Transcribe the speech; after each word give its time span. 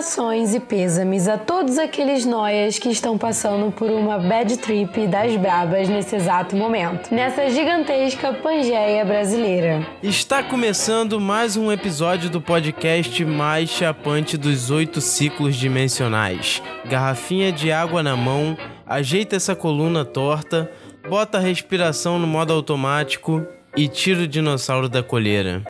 Saudações 0.00 0.54
e 0.54 0.60
pêsames 0.60 1.28
a 1.28 1.36
todos 1.36 1.76
aqueles 1.76 2.24
noias 2.24 2.78
que 2.78 2.88
estão 2.88 3.18
passando 3.18 3.70
por 3.70 3.90
uma 3.90 4.18
bad 4.18 4.56
trip 4.56 5.06
das 5.06 5.36
brabas 5.36 5.90
nesse 5.90 6.16
exato 6.16 6.56
momento, 6.56 7.14
nessa 7.14 7.50
gigantesca 7.50 8.32
Pangeia 8.32 9.04
brasileira. 9.04 9.86
Está 10.02 10.42
começando 10.42 11.20
mais 11.20 11.54
um 11.54 11.70
episódio 11.70 12.30
do 12.30 12.40
podcast 12.40 13.24
mais 13.26 13.68
chapante 13.68 14.38
dos 14.38 14.70
oito 14.70 15.02
ciclos 15.02 15.54
dimensionais. 15.54 16.62
Garrafinha 16.86 17.52
de 17.52 17.70
água 17.70 18.02
na 18.02 18.16
mão, 18.16 18.56
ajeita 18.86 19.36
essa 19.36 19.54
coluna 19.54 20.02
torta, 20.02 20.70
bota 21.10 21.36
a 21.36 21.42
respiração 21.42 22.18
no 22.18 22.26
modo 22.26 22.54
automático 22.54 23.46
e 23.76 23.86
tira 23.86 24.22
o 24.22 24.28
dinossauro 24.28 24.88
da 24.88 25.02
colheira. 25.02 25.62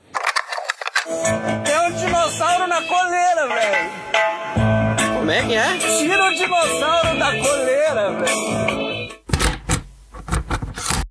Como 5.40 5.52
é? 5.54 5.78
Tira 5.78 6.30
o 6.30 6.34
dinossauro 6.34 7.18
da 7.18 7.38
coleira, 7.38 8.12
velho. 8.12 9.10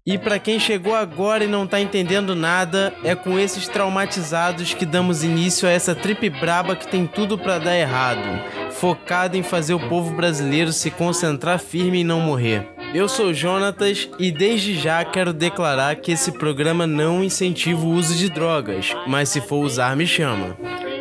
E 0.06 0.18
para 0.18 0.40
quem 0.40 0.60
chegou 0.60 0.96
agora 0.96 1.44
e 1.44 1.48
não 1.48 1.68
tá 1.68 1.80
entendendo 1.80 2.36
nada, 2.36 2.94
é 3.04 3.14
com 3.16 3.38
esses 3.38 3.68
traumatizados 3.68 4.74
que 4.74 4.86
damos 4.86 5.24
início 5.24 5.68
a 5.68 5.72
essa 5.72 5.94
trip 5.94 6.30
braba 6.30 6.76
que 6.76 6.88
tem 6.88 7.06
tudo 7.06 7.38
para 7.38 7.60
dar 7.60 7.78
errado, 7.78 8.42
focado 8.72 9.38
em 9.38 9.44
fazer 9.44 9.74
o 9.74 9.90
povo 9.90 10.16
brasileiro 10.16 10.72
se 10.72 10.90
concentrar 10.90 11.60
firme 11.60 12.02
e 12.02 12.04
não 12.04 12.20
morrer. 12.20 12.68
Eu 12.94 13.08
sou 13.08 13.34
Jonatas 13.34 14.10
e 14.18 14.32
desde 14.32 14.80
já 14.80 15.04
quero 15.06 15.32
declarar 15.32 15.96
que 15.98 16.12
esse 16.12 16.32
programa 16.32 16.88
não 16.88 17.24
incentiva 17.24 17.86
o 17.86 17.92
uso 17.92 18.16
de 18.16 18.30
drogas, 18.30 18.96
mas 19.06 19.30
se 19.30 19.42
for 19.42 19.58
usar, 19.58 19.96
me 19.96 20.08
chama. 20.08 20.58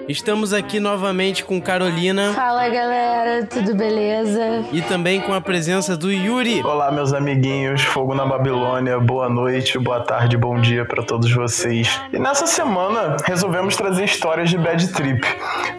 Estamos 0.08 0.54
aqui 0.54 0.80
novamente 0.80 1.44
com 1.44 1.60
Carolina 1.60 2.32
Fala 2.32 2.66
galera, 2.70 3.44
tudo 3.44 3.74
beleza? 3.74 4.64
e 4.72 4.80
também 4.80 5.20
com 5.20 5.34
a 5.34 5.40
presença 5.40 5.98
do 5.98 6.10
Yuri. 6.10 6.62
Olá, 6.64 6.90
meus 6.90 7.12
amiguinhos, 7.12 7.82
Fogo 7.82 8.14
na 8.14 8.24
Babilônia, 8.24 8.98
boa 8.98 9.28
noite, 9.28 9.78
boa 9.78 10.00
tarde, 10.00 10.34
bom 10.38 10.58
dia 10.58 10.86
pra 10.86 11.02
todos 11.02 11.30
vocês. 11.30 12.00
E 12.10 12.18
nessa 12.18 12.46
semana 12.46 13.18
resolvemos 13.22 13.76
trazer 13.76 14.04
histórias 14.04 14.48
de 14.48 14.56
bad 14.56 14.88
trip. 14.94 15.20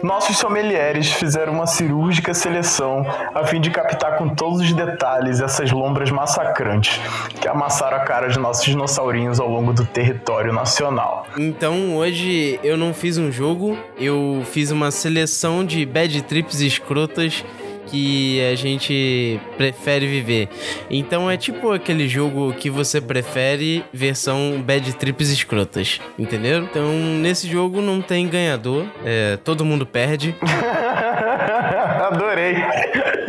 Nossos 0.00 0.38
sommeliers 0.38 1.10
fizeram 1.10 1.52
uma 1.54 1.66
cirúrgica 1.66 2.32
seleção 2.32 3.04
a 3.34 3.42
fim 3.44 3.60
de 3.60 3.70
captar 3.70 4.16
com 4.16 4.28
todos 4.28 4.60
os 4.60 4.72
detalhes 4.72 5.40
essas 5.40 5.72
lombras 5.72 6.08
massacrantes 6.12 7.00
que 7.40 7.48
amassaram 7.48 7.96
a 7.96 8.00
cara 8.00 8.28
de 8.28 8.38
nossos 8.38 8.64
dinossaurinhos 8.64 9.40
ao 9.40 9.48
longo 9.48 9.72
do 9.72 9.84
território 9.84 10.52
nacional. 10.52 11.26
Então 11.36 11.96
hoje 11.96 12.60
eu 12.62 12.76
não 12.76 12.94
fiz 12.94 13.18
um 13.18 13.32
jogo, 13.32 13.76
eu 13.98 14.19
fiz 14.44 14.70
uma 14.70 14.90
seleção 14.90 15.64
de 15.64 15.84
bad 15.84 16.22
trips 16.22 16.60
escrotas 16.60 17.44
que 17.90 18.40
a 18.40 18.54
gente 18.54 19.40
prefere 19.56 20.06
viver. 20.06 20.48
Então 20.88 21.30
é 21.30 21.36
tipo 21.36 21.72
aquele 21.72 22.08
jogo 22.08 22.52
que 22.52 22.70
você 22.70 23.00
prefere 23.00 23.84
versão 23.92 24.62
bad 24.64 24.92
trips 24.94 25.28
escrotas, 25.28 26.00
entendeu? 26.18 26.62
Então 26.62 26.92
nesse 27.20 27.48
jogo 27.48 27.80
não 27.82 28.00
tem 28.00 28.28
ganhador, 28.28 28.86
é, 29.04 29.36
todo 29.38 29.64
mundo 29.64 29.84
perde. 29.84 30.34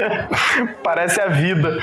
Parece 0.83 1.21
a 1.21 1.27
vida. 1.27 1.77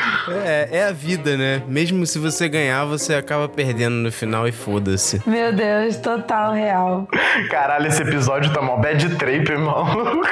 É, 0.45 0.69
é 0.73 0.85
a 0.85 0.93
vida, 0.93 1.37
né? 1.37 1.63
Mesmo 1.67 2.07
se 2.07 2.19
você 2.19 2.49
ganhar, 2.49 2.85
você 2.85 3.15
acaba 3.15 3.49
perdendo 3.49 3.95
no 3.95 4.13
final 4.13 4.47
e 4.47 4.53
foda-se. 4.53 5.23
Meu 5.27 5.53
Deus, 5.53 5.97
total 5.97 6.53
real. 6.53 7.09
Caralho, 7.51 7.87
esse 7.87 8.03
episódio 8.03 8.53
tá 8.53 8.63
mó 8.63 8.77
bad 8.77 9.17
trip, 9.17 9.51
maluco. 9.57 10.27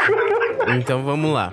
Então 0.69 1.03
vamos 1.03 1.33
lá. 1.33 1.53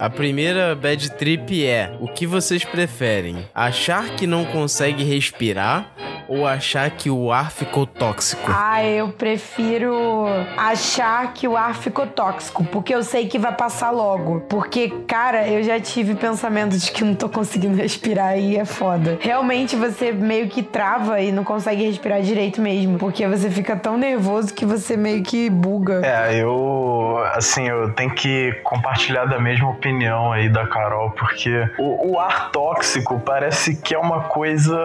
A 0.00 0.08
primeira 0.08 0.74
bad 0.74 1.10
trip 1.10 1.62
é: 1.62 1.94
o 2.00 2.08
que 2.08 2.26
vocês 2.26 2.64
preferem? 2.64 3.46
Achar 3.54 4.08
que 4.16 4.26
não 4.26 4.46
consegue 4.46 5.04
respirar 5.04 5.92
ou 6.26 6.46
achar 6.46 6.88
que 6.92 7.10
o 7.10 7.30
ar 7.30 7.50
ficou 7.50 7.84
tóxico? 7.84 8.48
Ah, 8.48 8.82
eu 8.82 9.08
prefiro 9.08 10.24
achar 10.56 11.34
que 11.34 11.46
o 11.46 11.54
ar 11.56 11.74
ficou 11.74 12.06
tóxico, 12.06 12.64
porque 12.64 12.94
eu 12.94 13.02
sei 13.02 13.26
que 13.26 13.38
vai 13.38 13.54
passar 13.54 13.90
logo. 13.90 14.40
Porque, 14.48 14.88
cara, 15.06 15.46
eu 15.48 15.62
já 15.62 15.78
tive 15.78 16.14
pensamento 16.14 16.78
de 16.78 16.90
que 16.92 17.04
não 17.04 17.14
tô 17.14 17.28
conseguindo 17.28 17.76
respirar 17.76 18.38
e 18.38 18.56
é 18.56 18.64
foda. 18.64 19.18
Realmente 19.20 19.76
você 19.76 20.12
meio 20.12 20.48
que 20.48 20.62
trava 20.62 21.20
e 21.20 21.30
não 21.30 21.44
consegue 21.44 21.84
respirar 21.84 22.22
direito 22.22 22.62
mesmo, 22.62 22.96
porque 22.96 23.26
você 23.26 23.50
fica 23.50 23.76
tão 23.76 23.98
nervoso 23.98 24.54
que 24.54 24.64
você 24.64 24.96
meio 24.96 25.22
que 25.22 25.50
buga. 25.50 26.00
É, 26.02 26.40
eu, 26.40 27.18
assim, 27.34 27.68
eu 27.68 27.92
tenho 27.92 28.14
que 28.14 28.52
compartilhar 28.62 29.26
da 29.26 29.38
mesma 29.38 29.68
opinião 29.68 29.89
aí 30.32 30.48
da 30.48 30.66
Carol, 30.66 31.10
porque 31.10 31.68
o, 31.78 32.12
o 32.12 32.20
ar 32.20 32.50
tóxico 32.50 33.20
parece 33.20 33.76
que 33.76 33.94
é 33.94 33.98
uma 33.98 34.22
coisa 34.24 34.76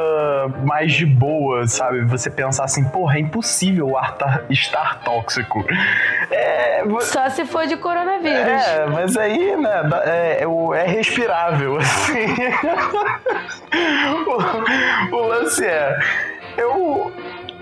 mais 0.65 0.93
de 0.93 1.05
boa, 1.05 1.67
sabe? 1.67 2.01
Você 2.05 2.29
pensar 2.29 2.63
assim, 2.65 2.83
porra, 2.85 3.17
é 3.17 3.19
impossível 3.19 3.89
o 3.89 3.97
ar 3.97 4.15
tá- 4.17 4.41
estar 4.49 5.01
tóxico. 5.03 5.65
É, 6.31 6.83
Só 7.01 7.29
se 7.29 7.45
for 7.45 7.65
de 7.67 7.77
coronavírus. 7.77 8.37
é, 8.47 8.85
mas 8.87 9.15
aí, 9.17 9.55
né, 9.55 9.81
é, 10.05 10.43
é, 10.43 10.79
é 10.79 10.87
respirável, 10.87 11.77
assim. 11.79 12.35
o, 15.11 15.15
o 15.15 15.27
lance 15.27 15.65
é, 15.65 15.97
eu 16.57 17.11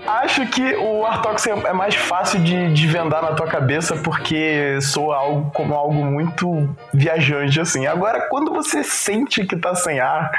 acho 0.06 0.46
que 0.48 0.74
o 0.76 1.04
ar 1.04 1.22
tóxico 1.22 1.66
é 1.66 1.72
mais 1.72 1.94
fácil 1.94 2.40
de, 2.40 2.72
de 2.72 2.86
vendar 2.86 3.22
na 3.22 3.32
tua 3.32 3.46
cabeça 3.46 3.96
porque 3.96 4.78
soa 4.80 5.16
algo 5.16 5.50
como 5.52 5.74
algo 5.74 6.04
muito 6.04 6.68
viajante, 6.92 7.60
assim. 7.60 7.86
Agora, 7.86 8.22
quando 8.28 8.52
você 8.52 8.82
sente 8.82 9.44
que 9.44 9.56
tá 9.56 9.74
sem 9.74 10.00
ar, 10.00 10.30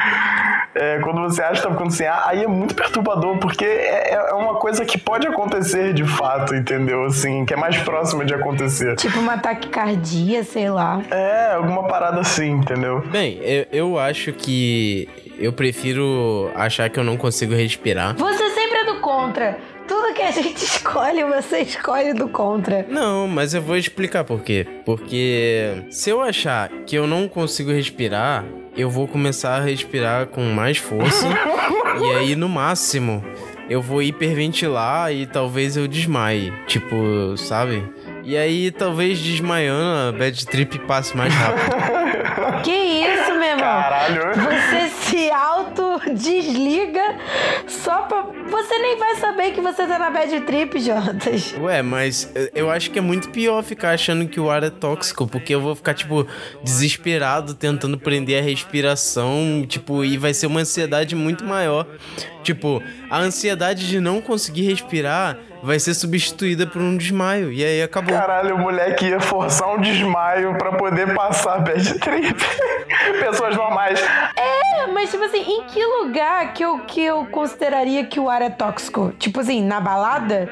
é, 0.75 0.99
quando 0.99 1.21
você 1.21 1.41
acha 1.41 1.61
que 1.61 1.67
tá 1.67 1.73
ficando 1.73 1.91
sem 1.91 2.07
ar, 2.07 2.23
aí 2.25 2.43
é 2.43 2.47
muito 2.47 2.75
perturbador, 2.75 3.37
porque 3.37 3.65
é, 3.65 4.13
é 4.13 4.33
uma 4.33 4.55
coisa 4.55 4.85
que 4.85 4.97
pode 4.97 5.27
acontecer 5.27 5.93
de 5.93 6.03
fato, 6.03 6.55
entendeu? 6.55 7.05
Assim, 7.05 7.45
que 7.45 7.53
é 7.53 7.57
mais 7.57 7.77
próxima 7.77 8.25
de 8.25 8.33
acontecer. 8.33 8.95
Tipo 8.95 9.19
uma 9.19 9.37
taquicardia, 9.37 10.43
sei 10.43 10.69
lá. 10.69 11.01
É, 11.09 11.53
alguma 11.53 11.87
parada 11.87 12.19
assim, 12.21 12.51
entendeu? 12.51 13.01
Bem, 13.11 13.39
eu, 13.41 13.65
eu 13.71 13.99
acho 13.99 14.33
que 14.33 15.07
eu 15.37 15.51
prefiro 15.53 16.51
achar 16.55 16.89
que 16.89 16.99
eu 16.99 17.03
não 17.03 17.17
consigo 17.17 17.53
respirar. 17.53 18.15
Você 18.15 18.49
sempre 18.49 18.63
é 18.63 18.64
do 18.95 19.01
contra. 19.01 19.57
Tudo 19.87 20.13
que 20.13 20.21
a 20.21 20.31
gente 20.31 20.57
escolhe, 20.63 21.23
você 21.23 21.59
escolhe 21.59 22.13
do 22.13 22.27
contra. 22.27 22.85
Não, 22.89 23.27
mas 23.27 23.53
eu 23.53 23.61
vou 23.61 23.77
explicar 23.77 24.23
por 24.23 24.41
quê. 24.41 24.65
Porque 24.85 25.85
se 25.89 26.09
eu 26.09 26.21
achar 26.21 26.69
que 26.85 26.95
eu 26.95 27.05
não 27.05 27.27
consigo 27.27 27.71
respirar, 27.71 28.43
eu 28.75 28.89
vou 28.89 29.07
começar 29.07 29.57
a 29.57 29.61
respirar 29.61 30.27
com 30.27 30.41
mais 30.43 30.77
força. 30.77 31.27
e 32.01 32.15
aí, 32.15 32.35
no 32.35 32.49
máximo, 32.49 33.23
eu 33.69 33.81
vou 33.81 34.01
hiperventilar 34.01 35.11
e 35.11 35.25
talvez 35.25 35.77
eu 35.77 35.87
desmaie. 35.87 36.51
Tipo, 36.67 37.37
sabe? 37.37 37.83
E 38.23 38.35
aí, 38.35 38.71
talvez 38.71 39.19
desmaiando, 39.19 40.09
a 40.09 40.11
bad 40.17 40.45
trip 40.47 40.79
passe 40.79 41.15
mais 41.15 41.33
rápido. 41.33 41.75
Que 42.63 42.71
isso, 42.71 43.31
meu 43.33 43.43
irmão? 43.43 43.59
Caralho. 43.59 44.21
Você 44.33 44.84
se 45.35 45.41
auto-desliga 46.05 47.01
só 47.67 48.03
pra. 48.03 48.23
Você 48.49 48.77
nem 48.77 48.97
vai 48.97 49.15
saber 49.15 49.51
que 49.51 49.61
você 49.61 49.85
tá 49.85 49.99
na 49.99 50.09
bad 50.09 50.39
trip, 50.41 50.79
Jonas. 50.79 51.53
Ué, 51.59 51.81
mas 51.81 52.31
eh, 52.35 52.51
eu 52.55 52.69
acho 52.69 52.91
que 52.91 52.99
é 52.99 53.01
muito 53.01 53.29
pior 53.29 53.63
ficar 53.63 53.91
achando 53.91 54.27
que 54.27 54.39
o 54.39 54.49
ar 54.49 54.63
é 54.63 54.69
tóxico, 54.69 55.27
porque 55.27 55.53
eu 55.53 55.59
vou 55.59 55.75
ficar, 55.75 55.93
tipo, 55.93 56.25
desesperado 56.63 57.53
tentando 57.53 57.97
prender 57.97 58.41
a 58.41 58.45
respiração, 58.45 59.65
tipo, 59.67 60.05
e 60.05 60.17
vai 60.17 60.33
ser 60.33 60.47
uma 60.47 60.61
ansiedade 60.61 61.15
muito 61.15 61.43
maior. 61.43 61.85
Tipo, 62.43 62.81
a 63.09 63.19
ansiedade 63.19 63.87
de 63.87 63.99
não 63.99 64.21
conseguir 64.21 64.67
respirar 64.67 65.37
vai 65.65 65.79
ser 65.79 65.95
substituída 65.95 66.67
por 66.67 66.79
um 66.79 66.95
desmaio, 66.95 67.51
e 67.51 67.65
aí 67.65 67.81
acabou. 67.81 68.15
Caralho, 68.15 68.55
o 68.55 68.59
moleque 68.59 69.07
ia 69.07 69.19
forçar 69.19 69.73
um 69.73 69.81
desmaio 69.81 70.55
pra 70.57 70.73
poder 70.73 71.13
passar 71.15 71.55
a 71.55 71.59
bad 71.59 71.99
trip. 71.99 72.35
Pessoas 73.19 73.55
normais. 73.55 73.99
É, 74.37 74.87
mas 74.87 75.09
tipo 75.09 75.23
assim, 75.23 75.41
em 75.41 75.63
que 75.63 75.83
lugar 75.83 76.53
que 76.53 76.63
eu, 76.63 76.79
que 76.79 77.01
eu 77.01 77.25
consideraria 77.25 78.05
que 78.05 78.19
o 78.19 78.29
ar 78.29 78.43
é 78.43 78.49
tóxico? 78.49 79.11
Tipo 79.17 79.39
assim, 79.39 79.63
na 79.63 79.81
balada? 79.81 80.47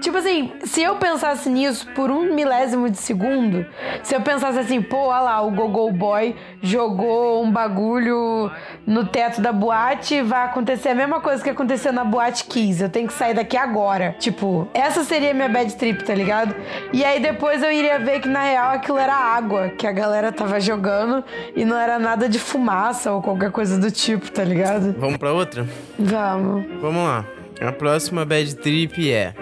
Tipo 0.00 0.16
assim, 0.16 0.52
se 0.64 0.82
eu 0.82 0.96
pensasse 0.96 1.50
nisso 1.50 1.86
por 1.94 2.10
um 2.10 2.34
milésimo 2.34 2.88
de 2.88 2.96
segundo, 2.96 3.66
se 4.02 4.14
eu 4.14 4.22
pensasse 4.22 4.58
assim, 4.58 4.80
pô, 4.80 5.08
olha 5.08 5.20
lá, 5.20 5.42
o 5.42 5.50
Gogol 5.50 5.92
Boy 5.92 6.34
jogou 6.62 7.42
um 7.44 7.50
bagulho 7.50 8.50
no 8.86 9.06
teto 9.06 9.42
da 9.42 9.52
boate, 9.52 10.22
vai 10.22 10.46
acontecer 10.46 10.90
a 10.90 10.94
mesma 10.94 11.20
coisa 11.20 11.42
que 11.42 11.50
aconteceu 11.50 11.92
na 11.92 12.04
boate 12.04 12.44
Kiss. 12.44 12.82
Eu 12.82 12.88
tenho 12.88 13.06
que 13.06 13.12
sair 13.12 13.34
daqui 13.34 13.56
agora. 13.56 14.16
Tipo, 14.18 14.53
essa 14.72 15.04
seria 15.04 15.34
minha 15.34 15.48
bad 15.48 15.74
trip, 15.76 16.04
tá 16.04 16.14
ligado? 16.14 16.54
E 16.92 17.04
aí 17.04 17.20
depois 17.20 17.62
eu 17.62 17.70
iria 17.70 17.98
ver 17.98 18.20
que 18.20 18.28
na 18.28 18.42
real 18.42 18.70
aquilo 18.72 18.98
era 18.98 19.14
água 19.14 19.70
que 19.70 19.86
a 19.86 19.92
galera 19.92 20.30
tava 20.32 20.60
jogando 20.60 21.24
e 21.54 21.64
não 21.64 21.76
era 21.76 21.98
nada 21.98 22.28
de 22.28 22.38
fumaça 22.38 23.12
ou 23.12 23.22
qualquer 23.22 23.50
coisa 23.50 23.78
do 23.78 23.90
tipo, 23.90 24.30
tá 24.30 24.44
ligado? 24.44 24.94
Vamos 24.98 25.16
pra 25.16 25.32
outra? 25.32 25.66
Vamos. 25.98 26.64
Vamos 26.80 27.02
lá. 27.02 27.24
A 27.60 27.72
próxima 27.72 28.24
bad 28.24 28.56
trip 28.56 29.10
é 29.10 29.34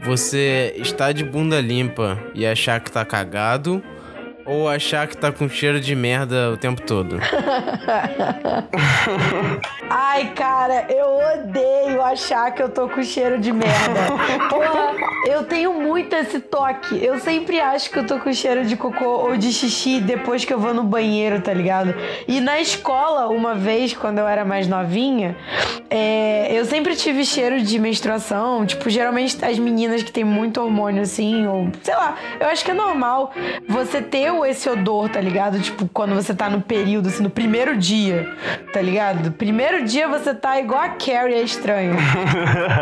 você 0.00 0.74
estar 0.76 1.12
de 1.12 1.24
bunda 1.24 1.60
limpa 1.60 2.18
e 2.34 2.46
achar 2.46 2.80
que 2.80 2.90
tá 2.90 3.04
cagado 3.04 3.82
ou 4.44 4.68
achar 4.68 5.06
que 5.06 5.16
tá 5.16 5.30
com 5.30 5.48
cheiro 5.48 5.80
de 5.80 5.94
merda 5.94 6.50
o 6.50 6.56
tempo 6.56 6.82
todo? 6.82 7.18
Ai, 9.88 10.32
cara, 10.34 10.86
eu 10.88 11.06
odeio 11.34 12.02
achar 12.02 12.50
que 12.52 12.62
eu 12.62 12.68
tô 12.68 12.88
com 12.88 13.02
cheiro 13.02 13.38
de 13.38 13.52
merda. 13.52 14.00
Porra, 14.48 14.94
eu 15.26 15.44
tenho 15.44 15.74
muito 15.74 16.14
esse 16.16 16.40
toque. 16.40 17.04
Eu 17.04 17.18
sempre 17.18 17.60
acho 17.60 17.90
que 17.90 17.98
eu 17.98 18.06
tô 18.06 18.18
com 18.18 18.32
cheiro 18.32 18.64
de 18.64 18.76
cocô 18.76 19.04
ou 19.04 19.36
de 19.36 19.52
xixi 19.52 20.00
depois 20.00 20.44
que 20.44 20.52
eu 20.52 20.58
vou 20.58 20.72
no 20.72 20.82
banheiro, 20.82 21.40
tá 21.40 21.52
ligado? 21.52 21.94
E 22.26 22.40
na 22.40 22.60
escola, 22.60 23.28
uma 23.28 23.54
vez, 23.54 23.94
quando 23.94 24.18
eu 24.18 24.26
era 24.26 24.44
mais 24.44 24.66
novinha, 24.66 25.36
é, 25.90 26.48
eu 26.50 26.64
sempre 26.64 26.96
tive 26.96 27.24
cheiro 27.24 27.60
de 27.60 27.78
menstruação. 27.78 28.64
Tipo, 28.64 28.88
geralmente 28.88 29.44
as 29.44 29.58
meninas 29.58 30.02
que 30.02 30.10
tem 30.10 30.24
muito 30.24 30.60
hormônio 30.60 31.02
assim, 31.02 31.46
ou 31.46 31.68
sei 31.82 31.94
lá, 31.94 32.16
eu 32.40 32.46
acho 32.46 32.64
que 32.64 32.70
é 32.70 32.74
normal 32.74 33.32
você 33.68 34.00
ter 34.00 34.31
esse 34.44 34.68
odor, 34.68 35.08
tá 35.08 35.20
ligado? 35.20 35.60
Tipo, 35.60 35.88
quando 35.88 36.14
você 36.14 36.34
tá 36.34 36.48
no 36.48 36.60
período, 36.60 37.08
assim, 37.08 37.22
no 37.22 37.30
primeiro 37.30 37.76
dia, 37.76 38.28
tá 38.72 38.80
ligado? 38.80 39.32
Primeiro 39.32 39.84
dia 39.84 40.08
você 40.08 40.34
tá 40.34 40.58
igual 40.58 40.80
a 40.80 40.88
Carrie, 40.90 41.34
é 41.34 41.42
estranho. 41.42 41.94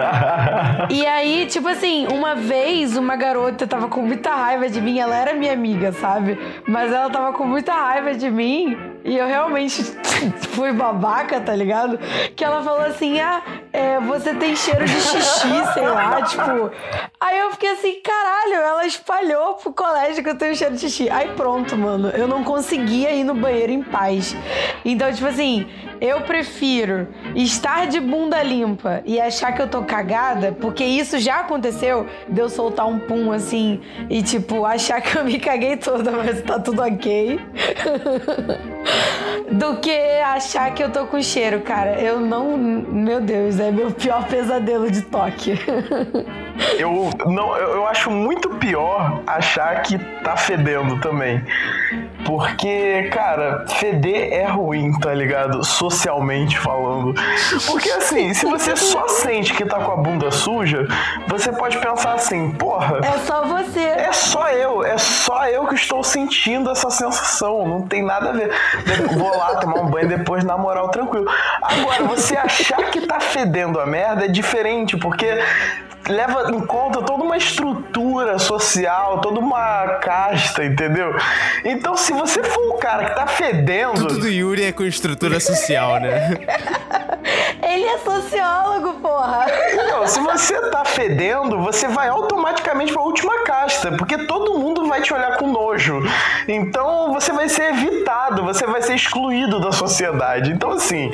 e 0.90 1.04
aí, 1.06 1.46
tipo 1.46 1.68
assim, 1.68 2.06
uma 2.06 2.34
vez 2.34 2.96
uma 2.96 3.16
garota 3.16 3.66
tava 3.66 3.88
com 3.88 4.02
muita 4.02 4.34
raiva 4.34 4.68
de 4.68 4.80
mim, 4.80 4.98
ela 4.98 5.16
era 5.16 5.34
minha 5.34 5.52
amiga, 5.52 5.92
sabe? 5.92 6.38
Mas 6.66 6.92
ela 6.92 7.10
tava 7.10 7.32
com 7.32 7.44
muita 7.44 7.72
raiva 7.72 8.14
de 8.14 8.30
mim 8.30 8.76
e 9.04 9.16
eu 9.16 9.26
realmente 9.26 9.82
fui 10.52 10.72
babaca, 10.72 11.40
tá 11.40 11.54
ligado? 11.54 11.98
Que 12.34 12.44
ela 12.44 12.62
falou 12.62 12.82
assim: 12.82 13.18
ah, 13.20 13.42
é, 13.72 14.00
você 14.00 14.34
tem 14.34 14.54
cheiro 14.54 14.84
de 14.84 15.00
xixi, 15.00 15.72
sei 15.74 15.88
lá, 15.88 16.22
tipo. 16.22 16.70
Aí 17.20 17.38
eu 17.38 17.50
fiquei 17.52 17.70
assim, 17.70 18.00
caralho, 18.02 18.54
ela 18.54 18.86
espalhou 18.86 19.54
pro 19.54 19.72
colégio 19.72 20.22
que 20.22 20.30
eu 20.30 20.36
tenho 20.36 20.54
cheiro 20.54 20.74
de 20.74 20.80
xixi. 20.80 21.08
Aí 21.10 21.28
pronto, 21.36 21.76
mano, 21.76 22.08
eu 22.10 22.26
não 22.26 22.44
conseguia 22.44 23.12
ir 23.12 23.24
no 23.24 23.34
banheiro 23.34 23.72
em 23.72 23.82
paz. 23.82 24.36
Então, 24.84 25.12
tipo 25.12 25.26
assim, 25.26 25.68
eu 26.00 26.22
prefiro 26.22 27.08
estar 27.34 27.86
de 27.86 28.00
bunda 28.00 28.42
limpa 28.42 29.02
e 29.04 29.20
achar 29.20 29.52
que 29.52 29.60
eu 29.60 29.68
tô 29.68 29.82
cagada, 29.82 30.56
porque 30.60 30.84
isso 30.84 31.18
já 31.18 31.40
aconteceu, 31.40 32.06
de 32.28 32.40
eu 32.40 32.48
soltar 32.48 32.86
um 32.86 32.98
pum 32.98 33.32
assim 33.32 33.80
e, 34.08 34.22
tipo, 34.22 34.64
achar 34.64 35.00
que 35.00 35.16
eu 35.16 35.24
me 35.24 35.38
caguei 35.38 35.76
toda, 35.76 36.10
mas 36.10 36.40
tá 36.42 36.58
tudo 36.58 36.82
ok. 36.82 37.40
do 39.50 39.76
que 39.76 40.20
achar 40.20 40.72
que 40.72 40.82
eu 40.82 40.90
tô 40.90 41.06
com 41.06 41.20
cheiro, 41.22 41.60
cara. 41.60 42.00
Eu 42.00 42.20
não. 42.20 42.56
Meu 42.56 43.20
Deus, 43.20 43.58
é 43.58 43.70
meu 43.70 43.90
pior 43.90 44.26
pesadelo 44.26 44.90
de 44.90 45.02
toque. 45.02 45.54
eu, 46.78 47.10
não, 47.26 47.56
eu 47.56 47.86
acho 47.86 48.10
muito 48.10 48.50
pior 48.50 49.22
achar 49.26 49.82
que 49.82 49.98
tá 50.22 50.36
fedendo 50.36 51.00
também. 51.00 51.42
Porque, 52.24 53.08
cara, 53.12 53.64
feder 53.66 54.32
é 54.32 54.46
ruim, 54.46 54.92
tá 54.98 55.12
ligado? 55.12 55.64
Socialmente 55.64 56.58
falando. 56.58 57.14
Porque 57.66 57.90
assim, 57.90 58.32
se 58.34 58.46
você 58.46 58.76
só 58.76 59.08
sente 59.08 59.54
que 59.54 59.64
tá 59.64 59.78
com 59.80 59.92
a 59.92 59.96
bunda 59.96 60.30
suja, 60.30 60.86
você 61.26 61.52
pode 61.52 61.78
pensar 61.78 62.14
assim, 62.14 62.50
porra. 62.52 63.00
É 63.02 63.18
só 63.18 63.44
você. 63.44 63.80
É 63.80 64.12
só 64.12 64.48
eu, 64.50 64.84
é 64.84 64.98
só 64.98 65.46
eu 65.46 65.66
que 65.66 65.74
estou 65.74 66.02
sentindo 66.02 66.70
essa 66.70 66.90
sensação. 66.90 67.66
Não 67.66 67.82
tem 67.82 68.04
nada 68.04 68.30
a 68.30 68.32
ver. 68.32 68.50
Vou 69.16 69.36
lá 69.36 69.56
tomar 69.56 69.80
um 69.80 69.86
banho 69.86 70.08
depois, 70.08 70.44
na 70.44 70.56
moral, 70.56 70.88
tranquilo. 70.88 71.26
Agora, 71.62 72.04
você 72.04 72.36
achar 72.36 72.90
que 72.90 73.00
tá 73.06 73.20
fedendo 73.20 73.80
a 73.80 73.86
merda 73.86 74.24
é 74.24 74.28
diferente, 74.28 74.96
porque 74.96 75.42
leva 76.08 76.50
em 76.50 76.60
conta 76.60 77.02
toda 77.02 77.22
uma 77.22 77.36
estrutura 77.36 78.38
social, 78.38 79.20
toda 79.20 79.38
uma 79.38 79.98
casta, 80.00 80.64
entendeu? 80.64 81.14
Então, 81.64 81.96
se 81.96 82.09
você 82.12 82.42
for 82.42 82.74
o 82.74 82.78
cara 82.78 83.10
que 83.10 83.14
tá 83.14 83.26
fedendo. 83.26 84.06
Tudo 84.06 84.20
do 84.20 84.28
Yuri 84.28 84.64
é 84.64 84.72
com 84.72 84.84
estrutura 84.84 85.40
social, 85.40 86.00
né? 86.00 86.36
Ele 87.62 87.84
é 87.84 87.98
sociólogo, 87.98 89.00
porra. 89.00 89.46
Não, 89.88 90.06
se 90.06 90.18
você 90.20 90.70
tá 90.70 90.84
fedendo, 90.84 91.58
você 91.58 91.88
vai 91.88 92.08
automaticamente 92.08 92.92
pra 92.92 93.02
última 93.02 93.44
casta, 93.44 93.92
porque 93.92 94.18
todo 94.26 94.58
mundo 94.58 94.86
vai 94.86 95.02
te 95.02 95.12
olhar 95.12 95.36
com 95.36 95.46
nojo. 95.46 96.02
Então 96.48 97.12
você 97.12 97.32
vai 97.32 97.48
ser 97.48 97.72
evitado, 97.74 98.42
você 98.42 98.66
vai 98.66 98.82
ser 98.82 98.94
excluído 98.94 99.60
da 99.60 99.72
sociedade. 99.72 100.52
Então, 100.52 100.70
assim, 100.72 101.12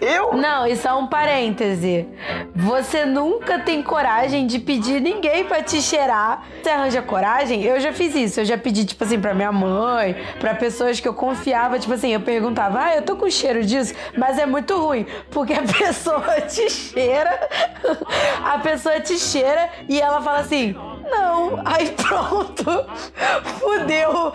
eu. 0.00 0.34
Não, 0.34 0.66
isso 0.66 0.86
é 0.86 0.94
um 0.94 1.06
parêntese. 1.06 2.06
Você 2.54 3.04
nunca 3.04 3.58
tem 3.58 3.82
coragem 3.82 4.46
de 4.46 4.58
pedir 4.58 5.00
ninguém 5.00 5.44
para 5.44 5.62
te 5.62 5.82
cheirar. 5.82 6.44
Você 6.62 6.70
arranja 6.70 7.02
coragem? 7.02 7.62
Eu 7.62 7.80
já 7.80 7.92
fiz 7.92 8.14
isso. 8.14 8.40
Eu 8.40 8.44
já 8.44 8.56
pedi, 8.56 8.84
tipo 8.84 9.02
assim, 9.04 9.20
pra 9.20 9.34
minha 9.34 9.52
mãe, 9.52 10.16
para 10.38 10.54
pessoas 10.54 11.00
que 11.00 11.08
eu 11.08 11.14
confiava. 11.14 11.78
Tipo 11.78 11.94
assim, 11.94 12.12
eu 12.12 12.20
perguntava, 12.20 12.80
ah, 12.84 12.96
eu 12.96 13.02
tô 13.02 13.16
com 13.16 13.28
cheiro 13.30 13.64
disso, 13.64 13.94
mas 14.16 14.38
é 14.38 14.46
muito 14.46 14.76
ruim, 14.76 15.06
porque 15.30 15.52
a 15.52 15.62
pessoa 15.66 16.40
te 16.42 16.70
cheira, 16.70 17.48
a 18.44 18.58
pessoa 18.58 19.00
te 19.00 19.18
cheira 19.18 19.70
e 19.88 20.00
ela 20.00 20.20
fala 20.20 20.40
assim: 20.40 20.74
não. 21.10 21.62
Aí 21.64 21.90
pronto. 21.90 22.64
Fudeu. 23.58 24.32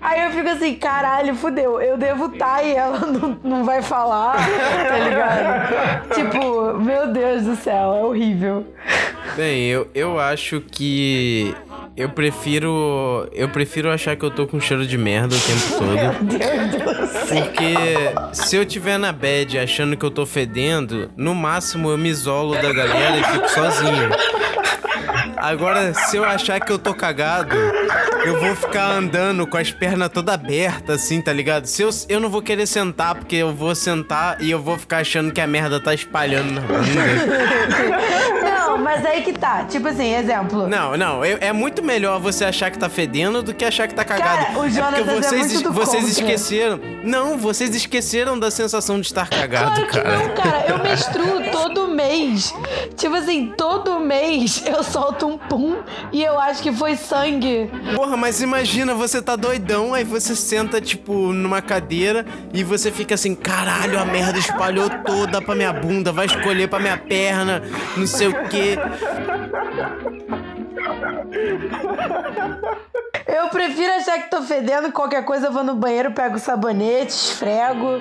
Aí 0.00 0.24
eu 0.24 0.30
fico 0.32 0.48
assim, 0.48 0.74
caralho, 0.74 1.34
fudeu. 1.34 1.80
Eu 1.80 1.96
devo 1.96 2.26
estar 2.26 2.56
tá 2.56 2.62
e 2.62 2.74
ela 2.74 2.98
não, 3.06 3.38
não 3.42 3.64
vai 3.64 3.82
falar, 3.82 4.36
tá 4.36 4.98
ligado? 4.98 6.14
tipo, 6.14 6.74
meu 6.78 7.12
Deus 7.12 7.44
do 7.44 7.56
céu, 7.56 7.94
é 7.94 8.02
horrível. 8.02 8.66
Bem, 9.36 9.66
eu, 9.68 9.88
eu 9.94 10.20
acho 10.20 10.60
que 10.60 11.54
eu 11.96 12.08
prefiro. 12.08 13.28
Eu 13.32 13.48
prefiro 13.48 13.90
achar 13.90 14.16
que 14.16 14.24
eu 14.24 14.30
tô 14.30 14.46
com 14.46 14.60
cheiro 14.60 14.86
de 14.86 14.98
merda 14.98 15.34
o 15.34 15.40
tempo 15.40 15.68
todo. 15.78 15.94
Meu 15.94 16.38
Deus 16.38 16.70
do 16.70 17.06
céu. 17.06 17.42
Porque 17.42 17.74
se 18.32 18.56
eu 18.56 18.66
tiver 18.66 18.98
na 18.98 19.12
bed 19.12 19.58
achando 19.58 19.96
que 19.96 20.04
eu 20.04 20.10
tô 20.10 20.26
fedendo, 20.26 21.10
no 21.16 21.34
máximo 21.34 21.90
eu 21.90 21.98
me 21.98 22.08
isolo 22.08 22.54
da 22.54 22.72
galera 22.72 23.18
e 23.18 23.24
fico 23.24 23.48
sozinho. 23.48 24.10
Agora, 25.42 25.92
se 25.92 26.16
eu 26.16 26.24
achar 26.24 26.60
que 26.60 26.70
eu 26.70 26.78
tô 26.78 26.94
cagado, 26.94 27.56
eu 28.24 28.38
vou 28.38 28.54
ficar 28.54 28.92
andando 28.92 29.44
com 29.44 29.56
as 29.56 29.72
pernas 29.72 30.08
toda 30.08 30.32
abertas, 30.34 31.02
assim, 31.02 31.20
tá 31.20 31.32
ligado? 31.32 31.66
Se 31.66 31.82
eu, 31.82 31.90
eu 32.08 32.20
não 32.20 32.30
vou 32.30 32.40
querer 32.40 32.64
sentar, 32.64 33.16
porque 33.16 33.34
eu 33.34 33.52
vou 33.52 33.74
sentar 33.74 34.40
e 34.40 34.52
eu 34.52 34.62
vou 34.62 34.78
ficar 34.78 34.98
achando 34.98 35.32
que 35.32 35.40
a 35.40 35.46
merda 35.48 35.80
tá 35.80 35.92
espalhando 35.92 36.52
na 36.52 36.60
bunda. 36.60 36.82
Mas 38.92 39.06
aí 39.06 39.22
que 39.22 39.32
tá. 39.32 39.64
Tipo 39.64 39.88
assim, 39.88 40.14
exemplo. 40.14 40.68
Não, 40.68 40.96
não. 40.96 41.24
É, 41.24 41.38
é 41.40 41.52
muito 41.52 41.82
melhor 41.82 42.20
você 42.20 42.44
achar 42.44 42.70
que 42.70 42.78
tá 42.78 42.88
fedendo 42.90 43.42
do 43.42 43.54
que 43.54 43.64
achar 43.64 43.88
que 43.88 43.94
tá 43.94 44.04
cagado. 44.04 44.46
Cara, 44.46 44.58
o 44.58 44.68
Jonathan 44.68 44.96
é 44.96 45.04
porque 45.04 45.22
vocês, 45.22 45.32
é 45.50 45.54
muito 45.54 45.62
do 45.62 45.72
vocês 45.72 46.04
contra. 46.04 46.20
esqueceram. 46.24 46.80
Não, 47.02 47.38
vocês 47.38 47.74
esqueceram 47.74 48.38
da 48.38 48.50
sensação 48.50 49.00
de 49.00 49.06
estar 49.06 49.28
cagado, 49.28 49.70
Claro 49.72 49.86
que 49.86 49.98
cara. 49.98 50.18
não, 50.18 50.34
cara. 50.34 50.64
Eu 50.68 50.78
menstruo 50.78 51.42
todo 51.50 51.88
mês. 51.88 52.54
Tipo 52.96 53.14
assim, 53.16 53.52
todo 53.56 53.98
mês 53.98 54.62
eu 54.66 54.82
solto 54.84 55.26
um 55.26 55.38
pum 55.38 55.76
e 56.12 56.22
eu 56.22 56.38
acho 56.38 56.62
que 56.62 56.70
foi 56.72 56.94
sangue. 56.96 57.70
Porra, 57.94 58.16
mas 58.16 58.42
imagina, 58.42 58.94
você 58.94 59.22
tá 59.22 59.36
doidão, 59.36 59.94
aí 59.94 60.04
você 60.04 60.36
senta, 60.36 60.80
tipo, 60.80 61.32
numa 61.32 61.62
cadeira 61.62 62.26
e 62.52 62.62
você 62.62 62.90
fica 62.90 63.14
assim, 63.14 63.34
caralho, 63.34 63.98
a 63.98 64.04
merda 64.04 64.38
espalhou 64.38 64.88
toda 65.04 65.40
pra 65.40 65.54
minha 65.54 65.72
bunda, 65.72 66.12
vai 66.12 66.26
escolher 66.26 66.68
pra 66.68 66.78
minha 66.78 66.96
perna, 66.98 67.62
não 67.96 68.06
sei 68.06 68.28
o 68.28 68.48
quê. 68.48 68.78
Eu 73.26 73.48
prefiro 73.48 73.92
achar 73.94 74.20
que 74.20 74.30
tô 74.30 74.42
fedendo, 74.42 74.92
qualquer 74.92 75.24
coisa 75.24 75.46
eu 75.46 75.52
vou 75.52 75.64
no 75.64 75.74
banheiro, 75.74 76.12
pego 76.12 76.36
o 76.36 76.38
sabonete, 76.38 77.12
esfrego 77.12 78.00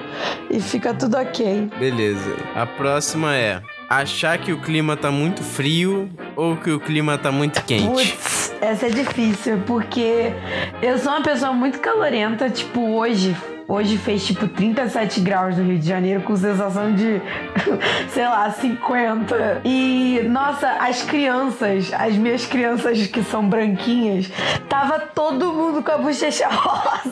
e 0.50 0.60
fica 0.60 0.94
tudo 0.94 1.18
ok. 1.18 1.70
Beleza. 1.78 2.36
A 2.56 2.66
próxima 2.66 3.36
é 3.36 3.62
achar 3.90 4.38
que 4.38 4.52
o 4.52 4.60
clima 4.60 4.98
tá 4.98 5.12
muito 5.12 5.44
frio 5.44 6.10
ou 6.36 6.56
que 6.58 6.72
o 6.72 6.80
clima 6.80 7.18
tá 7.18 7.32
muito 7.32 7.64
quente. 7.64 7.88
Putz, 7.88 8.54
essa 8.62 8.88
é 8.88 8.90
difícil, 8.90 9.62
porque 9.66 10.34
eu 10.82 10.98
sou 10.98 11.12
uma 11.12 11.22
pessoa 11.22 11.54
muito 11.54 11.80
calorenta, 11.80 12.50
tipo, 12.50 12.82
hoje. 12.96 13.36
Hoje 13.68 13.98
fez 13.98 14.26
tipo 14.26 14.48
37 14.48 15.22
graus 15.22 15.58
no 15.58 15.64
Rio 15.64 15.80
de 15.80 15.88
Janeiro 15.88 16.22
com 16.24 16.36
sensação 16.36 16.94
de, 16.94 17.22
sei 18.10 18.28
lá, 18.28 18.50
50. 18.52 19.62
E, 19.64 20.22
nossa, 20.28 20.70
as 20.80 21.04
crianças, 21.04 21.92
as 21.94 22.16
minhas 22.16 22.46
crianças 22.46 23.08
que 23.08 23.24
são 23.24 23.48
branquinhas, 23.48 24.30
tava 24.68 25.00
todo 25.00 25.54
mundo 25.54 25.82
com 25.82 25.92
a 25.92 25.98
bochecha 25.98 26.48
rosa. 26.52 27.12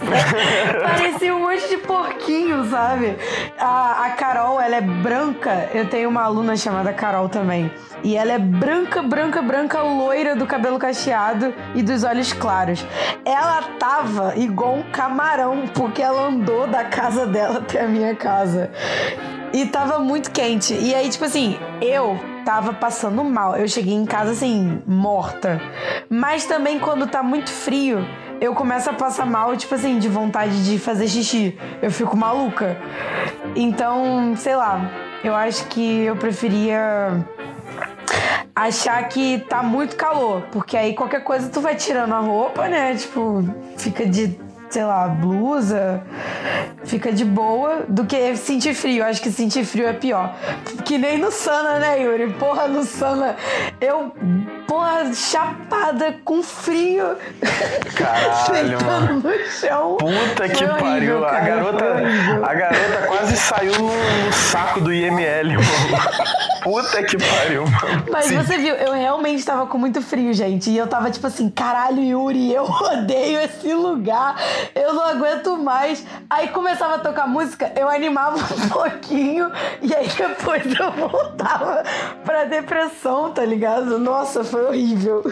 Parecia 0.83 1.33
um 1.33 1.39
monte 1.39 1.69
de 1.69 1.77
porquinho, 1.77 2.69
sabe? 2.69 3.15
A, 3.57 4.05
a 4.05 4.09
Carol, 4.11 4.59
ela 4.59 4.75
é 4.75 4.81
branca. 4.81 5.69
Eu 5.73 5.87
tenho 5.87 6.09
uma 6.09 6.23
aluna 6.23 6.57
chamada 6.57 6.91
Carol 6.91 7.29
também. 7.29 7.71
E 8.03 8.15
ela 8.15 8.31
é 8.31 8.39
branca, 8.39 9.01
branca, 9.01 9.41
branca, 9.41 9.81
loira 9.81 10.35
do 10.35 10.45
cabelo 10.45 10.79
cacheado 10.79 11.53
e 11.75 11.83
dos 11.83 12.03
olhos 12.03 12.31
claros. 12.31 12.85
Ela 13.25 13.61
tava 13.77 14.33
igual 14.37 14.75
um 14.75 14.83
camarão, 14.83 15.65
porque 15.73 16.01
ela 16.01 16.27
andou 16.27 16.38
da 16.67 16.85
casa 16.85 17.25
dela 17.25 17.59
até 17.59 17.81
a 17.81 17.87
minha 17.87 18.15
casa. 18.15 18.71
E 19.51 19.65
tava 19.65 19.99
muito 19.99 20.31
quente. 20.31 20.73
E 20.73 20.93
aí, 20.93 21.09
tipo 21.09 21.25
assim, 21.25 21.57
eu 21.81 22.19
tava 22.45 22.73
passando 22.73 23.23
mal. 23.23 23.55
Eu 23.55 23.67
cheguei 23.67 23.93
em 23.93 24.05
casa 24.05 24.31
assim, 24.31 24.81
morta. 24.85 25.61
Mas 26.09 26.45
também 26.45 26.79
quando 26.79 27.07
tá 27.07 27.23
muito 27.23 27.49
frio, 27.49 28.05
eu 28.39 28.53
começo 28.53 28.89
a 28.89 28.93
passar 28.93 29.25
mal, 29.25 29.55
tipo 29.57 29.73
assim, 29.73 29.97
de 29.99 30.07
vontade 30.07 30.63
de 30.65 30.77
fazer 30.77 31.07
xixi. 31.07 31.57
Eu 31.81 31.91
fico 31.91 32.15
maluca. 32.15 32.77
Então, 33.55 34.35
sei 34.37 34.55
lá, 34.55 34.89
eu 35.23 35.35
acho 35.35 35.65
que 35.65 36.03
eu 36.03 36.15
preferia 36.15 37.25
achar 38.55 39.07
que 39.07 39.39
tá 39.49 39.63
muito 39.63 39.95
calor, 39.95 40.43
porque 40.51 40.75
aí 40.75 40.93
qualquer 40.93 41.23
coisa 41.23 41.49
tu 41.49 41.61
vai 41.61 41.75
tirando 41.75 42.13
a 42.13 42.19
roupa, 42.19 42.67
né? 42.67 42.93
Tipo, 42.95 43.43
fica 43.77 44.05
de 44.05 44.37
sei 44.69 44.83
lá, 44.83 45.07
blusa, 45.07 46.03
fica 46.85 47.11
de 47.11 47.25
boa, 47.25 47.83
do 47.87 48.05
que 48.05 48.35
sentir 48.35 48.73
frio. 48.73 49.03
Acho 49.03 49.21
que 49.21 49.31
sentir 49.31 49.65
frio 49.65 49.87
é 49.87 49.93
pior. 49.93 50.33
Que 50.85 50.97
nem 50.97 51.17
no 51.17 51.31
Sana, 51.31 51.79
né, 51.79 52.01
Yuri? 52.01 52.33
Porra, 52.33 52.67
no 52.67 52.83
Sana, 52.83 53.35
eu, 53.81 54.13
porra, 54.67 55.11
chapada 55.13 56.15
com 56.23 56.43
frio. 56.43 57.15
Caralho, 57.95 58.77
mano. 58.85 59.21
no 59.23 59.45
chão. 59.47 59.97
Puta 59.97 60.47
que 60.49 60.57
Foi 60.57 60.67
pariu. 60.67 60.85
horrível, 60.85 61.25
a, 61.25 61.29
cara, 61.29 61.45
garota, 61.45 61.85
horrível. 61.85 62.45
a 62.45 62.53
garota 62.53 63.07
quase 63.07 63.37
saiu 63.37 63.73
no, 63.73 63.87
no 63.87 64.33
saco 64.33 64.81
do 64.81 64.93
IML, 64.93 65.53
mano. 65.53 66.39
Puta 66.61 67.01
que 67.03 67.17
pariu, 67.17 67.63
mano. 67.65 68.05
Mas 68.11 68.25
Sim. 68.25 68.37
você 68.37 68.57
viu, 68.57 68.75
eu 68.75 68.93
realmente 68.93 69.43
tava 69.43 69.65
com 69.65 69.77
muito 69.77 70.01
frio, 70.01 70.33
gente. 70.33 70.69
E 70.69 70.77
eu 70.77 70.87
tava 70.87 71.09
tipo 71.09 71.25
assim, 71.25 71.49
caralho, 71.49 72.01
Yuri, 72.03 72.53
eu 72.53 72.63
odeio 72.69 73.39
esse 73.39 73.73
lugar. 73.73 74.35
Eu 74.75 74.93
não 74.93 75.03
aguento 75.03 75.57
mais. 75.57 76.05
Aí 76.29 76.49
começava 76.49 76.95
a 76.95 76.99
tocar 76.99 77.27
música, 77.27 77.71
eu 77.75 77.89
animava 77.89 78.37
um 78.37 78.69
pouquinho. 78.69 79.51
E 79.81 79.93
aí 79.93 80.07
depois 80.07 80.63
eu 80.79 80.91
voltava 80.91 81.83
pra 82.23 82.45
depressão, 82.45 83.31
tá 83.31 83.43
ligado? 83.45 83.97
Nossa, 83.99 84.43
foi 84.43 84.65
horrível. 84.65 85.23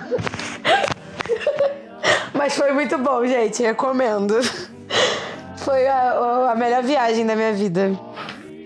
Mas 2.33 2.55
foi 2.55 2.71
muito 2.71 2.97
bom, 2.97 3.25
gente. 3.25 3.63
Recomendo. 3.63 4.39
Foi 5.57 5.87
a, 5.87 6.51
a 6.51 6.55
melhor 6.55 6.83
viagem 6.83 7.25
da 7.25 7.35
minha 7.35 7.53
vida. 7.53 7.91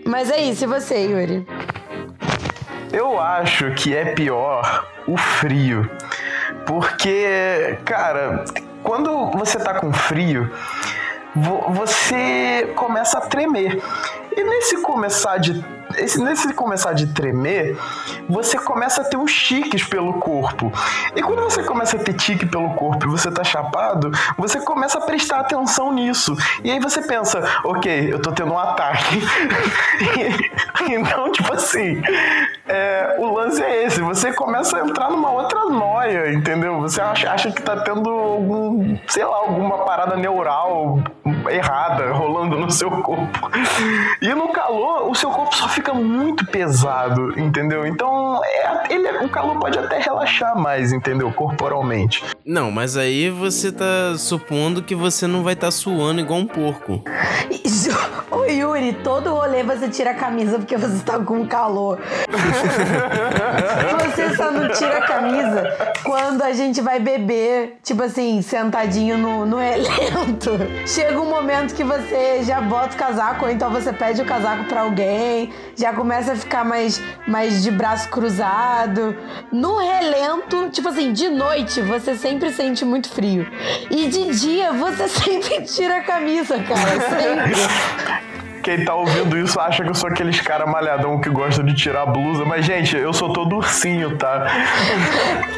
Mas 0.05 0.29
é 0.29 0.41
isso, 0.41 0.65
e 0.65 0.67
você, 0.67 1.07
Yuri? 1.07 1.47
Eu 2.91 3.19
acho 3.19 3.71
que 3.75 3.95
é 3.95 4.13
pior 4.13 4.85
o 5.07 5.15
frio. 5.15 5.89
Porque, 6.65 7.77
cara, 7.85 8.43
quando 8.83 9.31
você 9.31 9.57
tá 9.59 9.73
com 9.75 9.91
frio, 9.93 10.51
vo- 11.35 11.65
você 11.69 12.71
começa 12.75 13.17
a 13.17 13.21
tremer. 13.21 13.81
E 14.35 14.43
nesse 14.43 14.77
começar 14.81 15.37
de 15.37 15.63
esse- 15.97 16.21
nesse 16.23 16.53
começar 16.53 16.93
de 16.93 17.07
tremer, 17.07 17.77
você 18.29 18.57
começa 18.57 19.01
a 19.01 19.03
ter 19.03 19.17
uns 19.17 19.33
tiques 19.33 19.83
pelo 19.83 20.13
corpo. 20.13 20.71
E 21.13 21.21
quando 21.21 21.41
você 21.41 21.61
começa 21.63 21.97
a 21.97 21.99
ter 21.99 22.13
tique 22.13 22.45
pelo 22.45 22.69
corpo 22.75 23.05
e 23.05 23.09
você 23.09 23.29
tá 23.29 23.43
chapado, 23.43 24.09
você 24.37 24.61
começa 24.61 24.97
a 24.99 25.01
prestar 25.01 25.41
atenção 25.41 25.91
nisso. 25.91 26.33
E 26.63 26.71
aí 26.71 26.79
você 26.79 27.01
pensa, 27.01 27.43
ok, 27.65 28.13
eu 28.13 28.21
tô 28.21 28.31
tendo 28.31 28.53
um 28.53 28.57
ataque. 28.57 29.21
então, 30.89 31.29
tipo 31.31 31.53
assim, 31.53 32.01
é, 32.71 33.15
o 33.19 33.33
lance 33.33 33.61
é 33.61 33.83
esse, 33.83 34.01
você 34.01 34.31
começa 34.31 34.77
a 34.77 34.87
entrar 34.87 35.09
numa 35.09 35.29
outra 35.29 35.65
noia, 35.65 36.31
entendeu? 36.31 36.79
Você 36.81 37.01
acha, 37.01 37.29
acha 37.29 37.51
que 37.51 37.61
tá 37.61 37.81
tendo 37.81 38.09
algum, 38.09 38.97
sei 39.07 39.25
lá, 39.25 39.37
alguma 39.37 39.79
parada 39.79 40.15
neural 40.15 40.99
errada 41.49 42.11
rolando 42.11 42.57
no 42.57 42.71
seu 42.71 42.89
corpo. 42.89 43.51
E 44.21 44.33
no 44.33 44.49
calor, 44.49 45.09
o 45.09 45.15
seu 45.15 45.29
corpo 45.29 45.55
só 45.55 45.67
fica 45.67 45.93
muito 45.93 46.45
pesado, 46.45 47.37
entendeu? 47.39 47.85
Então, 47.85 48.41
é, 48.43 48.93
ele, 48.93 49.25
o 49.25 49.29
calor 49.29 49.59
pode 49.59 49.77
até 49.77 49.99
relaxar 49.99 50.57
mais, 50.57 50.91
entendeu? 50.91 51.31
Corporalmente. 51.31 52.23
Não, 52.45 52.71
mas 52.71 52.97
aí 52.97 53.29
você 53.29 53.71
tá 53.71 54.15
supondo 54.17 54.83
que 54.83 54.95
você 54.95 55.27
não 55.27 55.43
vai 55.43 55.53
estar 55.53 55.67
tá 55.67 55.71
suando 55.71 56.19
igual 56.21 56.39
um 56.39 56.47
porco. 56.47 57.03
Ô 58.31 58.45
Yuri, 58.45 58.93
todo 59.03 59.33
rolê 59.33 59.63
você 59.63 59.89
tira 59.89 60.11
a 60.11 60.13
camisa 60.13 60.57
porque 60.57 60.77
você 60.77 61.03
tá 61.03 61.19
com 61.19 61.45
calor. 61.45 61.99
você 64.11 64.35
só 64.35 64.51
não 64.51 64.69
tira 64.69 64.97
a 64.97 65.07
camisa 65.07 65.91
quando 66.03 66.41
a 66.41 66.53
gente 66.53 66.81
vai 66.81 66.99
beber, 66.99 67.77
tipo 67.83 68.03
assim, 68.03 68.41
sentadinho 68.41 69.17
no, 69.17 69.45
no 69.45 69.57
relento. 69.57 70.51
Chega 70.85 71.19
um 71.19 71.29
momento 71.29 71.73
que 71.73 71.83
você 71.83 72.43
já 72.43 72.61
bota 72.61 72.95
o 72.95 72.97
casaco, 72.97 73.45
ou 73.45 73.51
então 73.51 73.69
você 73.69 73.93
pede 73.93 74.21
o 74.21 74.25
casaco 74.25 74.65
pra 74.65 74.81
alguém, 74.81 75.51
já 75.75 75.93
começa 75.93 76.33
a 76.33 76.35
ficar 76.35 76.65
mais, 76.65 77.01
mais 77.27 77.63
de 77.63 77.71
braço 77.71 78.09
cruzado. 78.09 79.15
No 79.51 79.77
relento, 79.77 80.69
tipo 80.69 80.89
assim, 80.89 81.13
de 81.13 81.29
noite 81.29 81.81
você 81.81 82.15
sempre 82.15 82.51
sente 82.51 82.83
muito 82.83 83.09
frio. 83.09 83.47
E 83.89 84.07
de 84.07 84.35
dia 84.35 84.73
você 84.73 85.07
sempre 85.09 85.61
tira 85.61 85.97
a 85.97 86.01
camisa, 86.01 86.57
cara. 86.59 87.01
Sempre. 87.21 88.30
Quem 88.63 88.85
tá 88.85 88.93
ouvindo 88.93 89.37
isso 89.37 89.59
acha 89.59 89.83
que 89.83 89.89
eu 89.89 89.95
sou 89.95 90.09
aqueles 90.09 90.39
cara 90.39 90.65
malhadão 90.67 91.19
que 91.19 91.29
gosta 91.29 91.63
de 91.63 91.73
tirar 91.73 92.03
a 92.03 92.05
blusa, 92.05 92.45
mas 92.45 92.65
gente, 92.65 92.95
eu 92.95 93.11
sou 93.11 93.33
todo 93.33 93.55
ursinho, 93.55 94.17
tá? 94.17 94.45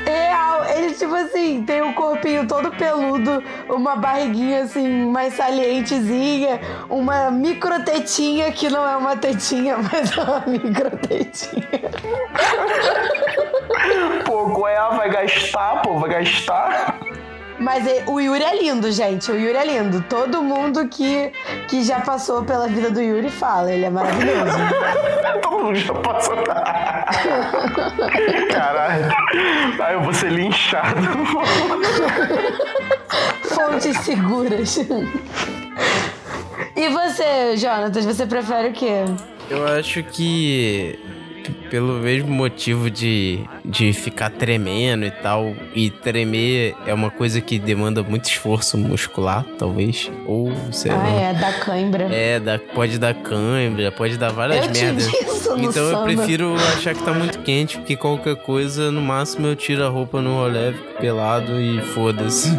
Real, 0.05 0.65
ele 0.65 0.93
tipo 0.93 1.13
assim, 1.13 1.63
tem 1.63 1.81
o 1.81 1.93
corpinho 1.93 2.47
todo 2.47 2.71
peludo, 2.71 3.43
uma 3.69 3.95
barriguinha 3.95 4.63
assim, 4.63 5.05
mais 5.05 5.33
salientezinha, 5.33 6.61
uma 6.89 7.29
microtetinha 7.29 8.51
que 8.51 8.69
não 8.69 8.87
é 8.87 8.95
uma 8.95 9.17
tetinha, 9.17 9.77
mas 9.91 10.17
é 10.17 10.21
uma 10.21 10.43
microtetinha. 10.47 11.91
Pô, 14.25 14.49
qual 14.51 14.67
é? 14.67 14.95
Vai 14.95 15.09
gastar, 15.09 15.81
pô, 15.81 15.99
vai 15.99 16.09
gastar. 16.09 16.97
Mas 17.59 17.85
é- 17.87 18.03
o 18.07 18.19
Yuri 18.19 18.43
é 18.43 18.61
lindo, 18.61 18.91
gente. 18.91 19.31
O 19.31 19.35
Yuri 19.35 19.57
é 19.57 19.65
lindo. 19.65 20.03
Todo 20.09 20.41
mundo 20.41 20.87
que, 20.87 21.31
que 21.67 21.83
já 21.83 21.99
passou 22.01 22.43
pela 22.43 22.67
vida 22.67 22.89
do 22.91 23.01
Yuri 23.01 23.29
fala, 23.29 23.71
ele 23.71 23.85
é 23.85 23.89
maravilhoso. 23.89 24.57
Todo 25.41 25.63
mundo 25.63 25.75
já 25.75 25.93
passou. 25.93 26.35
Caralho. 28.51 29.05
Aí 29.79 29.93
eu 29.93 30.01
vou 30.01 30.13
ser 30.13 30.31
linchado. 30.31 30.99
Fontes 33.43 33.97
seguras. 33.99 34.77
E 36.75 36.89
você, 36.89 37.55
Jonatas, 37.57 38.05
você 38.05 38.25
prefere 38.25 38.69
o 38.69 38.73
quê? 38.73 39.05
Eu 39.49 39.67
acho 39.67 40.01
que 40.03 40.97
pelo 41.51 41.93
mesmo 41.93 42.29
motivo 42.29 42.89
de, 42.89 43.39
de 43.65 43.93
ficar 43.93 44.29
tremendo 44.29 45.05
e 45.05 45.11
tal, 45.11 45.53
e 45.73 45.89
tremer 45.89 46.75
é 46.85 46.93
uma 46.93 47.09
coisa 47.09 47.41
que 47.41 47.59
demanda 47.59 48.03
muito 48.03 48.25
esforço 48.25 48.77
muscular, 48.77 49.45
talvez, 49.57 50.11
ou 50.25 50.51
sei 50.71 50.91
lá. 50.91 51.03
Ah, 51.03 51.09
é, 51.09 51.33
da 51.33 51.53
cãibra. 51.53 52.03
É, 52.11 52.39
dá, 52.39 52.59
pode 52.59 52.97
dar 52.97 53.13
cãibra, 53.13 53.91
pode 53.91 54.17
dar 54.17 54.31
várias 54.31 54.65
Eu 54.67 54.73
merdas. 54.73 55.07
Então 55.57 55.83
eu 55.83 55.91
samba. 55.91 56.03
prefiro 56.03 56.55
achar 56.55 56.95
que 56.95 57.03
tá 57.03 57.13
muito 57.13 57.39
quente, 57.39 57.77
porque 57.77 57.95
qualquer 57.95 58.35
coisa, 58.37 58.91
no 58.91 59.01
máximo 59.01 59.47
eu 59.47 59.55
tiro 59.55 59.83
a 59.85 59.89
roupa 59.89 60.21
no 60.21 60.33
rolê, 60.35 60.73
fico 60.73 60.99
pelado 60.99 61.59
e 61.59 61.81
foda-se. 61.81 62.49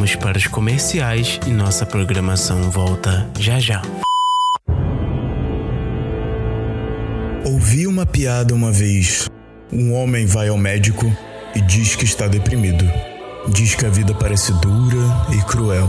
Vamos 0.00 0.16
para 0.16 0.38
os 0.38 0.46
comerciais 0.46 1.38
e 1.46 1.50
nossa 1.50 1.84
programação 1.84 2.70
volta 2.70 3.28
já 3.38 3.58
já. 3.60 3.82
Ouvi 7.44 7.86
uma 7.86 8.06
piada 8.06 8.54
uma 8.54 8.72
vez. 8.72 9.28
Um 9.70 9.92
homem 9.92 10.24
vai 10.24 10.48
ao 10.48 10.56
médico 10.56 11.04
e 11.54 11.60
diz 11.60 11.96
que 11.96 12.06
está 12.06 12.26
deprimido. 12.26 12.90
Diz 13.48 13.74
que 13.74 13.84
a 13.84 13.90
vida 13.90 14.14
parece 14.14 14.54
dura 14.54 15.36
e 15.36 15.42
cruel. 15.42 15.86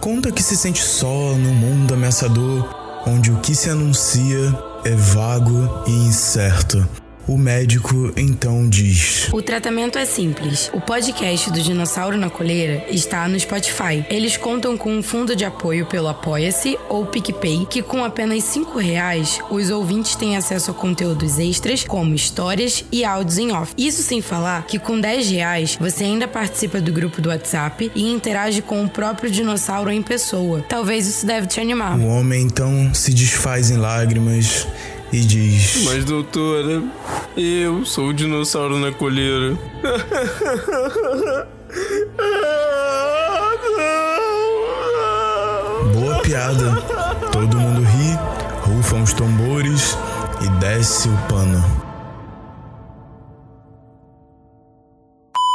Conta 0.00 0.30
que 0.30 0.44
se 0.44 0.56
sente 0.56 0.80
só 0.80 1.34
num 1.34 1.52
mundo 1.52 1.92
ameaçador, 1.92 3.02
onde 3.04 3.32
o 3.32 3.40
que 3.40 3.56
se 3.56 3.68
anuncia 3.68 4.56
é 4.84 4.94
vago 4.94 5.82
e 5.88 5.90
incerto. 5.90 6.88
O 7.30 7.38
médico 7.38 8.12
então 8.16 8.68
diz: 8.68 9.28
O 9.32 9.40
tratamento 9.40 9.96
é 9.96 10.04
simples. 10.04 10.68
O 10.74 10.80
podcast 10.80 11.48
do 11.52 11.62
Dinossauro 11.62 12.16
na 12.16 12.28
Coleira 12.28 12.84
está 12.90 13.28
no 13.28 13.38
Spotify. 13.38 14.04
Eles 14.10 14.36
contam 14.36 14.76
com 14.76 14.92
um 14.92 15.00
fundo 15.00 15.36
de 15.36 15.44
apoio 15.44 15.86
pelo 15.86 16.08
Apoia-se 16.08 16.76
ou 16.88 17.06
PicPay, 17.06 17.68
que 17.70 17.82
com 17.82 18.02
apenas 18.02 18.42
5 18.42 18.76
reais, 18.80 19.38
os 19.48 19.70
ouvintes 19.70 20.16
têm 20.16 20.36
acesso 20.36 20.72
a 20.72 20.74
conteúdos 20.74 21.38
extras, 21.38 21.84
como 21.84 22.16
histórias 22.16 22.84
e 22.90 23.04
áudios 23.04 23.38
em 23.38 23.52
off. 23.52 23.72
Isso 23.78 24.02
sem 24.02 24.20
falar 24.20 24.66
que 24.66 24.80
com 24.80 24.98
10 24.98 25.30
reais, 25.30 25.78
você 25.80 26.02
ainda 26.02 26.26
participa 26.26 26.80
do 26.80 26.92
grupo 26.92 27.22
do 27.22 27.28
WhatsApp 27.28 27.92
e 27.94 28.10
interage 28.10 28.60
com 28.60 28.84
o 28.84 28.90
próprio 28.90 29.30
dinossauro 29.30 29.92
em 29.92 30.02
pessoa. 30.02 30.64
Talvez 30.68 31.06
isso 31.06 31.24
deve 31.24 31.46
te 31.46 31.60
animar. 31.60 31.96
O 31.96 32.08
homem 32.08 32.42
então 32.42 32.92
se 32.92 33.14
desfaz 33.14 33.70
em 33.70 33.76
lágrimas 33.76 34.66
e 35.12 35.20
diz: 35.20 35.84
Mas 35.84 36.04
doutora, 36.04 36.82
eu 37.36 37.84
sou 37.84 38.08
o 38.08 38.14
dinossauro 38.14 38.78
na 38.78 38.92
colheira. 38.92 39.58
Boa 45.92 46.22
piada. 46.22 46.82
Todo 47.32 47.58
mundo 47.58 47.82
ri, 47.82 48.18
rufam 48.62 49.02
os 49.02 49.12
tambores 49.12 49.96
e 50.40 50.48
desce 50.60 51.08
o 51.08 51.16
pano. 51.28 51.79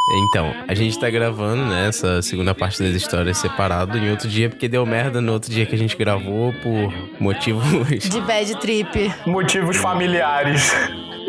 Então, 0.07 0.53
a 0.67 0.73
gente 0.75 0.99
tá 0.99 1.09
gravando, 1.09 1.65
né, 1.65 1.87
essa 1.87 2.21
segunda 2.21 2.53
parte 2.53 2.81
das 2.81 2.93
histórias 2.93 3.37
separado 3.37 3.97
em 3.97 4.11
outro 4.11 4.29
dia, 4.29 4.49
porque 4.49 4.67
deu 4.67 4.85
merda 4.85 5.19
no 5.19 5.33
outro 5.33 5.51
dia 5.51 5.65
que 5.65 5.73
a 5.73 5.77
gente 5.77 5.97
gravou 5.97 6.53
por 6.53 6.93
motivos. 7.19 7.63
De 8.07 8.21
bad 8.21 8.55
trip. 8.59 9.11
Motivos 9.25 9.77
familiares. 9.77 10.71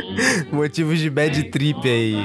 motivos 0.52 0.98
de 0.98 1.08
bad 1.08 1.44
trip 1.44 1.88
aí, 1.88 2.16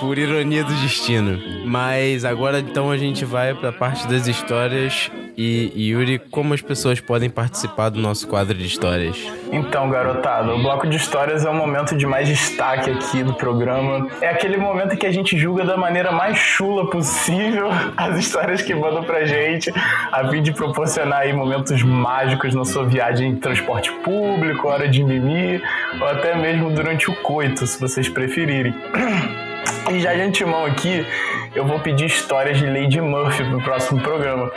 por 0.00 0.18
ironia 0.18 0.64
do 0.64 0.74
destino. 0.74 1.38
Mas 1.64 2.24
agora 2.24 2.60
então 2.60 2.90
a 2.90 2.96
gente 2.96 3.24
vai 3.24 3.54
pra 3.54 3.72
parte 3.72 4.06
das 4.08 4.26
histórias 4.26 5.10
e 5.42 5.90
Yuri, 5.90 6.18
como 6.18 6.52
as 6.52 6.60
pessoas 6.60 7.00
podem 7.00 7.30
participar 7.30 7.88
do 7.88 7.98
nosso 7.98 8.28
quadro 8.28 8.54
de 8.54 8.66
histórias? 8.66 9.16
Então, 9.50 9.88
garotada, 9.88 10.54
o 10.54 10.62
bloco 10.62 10.86
de 10.86 10.96
histórias 10.96 11.46
é 11.46 11.48
o 11.48 11.54
momento 11.54 11.96
de 11.96 12.04
mais 12.04 12.28
destaque 12.28 12.90
aqui 12.90 13.22
do 13.22 13.32
programa. 13.32 14.06
É 14.20 14.28
aquele 14.28 14.58
momento 14.58 14.98
que 14.98 15.06
a 15.06 15.10
gente 15.10 15.38
julga 15.38 15.64
da 15.64 15.78
maneira 15.78 16.12
mais 16.12 16.36
chula 16.36 16.90
possível 16.90 17.70
as 17.96 18.18
histórias 18.18 18.60
que 18.60 18.74
mandam 18.74 19.02
pra 19.02 19.24
gente, 19.24 19.72
a 20.12 20.28
fim 20.28 20.42
de 20.42 20.52
proporcionar 20.52 21.20
aí 21.20 21.32
momentos 21.32 21.82
mágicos 21.82 22.54
na 22.54 22.66
sua 22.66 22.84
viagem 22.84 23.30
em 23.30 23.36
transporte 23.36 23.90
público, 24.04 24.68
hora 24.68 24.88
de 24.88 25.02
mimir, 25.02 25.62
ou 25.98 26.06
até 26.06 26.36
mesmo 26.36 26.70
durante 26.70 27.10
o 27.10 27.14
coito, 27.22 27.66
se 27.66 27.80
vocês 27.80 28.10
preferirem. 28.10 28.74
E 29.88 30.00
já 30.00 30.14
de 30.14 30.20
antemão 30.20 30.64
aqui, 30.64 31.06
eu 31.54 31.64
vou 31.64 31.80
pedir 31.80 32.06
histórias 32.06 32.58
de 32.58 32.66
Lady 32.66 33.00
Murphy 33.00 33.44
pro 33.44 33.60
próximo 33.62 34.00
programa. 34.00 34.50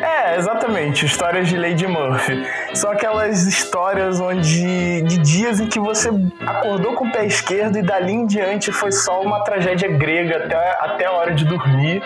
É, 0.00 0.36
exatamente, 0.36 1.06
histórias 1.06 1.48
de 1.48 1.56
Lady 1.56 1.86
Murphy. 1.86 2.44
São 2.74 2.90
aquelas 2.90 3.46
histórias 3.46 4.20
onde 4.20 5.02
de 5.02 5.18
dias 5.18 5.60
em 5.60 5.66
que 5.66 5.80
você 5.80 6.10
acordou 6.46 6.94
com 6.94 7.06
o 7.06 7.12
pé 7.12 7.24
esquerdo 7.24 7.78
e 7.78 7.82
dali 7.82 8.12
em 8.12 8.26
diante 8.26 8.70
foi 8.70 8.92
só 8.92 9.20
uma 9.22 9.42
tragédia 9.42 9.88
grega 9.88 10.44
até, 10.44 10.76
até 10.80 11.06
a 11.06 11.12
hora 11.12 11.32
de 11.32 11.44
dormir 11.44 12.02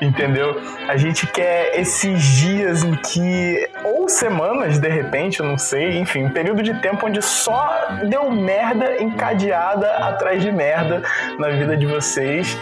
entendeu? 0.00 0.60
A 0.88 0.96
gente 0.96 1.26
quer 1.26 1.78
esses 1.78 2.22
dias 2.22 2.82
em 2.82 2.94
que, 2.94 3.68
ou 3.84 4.08
semanas 4.08 4.78
de 4.78 4.88
repente, 4.88 5.40
eu 5.40 5.46
não 5.46 5.58
sei, 5.58 5.98
enfim, 5.98 6.24
um 6.24 6.30
período 6.30 6.62
de 6.62 6.74
tempo 6.80 7.06
onde 7.06 7.20
só 7.22 7.98
deu 8.08 8.30
merda 8.30 9.02
encadeada 9.02 9.90
atrás 9.96 10.42
de 10.42 10.50
merda 10.50 11.02
na 11.38 11.50
vida 11.50 11.76
de 11.76 11.86
vocês. 11.86 12.56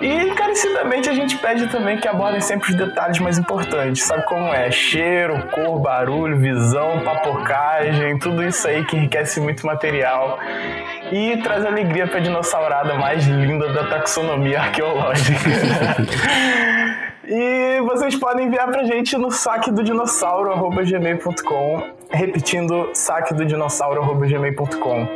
E 0.00 0.06
encarecidamente 0.06 1.10
a 1.10 1.14
gente 1.14 1.36
pede 1.38 1.66
também 1.68 1.98
que 1.98 2.08
abordem 2.08 2.40
sempre 2.40 2.70
os 2.70 2.74
detalhes 2.74 3.18
mais 3.18 3.38
importantes. 3.38 4.02
Sabe 4.04 4.24
como 4.24 4.52
é? 4.52 4.70
Cheiro, 4.70 5.46
cor, 5.48 5.78
barulho, 5.78 6.38
visão, 6.38 7.00
papocagem, 7.00 8.18
tudo 8.18 8.42
isso 8.42 8.66
aí 8.66 8.84
que 8.84 8.96
enriquece 8.96 9.40
muito 9.40 9.66
material 9.66 10.38
e 11.12 11.36
traz 11.42 11.66
alegria 11.66 12.06
para 12.06 12.18
a 12.18 12.22
dinossaurada 12.22 12.94
mais 12.94 13.26
linda 13.26 13.72
da 13.72 13.88
taxonomia 13.88 14.60
arqueológica. 14.60 15.38
E 17.32 17.80
vocês 17.82 18.16
podem 18.16 18.46
enviar 18.48 18.66
pra 18.66 18.82
gente 18.82 19.16
no 19.16 19.30
saque 19.30 19.70
do 19.70 19.84
dinossauro@gmail.com, 19.84 21.82
repetindo 22.10 22.90
saque 22.94 23.34
do 23.34 23.44
dinossauro@gmail.com. 23.44 25.08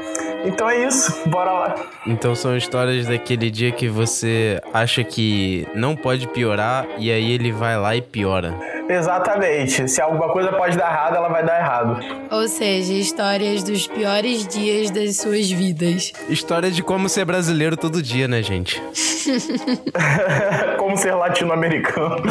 Então 0.44 0.68
é 0.68 0.86
isso, 0.86 1.28
bora 1.28 1.52
lá. 1.52 1.74
Então 2.06 2.34
são 2.34 2.56
histórias 2.56 3.06
daquele 3.06 3.50
dia 3.50 3.72
que 3.72 3.88
você 3.88 4.60
acha 4.72 5.02
que 5.02 5.66
não 5.74 5.96
pode 5.96 6.28
piorar 6.28 6.86
e 6.98 7.10
aí 7.10 7.32
ele 7.32 7.50
vai 7.50 7.78
lá 7.78 7.96
e 7.96 8.02
piora. 8.02 8.54
Exatamente. 8.88 9.88
Se 9.88 10.00
alguma 10.00 10.28
coisa 10.28 10.52
pode 10.52 10.76
dar 10.76 10.90
errado, 10.90 11.16
ela 11.16 11.28
vai 11.28 11.44
dar 11.44 11.58
errado. 11.58 11.98
Ou 12.30 12.46
seja, 12.46 12.92
histórias 12.92 13.62
dos 13.62 13.86
piores 13.86 14.46
dias 14.46 14.90
das 14.90 15.16
suas 15.16 15.50
vidas. 15.50 16.12
História 16.28 16.70
de 16.70 16.82
como 16.82 17.08
ser 17.08 17.24
brasileiro 17.24 17.76
todo 17.76 18.02
dia, 18.02 18.28
né, 18.28 18.42
gente? 18.42 18.82
como 20.94 20.96
ser 20.96 21.14
latino-americano. 21.14 22.22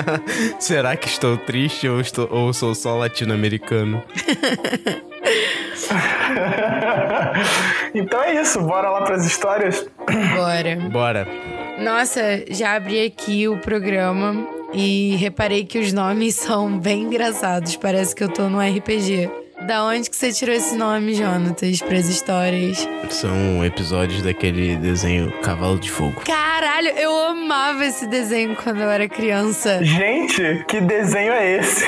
Será 0.58 0.96
que 0.96 1.06
estou 1.06 1.36
triste 1.36 1.88
ou, 1.88 2.00
estou, 2.00 2.28
ou 2.30 2.52
sou 2.52 2.74
só 2.74 2.96
latino-americano? 2.96 4.02
então 7.94 8.22
é 8.22 8.40
isso, 8.40 8.60
bora 8.62 8.90
lá 8.90 9.02
para 9.02 9.16
as 9.16 9.26
histórias? 9.26 9.86
Bora. 10.34 10.76
Bora. 10.90 11.28
Nossa, 11.78 12.44
já 12.48 12.74
abri 12.74 13.04
aqui 13.04 13.48
o 13.48 13.58
programa 13.58 14.46
e 14.72 15.16
reparei 15.16 15.64
que 15.64 15.78
os 15.78 15.92
nomes 15.92 16.34
são 16.34 16.78
bem 16.78 17.02
engraçados. 17.02 17.76
Parece 17.76 18.14
que 18.14 18.24
eu 18.24 18.28
tô 18.28 18.48
no 18.48 18.60
RPG. 18.60 19.30
Da 19.66 19.84
onde 19.84 20.08
que 20.08 20.14
você 20.14 20.32
tirou 20.32 20.54
esse 20.54 20.76
nome, 20.76 21.12
Jonatas, 21.12 21.80
pras 21.82 22.08
histórias? 22.08 22.88
São 23.10 23.64
episódios 23.64 24.22
daquele 24.22 24.76
desenho 24.76 25.32
Cavalo 25.42 25.76
de 25.76 25.90
Fogo. 25.90 26.22
Caralho, 26.24 26.90
eu 26.90 27.10
amava 27.10 27.84
esse 27.84 28.06
desenho 28.06 28.54
quando 28.54 28.80
eu 28.80 28.88
era 28.88 29.08
criança. 29.08 29.82
Gente, 29.82 30.64
que 30.68 30.80
desenho 30.80 31.32
é 31.32 31.56
esse? 31.56 31.84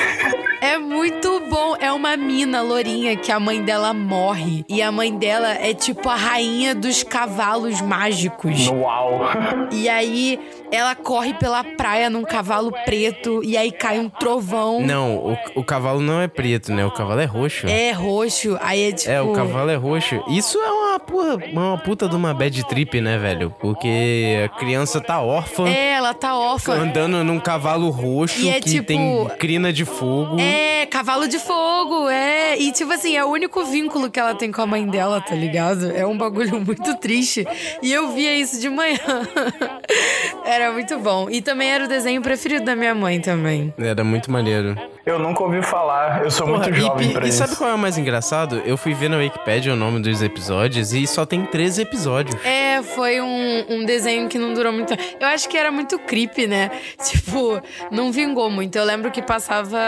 É 0.61 0.77
muito 0.77 1.39
bom. 1.49 1.75
É 1.79 1.91
uma 1.91 2.17
mina 2.17 2.61
lourinha 2.61 3.15
que 3.15 3.31
a 3.31 3.39
mãe 3.39 3.61
dela 3.61 3.93
morre. 3.93 4.65
E 4.67 4.81
a 4.81 4.91
mãe 4.91 5.15
dela 5.15 5.49
é 5.53 5.73
tipo 5.73 6.09
a 6.09 6.15
rainha 6.15 6.75
dos 6.75 7.03
cavalos 7.03 7.81
mágicos. 7.81 8.67
Uau! 8.67 9.21
E 9.71 9.87
aí 9.87 10.39
ela 10.71 10.95
corre 10.95 11.33
pela 11.35 11.63
praia 11.63 12.09
num 12.09 12.23
cavalo 12.23 12.71
preto. 12.85 13.41
E 13.43 13.55
aí 13.55 13.71
cai 13.71 13.99
um 13.99 14.09
trovão. 14.09 14.81
Não, 14.81 15.15
o, 15.17 15.37
o 15.55 15.63
cavalo 15.63 16.01
não 16.01 16.21
é 16.21 16.27
preto, 16.27 16.71
né? 16.73 16.85
O 16.85 16.91
cavalo 16.91 17.19
é 17.19 17.25
roxo. 17.25 17.67
É 17.67 17.91
roxo. 17.91 18.57
Aí 18.61 18.89
é 18.89 18.91
tipo. 18.91 19.11
É, 19.11 19.21
o 19.21 19.31
cavalo 19.33 19.69
é 19.69 19.75
roxo. 19.75 20.21
Isso 20.27 20.57
é 20.57 20.71
uma, 20.71 20.88
porra, 20.99 21.37
uma 21.51 21.77
puta 21.77 22.07
de 22.07 22.15
uma 22.15 22.33
bad 22.33 22.63
trip, 22.67 22.99
né, 23.01 23.17
velho? 23.17 23.53
Porque 23.59 24.43
a 24.45 24.49
criança 24.49 24.99
tá 25.01 25.21
órfã. 25.21 25.67
É, 25.67 25.93
ela 25.93 26.13
tá 26.13 26.35
órfã. 26.37 26.73
Andando 26.73 27.23
num 27.23 27.39
cavalo 27.39 27.89
roxo 27.89 28.47
é 28.47 28.59
que 28.59 28.69
tipo- 28.69 28.85
tem 28.87 29.27
crina 29.39 29.71
de 29.73 29.85
fogo. 29.85 30.39
É, 30.39 30.85
cavalo 30.85 31.27
de 31.27 31.39
fogo, 31.39 32.09
é. 32.09 32.57
E 32.57 32.71
tipo 32.71 32.91
assim, 32.91 33.15
é 33.15 33.23
o 33.23 33.29
único 33.29 33.63
vínculo 33.65 34.09
que 34.09 34.19
ela 34.19 34.35
tem 34.35 34.51
com 34.51 34.61
a 34.61 34.65
mãe 34.67 34.85
dela, 34.87 35.19
tá 35.21 35.35
ligado? 35.35 35.91
É 35.91 36.05
um 36.05 36.17
bagulho 36.17 36.59
muito 36.65 36.95
triste. 36.97 37.45
E 37.81 37.91
eu 37.91 38.09
via 38.11 38.35
isso 38.35 38.59
de 38.59 38.69
manhã. 38.69 38.99
era 40.45 40.71
muito 40.71 40.97
bom. 40.99 41.29
E 41.29 41.41
também 41.41 41.71
era 41.71 41.85
o 41.85 41.87
desenho 41.87 42.21
preferido 42.21 42.65
da 42.65 42.75
minha 42.75 42.93
mãe 42.95 43.19
também. 43.19 43.73
Era 43.77 44.03
muito 44.03 44.31
maneiro. 44.31 44.75
Eu 45.05 45.17
nunca 45.17 45.41
ouvi 45.43 45.61
falar, 45.63 46.23
eu 46.23 46.29
sou 46.29 46.45
Porra, 46.45 46.59
muito 46.65 46.77
e- 46.77 46.81
jovem 46.81 47.09
e, 47.09 47.13
pra 47.13 47.25
e 47.25 47.29
isso. 47.29 47.37
sabe 47.39 47.55
qual 47.55 47.69
é 47.69 47.73
o 47.73 47.77
mais 47.77 47.97
engraçado? 47.97 48.61
Eu 48.65 48.77
fui 48.77 48.93
ver 48.93 49.09
na 49.09 49.17
Wikipedia 49.17 49.73
o 49.73 49.75
nome 49.75 49.99
dos 50.01 50.21
episódios 50.21 50.93
e 50.93 51.07
só 51.07 51.25
tem 51.25 51.45
13 51.45 51.81
episódios. 51.81 52.35
É, 52.45 52.81
foi 52.83 53.19
um, 53.21 53.65
um 53.69 53.85
desenho 53.85 54.27
que 54.29 54.37
não 54.37 54.53
durou 54.53 54.71
muito. 54.73 54.93
Eu 55.19 55.27
acho 55.27 55.47
que 55.49 55.57
era 55.57 55.71
muito 55.71 55.97
creepy, 55.99 56.47
né? 56.47 56.69
Tipo, 57.03 57.61
não 57.89 58.11
vingou 58.11 58.49
muito. 58.51 58.77
Eu 58.77 58.83
lembro 58.83 59.09
que 59.09 59.21
passava. 59.21 59.79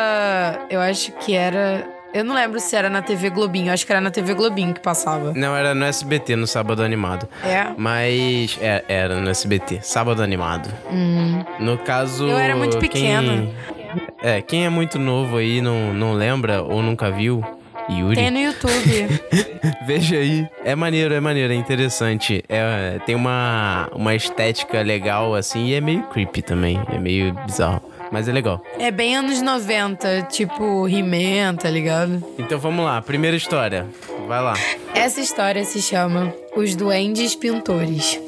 Eu 0.69 0.80
acho 0.80 1.12
que 1.13 1.34
era. 1.36 1.88
Eu 2.13 2.26
não 2.26 2.36
lembro 2.36 2.60
se 2.60 2.76
era 2.76 2.89
na 2.89 3.02
TV 3.02 3.30
Globinho. 3.30 3.67
Eu 3.69 3.74
acho 3.74 3.86
que 3.86 3.91
era 3.91 4.02
na 4.02 4.12
TV 4.12 4.34
Globinho 4.34 4.74
que 4.74 4.82
passava. 4.82 5.32
Não, 5.34 5.56
era 5.56 5.74
no 5.74 5.86
SBT, 5.86 6.36
no 6.36 6.45
Sábado 6.47 6.84
Animado. 6.84 7.28
É. 7.43 7.67
Mas. 7.78 8.58
É, 8.62 8.84
era 8.88 9.15
no 9.15 9.30
SBT, 9.30 9.80
Sábado 9.82 10.21
Animado. 10.24 10.69
No 11.60 11.78
caso. 11.78 12.28
Eu 12.28 12.38
era 12.38 12.56
muito 12.56 12.78
quem- 12.80 12.89
pequena. 12.89 13.50
É, 14.21 14.41
quem 14.41 14.65
é 14.65 14.69
muito 14.69 14.99
novo 14.99 15.38
aí 15.38 15.62
não, 15.62 15.93
não 15.93 16.13
lembra 16.13 16.62
ou 16.62 16.81
nunca 16.81 17.10
viu. 17.10 17.43
Yuri. 17.89 18.15
Tem 18.15 18.31
no 18.31 18.39
YouTube. 18.39 19.21
Veja 19.86 20.17
aí. 20.17 20.47
É 20.63 20.75
maneiro, 20.75 21.13
é 21.13 21.19
maneiro, 21.19 21.51
é 21.51 21.55
interessante. 21.55 22.43
É, 22.47 22.99
tem 23.05 23.15
uma, 23.15 23.89
uma 23.93 24.15
estética 24.15 24.81
legal, 24.81 25.34
assim, 25.36 25.67
e 25.67 25.73
é 25.73 25.81
meio 25.81 26.03
creepy 26.03 26.41
também. 26.41 26.79
É 26.93 26.97
meio 26.97 27.34
bizarro. 27.45 27.81
Mas 28.12 28.27
é 28.27 28.31
legal. 28.34 28.62
é 28.77 28.91
bem 28.91 29.15
anos 29.15 29.41
90, 29.41 30.23
tipo 30.23 30.86
He-Man, 30.88 31.55
tá 31.55 31.69
ligado? 31.69 32.21
Então 32.38 32.60
vamos 32.60 32.84
lá, 32.84 33.01
primeira 33.01 33.38
história. 33.38 33.88
Vai 34.27 34.41
lá. 34.41 34.53
Essa 34.93 35.21
história 35.21 35.63
se 35.63 35.81
chama 35.81 36.34
Os 36.53 36.75
Duendes 36.75 37.36
Pintores. 37.36 38.19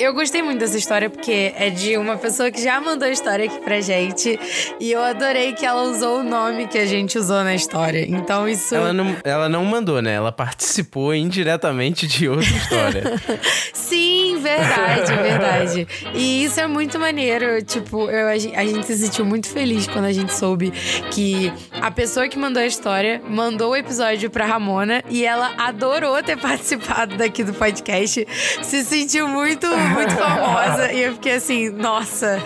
Eu 0.00 0.14
gostei 0.14 0.42
muito 0.42 0.58
dessa 0.60 0.78
história 0.78 1.10
porque 1.10 1.52
é 1.56 1.68
de 1.68 1.96
uma 1.98 2.16
pessoa 2.16 2.50
que 2.50 2.62
já 2.62 2.80
mandou 2.80 3.06
a 3.06 3.10
história 3.10 3.44
aqui 3.44 3.58
pra 3.60 3.80
gente. 3.82 4.40
E 4.80 4.90
eu 4.90 5.02
adorei 5.02 5.52
que 5.52 5.66
ela 5.66 5.82
usou 5.82 6.20
o 6.20 6.22
nome 6.22 6.66
que 6.68 6.78
a 6.78 6.86
gente 6.86 7.18
usou 7.18 7.44
na 7.44 7.54
história. 7.54 8.06
Então 8.08 8.48
isso. 8.48 8.74
Ela 8.74 8.94
não, 8.94 9.14
ela 9.22 9.46
não 9.48 9.62
mandou, 9.64 10.00
né? 10.00 10.14
Ela 10.14 10.32
participou 10.32 11.14
indiretamente 11.14 12.06
de 12.06 12.28
outra 12.30 12.48
história. 12.48 13.02
Sim, 13.74 14.38
verdade, 14.40 15.12
verdade. 15.12 15.88
E 16.14 16.44
isso 16.44 16.58
é 16.60 16.66
muito 16.66 16.98
maneiro. 16.98 17.62
Tipo, 17.62 18.10
eu, 18.10 18.28
a, 18.28 18.38
gen- 18.38 18.56
a 18.56 18.64
gente 18.64 18.86
se 18.86 18.96
sentiu 18.96 19.26
muito 19.26 19.48
feliz 19.48 19.86
quando 19.86 20.06
a 20.06 20.12
gente 20.12 20.32
soube 20.32 20.70
que 21.10 21.52
a 21.80 21.90
pessoa 21.90 22.26
que 22.26 22.38
mandou 22.38 22.62
a 22.62 22.66
história 22.66 23.20
mandou 23.28 23.72
o 23.72 23.76
episódio 23.76 24.30
pra 24.30 24.46
Ramona 24.46 25.02
e 25.10 25.26
ela 25.26 25.52
adorou 25.58 26.22
ter 26.22 26.38
participado 26.40 27.16
daqui 27.18 27.44
do 27.44 27.52
podcast. 27.52 28.26
Se 28.62 28.82
sentiu 28.82 29.28
muito, 29.28 29.66
muito 29.90 30.14
famosa. 30.14 30.92
E 30.92 31.02
eu 31.02 31.14
fiquei 31.14 31.34
assim, 31.34 31.68
nossa. 31.70 32.42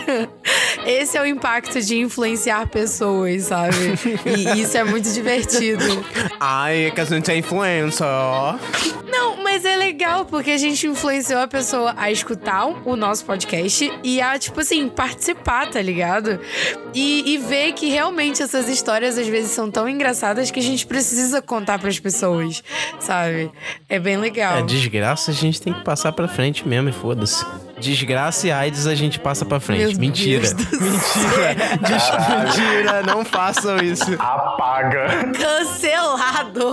Esse 0.86 1.16
é 1.16 1.22
o 1.22 1.26
impacto 1.26 1.80
de 1.80 1.98
influenciar 1.98 2.68
pessoas, 2.68 3.44
sabe? 3.44 3.76
E 4.26 4.60
isso 4.60 4.76
é 4.76 4.84
muito 4.84 5.10
divertido. 5.12 6.04
Ai, 6.38 6.86
é 6.86 6.90
que 6.90 7.00
a 7.00 7.04
gente 7.04 7.30
é 7.30 7.36
influencer. 7.36 8.06
Não, 8.06 8.58
mas 9.54 9.64
é 9.64 9.76
legal 9.76 10.24
porque 10.24 10.50
a 10.50 10.58
gente 10.58 10.84
influenciou 10.84 11.38
a 11.38 11.46
pessoa 11.46 11.94
a 11.96 12.10
escutar 12.10 12.66
o 12.84 12.96
nosso 12.96 13.24
podcast 13.24 13.88
e 14.02 14.20
a, 14.20 14.36
tipo 14.36 14.58
assim, 14.58 14.88
participar, 14.88 15.70
tá 15.70 15.80
ligado? 15.80 16.40
E, 16.92 17.34
e 17.34 17.38
ver 17.38 17.72
que 17.72 17.88
realmente 17.88 18.42
essas 18.42 18.68
histórias 18.68 19.16
às 19.16 19.28
vezes 19.28 19.52
são 19.52 19.70
tão 19.70 19.88
engraçadas 19.88 20.50
que 20.50 20.58
a 20.58 20.62
gente 20.62 20.84
precisa 20.84 21.40
contar 21.40 21.78
pras 21.78 22.00
pessoas, 22.00 22.64
sabe? 22.98 23.48
É 23.88 24.00
bem 24.00 24.16
legal. 24.16 24.58
É 24.58 24.62
desgraça, 24.62 25.30
a 25.30 25.34
gente 25.34 25.62
tem 25.62 25.72
que 25.72 25.84
passar 25.84 26.10
pra 26.10 26.26
frente 26.26 26.66
mesmo 26.66 26.88
e 26.88 26.92
foda-se. 26.92 27.46
Desgraça 27.84 28.46
e 28.48 28.50
AIDS 28.52 28.86
a 28.86 28.94
gente 28.94 29.18
passa 29.20 29.44
pra 29.44 29.60
frente. 29.60 29.90
Meu 29.90 29.98
Mentira. 29.98 30.42
Mentira. 30.48 31.54
Des- 31.80 32.56
Mentira, 32.56 33.02
não 33.02 33.24
façam 33.24 33.76
isso. 33.78 34.14
Apaga. 34.18 35.06
Cancelado! 35.38 36.72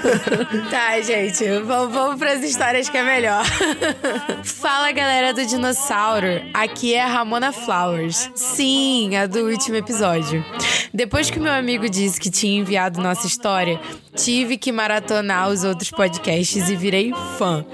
tá, 0.70 1.00
gente, 1.02 1.44
vamos, 1.60 1.92
vamos 1.94 2.18
pras 2.18 2.42
histórias 2.42 2.88
que 2.88 2.96
é 2.96 3.02
melhor. 3.02 3.44
Fala, 4.42 4.90
galera 4.92 5.34
do 5.34 5.44
Dinossauro. 5.44 6.40
Aqui 6.54 6.94
é 6.94 7.02
a 7.02 7.06
Ramona 7.06 7.52
Flowers. 7.52 8.30
Sim, 8.34 9.16
a 9.16 9.26
do 9.26 9.40
último 9.40 9.76
episódio. 9.76 10.44
Depois 10.94 11.30
que 11.30 11.40
meu 11.40 11.52
amigo 11.52 11.88
disse 11.88 12.20
que 12.20 12.30
tinha 12.30 12.58
enviado 12.60 13.00
nossa 13.00 13.26
história, 13.26 13.80
tive 14.14 14.58
que 14.58 14.70
maratonar 14.70 15.48
os 15.48 15.64
outros 15.64 15.90
podcasts 15.90 16.68
e 16.68 16.76
virei 16.76 17.12
fã. 17.38 17.64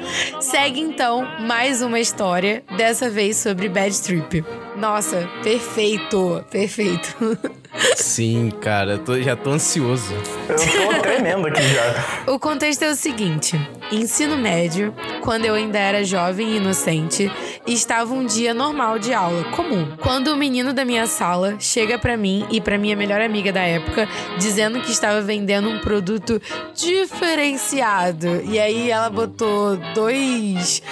Segue 0.40 0.80
então 0.80 1.26
mais 1.40 1.82
uma 1.82 1.98
história, 1.98 2.47
dessa 2.76 3.08
vez 3.10 3.36
sobre 3.36 3.68
Bad 3.68 4.00
Trip. 4.02 4.44
Nossa, 4.76 5.28
perfeito, 5.42 6.44
perfeito. 6.50 7.16
Sim, 7.96 8.50
cara, 8.60 8.92
eu 8.92 8.98
tô- 8.98 9.20
já 9.20 9.36
tô 9.36 9.50
ansioso. 9.50 10.12
Eu 10.48 10.56
tô 10.56 11.00
tremendo 11.00 11.46
aqui 11.46 11.62
já. 11.62 12.32
O 12.32 12.38
contexto 12.38 12.82
é 12.82 12.90
o 12.90 12.94
seguinte: 12.94 13.58
ensino 13.92 14.36
médio, 14.36 14.94
quando 15.20 15.44
eu 15.44 15.54
ainda 15.54 15.78
era 15.78 16.02
jovem 16.04 16.48
e 16.52 16.56
inocente, 16.56 17.30
estava 17.66 18.12
um 18.14 18.24
dia 18.24 18.52
normal 18.54 18.98
de 18.98 19.12
aula, 19.12 19.44
comum. 19.54 19.96
Quando 20.02 20.28
o 20.28 20.36
menino 20.36 20.72
da 20.72 20.84
minha 20.84 21.06
sala 21.06 21.56
chega 21.58 21.98
pra 21.98 22.16
mim 22.16 22.46
e 22.50 22.60
pra 22.60 22.78
minha 22.78 22.96
melhor 22.96 23.20
amiga 23.20 23.52
da 23.52 23.62
época, 23.62 24.08
dizendo 24.38 24.80
que 24.80 24.90
estava 24.90 25.20
vendendo 25.20 25.68
um 25.68 25.78
produto 25.80 26.40
diferenciado. 26.74 28.42
E 28.44 28.58
aí 28.58 28.90
ela 28.90 29.10
botou 29.10 29.76
dois. 29.94 30.82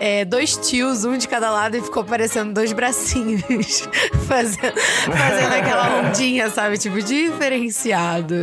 é, 0.00 0.24
dois 0.24 0.56
tios, 0.56 1.04
um 1.04 1.16
de 1.16 1.28
cada 1.28 1.50
lado, 1.50 1.76
e 1.76 1.80
ficou 1.80 2.02
parecendo 2.04 2.52
dois 2.52 2.72
bracinhos. 2.72 3.88
fazendo, 4.26 4.74
fazendo 5.16 5.52
aquela 5.54 5.98
ondinha, 6.02 6.23
sabe? 6.50 6.78
Tipo, 6.78 7.00
diferenciado. 7.00 8.34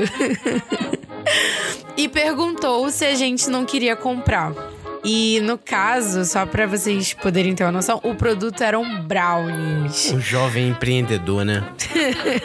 e 1.97 2.07
perguntou 2.07 2.89
se 2.89 3.05
a 3.05 3.15
gente 3.15 3.49
não 3.49 3.65
queria 3.65 3.95
comprar. 3.95 4.53
E 5.03 5.39
no 5.41 5.57
caso, 5.57 6.25
só 6.25 6.45
pra 6.45 6.67
vocês 6.67 7.13
poderem 7.13 7.55
ter 7.55 7.63
uma 7.63 7.71
noção, 7.71 7.99
o 8.03 8.13
produto 8.13 8.61
eram 8.61 9.01
brownies. 9.03 10.11
O 10.11 10.19
jovem 10.19 10.69
empreendedor, 10.69 11.43
né? 11.43 11.63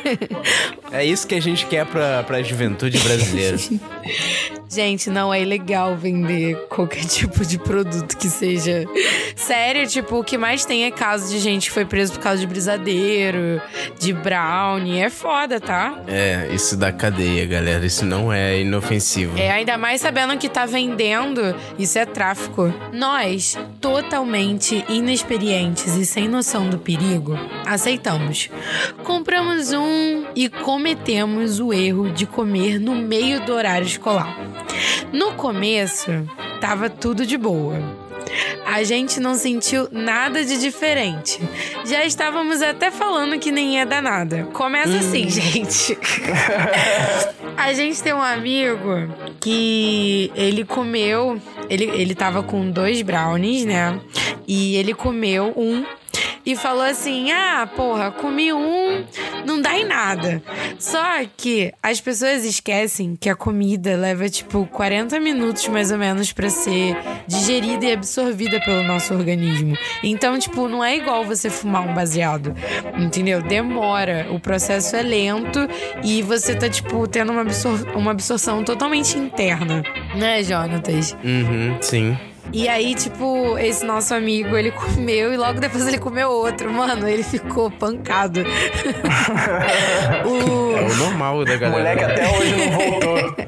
é 0.90 1.04
isso 1.04 1.26
que 1.26 1.34
a 1.34 1.40
gente 1.40 1.66
quer 1.66 1.84
pra, 1.86 2.22
pra 2.22 2.42
juventude 2.42 2.98
brasileira. 2.98 3.56
Gente, 4.68 5.08
não 5.10 5.32
é 5.32 5.40
ilegal 5.40 5.96
vender 5.96 6.56
qualquer 6.68 7.04
tipo 7.06 7.44
de 7.44 7.56
produto 7.56 8.16
que 8.16 8.28
seja. 8.28 8.84
Sério, 9.36 9.86
tipo, 9.86 10.18
o 10.18 10.24
que 10.24 10.36
mais 10.36 10.64
tem 10.64 10.84
é 10.84 10.90
caso 10.90 11.30
de 11.30 11.38
gente 11.38 11.68
que 11.68 11.72
foi 11.72 11.84
preso 11.84 12.12
por 12.14 12.20
causa 12.20 12.40
de 12.40 12.46
brisadeiro, 12.46 13.62
de 13.98 14.12
brownie. 14.12 14.98
É 14.98 15.08
foda, 15.08 15.60
tá? 15.60 16.00
É, 16.08 16.48
isso 16.52 16.76
da 16.76 16.90
cadeia, 16.90 17.46
galera. 17.46 17.86
Isso 17.86 18.04
não 18.04 18.32
é 18.32 18.60
inofensivo. 18.60 19.38
É, 19.38 19.50
ainda 19.52 19.78
mais 19.78 20.00
sabendo 20.00 20.36
que 20.36 20.48
tá 20.48 20.66
vendendo, 20.66 21.54
isso 21.78 21.96
é 21.98 22.04
tráfico. 22.04 22.45
Nós, 22.92 23.58
totalmente 23.80 24.84
inexperientes 24.88 25.94
e 25.96 26.06
sem 26.06 26.28
noção 26.28 26.68
do 26.68 26.78
perigo, 26.78 27.38
aceitamos. 27.64 28.50
Compramos 29.04 29.72
um 29.72 30.24
e 30.34 30.48
cometemos 30.48 31.60
o 31.60 31.72
erro 31.72 32.10
de 32.10 32.26
comer 32.26 32.78
no 32.78 32.94
meio 32.94 33.44
do 33.44 33.52
horário 33.52 33.86
escolar. 33.86 34.36
No 35.12 35.32
começo, 35.34 36.10
tava 36.60 36.88
tudo 36.90 37.26
de 37.26 37.36
boa. 37.36 38.06
A 38.64 38.82
gente 38.82 39.20
não 39.20 39.34
sentiu 39.34 39.88
nada 39.90 40.44
de 40.44 40.58
diferente. 40.58 41.40
Já 41.84 42.04
estávamos 42.04 42.60
até 42.60 42.90
falando 42.90 43.38
que 43.38 43.50
nem 43.52 43.76
ia 43.76 43.86
dar 43.86 44.02
nada. 44.02 44.48
Começa 44.52 44.96
assim, 44.98 45.28
gente. 45.30 45.96
A 47.56 47.72
gente 47.72 48.02
tem 48.02 48.12
um 48.12 48.22
amigo 48.22 49.08
que 49.40 50.30
ele 50.34 50.64
comeu. 50.64 51.40
Ele, 51.68 51.84
ele 51.84 52.14
tava 52.14 52.42
com 52.42 52.70
dois 52.70 53.02
brownies, 53.02 53.64
né? 53.64 54.00
E 54.46 54.76
ele 54.76 54.94
comeu 54.94 55.52
um 55.56 55.84
e 56.44 56.54
falou 56.54 56.84
assim: 56.84 57.32
Ah, 57.32 57.68
porra, 57.74 58.10
comi 58.10 58.52
um, 58.52 59.04
não 59.46 59.60
dá 59.60 59.78
em 59.78 59.86
nada. 59.86 60.42
Só 60.78 61.24
que 61.36 61.72
as 61.82 62.00
pessoas 62.00 62.44
esquecem 62.44 63.16
que 63.16 63.30
a 63.30 63.36
comida 63.36 63.96
leva 63.96 64.28
tipo 64.28 64.66
40 64.66 65.18
minutos 65.20 65.66
mais 65.68 65.90
ou 65.90 65.98
menos 65.98 66.32
pra 66.32 66.50
ser 66.50 66.96
digerida 67.26 67.86
e 67.86 67.92
absorvida 67.92 68.60
pelo 68.60 68.82
nosso 68.82 69.14
organismo. 69.14 69.76
Então, 70.02 70.38
tipo, 70.38 70.68
não 70.68 70.84
é 70.84 70.96
igual 70.96 71.24
você 71.24 71.48
fumar 71.48 71.86
um 71.86 71.94
baseado, 71.94 72.54
entendeu? 72.98 73.40
Demora, 73.42 74.26
o 74.30 74.40
processo 74.40 74.96
é 74.96 75.02
lento 75.02 75.60
e 76.02 76.22
você 76.22 76.54
tá, 76.54 76.68
tipo, 76.68 77.06
tendo 77.06 77.32
uma, 77.32 77.42
absor 77.42 77.86
uma 77.94 78.10
absorção 78.10 78.64
totalmente 78.64 79.16
interna, 79.16 79.82
né, 80.14 80.42
Jonatas? 80.42 81.16
Uhum, 81.24 81.76
sim. 81.80 82.16
E 82.52 82.68
aí, 82.68 82.94
tipo, 82.94 83.58
esse 83.58 83.84
nosso 83.84 84.14
amigo, 84.14 84.56
ele 84.56 84.70
comeu 84.70 85.32
e 85.32 85.36
logo 85.36 85.60
depois 85.60 85.86
ele 85.86 85.98
comeu 85.98 86.30
outro. 86.30 86.72
Mano, 86.72 87.08
ele 87.08 87.22
ficou 87.22 87.70
pancado. 87.70 88.44
O- 90.24 90.76
É 90.76 90.82
o 90.82 90.94
normal 90.96 91.44
da 91.44 91.54
O 91.54 91.58
galera. 91.58 91.70
moleque 91.70 92.04
até 92.04 92.28
hoje 92.36 92.56
não 92.56 92.70
voltou. 92.78 93.36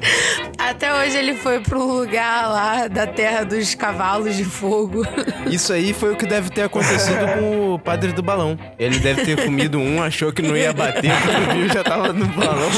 Até 0.59 0.93
hoje 0.93 1.17
ele 1.17 1.33
foi 1.35 1.59
um 1.73 1.83
lugar 1.83 2.47
lá 2.49 2.87
da 2.87 3.07
terra 3.07 3.43
dos 3.43 3.73
cavalos 3.73 4.35
de 4.35 4.43
fogo. 4.43 5.03
Isso 5.49 5.73
aí 5.73 5.93
foi 5.93 6.13
o 6.13 6.15
que 6.15 6.25
deve 6.27 6.49
ter 6.51 6.63
acontecido 6.63 7.25
com 7.39 7.73
o 7.73 7.79
padre 7.79 8.11
do 8.11 8.21
balão. 8.21 8.57
Ele 8.77 8.99
deve 8.99 9.23
ter 9.25 9.43
comido 9.45 9.79
um, 9.79 10.03
achou 10.03 10.31
que 10.31 10.41
não 10.43 10.55
ia 10.55 10.71
bater, 10.71 11.11
quando 11.23 11.53
viu 11.55 11.69
já 11.69 11.83
tava 11.83 12.13
no 12.13 12.25
balão. 12.27 12.69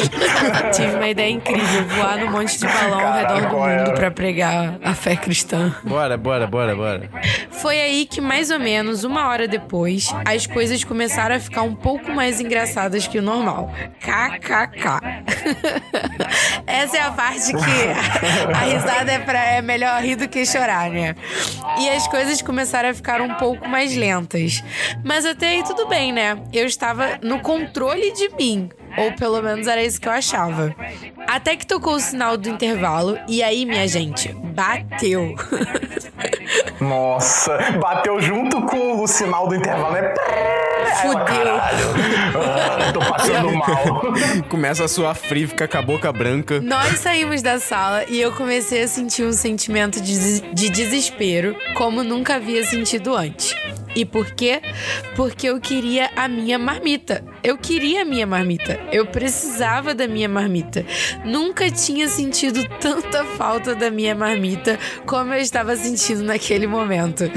Tive 0.72 0.96
uma 0.96 1.10
ideia 1.10 1.32
incrível: 1.32 1.84
voar 1.90 2.18
num 2.18 2.32
monte 2.32 2.58
de 2.60 2.66
balão 2.68 2.94
ao 3.00 3.14
Caraca, 3.14 3.34
redor 3.36 3.50
do 3.50 3.56
mundo 3.58 3.68
era? 3.70 3.94
pra 3.94 4.12
pregar 4.12 4.76
a 4.84 4.94
fé 4.94 5.16
cristã. 5.18 5.76
Bora, 5.84 6.11
bora, 6.18 6.48
bora, 6.48 6.76
bora. 6.76 7.10
Foi 7.50 7.80
aí 7.80 8.06
que, 8.06 8.20
mais 8.20 8.50
ou 8.50 8.60
menos 8.60 9.04
uma 9.04 9.28
hora 9.28 9.48
depois, 9.48 10.10
as 10.26 10.48
coisas 10.48 10.84
começaram 10.84 11.36
a 11.36 11.40
ficar 11.40 11.62
um 11.62 11.76
pouco 11.76 12.12
mais 12.12 12.40
engraçadas 12.40 13.08
que 13.08 13.20
o 13.20 13.22
normal. 13.22 13.72
KKK. 14.00 15.02
Essa 16.66 16.98
é 16.98 17.02
a 17.02 17.12
parte 17.12 17.52
que 17.52 18.54
a 18.54 18.60
risada 18.66 19.12
é, 19.12 19.20
pra, 19.20 19.44
é 19.44 19.62
melhor 19.62 20.02
rir 20.02 20.16
do 20.16 20.28
que 20.28 20.46
chorar, 20.46 20.90
né? 20.90 21.16
E 21.80 21.90
as 21.90 22.08
coisas 22.08 22.42
começaram 22.42 22.90
a 22.90 22.94
ficar 22.94 23.22
um 23.22 23.36
pouco 23.36 23.68
mais 23.68 23.96
lentas. 23.96 24.64
Mas 25.04 25.26
até 25.26 25.50
aí 25.50 25.64
tudo 25.64 25.88
bem, 25.88 26.12
né? 26.12 26.38
Eu 26.52 26.66
estava 26.66 27.20
no 27.22 27.40
controle 27.40 28.12
de 28.14 28.30
mim. 28.36 28.70
Ou 28.98 29.12
pelo 29.14 29.42
menos 29.42 29.68
era 29.68 29.84
isso 29.84 30.00
que 30.00 30.08
eu 30.08 30.12
achava. 30.12 30.76
Até 31.28 31.56
que 31.56 31.66
tocou 31.66 31.96
o 31.96 32.00
sinal 32.00 32.38
do 32.38 32.50
intervalo 32.50 33.18
e 33.28 33.42
aí, 33.42 33.66
minha 33.66 33.88
gente, 33.88 34.34
bateu. 34.34 35.36
Nossa, 36.80 37.58
bateu 37.80 38.20
junto 38.20 38.62
com 38.64 39.02
o 39.02 39.08
sinal 39.08 39.48
do 39.48 39.56
intervalo, 39.56 39.94
né? 39.94 40.14
Fudeu. 41.02 41.56
Ah, 41.56 42.92
tô 42.94 43.00
passando 43.00 43.52
mal. 43.54 44.14
Começa 44.50 44.86
a 44.86 44.88
suar 44.88 45.16
frio, 45.16 45.48
fica 45.48 45.68
com 45.68 45.78
a 45.78 45.82
boca 45.82 46.12
branca. 46.12 46.60
Nós 46.60 47.00
saímos 47.00 47.42
da 47.42 47.60
sala 47.60 48.04
e 48.10 48.20
eu 48.20 48.32
comecei 48.34 48.84
a 48.84 48.88
sentir 48.88 49.24
um 49.24 49.32
sentimento 49.32 50.02
de, 50.02 50.42
de 50.54 50.70
desespero 50.70 51.56
como 51.76 52.04
nunca 52.04 52.36
havia 52.36 52.66
sentido 52.66 53.16
antes. 53.16 53.56
E 53.96 54.06
por 54.06 54.32
quê? 54.32 54.62
Porque 55.16 55.48
eu 55.48 55.60
queria 55.60 56.10
a 56.16 56.28
minha 56.28 56.58
marmita. 56.58 57.24
Eu 57.44 57.58
queria 57.58 58.04
a 58.04 58.06
minha 58.06 58.26
marmita. 58.26 58.80
Eu 58.92 59.06
precisava 59.06 59.94
da 59.94 60.08
minha 60.08 60.30
marmita. 60.30 60.86
Nunca 61.26 61.70
tinha 61.70 62.08
sentido 62.08 62.64
tanta 62.80 63.26
falta 63.26 63.76
da 63.76 63.90
minha 63.92 64.16
marmita 64.16 64.80
como 65.06 65.34
eu 65.34 65.42
estava 65.42 65.76
sentindo 65.76 66.24
naquele 66.24 66.68
momento. 66.68 67.30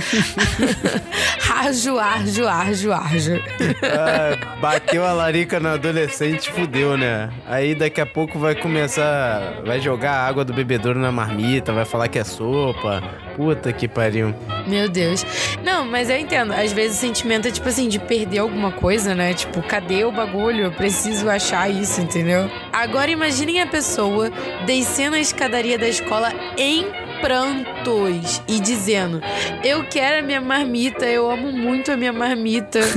arjo, 1.51 1.99
arjo, 1.99 2.47
arjo, 2.47 2.93
arjo. 2.93 3.43
Ah, 3.83 4.57
bateu 4.61 5.05
a 5.05 5.12
larica 5.12 5.59
no 5.59 5.71
adolescente, 5.71 6.51
fudeu, 6.51 6.97
né? 6.97 7.31
Aí 7.47 7.75
daqui 7.75 8.01
a 8.01 8.07
pouco 8.07 8.38
vai 8.38 8.55
começar. 8.55 9.62
Vai 9.64 9.81
jogar 9.81 10.12
a 10.12 10.27
água 10.27 10.45
do 10.45 10.53
bebedouro 10.53 10.99
na 10.99 11.11
marmita, 11.11 11.73
vai 11.73 11.85
falar 11.85 12.09
que 12.09 12.19
é 12.19 12.25
sopa. 12.25 13.03
Puta 13.37 13.73
que 13.73 13.88
pariu. 13.88 14.35
Meu 14.67 14.88
Deus. 14.88 15.25
Não, 15.64 15.85
mas 15.85 16.09
eu 16.09 16.17
entendo. 16.17 16.43
Às 16.52 16.72
vezes 16.72 16.98
o 16.98 17.00
sentimento 17.00 17.48
é 17.48 17.50
tipo 17.50 17.68
assim, 17.68 17.88
de 17.88 17.98
perder 17.98 18.38
alguma 18.38 18.72
coisa, 18.72 19.14
né? 19.14 19.33
Tipo, 19.35 19.62
cadê 19.62 20.04
o 20.04 20.12
bagulho? 20.12 20.64
Eu 20.64 20.72
preciso 20.72 21.28
achar 21.28 21.70
isso, 21.70 22.00
entendeu? 22.00 22.50
Agora 22.72 23.11
imaginem 23.11 23.62
a 23.62 23.66
pessoa 23.66 24.30
descendo 24.66 25.16
a 25.16 25.20
escadaria 25.20 25.78
da 25.78 25.88
escola 25.88 26.33
em 26.57 27.04
prantos 27.25 28.43
e 28.47 28.61
dizendo: 28.61 29.23
Eu 29.65 29.83
quero 29.85 30.19
a 30.19 30.23
minha 30.23 30.43
marmita, 30.43 31.07
eu 31.07 31.31
amo 31.31 31.51
muito 31.51 31.91
a 31.91 31.97
minha 31.97 32.13
marmita. 32.13 32.81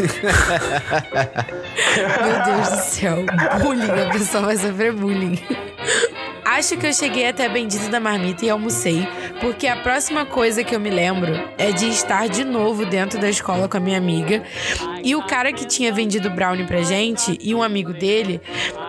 Meu 1.96 2.44
Deus 2.44 2.70
do 2.70 2.78
céu, 2.84 3.24
bullying, 3.62 3.90
a 3.90 4.10
pessoa 4.12 4.48
vai 4.48 4.58
sofrer 4.58 4.92
bullying. 4.92 5.40
Acho 6.44 6.78
que 6.78 6.88
eu 6.88 6.94
cheguei 6.94 7.28
até 7.28 7.46
a 7.46 7.50
bendita 7.50 7.90
da 7.90 8.00
marmita 8.00 8.46
e 8.46 8.50
almocei, 8.50 9.08
porque 9.40 9.68
a 9.68 9.76
próxima 9.78 10.26
coisa 10.26 10.63
que 10.63 10.74
eu 10.74 10.80
me 10.80 10.90
lembro 10.90 11.34
é 11.58 11.72
de 11.72 11.88
estar 11.88 12.28
de 12.28 12.44
novo 12.44 12.86
dentro 12.86 13.20
da 13.20 13.30
escola 13.30 13.68
com 13.68 13.78
a 13.78 13.80
minha 13.80 13.98
amiga 13.98 14.44
e 15.04 15.16
o 15.16 15.22
cara 15.26 15.54
que 15.54 15.66
tinha 15.66 15.92
vendido 15.92 16.30
brownie 16.30 16.66
pra 16.66 16.82
gente 16.82 17.38
e 17.42 17.54
um 17.54 17.62
amigo 17.62 17.94
dele, 17.94 18.42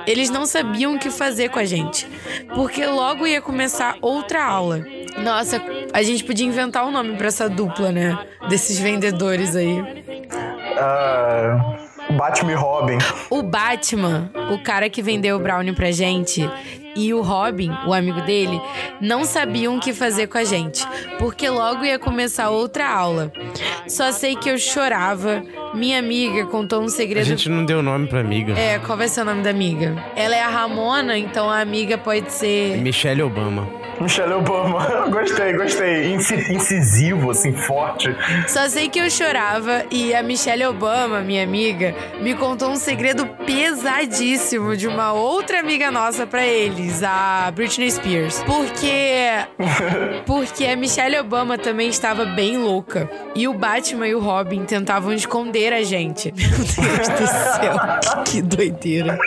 eles 0.07 0.31
não 0.31 0.47
sabiam 0.47 0.95
o 0.95 0.99
que 0.99 1.11
fazer 1.11 1.51
com 1.51 1.59
a 1.59 1.65
gente, 1.65 2.07
porque 2.55 2.87
logo 2.87 3.27
ia 3.27 3.43
começar 3.43 3.97
outra 4.01 4.45
aula. 4.45 4.87
Nossa, 5.23 5.61
a 5.93 6.03
gente 6.03 6.25
podia 6.25 6.47
inventar 6.47 6.85
um 6.87 6.91
nome 6.91 7.15
pra 7.17 7.29
essa 7.29 7.49
dupla, 7.49 7.91
né? 7.93 8.19
Desses 8.49 8.79
vendedores 8.79 9.55
aí. 9.57 9.83
Ah, 10.79 11.77
Batman 12.13 12.53
e 12.53 12.55
Robin. 12.55 12.99
O 13.31 13.43
Batman, 13.43 14.31
o 14.51 14.59
cara 14.63 14.89
que 14.89 15.03
vendeu 15.03 15.37
o 15.37 15.41
brownie 15.41 15.73
pra 15.75 15.91
gente, 15.91 16.49
e 16.97 17.13
o 17.15 17.21
Robin, 17.21 17.71
o 17.87 17.93
amigo 17.93 18.21
dele, 18.23 18.61
não 19.01 19.25
sabiam 19.25 19.77
o 19.77 19.81
que 19.81 19.93
fazer 19.93 20.27
com 20.27 20.39
a 20.39 20.45
gente, 20.45 20.85
porque 21.19 21.49
logo 21.49 21.85
ia 21.85 21.99
começar 21.99 22.51
outra 22.51 22.89
aula. 22.89 23.31
Só 23.87 24.11
sei 24.13 24.35
que 24.37 24.49
eu 24.51 24.59
chorava. 24.59 25.43
Minha 25.75 25.99
amiga 25.99 26.47
contou 26.47 26.81
um 26.81 26.87
A 26.87 26.89
segredo. 26.89 27.25
gente 27.27 27.49
não 27.49 27.65
deu 27.65 27.83
nome 27.83 28.07
pra 28.07 28.21
amiga. 28.21 28.59
É, 28.59 28.79
qual 28.79 28.97
vai 28.97 29.07
ser 29.09 29.21
o 29.21 29.25
nome 29.25 29.43
da 29.43 29.51
amiga? 29.51 29.95
Ela 30.17 30.35
é 30.35 30.43
a 30.43 30.49
Ramona, 30.49 31.17
então 31.19 31.49
a 31.49 31.61
amiga 31.61 31.99
pode 31.99 32.33
ser. 32.33 32.79
Michelle 32.79 33.23
Obama. 33.23 33.69
Michelle 34.01 34.35
Obama. 34.35 35.07
gostei, 35.11 35.53
gostei. 35.55 36.13
Inci- 36.15 36.53
incisivo, 36.53 37.31
assim, 37.31 37.53
forte. 37.53 38.15
Só 38.47 38.69
sei 38.69 38.89
que 38.89 38.99
eu 38.99 39.11
chorava 39.11 39.85
e 39.91 40.15
a 40.15 40.23
Michelle 40.23 40.65
Obama, 40.67 41.21
minha 41.21 41.43
amiga, 41.43 41.95
me 42.21 42.35
contou 42.35 42.71
um 42.71 42.77
segredo 42.77 43.27
pesadíssimo 43.47 44.77
de 44.77 44.87
uma 44.87 45.13
outra 45.13 45.61
amiga 45.61 45.91
nossa 45.91 46.27
pra 46.27 46.47
eles, 46.47 47.03
a 47.03 47.51
Britney 47.55 47.91
Spears. 47.91 48.43
Porque 48.47 49.29
porque 50.27 50.65
a 50.67 50.77
Michelle 50.77 51.19
Obama 51.19 51.59
também 51.59 51.89
estava 51.89 52.25
bem 52.25 52.57
louca 52.59 53.11
e 53.35 53.47
o 53.49 53.55
Batman 53.55 54.07
e 54.09 54.15
o 54.15 54.21
Robin 54.21 54.65
tentavam 54.65 55.13
esconder 55.13 55.73
a 55.73 55.83
gente. 55.83 56.33
Meu 56.37 56.49
Deus 56.49 57.09
do 57.09 57.27
céu, 57.27 57.77
que, 58.25 58.31
que 58.33 58.43
doideira. 58.43 59.19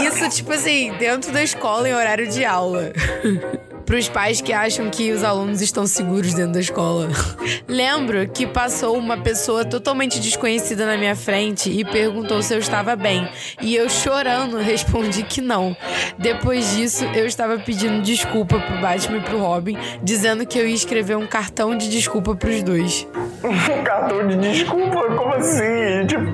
Isso 0.00 0.28
tipo 0.30 0.52
assim, 0.52 0.92
dentro 0.98 1.32
da 1.32 1.42
escola 1.42 1.88
em 1.88 1.94
horário 1.94 2.28
de 2.28 2.44
aula. 2.44 2.92
Ha 3.00 3.06
ha 3.22 3.30
ha. 3.32 3.69
Para 3.84 3.98
os 3.98 4.08
pais 4.08 4.40
que 4.40 4.52
acham 4.52 4.88
que 4.88 5.10
os 5.10 5.24
alunos 5.24 5.60
estão 5.60 5.86
seguros 5.86 6.34
dentro 6.34 6.52
da 6.52 6.60
escola. 6.60 7.08
Lembro 7.66 8.28
que 8.28 8.46
passou 8.46 8.96
uma 8.96 9.16
pessoa 9.16 9.64
totalmente 9.64 10.20
desconhecida 10.20 10.86
na 10.86 10.96
minha 10.96 11.16
frente 11.16 11.70
e 11.70 11.84
perguntou 11.84 12.42
se 12.42 12.54
eu 12.54 12.58
estava 12.58 12.94
bem. 12.94 13.28
E 13.60 13.74
eu, 13.74 13.88
chorando, 13.88 14.58
respondi 14.62 15.22
que 15.22 15.40
não. 15.40 15.76
Depois 16.18 16.76
disso, 16.76 17.04
eu 17.14 17.26
estava 17.26 17.58
pedindo 17.58 18.02
desculpa 18.02 18.58
pro 18.58 18.80
Batman 18.80 19.18
e 19.18 19.20
pro 19.20 19.38
Robin, 19.38 19.76
dizendo 20.02 20.46
que 20.46 20.58
eu 20.58 20.68
ia 20.68 20.74
escrever 20.74 21.16
um 21.16 21.26
cartão 21.26 21.76
de 21.76 21.88
desculpa 21.88 22.34
pros 22.34 22.62
dois. 22.62 23.06
Um 23.42 23.82
cartão 23.82 24.28
de 24.28 24.36
desculpa? 24.36 25.00
Como 25.16 25.32
assim? 25.32 26.06
Tipo. 26.06 26.30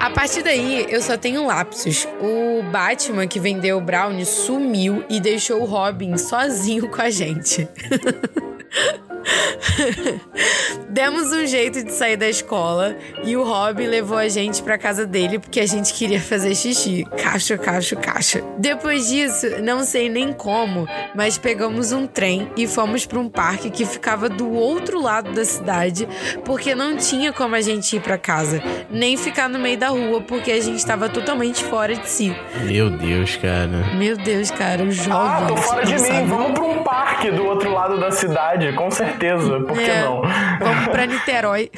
A 0.00 0.08
partir 0.10 0.42
daí, 0.42 0.86
eu 0.88 1.02
só 1.02 1.14
tenho 1.18 1.46
lapsos. 1.46 2.08
O 2.22 2.62
Batman 2.70 3.26
que 3.26 3.38
vendeu 3.38 3.76
o 3.76 3.82
Brownie 3.82 4.24
sumiu 4.24 5.04
e 5.10 5.20
deixou 5.20 5.60
o 5.60 5.66
Robin 5.66 6.16
sozinho 6.16 6.45
com 6.88 7.02
a 7.02 7.10
gente. 7.10 7.68
Demos 10.88 11.32
um 11.32 11.46
jeito 11.46 11.82
de 11.84 11.92
sair 11.92 12.16
da 12.16 12.28
escola 12.28 12.96
e 13.24 13.36
o 13.36 13.42
Robin 13.44 13.86
levou 13.86 14.16
a 14.16 14.28
gente 14.28 14.62
pra 14.62 14.78
casa 14.78 15.04
dele 15.06 15.38
porque 15.38 15.60
a 15.60 15.66
gente 15.66 15.92
queria 15.92 16.20
fazer 16.20 16.54
xixi. 16.54 17.04
Cacho, 17.22 17.58
cacho, 17.58 17.96
cacho. 17.96 18.42
Depois 18.58 19.08
disso, 19.08 19.46
não 19.62 19.82
sei 19.84 20.08
nem 20.08 20.32
como, 20.32 20.88
mas 21.14 21.36
pegamos 21.36 21.92
um 21.92 22.06
trem 22.06 22.50
e 22.56 22.66
fomos 22.66 23.04
pra 23.04 23.18
um 23.18 23.28
parque 23.28 23.68
que 23.70 23.84
ficava 23.84 24.28
do 24.28 24.50
outro 24.52 25.00
lado 25.02 25.32
da 25.32 25.44
cidade 25.44 26.08
porque 26.44 26.74
não 26.74 26.96
tinha 26.96 27.32
como 27.32 27.54
a 27.54 27.60
gente 27.60 27.96
ir 27.96 28.00
pra 28.00 28.16
casa, 28.16 28.62
nem 28.90 29.16
ficar 29.16 29.48
no 29.48 29.58
meio 29.58 29.76
da 29.76 29.88
rua 29.88 30.20
porque 30.22 30.50
a 30.52 30.60
gente 30.62 30.78
estava 30.78 31.08
totalmente 31.08 31.62
fora 31.64 31.94
de 31.94 32.08
si. 32.08 32.34
Meu 32.64 32.88
Deus, 32.90 33.36
cara. 33.36 33.66
Meu 33.96 34.16
Deus, 34.16 34.50
cara, 34.50 34.82
o 34.82 34.90
jovem. 34.90 35.12
Ah, 35.12 35.44
tô 35.48 35.56
fora 35.56 35.84
de 35.84 35.92
mim. 35.92 35.98
sabe- 35.98 36.26
Vamos 36.26 36.52
pra 36.52 36.64
um 36.64 36.82
parque 36.82 37.30
do 37.30 37.44
outro 37.44 37.72
lado 37.72 37.98
da 38.00 38.10
cidade, 38.10 38.72
com 38.72 38.90
certeza. 38.90 39.15
Por 39.66 39.76
que 39.78 39.84
É, 39.84 40.00
não? 40.02 40.22
Vamos 40.60 40.88
pra 40.88 41.06
Niterói. 41.06 41.70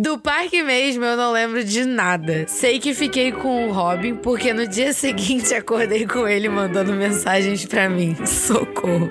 Do 0.00 0.16
parque 0.16 0.62
mesmo 0.62 1.04
eu 1.04 1.16
não 1.16 1.32
lembro 1.32 1.64
de 1.64 1.84
nada. 1.84 2.44
Sei 2.46 2.78
que 2.78 2.94
fiquei 2.94 3.32
com 3.32 3.66
o 3.66 3.72
Robin 3.72 4.14
porque 4.14 4.52
no 4.52 4.64
dia 4.64 4.92
seguinte 4.92 5.52
acordei 5.52 6.06
com 6.06 6.28
ele 6.28 6.48
mandando 6.48 6.92
mensagens 6.92 7.64
pra 7.64 7.88
mim. 7.88 8.16
Socorro. 8.24 9.10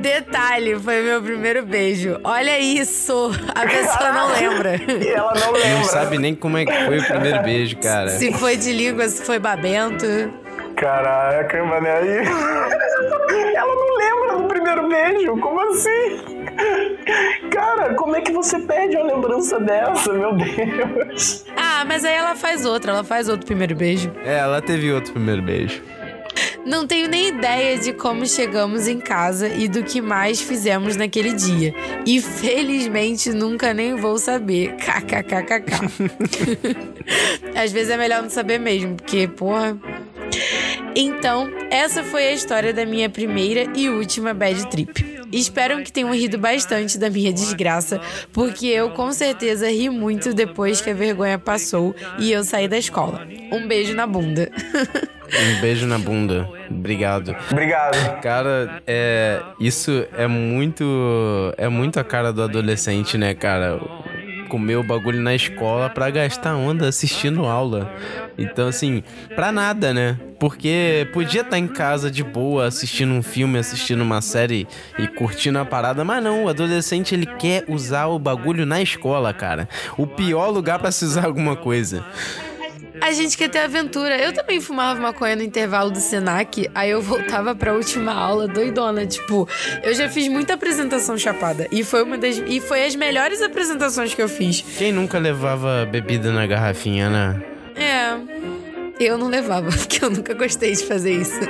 Detalhe, 0.00 0.76
foi 0.76 1.02
meu 1.02 1.22
primeiro 1.22 1.64
beijo. 1.64 2.18
Olha 2.24 2.58
isso! 2.58 3.30
A 3.54 3.64
pessoa 3.64 4.12
não 4.12 4.32
lembra. 4.32 4.74
E 4.76 5.08
ela 5.08 5.34
não 5.38 5.52
lembra. 5.52 5.70
Não 5.70 5.84
sabe 5.84 6.18
nem 6.18 6.34
como 6.34 6.58
é 6.58 6.64
que 6.66 6.84
foi 6.84 6.98
o 6.98 7.06
primeiro 7.06 7.42
beijo, 7.44 7.76
cara. 7.76 8.08
Se 8.08 8.32
foi 8.32 8.56
de 8.56 8.72
língua, 8.72 9.08
se 9.08 9.24
foi 9.24 9.38
babento. 9.38 10.04
Caraca, 10.74 11.62
mano, 11.64 11.86
aí. 11.86 12.26
Ela 13.54 13.74
não 13.74 13.96
lembra 13.96 14.21
beijo, 14.88 15.36
como 15.38 15.60
assim? 15.70 16.20
Cara, 17.50 17.94
como 17.94 18.16
é 18.16 18.20
que 18.20 18.32
você 18.32 18.58
perde 18.60 18.96
uma 18.96 19.14
lembrança 19.14 19.58
dessa, 19.60 20.12
meu 20.12 20.32
Deus? 20.34 21.44
Ah, 21.56 21.84
mas 21.84 22.04
aí 22.04 22.14
ela 22.14 22.34
faz 22.34 22.64
outra, 22.64 22.92
ela 22.92 23.04
faz 23.04 23.28
outro 23.28 23.46
primeiro 23.46 23.74
beijo. 23.74 24.10
É, 24.24 24.38
ela 24.38 24.60
teve 24.60 24.92
outro 24.92 25.12
primeiro 25.12 25.42
beijo. 25.42 25.82
Não 26.64 26.86
tenho 26.86 27.08
nem 27.08 27.28
ideia 27.28 27.76
de 27.76 27.92
como 27.92 28.24
chegamos 28.24 28.86
em 28.86 29.00
casa 29.00 29.48
e 29.48 29.66
do 29.66 29.82
que 29.82 30.00
mais 30.00 30.40
fizemos 30.40 30.96
naquele 30.96 31.32
dia. 31.32 31.74
E 32.06 32.20
felizmente 32.20 33.32
nunca 33.32 33.74
nem 33.74 33.96
vou 33.96 34.16
saber. 34.16 34.76
KKKKK. 34.76 35.72
Às 37.60 37.72
vezes 37.72 37.90
é 37.90 37.96
melhor 37.96 38.22
não 38.22 38.30
saber 38.30 38.58
mesmo, 38.58 38.94
porque, 38.94 39.26
porra. 39.26 39.76
Então, 40.94 41.50
essa 41.70 42.02
foi 42.04 42.28
a 42.28 42.32
história 42.32 42.72
da 42.72 42.84
minha 42.84 43.08
primeira 43.08 43.66
e 43.74 43.88
última 43.88 44.34
bad 44.34 44.68
trip. 44.68 45.22
Espero 45.32 45.82
que 45.82 45.90
tenham 45.90 46.14
rido 46.14 46.36
bastante 46.36 46.98
da 46.98 47.08
minha 47.08 47.32
desgraça, 47.32 47.98
porque 48.32 48.66
eu 48.66 48.90
com 48.90 49.10
certeza 49.12 49.70
ri 49.70 49.88
muito 49.88 50.34
depois 50.34 50.82
que 50.82 50.90
a 50.90 50.94
vergonha 50.94 51.38
passou 51.38 51.94
e 52.18 52.30
eu 52.30 52.44
saí 52.44 52.68
da 52.68 52.76
escola. 52.76 53.26
Um 53.50 53.66
beijo 53.66 53.94
na 53.94 54.06
bunda. 54.06 54.50
Um 55.34 55.60
beijo 55.62 55.86
na 55.86 55.98
bunda. 55.98 56.46
Obrigado. 56.70 57.34
Obrigado. 57.50 58.20
Cara, 58.20 58.82
é. 58.86 59.40
Isso 59.58 60.06
é 60.14 60.26
muito. 60.26 60.84
É 61.56 61.68
muito 61.70 61.98
a 61.98 62.04
cara 62.04 62.30
do 62.34 62.42
adolescente, 62.42 63.16
né, 63.16 63.32
cara? 63.32 63.80
Comer 64.50 64.76
o 64.76 64.82
bagulho 64.82 65.22
na 65.22 65.34
escola 65.34 65.88
pra 65.88 66.10
gastar 66.10 66.54
onda 66.54 66.86
assistindo 66.86 67.46
aula. 67.46 67.90
Então, 68.36 68.68
assim, 68.68 69.02
pra 69.34 69.52
nada, 69.52 69.92
né? 69.92 70.18
Porque 70.38 71.08
podia 71.12 71.42
estar 71.42 71.58
em 71.58 71.68
casa 71.68 72.10
de 72.10 72.24
boa, 72.24 72.66
assistindo 72.66 73.12
um 73.12 73.22
filme, 73.22 73.58
assistindo 73.58 74.00
uma 74.00 74.20
série 74.20 74.66
e 74.98 75.06
curtindo 75.06 75.58
a 75.58 75.64
parada, 75.64 76.04
mas 76.04 76.22
não, 76.22 76.44
o 76.44 76.48
adolescente 76.48 77.14
ele 77.14 77.26
quer 77.26 77.64
usar 77.68 78.06
o 78.06 78.18
bagulho 78.18 78.66
na 78.66 78.82
escola, 78.82 79.32
cara. 79.32 79.68
O 79.96 80.06
pior 80.06 80.48
lugar 80.48 80.78
pra 80.78 80.90
se 80.90 81.04
usar 81.04 81.26
alguma 81.26 81.56
coisa. 81.56 82.04
A 83.00 83.10
gente 83.10 83.36
quer 83.36 83.48
ter 83.48 83.58
aventura. 83.58 84.16
Eu 84.16 84.32
também 84.32 84.60
fumava 84.60 85.00
maconha 85.00 85.34
no 85.34 85.42
intervalo 85.42 85.90
do 85.90 85.98
Senac, 85.98 86.70
aí 86.72 86.90
eu 86.90 87.02
voltava 87.02 87.52
pra 87.52 87.74
última 87.74 88.12
aula 88.12 88.46
doidona. 88.46 89.04
Tipo, 89.04 89.48
eu 89.82 89.92
já 89.92 90.08
fiz 90.08 90.28
muita 90.28 90.54
apresentação 90.54 91.18
chapada. 91.18 91.66
E 91.72 91.82
foi 91.82 92.04
uma 92.04 92.16
das. 92.16 92.40
E 92.46 92.60
foi 92.60 92.84
as 92.84 92.94
melhores 92.94 93.42
apresentações 93.42 94.14
que 94.14 94.22
eu 94.22 94.28
fiz. 94.28 94.64
Quem 94.78 94.92
nunca 94.92 95.18
levava 95.18 95.84
bebida 95.90 96.30
na 96.30 96.46
garrafinha, 96.46 97.10
né? 97.10 97.51
É. 97.76 98.52
Eu 99.00 99.18
não 99.18 99.28
levava, 99.28 99.68
porque 99.72 100.04
eu 100.04 100.10
nunca 100.10 100.34
gostei 100.34 100.72
de 100.72 100.84
fazer 100.84 101.12
isso. 101.12 101.40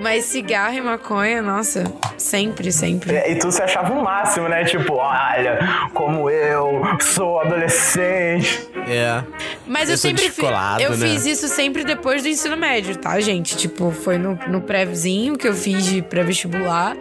Mas 0.00 0.24
cigarro 0.24 0.74
e 0.74 0.80
maconha, 0.80 1.42
nossa, 1.42 1.84
sempre, 2.16 2.70
sempre. 2.70 3.16
E 3.16 3.34
tu 3.36 3.50
se 3.50 3.60
achava 3.60 3.92
o 3.92 4.02
máximo, 4.02 4.48
né? 4.48 4.64
Tipo, 4.64 4.94
olha, 4.94 5.58
como 5.92 6.30
eu 6.30 6.82
sou 7.00 7.40
adolescente. 7.40 8.68
É. 8.88 9.22
Mas 9.66 9.88
eu, 9.88 9.94
Eu 9.94 9.98
sempre 9.98 10.30
fiz. 10.30 10.44
Eu 10.80 10.90
né? 10.90 10.96
fiz 10.96 11.26
isso 11.26 11.48
sempre 11.48 11.84
depois 11.84 12.22
do 12.22 12.28
ensino 12.28 12.56
médio, 12.56 12.96
tá, 12.96 13.18
gente? 13.20 13.56
Tipo, 13.56 13.90
foi 13.90 14.16
no, 14.18 14.38
no 14.48 14.62
prézinho 14.62 15.36
que 15.36 15.48
eu 15.48 15.54
fiz 15.54 15.84
de 15.84 16.00
pré-vestibular 16.00 16.96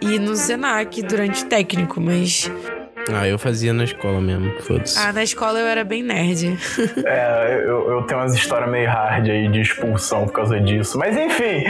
e 0.00 0.18
no 0.18 0.34
Senac 0.34 1.00
durante 1.02 1.44
o 1.44 1.46
técnico, 1.46 2.00
mas. 2.00 2.50
Ah, 3.12 3.26
eu 3.26 3.38
fazia 3.38 3.72
na 3.72 3.84
escola 3.84 4.20
mesmo, 4.20 4.52
foda-se. 4.62 4.98
Ah, 4.98 5.12
na 5.12 5.22
escola 5.22 5.58
eu 5.58 5.66
era 5.66 5.84
bem 5.84 6.02
nerd. 6.02 6.58
É, 7.04 7.62
eu, 7.64 7.90
eu 7.90 8.02
tenho 8.02 8.20
umas 8.20 8.34
histórias 8.34 8.70
meio 8.70 8.88
hard 8.88 9.28
aí 9.28 9.48
de 9.48 9.60
expulsão 9.60 10.26
por 10.26 10.32
causa 10.32 10.60
disso. 10.60 10.98
Mas 10.98 11.16
enfim. 11.16 11.64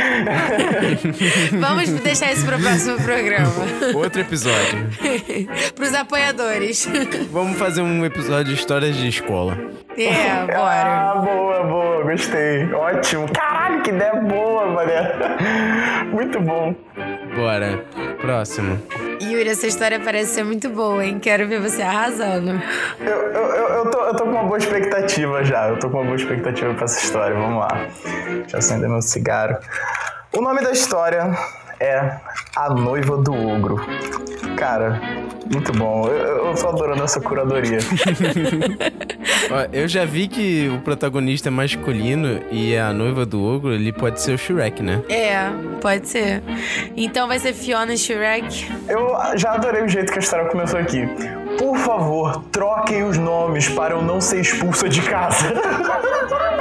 Vamos 1.58 1.88
deixar 2.00 2.32
isso 2.32 2.44
pro 2.44 2.58
próximo 2.58 2.96
programa. 3.02 3.52
Outro 3.94 4.20
episódio. 4.20 4.88
Pros 5.74 5.94
apoiadores. 5.94 6.88
Vamos 7.30 7.58
fazer 7.58 7.82
um 7.82 8.04
episódio 8.04 8.52
de 8.54 8.60
histórias 8.60 8.96
de 8.96 9.08
escola. 9.08 9.56
É, 9.96 10.46
bora. 10.46 11.10
Ah, 11.10 11.14
boa, 11.16 11.62
boa, 11.64 12.02
gostei. 12.04 12.64
Ótimo. 12.72 13.26
Que 13.82 13.90
ideia 13.90 14.14
boa, 14.16 14.66
mané. 14.66 15.12
Muito 16.12 16.40
bom. 16.40 16.74
Bora. 17.34 17.84
Próximo. 18.20 18.80
Yuri, 19.22 19.48
essa 19.48 19.66
história 19.66 19.98
parece 20.00 20.34
ser 20.34 20.44
muito 20.44 20.68
boa, 20.68 21.04
hein? 21.04 21.18
Quero 21.18 21.48
ver 21.48 21.60
você 21.60 21.82
arrasando. 21.82 22.60
Eu, 23.00 23.06
eu, 23.06 23.42
eu, 23.54 23.68
eu 23.68 23.90
tô, 23.90 24.00
eu 24.00 24.14
tô 24.14 24.24
com 24.24 24.30
uma 24.30 24.44
boa 24.44 24.58
expectativa 24.58 25.42
já. 25.44 25.68
Eu 25.68 25.78
tô 25.78 25.88
com 25.88 25.98
uma 25.98 26.04
boa 26.04 26.16
expectativa 26.16 26.74
pra 26.74 26.84
essa 26.84 27.02
história. 27.02 27.34
Vamos 27.34 27.58
lá. 27.58 27.68
Deixa 28.26 28.56
eu 28.56 28.58
acender 28.58 28.88
meu 28.88 29.00
cigarro. 29.00 29.56
O 30.36 30.40
nome 30.40 30.62
da 30.62 30.70
história 30.70 31.34
é 31.80 32.16
A 32.54 32.70
Noiva 32.70 33.16
do 33.16 33.32
Ogro. 33.32 33.80
Cara, 34.56 35.00
muito 35.50 35.72
bom. 35.72 36.06
Eu, 36.06 36.48
eu 36.48 36.54
tô 36.54 36.68
adorando 36.68 37.02
essa 37.02 37.20
curadoria. 37.20 37.78
Ó, 39.50 39.66
eu 39.72 39.88
já 39.88 40.04
vi 40.04 40.28
que 40.28 40.68
o 40.68 40.80
protagonista 40.80 41.48
é 41.48 41.50
masculino 41.50 42.40
e 42.50 42.76
a 42.76 42.92
noiva 42.92 43.24
do 43.24 43.42
ogro, 43.42 43.72
ele 43.72 43.92
pode 43.92 44.20
ser 44.20 44.34
o 44.34 44.38
Shrek, 44.38 44.82
né? 44.82 45.02
É, 45.08 45.48
pode 45.80 46.08
ser. 46.08 46.42
Então 46.96 47.26
vai 47.26 47.38
ser 47.38 47.52
Fiona 47.52 47.94
e 47.94 47.98
Shrek. 47.98 48.70
Eu 48.86 49.16
já 49.36 49.52
adorei 49.52 49.82
o 49.82 49.88
jeito 49.88 50.12
que 50.12 50.18
a 50.18 50.22
história 50.22 50.46
começou 50.46 50.78
aqui. 50.78 51.08
Por 51.58 51.76
favor, 51.78 52.44
troquem 52.52 53.02
os 53.04 53.18
nomes 53.18 53.68
para 53.68 53.94
eu 53.94 54.02
não 54.02 54.20
ser 54.20 54.40
expulsa 54.40 54.88
de 54.88 55.02
casa. 55.02 55.46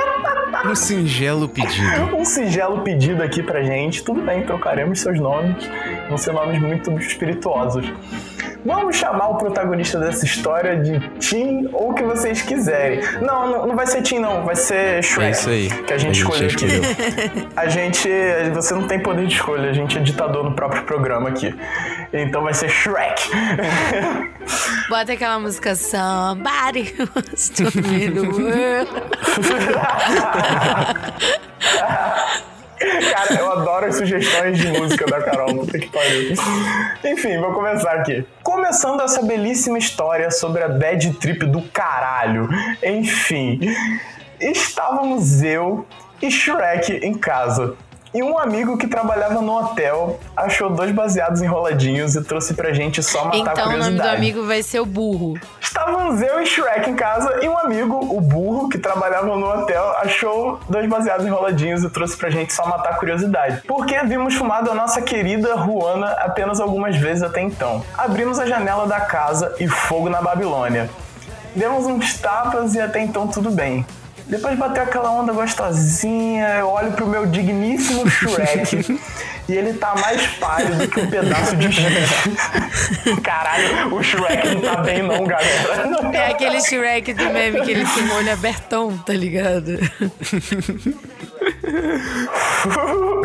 Um 0.66 0.76
singelo 0.76 1.48
pedido. 1.48 2.16
um 2.16 2.26
singelo 2.26 2.82
pedido 2.82 3.24
aqui 3.24 3.42
pra 3.42 3.64
gente. 3.64 4.04
Tudo 4.04 4.22
bem, 4.22 4.46
trocaremos 4.46 5.00
seus 5.00 5.20
nomes. 5.20 5.70
Vão 6.08 6.18
ser 6.18 6.34
nomes 6.34 6.60
muito 6.62 6.92
espirituosos. 7.00 7.86
Vamos 8.66 8.98
chamar 8.98 9.30
o 9.30 9.36
protagonista 9.36 10.00
dessa 10.00 10.26
história 10.26 10.78
de 10.78 11.00
Tim 11.20 11.70
ou 11.72 11.92
o 11.92 11.94
que 11.94 12.04
vocês 12.04 12.42
quiserem. 12.42 13.00
Não, 13.22 13.50
não, 13.50 13.68
não 13.68 13.76
vai 13.76 13.88
ser 13.88 14.02
Tim, 14.02 14.20
não. 14.20 14.44
Vai 14.44 14.56
ser 14.56 15.02
Shrek. 15.04 15.28
É 15.28 15.32
isso 15.32 15.50
aí. 15.50 15.70
Que 15.70 15.94
a 15.94 15.98
gente 15.98 16.10
A 16.10 16.14
gente 16.14 16.20
escolheu 16.20 16.50
aqui. 16.50 16.66
A 17.56 17.68
gente. 17.68 18.10
Você 18.54 18.74
não 18.74 18.88
tem 18.88 19.00
poder 19.00 19.28
de 19.28 19.34
escolha, 19.34 19.70
a 19.70 19.74
gente 19.74 19.98
é 19.98 20.02
ditador 20.02 20.44
no 20.44 20.54
próprio 20.54 20.84
programa 20.84 21.30
aqui. 21.30 21.56
Então 22.12 22.44
vai 22.44 22.54
ser 22.54 22.70
Shrek. 22.70 23.30
Bota 24.90 25.14
aquela 25.14 25.40
música 25.40 25.76
Somebody 25.76 26.94
wants 27.16 27.50
to 27.50 27.64
be 27.66 28.10
the 28.12 28.22
world. 28.22 28.90
Cara, 32.80 33.34
eu 33.40 33.52
adoro 33.52 33.86
as 33.88 33.96
sugestões 33.98 34.58
de 34.58 34.68
música 34.68 35.06
da 35.06 35.22
Carol, 35.22 35.54
puta 35.54 35.78
que 35.78 35.90
pariu. 35.90 36.34
Enfim, 37.04 37.38
vou 37.40 37.54
começar 37.54 37.92
aqui. 37.92 38.26
Começando 38.42 39.02
essa 39.02 39.22
belíssima 39.22 39.78
história 39.78 40.32
sobre 40.32 40.64
a 40.64 40.70
bad 40.70 41.14
trip 41.16 41.46
do 41.46 41.62
caralho. 41.62 42.48
Enfim, 42.82 43.60
estávamos 44.40 45.42
eu 45.42 45.86
e 46.22 46.32
Shrek 46.32 46.94
em 47.04 47.14
casa. 47.14 47.76
E 48.14 48.24
um 48.24 48.40
amigo 48.40 48.76
que 48.76 48.88
trabalhava 48.88 49.40
no 49.40 49.56
hotel 49.56 50.20
achou 50.36 50.70
dois 50.72 50.92
baseados 50.92 51.44
enroladinhos 51.44 52.16
e 52.16 52.24
trouxe 52.24 52.56
pra 52.56 52.74
gente 52.74 53.04
só 53.04 53.26
matar 53.26 53.36
a 53.36 53.38
Então 53.38 53.54
o 53.54 53.56
curiosidade. 53.68 53.96
nome 53.98 53.98
do 54.02 54.16
amigo 54.16 54.46
vai 54.48 54.64
ser 54.64 54.80
o 54.80 54.86
burro. 54.86 55.40
Estávamos 55.62 56.20
eu 56.20 56.42
e 56.42 56.46
Shrek 56.46 56.90
em 56.90 56.96
casa 56.96 57.40
e 57.44 57.48
um 57.48 57.56
amigo, 57.58 57.96
o 57.96 58.20
burro, 58.20 58.68
que 58.68 58.80
trabalhava 58.80 59.28
no 59.36 59.46
hotel, 59.48 59.84
achou 60.02 60.60
dois 60.68 60.90
baseados 60.90 61.24
enroladinhos 61.26 61.84
e 61.84 61.90
trouxe 61.92 62.18
pra 62.18 62.32
gente 62.32 62.52
só 62.52 62.66
matar 62.66 62.90
a 62.90 62.96
curiosidade. 62.96 63.62
Porque 63.68 63.96
havíamos 63.96 64.34
fumado 64.34 64.72
a 64.72 64.74
nossa 64.74 65.02
querida 65.04 65.54
Ruana 65.56 66.08
apenas 66.14 66.60
algumas 66.60 66.96
vezes 66.98 67.22
até 67.22 67.42
então. 67.42 67.86
Abrimos 67.96 68.40
a 68.40 68.46
janela 68.48 68.88
da 68.88 69.02
casa 69.02 69.56
e 69.60 69.68
fogo 69.68 70.10
na 70.10 70.20
Babilônia. 70.20 70.90
Demos 71.56 71.86
uns 71.86 72.18
tapas 72.18 72.74
e 72.74 72.82
até 72.82 73.02
então 73.02 73.28
tudo 73.28 73.52
bem. 73.52 73.86
Depois 74.30 74.58
bateu 74.58 74.84
aquela 74.84 75.12
onda 75.12 75.34
gostosinha, 75.34 76.60
eu 76.60 76.68
olho 76.68 76.92
pro 76.92 77.08
meu 77.08 77.26
digníssimo 77.26 78.08
Shrek 78.08 79.00
e 79.50 79.54
ele 79.54 79.74
tá 79.74 79.96
mais 79.96 80.26
pálido 80.38 80.88
que 80.88 81.00
um 81.00 81.10
pedaço 81.10 81.56
de 81.56 81.72
giz. 81.72 81.90
Caralho, 83.24 83.96
o 83.96 84.04
Shrek 84.04 84.50
não 84.54 84.62
tá 84.62 84.78
bem 84.78 85.02
não, 85.02 85.26
galera. 85.26 86.14
É 86.14 86.28
aquele 86.28 86.62
Shrek 86.62 87.16
do 87.16 87.26
meme 87.26 87.62
que 87.62 87.72
ele 87.72 87.86
tem 87.86 88.04
o 88.08 88.14
olho 88.14 88.32
abertão, 88.32 88.96
tá 89.00 89.14
ligado? 89.14 89.80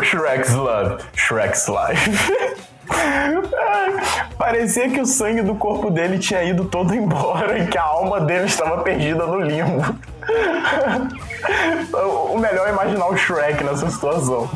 Shrek's 0.03 0.53
Love, 0.53 1.03
Shrek's 1.15 1.67
Life. 1.67 2.65
Parecia 4.37 4.89
que 4.89 4.99
o 4.99 5.05
sangue 5.05 5.41
do 5.41 5.55
corpo 5.55 5.89
dele 5.89 6.19
tinha 6.19 6.43
ido 6.43 6.65
todo 6.65 6.93
embora 6.93 7.57
e 7.57 7.67
que 7.67 7.77
a 7.77 7.83
alma 7.83 8.19
dele 8.21 8.45
estava 8.45 8.83
perdida 8.83 9.25
no 9.25 9.39
limbo. 9.39 9.81
o 12.31 12.37
melhor 12.37 12.67
é 12.67 12.71
imaginar 12.71 13.07
o 13.07 13.17
Shrek 13.17 13.63
nessa 13.63 13.89
situação. 13.89 14.49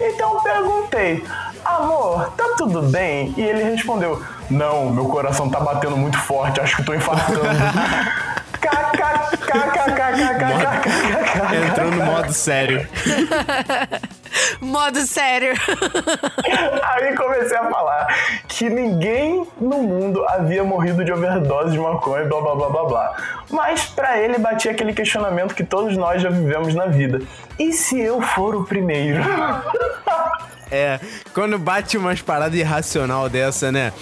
Então 0.00 0.40
perguntei, 0.42 1.24
amor, 1.64 2.32
tá 2.36 2.54
tudo 2.56 2.82
bem? 2.82 3.34
E 3.36 3.42
ele 3.42 3.64
respondeu, 3.64 4.22
não, 4.48 4.90
meu 4.90 5.06
coração 5.06 5.50
tá 5.50 5.60
batendo 5.60 5.96
muito 5.96 6.18
forte, 6.18 6.60
acho 6.60 6.76
que 6.76 6.84
tô 6.84 6.94
infartando. 6.94 7.40
Entrou 11.70 11.90
no 11.90 12.04
modo 12.04 12.32
sério. 12.32 12.88
modo 14.60 15.00
sério. 15.00 15.52
Aí 16.82 17.16
comecei 17.16 17.56
a 17.56 17.70
falar 17.70 18.06
que 18.48 18.68
ninguém 18.68 19.46
no 19.60 19.82
mundo 19.82 20.24
havia 20.28 20.64
morrido 20.64 21.04
de 21.04 21.12
overdose 21.12 21.72
de 21.72 21.78
maconha, 21.78 22.24
blá 22.24 22.40
blá 22.40 22.54
blá 22.54 22.68
blá 22.68 22.84
blá. 22.84 23.16
Mas 23.50 23.84
para 23.86 24.18
ele 24.18 24.38
batia 24.38 24.72
aquele 24.72 24.92
questionamento 24.92 25.54
que 25.54 25.64
todos 25.64 25.96
nós 25.96 26.20
já 26.20 26.30
vivemos 26.30 26.74
na 26.74 26.86
vida. 26.86 27.20
E 27.58 27.72
se 27.72 27.98
eu 27.98 28.20
for 28.20 28.54
o 28.54 28.64
primeiro? 28.64 29.22
É, 30.70 31.00
quando 31.32 31.58
bate 31.58 31.96
umas 31.96 32.20
paradas 32.20 32.58
irracional 32.58 33.28
dessa, 33.28 33.72
né? 33.72 33.92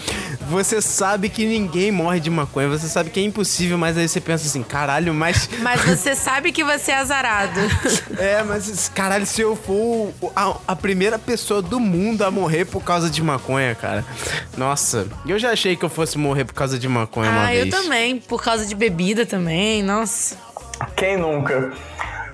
Você 0.48 0.80
sabe 0.80 1.28
que 1.28 1.44
ninguém 1.44 1.90
morre 1.92 2.20
de 2.20 2.30
maconha, 2.30 2.68
você 2.68 2.88
sabe 2.88 3.10
que 3.10 3.20
é 3.20 3.22
impossível, 3.22 3.76
mas 3.78 3.96
aí 3.96 4.08
você 4.08 4.20
pensa 4.20 4.46
assim, 4.46 4.62
caralho, 4.62 5.12
mas. 5.14 5.48
Mas 5.60 5.82
você 5.84 6.14
sabe 6.14 6.52
que 6.52 6.62
você 6.64 6.92
é 6.92 6.98
azarado. 6.98 7.60
É, 8.18 8.42
mas 8.42 8.90
caralho, 8.94 9.26
se 9.26 9.40
eu 9.42 9.54
for 9.56 10.12
a, 10.34 10.56
a 10.68 10.76
primeira 10.76 11.18
pessoa 11.18 11.60
do 11.60 11.78
mundo 11.78 12.22
a 12.22 12.30
morrer 12.30 12.64
por 12.64 12.82
causa 12.82 13.10
de 13.10 13.22
maconha, 13.22 13.74
cara. 13.74 14.04
Nossa, 14.56 15.06
eu 15.26 15.38
já 15.38 15.50
achei 15.50 15.76
que 15.76 15.84
eu 15.84 15.88
fosse 15.88 16.16
morrer 16.16 16.44
por 16.44 16.54
causa 16.54 16.78
de 16.78 16.88
maconha 16.88 17.30
uma 17.30 17.46
Ah, 17.46 17.54
eu 17.54 17.64
vez. 17.64 17.74
também. 17.74 18.18
Por 18.18 18.42
causa 18.42 18.64
de 18.64 18.74
bebida 18.74 19.26
também, 19.26 19.82
nossa. 19.82 20.36
Quem 20.94 21.16
nunca? 21.18 21.72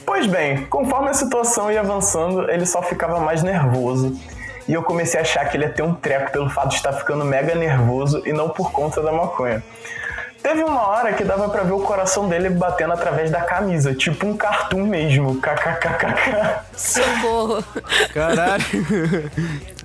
Pois 0.05 0.27
bem, 0.27 0.67
conforme 0.67 1.11
a 1.11 1.15
situação 1.15 1.71
ia 1.71 1.81
avançando, 1.81 2.51
ele 2.51 2.67
só 2.67 2.83
ficava 2.83 3.21
mais 3.21 3.43
nervoso. 3.43 4.19
E 4.69 4.73
eu 4.73 4.83
comecei 4.83 5.19
a 5.19 5.23
achar 5.23 5.45
que 5.49 5.57
ele 5.57 5.65
ia 5.65 5.71
ter 5.71 5.83
um 5.83 5.95
treco 5.95 6.31
pelo 6.31 6.49
fato 6.49 6.71
de 6.71 6.77
estar 6.77 6.93
ficando 6.93 7.25
mega 7.25 7.55
nervoso 7.55 8.23
e 8.25 8.33
não 8.33 8.49
por 8.49 8.71
conta 8.73 9.03
da 9.03 9.12
maconha. 9.12 9.62
Teve 10.42 10.64
uma 10.64 10.88
hora 10.88 11.12
que 11.12 11.22
dava 11.22 11.48
pra 11.48 11.62
ver 11.62 11.72
o 11.72 11.81
coração 11.81 12.28
dele 12.28 12.50
batendo 12.50 12.92
através 12.92 13.31
da 13.31 13.42
camisa, 13.42 13.94
tipo 13.94 14.26
um 14.26 14.37
cartoon 14.37 14.85
mesmo. 14.87 15.40
KKKKK. 15.40 16.61
Socorro. 16.76 17.64
Caralho. 18.12 19.31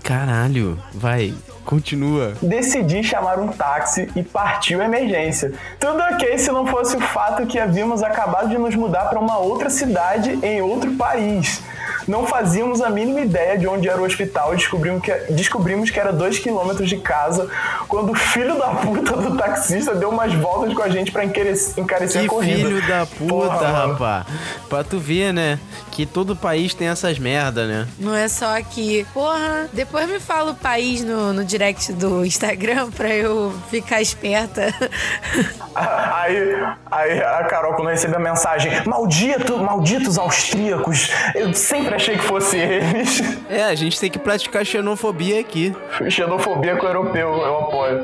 Caralho, 0.03 0.79
vai. 0.93 1.33
continua. 1.67 2.33
Decidi 2.41 3.03
chamar 3.03 3.37
um 3.39 3.49
táxi 3.49 4.09
e 4.15 4.23
partiu 4.23 4.81
a 4.81 4.85
emergência. 4.85 5.53
Tudo 5.79 6.01
ok 6.01 6.37
se 6.37 6.49
não 6.49 6.65
fosse 6.65 6.95
o 6.95 7.01
fato 7.01 7.45
que 7.45 7.59
havíamos 7.59 8.01
acabado 8.01 8.47
de 8.47 8.57
nos 8.57 8.73
mudar 8.73 9.09
para 9.09 9.19
uma 9.19 9.37
outra 9.37 9.69
cidade 9.69 10.39
em 10.41 10.61
outro 10.61 10.95
país. 10.95 11.61
Não 12.07 12.25
fazíamos 12.25 12.81
a 12.81 12.89
mínima 12.89 13.19
ideia 13.21 13.57
de 13.57 13.67
onde 13.67 13.89
era 13.89 14.01
o 14.01 14.05
hospital 14.05 14.53
e 14.53 14.57
descobrimos 14.57 15.01
que, 15.03 15.11
descobrimos 15.31 15.89
que 15.89 15.99
era 15.99 16.13
dois 16.13 16.39
quilômetros 16.39 16.87
de 16.87 16.97
casa 16.97 17.49
quando 17.87 18.11
o 18.11 18.15
filho 18.15 18.57
da 18.57 18.67
puta 18.69 19.17
do 19.17 19.35
taxista 19.37 19.93
deu 19.95 20.09
umas 20.09 20.33
voltas 20.33 20.73
com 20.73 20.81
a 20.81 20.89
gente 20.89 21.11
pra 21.11 21.25
encarecer, 21.25 21.73
encarecer 21.77 22.21
Que 22.21 22.27
a 22.27 22.29
corrida. 22.29 22.67
filho 22.69 22.87
da 22.87 23.05
puta, 23.05 23.27
Porra, 23.33 23.87
rapá. 23.87 24.25
Pra 24.69 24.83
tu 24.83 24.99
ver, 24.99 25.33
né? 25.33 25.59
Que 25.91 26.05
todo 26.05 26.35
país 26.35 26.73
tem 26.73 26.87
essas 26.87 27.17
merda, 27.19 27.65
né? 27.65 27.87
Não 27.99 28.15
é 28.15 28.27
só 28.27 28.57
aqui. 28.57 29.05
Porra, 29.13 29.67
depois 29.73 30.07
me 30.07 30.19
fala 30.19 30.51
o 30.51 30.55
país 30.55 31.03
no, 31.03 31.33
no 31.33 31.43
direct 31.43 31.91
do 31.93 32.25
Instagram 32.25 32.89
pra 32.95 33.09
eu 33.09 33.53
ficar 33.69 34.01
esperta. 34.01 34.73
Aí, 35.75 36.55
aí 36.89 37.21
a 37.21 37.43
Carol, 37.43 37.73
quando 37.75 37.89
recebe 37.89 38.15
a 38.15 38.19
mensagem, 38.19 38.71
maldito, 38.87 39.59
malditos 39.59 40.17
austríacos, 40.17 41.11
eu 41.35 41.53
sempre 41.53 41.96
achei 41.97 42.15
que 42.17 42.23
fosse 42.23 42.57
eles. 42.57 43.21
É, 43.49 43.63
a 43.63 43.75
gente 43.75 43.97
tem 43.97 44.09
que 44.11 44.19
praticar 44.19 44.65
xenofobia 44.65 45.39
aqui. 45.39 45.73
Xenofobia 46.09 46.75
com 46.75 46.85
o 46.85 46.89
europeu, 46.89 47.29
eu 47.33 47.59
apoio. 47.59 48.03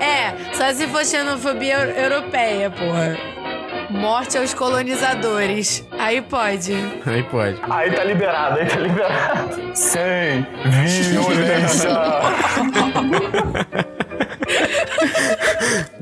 É, 0.00 0.32
só 0.54 0.72
se 0.72 0.86
for 0.86 1.04
xenofobia 1.04 1.74
eu- 1.78 2.04
europeia, 2.04 2.70
porra. 2.70 3.16
Morte 3.90 4.38
aos 4.38 4.54
colonizadores. 4.54 5.84
Aí 5.98 6.22
pode. 6.22 6.72
Aí 7.04 7.22
pode. 7.24 7.60
Aí 7.68 7.90
tá 7.90 8.04
liberado, 8.04 8.60
aí 8.60 8.66
tá 8.66 8.76
liberado. 8.76 9.60
Sem 9.74 10.46
violência. 11.10 11.90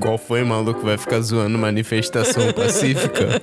Qual 0.01 0.17
foi, 0.17 0.43
maluco? 0.43 0.81
Vai 0.81 0.97
ficar 0.97 1.21
zoando 1.21 1.59
manifestação 1.59 2.53
pacífica? 2.53 3.41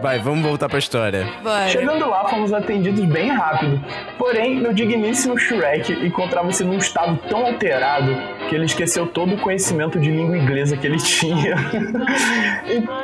Vai, 0.00 0.18
vamos 0.20 0.44
voltar 0.46 0.68
pra 0.68 0.78
história. 0.78 1.26
Bora. 1.42 1.68
Chegando 1.68 2.08
lá, 2.08 2.28
fomos 2.28 2.52
atendidos 2.52 3.04
bem 3.06 3.28
rápido. 3.30 3.80
Porém, 4.18 4.60
meu 4.60 4.72
digníssimo 4.72 5.38
Shrek 5.38 5.92
encontrava-se 6.06 6.62
num 6.64 6.78
estado 6.78 7.18
tão 7.28 7.46
alterado 7.46 8.16
que 8.48 8.54
ele 8.54 8.66
esqueceu 8.66 9.06
todo 9.06 9.34
o 9.34 9.38
conhecimento 9.38 9.98
de 9.98 10.10
língua 10.10 10.38
inglesa 10.38 10.76
que 10.76 10.86
ele 10.86 10.98
tinha. 10.98 11.56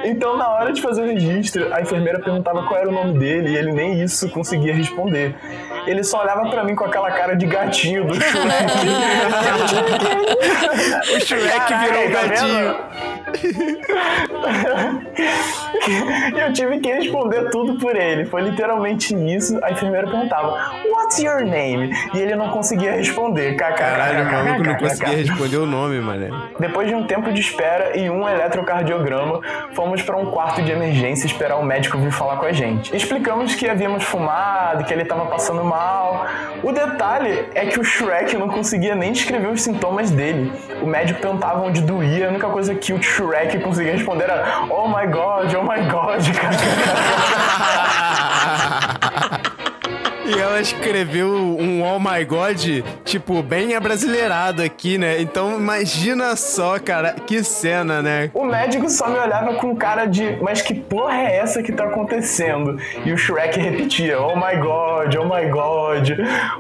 Então, 0.05 0.37
na 0.37 0.49
hora 0.49 0.73
de 0.73 0.81
fazer 0.81 1.03
o 1.03 1.07
registro, 1.07 1.73
a 1.75 1.81
enfermeira 1.81 2.21
perguntava 2.21 2.63
qual 2.65 2.79
era 2.79 2.89
o 2.89 2.93
nome 2.93 3.19
dele 3.19 3.51
e 3.51 3.57
ele 3.57 3.73
nem 3.73 4.03
isso 4.03 4.29
conseguia 4.31 4.75
responder. 4.75 5.35
Ele 5.87 6.05
só 6.05 6.23
olhava 6.23 6.49
pra 6.49 6.63
mim 6.63 6.75
com 6.75 6.85
aquela 6.85 7.11
cara 7.11 7.35
de 7.35 7.47
gatinho 7.47 8.07
do 8.07 8.15
Shrek. 8.15 8.43
O 11.03 11.21
Shrek 11.21 11.75
virou 11.81 12.07
um 12.07 12.13
tá 12.13 12.27
gatinho. 12.27 12.77
Eu 16.37 16.53
tive 16.53 16.79
que 16.79 16.93
responder 16.93 17.51
tudo 17.51 17.79
por 17.79 17.97
ele. 17.97 18.25
Foi 18.27 18.43
literalmente 18.43 19.15
isso. 19.15 19.59
A 19.63 19.73
enfermeira 19.73 20.09
perguntava, 20.09 20.83
What's 20.89 21.19
your 21.19 21.45
name? 21.45 21.93
E 22.15 22.19
ele 22.19 22.35
não 22.35 22.51
conseguia 22.51 22.93
responder. 22.93 23.57
Caralho, 23.57 24.23
o 24.23 24.33
maluco 24.33 24.63
não 24.63 24.77
conseguia 24.77 25.17
responder. 25.17 25.57
o 25.57 25.67
nome, 25.67 26.01
mané. 26.01 26.31
Depois 26.59 26.89
de 26.89 26.95
um 26.95 27.07
tempo 27.07 27.33
de 27.33 27.41
espera 27.41 27.97
e 27.97 28.09
um 28.09 28.29
eletrocardiograma, 28.29 29.41
fomos 29.73 30.03
para 30.03 30.17
um 30.17 30.27
quarto 30.27 30.63
de 30.63 30.71
emergência 30.71 31.27
esperar 31.27 31.57
o 31.57 31.65
médico 31.65 31.99
vir 31.99 32.13
falar 32.13 32.37
com 32.37 32.47
a 32.47 32.53
gente. 32.53 32.95
Explicamos 32.95 33.55
que 33.55 33.69
havíamos 33.69 34.05
fumado, 34.05 34.85
que 34.85 34.93
ele 34.93 35.03
estava 35.03 35.27
passando 35.27 35.65
mal. 35.65 36.27
O 36.63 36.73
detalhe 36.73 37.47
é 37.55 37.67
que 37.67 37.81
o 37.81 37.85
Shrek 37.85 38.37
não 38.37 38.49
conseguia 38.49 38.95
nem 38.95 39.13
descrever 39.13 39.49
os 39.49 39.63
sintomas 39.63 40.11
dele. 40.11 40.53
O 40.81 40.87
médico 40.87 41.21
perguntava 41.21 41.61
onde 41.61 41.81
doía, 41.81 42.27
a 42.27 42.31
única 42.31 42.49
coisa 42.49 42.75
que 42.75 42.93
o 42.93 42.99
Shrek 43.13 43.61
conseguia 43.63 43.93
responder 43.93 44.25
era 44.25 44.67
Oh 44.71 44.89
my 44.89 45.07
god, 45.07 45.55
oh 45.55 45.65
my 45.65 45.81
god, 45.87 46.23
cara. 46.41 46.57
E 50.25 50.39
ela 50.39 50.61
escreveu 50.61 51.29
um 51.29 51.83
Oh 51.83 51.99
My 51.99 52.25
God, 52.25 52.85
tipo, 53.05 53.43
bem 53.43 53.75
abrasileirado 53.75 54.63
aqui, 54.63 54.97
né? 54.97 55.21
Então 55.21 55.57
imagina 55.57 56.37
só, 56.37 56.79
cara, 56.79 57.15
que 57.27 57.43
cena, 57.43 58.01
né? 58.01 58.31
O 58.33 58.45
médico 58.45 58.89
só 58.89 59.09
me 59.09 59.19
olhava 59.19 59.55
com 59.55 59.75
cara 59.75 60.07
de, 60.07 60.39
mas 60.41 60.63
que 60.63 60.75
porra 60.75 61.17
é 61.17 61.39
essa 61.39 61.63
que 61.63 61.73
tá 61.73 61.85
acontecendo? 61.85 62.79
E 63.05 63.13
o 63.13 63.19
Shrek 63.19 63.59
repetia, 63.59 64.21
oh 64.21 64.37
my 64.37 64.57
god, 64.57 65.15
oh 65.17 65.25
my 65.25 65.49
god, 65.51 66.11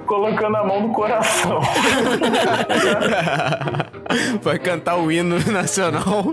colocando 0.07 0.57
a 0.57 0.65
mão 0.65 0.81
no 0.81 0.93
coração. 0.93 1.61
Vai 4.43 4.59
cantar 4.59 4.97
o 4.97 5.11
hino 5.11 5.39
nacional. 5.51 6.25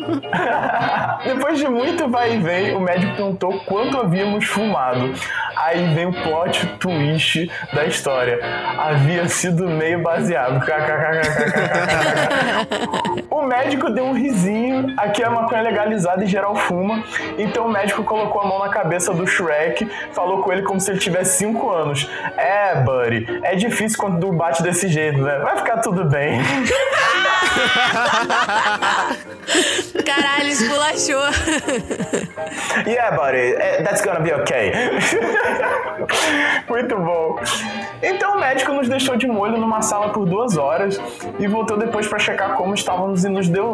Depois 1.23 1.57
de 1.57 1.67
muito 1.67 2.07
vai 2.09 2.35
e 2.35 2.39
vem, 2.39 2.75
o 2.75 2.79
médico 2.79 3.15
perguntou 3.15 3.59
quanto 3.65 3.97
havíamos 3.97 4.45
fumado. 4.45 5.13
Aí 5.59 5.93
vem 5.93 6.05
o 6.05 6.13
plot 6.13 6.65
twist 6.79 7.51
da 7.73 7.85
história. 7.85 8.39
Havia 8.77 9.27
sido 9.27 9.67
meio 9.67 10.01
baseado. 10.01 10.65
o 13.29 13.41
médico 13.43 13.89
deu 13.89 14.05
um 14.05 14.13
risinho. 14.13 14.93
Aqui 14.97 15.21
a 15.21 15.29
maconha 15.29 15.59
é 15.59 15.63
legalizada 15.63 16.23
e 16.23 16.27
geral 16.27 16.55
fuma. 16.55 17.03
Então 17.37 17.67
o 17.67 17.71
médico 17.71 18.03
colocou 18.03 18.41
a 18.41 18.45
mão 18.45 18.59
na 18.59 18.69
cabeça 18.69 19.13
do 19.13 19.27
Shrek, 19.27 19.85
falou 20.13 20.41
com 20.41 20.53
ele 20.53 20.63
como 20.63 20.79
se 20.79 20.91
ele 20.91 20.99
tivesse 20.99 21.37
5 21.39 21.69
anos. 21.69 22.09
É, 22.37 22.75
buddy, 22.75 23.27
é 23.43 23.55
difícil 23.55 23.97
quando 23.99 24.19
tu 24.19 24.31
bate 24.31 24.63
desse 24.63 24.87
jeito, 24.87 25.21
né? 25.21 25.39
Vai 25.39 25.57
ficar 25.57 25.79
tudo 25.79 26.05
bem. 26.05 26.39
Caralho, 30.05 30.47
esculachou. 30.47 31.21
Yeah, 32.85 33.15
buddy, 33.15 33.55
eh, 33.55 33.81
that's 33.83 34.01
gonna 34.01 34.19
be 34.19 34.33
okay. 34.33 34.71
Muito 36.67 36.97
bom. 36.97 37.39
Então 38.01 38.35
o 38.35 38.39
médico 38.39 38.71
nos 38.71 38.87
deixou 38.87 39.17
de 39.17 39.27
molho 39.27 39.57
numa 39.57 39.81
sala 39.81 40.09
por 40.09 40.25
duas 40.25 40.57
horas 40.57 40.99
e 41.37 41.47
voltou 41.47 41.77
depois 41.77 42.07
pra 42.07 42.17
checar 42.17 42.55
como 42.55 42.73
estávamos 42.73 43.23
e 43.23 43.29
nos 43.29 43.49
deu 43.49 43.73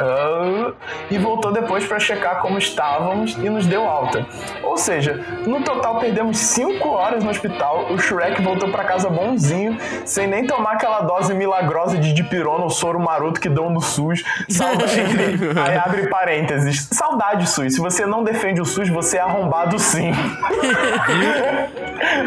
Ah, 0.00 0.72
e 1.10 1.18
voltou 1.18 1.52
depois 1.52 1.86
pra 1.86 1.98
checar 1.98 2.40
como 2.40 2.58
estávamos 2.58 3.36
e 3.36 3.50
nos 3.50 3.66
deu 3.66 3.88
alta. 3.88 4.26
Ou 4.62 4.76
seja, 4.76 5.24
no 5.46 5.62
total 5.62 5.98
perdemos 5.98 6.38
cinco 6.38 6.90
horas 6.90 7.24
no 7.24 7.30
hospital. 7.30 7.86
O 7.90 7.98
Shrek 7.98 8.40
voltou 8.42 8.70
pra 8.70 8.84
casa 8.84 9.08
bonzinho, 9.10 9.76
sem 10.04 10.26
nem 10.26 10.46
tomar 10.46 10.72
aquela 10.72 11.00
dose 11.00 11.34
milagrosa 11.34 11.98
de 11.98 12.12
dipirona 12.12 12.64
ou 12.64 12.70
soro 12.84 13.00
maroto 13.00 13.40
que 13.40 13.48
dão 13.48 13.70
no 13.70 13.80
SUS. 13.80 14.22
Saudade. 14.50 15.00
Aí 15.64 15.76
abre 15.78 16.06
parênteses. 16.08 16.86
Saudade, 16.92 17.48
SUS. 17.48 17.72
Se 17.72 17.80
você 17.80 18.04
não 18.04 18.22
defende 18.22 18.60
o 18.60 18.66
SUS, 18.66 18.90
você 18.90 19.16
é 19.16 19.20
arrombado 19.20 19.78
sim. 19.78 20.12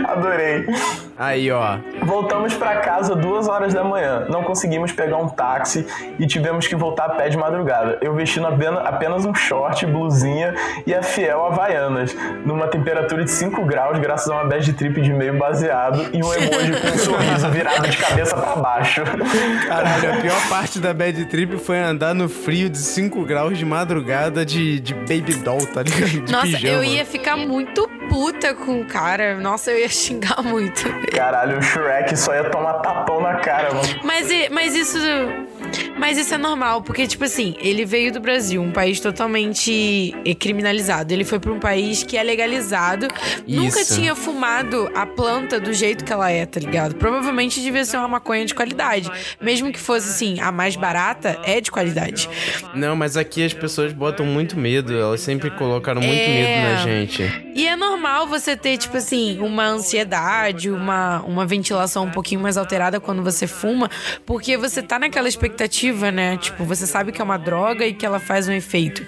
Adorei. 0.08 0.66
Aí, 1.18 1.52
ó. 1.52 1.78
Voltamos 2.04 2.54
pra 2.54 2.76
casa 2.78 3.16
duas 3.16 3.48
horas 3.48 3.74
da 3.74 3.84
manhã. 3.84 4.28
Não 4.30 4.44
conseguimos 4.44 4.92
pegar 4.92 5.18
um 5.18 5.28
táxi 5.28 5.86
e 6.20 6.28
tivemos 6.28 6.68
que 6.68 6.76
voltar 6.76 7.06
a 7.06 7.10
pé 7.10 7.28
de 7.28 7.36
madrugada. 7.36 7.98
Eu 8.02 8.14
vestindo 8.14 8.46
apenas, 8.46 9.26
um 9.26 9.34
short, 9.34 9.84
blusinha 9.88 10.54
e 10.86 10.94
a 10.94 11.02
fiel 11.02 11.44
Havaianas, 11.48 12.16
numa 12.46 12.68
temperatura 12.68 13.24
de 13.24 13.32
5 13.32 13.66
graus, 13.66 13.98
graças 13.98 14.30
a 14.30 14.36
uma 14.36 14.46
bad 14.46 14.72
trip 14.74 15.02
de 15.02 15.12
meio 15.12 15.38
baseado 15.40 16.06
e 16.14 16.24
um 16.24 16.34
emoji 16.34 16.80
com 16.80 16.88
um 16.88 16.98
sorriso 16.98 17.50
virado 17.50 17.90
de 17.90 17.98
cabeça 17.98 18.38
pra 18.38 18.56
baixo. 18.56 19.02
Caralho, 19.68 20.14
a 20.14 20.18
pior 20.18 20.37
parte 20.42 20.80
da 20.80 20.94
bad 20.94 21.26
trip 21.26 21.58
foi 21.58 21.78
andar 21.80 22.14
no 22.14 22.28
frio 22.30 22.70
de 22.70 22.78
5 22.78 23.24
graus 23.26 23.58
de 23.58 23.66
madrugada 23.66 24.46
de, 24.46 24.80
de 24.80 24.94
baby 24.94 25.36
doll, 25.44 25.66
tá 25.68 25.84
ligado? 25.84 26.10
De 26.26 26.32
Nossa, 26.32 26.46
pijama. 26.46 26.74
eu 26.74 26.84
ia 26.84 27.06
ficar 27.06 27.38
muito 27.38 27.88
puta 28.10 28.54
com 28.54 28.82
o 28.82 28.86
cara. 28.86 29.38
Nossa, 29.40 29.72
eu 29.72 29.80
ia 29.80 29.90
xingar 29.90 30.42
muito. 30.44 30.84
Caralho, 31.14 31.58
o 31.58 31.62
Shrek 31.62 32.16
só 32.18 32.34
ia 32.34 32.50
tomar 32.50 32.74
tapão 32.76 33.22
na 33.22 33.36
cara, 33.36 33.74
mano. 33.74 33.88
Mas, 34.04 34.28
mas 34.52 34.76
isso. 34.76 34.98
Mas 35.98 36.18
isso 36.18 36.34
é 36.34 36.38
normal, 36.38 36.82
porque, 36.82 37.08
tipo 37.08 37.24
assim, 37.24 37.56
ele 37.60 37.86
veio 37.86 38.12
do 38.12 38.20
Brasil, 38.20 38.62
um 38.62 38.72
país 38.72 39.00
totalmente 39.00 40.14
eh, 40.26 40.34
criminalizado. 40.36 41.14
Ele 41.14 41.24
foi 41.24 41.40
pra 41.40 41.52
um 41.52 41.60
país 41.60 42.04
que 42.04 42.18
é 42.18 42.24
legalizado. 42.24 43.08
Nunca 43.48 43.82
Isso. 43.82 43.96
tinha 43.96 44.16
fumado 44.16 44.90
a 44.94 45.06
planta 45.06 45.60
do 45.60 45.74
jeito 45.74 46.04
que 46.06 46.12
ela 46.14 46.30
é, 46.30 46.46
tá 46.46 46.60
ligado? 46.60 46.96
Provavelmente 46.96 47.62
devia 47.62 47.84
ser 47.86 47.98
uma 47.98 48.08
maconha 48.08 48.46
de 48.46 48.54
qualidade. 48.54 49.10
Mesmo 49.42 49.72
que 49.72 49.80
fosse, 49.80 50.10
assim, 50.10 50.40
a 50.40 50.52
mais 50.52 50.76
barata, 50.76 51.40
é 51.44 51.60
de 51.62 51.72
qualidade. 51.72 52.30
Não, 52.74 52.96
mas 52.96 53.18
aqui 53.18 53.44
as 53.44 53.54
pessoas 53.54 53.94
botam 53.94 54.26
muito 54.26 54.58
medo. 54.58 54.94
Elas 54.98 55.22
sempre 55.22 55.50
colocaram 55.52 56.02
muito 56.02 56.14
É. 56.20 56.28
medo 56.28 56.62
na 56.62 56.84
gente. 56.84 57.24
E 57.56 57.68
é 57.68 57.76
normal 57.76 58.28
você 58.28 58.56
ter, 58.56 58.78
tipo 58.78 58.98
assim, 58.98 59.40
uma 59.40 59.66
ansiedade, 59.66 60.70
uma, 60.70 61.22
uma 61.24 61.46
ventilação 61.46 62.06
um 62.06 62.12
pouquinho 62.12 62.42
mais 62.42 62.58
alterada 62.58 63.00
quando 63.00 63.24
você 63.24 63.48
fuma, 63.48 63.90
porque 64.26 64.58
você 64.58 64.82
tá 64.82 65.00
naquela 65.00 65.28
expectativa, 65.28 65.87
né? 65.92 66.38
Tipo, 66.38 66.64
você 66.64 66.86
sabe 66.86 67.12
que 67.12 67.22
é 67.22 67.24
uma 67.24 67.38
droga 67.38 67.86
e 67.86 67.94
que 67.94 68.06
ela 68.06 68.20
faz 68.20 68.48
um 68.48 68.52
efeito. 68.52 69.04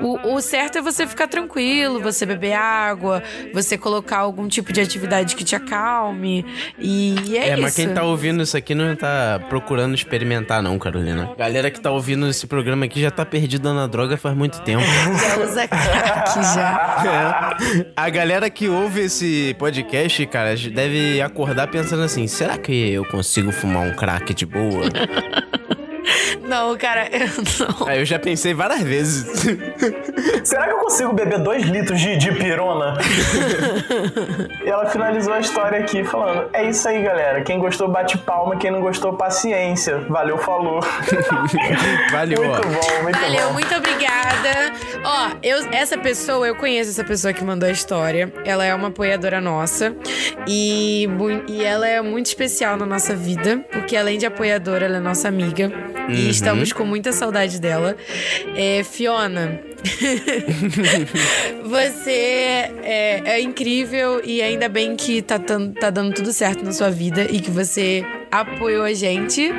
O, 0.00 0.34
o 0.34 0.40
certo 0.40 0.78
é 0.78 0.82
você 0.82 1.06
ficar 1.06 1.28
tranquilo, 1.28 2.00
você 2.00 2.26
beber 2.26 2.52
água, 2.54 3.22
você 3.52 3.76
colocar 3.78 4.18
algum 4.18 4.48
tipo 4.48 4.72
de 4.72 4.80
atividade 4.80 5.36
que 5.36 5.44
te 5.44 5.54
acalme. 5.56 6.44
E 6.78 7.36
é, 7.36 7.48
É, 7.50 7.52
isso. 7.54 7.62
mas 7.62 7.74
quem 7.76 7.88
tá 7.92 8.02
ouvindo 8.02 8.42
isso 8.42 8.56
aqui 8.56 8.74
não 8.74 8.94
tá 8.96 9.40
procurando 9.48 9.94
experimentar, 9.94 10.62
não, 10.62 10.78
Carolina. 10.78 11.30
Galera 11.36 11.70
que 11.70 11.80
tá 11.80 11.90
ouvindo 11.90 12.28
esse 12.28 12.46
programa 12.46 12.84
aqui 12.84 13.00
já 13.00 13.10
tá 13.10 13.24
perdida 13.24 13.72
na 13.72 13.86
droga 13.86 14.16
faz 14.16 14.36
muito 14.36 14.60
tempo. 14.62 14.82
Já 15.24 15.38
usa 15.42 15.68
crack 15.68 16.34
já. 16.54 17.56
É. 17.78 17.86
A 17.96 18.08
galera 18.10 18.48
que 18.50 18.68
ouve 18.68 19.02
esse 19.02 19.54
podcast, 19.58 20.26
cara, 20.26 20.54
deve 20.56 21.20
acordar 21.20 21.68
pensando 21.68 22.02
assim: 22.02 22.26
será 22.26 22.58
que 22.58 22.90
eu 22.92 23.04
consigo 23.06 23.52
fumar 23.52 23.86
um 23.86 23.94
crack 23.94 24.32
de 24.34 24.46
boa? 24.46 24.84
Não, 26.42 26.76
cara, 26.76 27.08
eu 27.10 27.28
não. 27.58 27.88
Aí 27.88 27.98
eu 28.00 28.04
já 28.04 28.18
pensei 28.18 28.52
várias 28.54 28.82
vezes. 28.82 29.26
Será 30.44 30.64
que 30.64 30.72
eu 30.72 30.78
consigo 30.78 31.12
beber 31.12 31.38
dois 31.38 31.62
litros 31.64 32.00
de, 32.00 32.16
de 32.16 32.32
pirona? 32.32 32.98
e 34.64 34.68
ela 34.68 34.86
finalizou 34.86 35.32
a 35.32 35.40
história 35.40 35.78
aqui 35.80 36.04
falando: 36.04 36.48
É 36.52 36.68
isso 36.68 36.86
aí, 36.88 37.02
galera. 37.02 37.42
Quem 37.42 37.58
gostou, 37.58 37.88
bate 37.88 38.18
palma. 38.18 38.56
Quem 38.56 38.70
não 38.70 38.80
gostou, 38.80 39.14
paciência. 39.14 39.98
Valeu, 40.08 40.38
falou. 40.38 40.80
Valeu, 42.12 42.44
muito 42.44 42.58
ó. 42.58 42.70
bom, 42.70 43.02
muito 43.02 43.18
Valeu, 43.18 43.46
bom. 43.46 43.52
muito 43.54 43.74
obrigada. 43.74 44.72
Ó, 45.04 45.30
eu, 45.42 45.58
essa 45.72 45.96
pessoa, 45.96 46.46
eu 46.46 46.54
conheço 46.56 46.90
essa 46.90 47.04
pessoa 47.04 47.32
que 47.32 47.42
mandou 47.42 47.68
a 47.68 47.72
história. 47.72 48.32
Ela 48.44 48.64
é 48.64 48.74
uma 48.74 48.88
apoiadora 48.88 49.40
nossa. 49.40 49.94
E, 50.46 51.08
e 51.48 51.64
ela 51.64 51.88
é 51.88 52.00
muito 52.02 52.26
especial 52.26 52.76
na 52.76 52.86
nossa 52.86 53.14
vida, 53.14 53.64
porque 53.72 53.96
além 53.96 54.18
de 54.18 54.26
apoiadora, 54.26 54.84
ela 54.84 54.96
é 54.96 55.00
nossa 55.00 55.28
amiga. 55.28 55.72
E 56.08 56.28
estamos 56.28 56.72
com 56.72 56.84
muita 56.84 57.12
saudade 57.12 57.60
dela. 57.60 57.96
É, 58.56 58.82
Fiona. 58.84 59.60
Você 61.64 62.10
é, 62.10 63.22
é 63.24 63.40
incrível 63.40 64.20
e 64.24 64.40
ainda 64.42 64.68
bem 64.68 64.96
que 64.96 65.22
tá, 65.22 65.38
tá 65.38 65.90
dando 65.90 66.14
tudo 66.14 66.32
certo 66.32 66.64
na 66.64 66.72
sua 66.72 66.90
vida 66.90 67.26
e 67.30 67.40
que 67.40 67.50
você 67.50 68.04
apoiou 68.40 68.84
a 68.84 68.92
gente. 68.92 69.52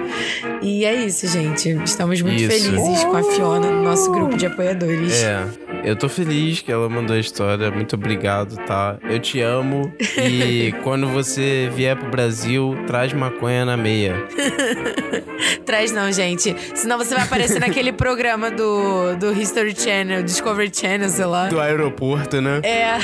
E 0.61 0.83
é 0.83 0.93
isso, 0.93 1.27
gente. 1.27 1.69
Estamos 1.83 2.21
muito 2.21 2.41
Isso. 2.41 2.51
felizes 2.51 3.03
com 3.03 3.15
a 3.15 3.23
Fiona 3.23 3.71
no 3.71 3.83
nosso 3.83 4.11
grupo 4.11 4.37
de 4.37 4.45
apoiadores. 4.45 5.23
É, 5.23 5.45
eu 5.83 5.95
tô 5.95 6.09
feliz 6.09 6.61
que 6.61 6.71
ela 6.71 6.89
mandou 6.89 7.15
a 7.15 7.19
história. 7.19 7.71
Muito 7.71 7.95
obrigado, 7.95 8.57
tá? 8.65 8.97
Eu 9.03 9.19
te 9.19 9.39
amo. 9.39 9.93
E 10.17 10.73
quando 10.83 11.07
você 11.07 11.69
vier 11.73 11.95
pro 11.95 12.09
Brasil, 12.09 12.77
traz 12.87 13.13
maconha 13.13 13.63
na 13.65 13.77
meia. 13.77 14.15
Traz 15.65 15.91
não, 15.91 16.11
gente. 16.11 16.55
Senão 16.75 16.97
você 16.97 17.13
vai 17.13 17.23
aparecer 17.23 17.59
naquele 17.59 17.91
programa 17.93 18.49
do, 18.49 19.15
do 19.15 19.33
History 19.33 19.75
Channel, 19.75 20.23
Discovery 20.23 20.71
Channel, 20.73 21.09
sei 21.09 21.25
lá. 21.25 21.47
Do 21.47 21.59
aeroporto, 21.59 22.39
né? 22.39 22.61
É. 22.63 22.95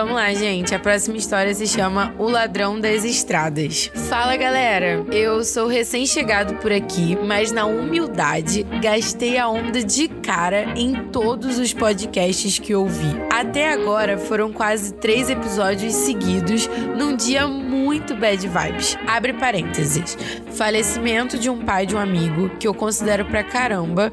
Vamos 0.00 0.14
lá, 0.14 0.32
gente. 0.32 0.74
A 0.74 0.78
próxima 0.78 1.18
história 1.18 1.52
se 1.52 1.66
chama 1.66 2.14
O 2.16 2.26
Ladrão 2.26 2.80
das 2.80 3.04
Estradas. 3.04 3.90
Fala, 4.08 4.34
galera. 4.34 5.04
Eu 5.12 5.44
sou 5.44 5.66
recém-chegado 5.66 6.54
por 6.54 6.72
aqui, 6.72 7.18
mas 7.22 7.52
na 7.52 7.66
humildade 7.66 8.62
gastei 8.80 9.36
a 9.36 9.46
onda 9.46 9.84
de 9.84 10.08
cara 10.08 10.72
em 10.74 10.94
todos 11.10 11.58
os 11.58 11.74
podcasts 11.74 12.58
que 12.58 12.74
ouvi. 12.74 13.14
Até 13.30 13.70
agora 13.70 14.16
foram 14.16 14.50
quase 14.50 14.94
três 14.94 15.28
episódios 15.28 15.92
seguidos 15.92 16.66
num 16.96 17.14
dia 17.14 17.46
muito 17.46 18.14
bad 18.14 18.40
vibes. 18.40 18.96
Abre 19.06 19.34
parênteses. 19.34 20.16
Falecimento 20.52 21.38
de 21.38 21.50
um 21.50 21.62
pai 21.62 21.84
de 21.84 21.94
um 21.94 21.98
amigo 21.98 22.48
que 22.58 22.66
eu 22.66 22.72
considero 22.72 23.26
pra 23.26 23.44
caramba. 23.44 24.10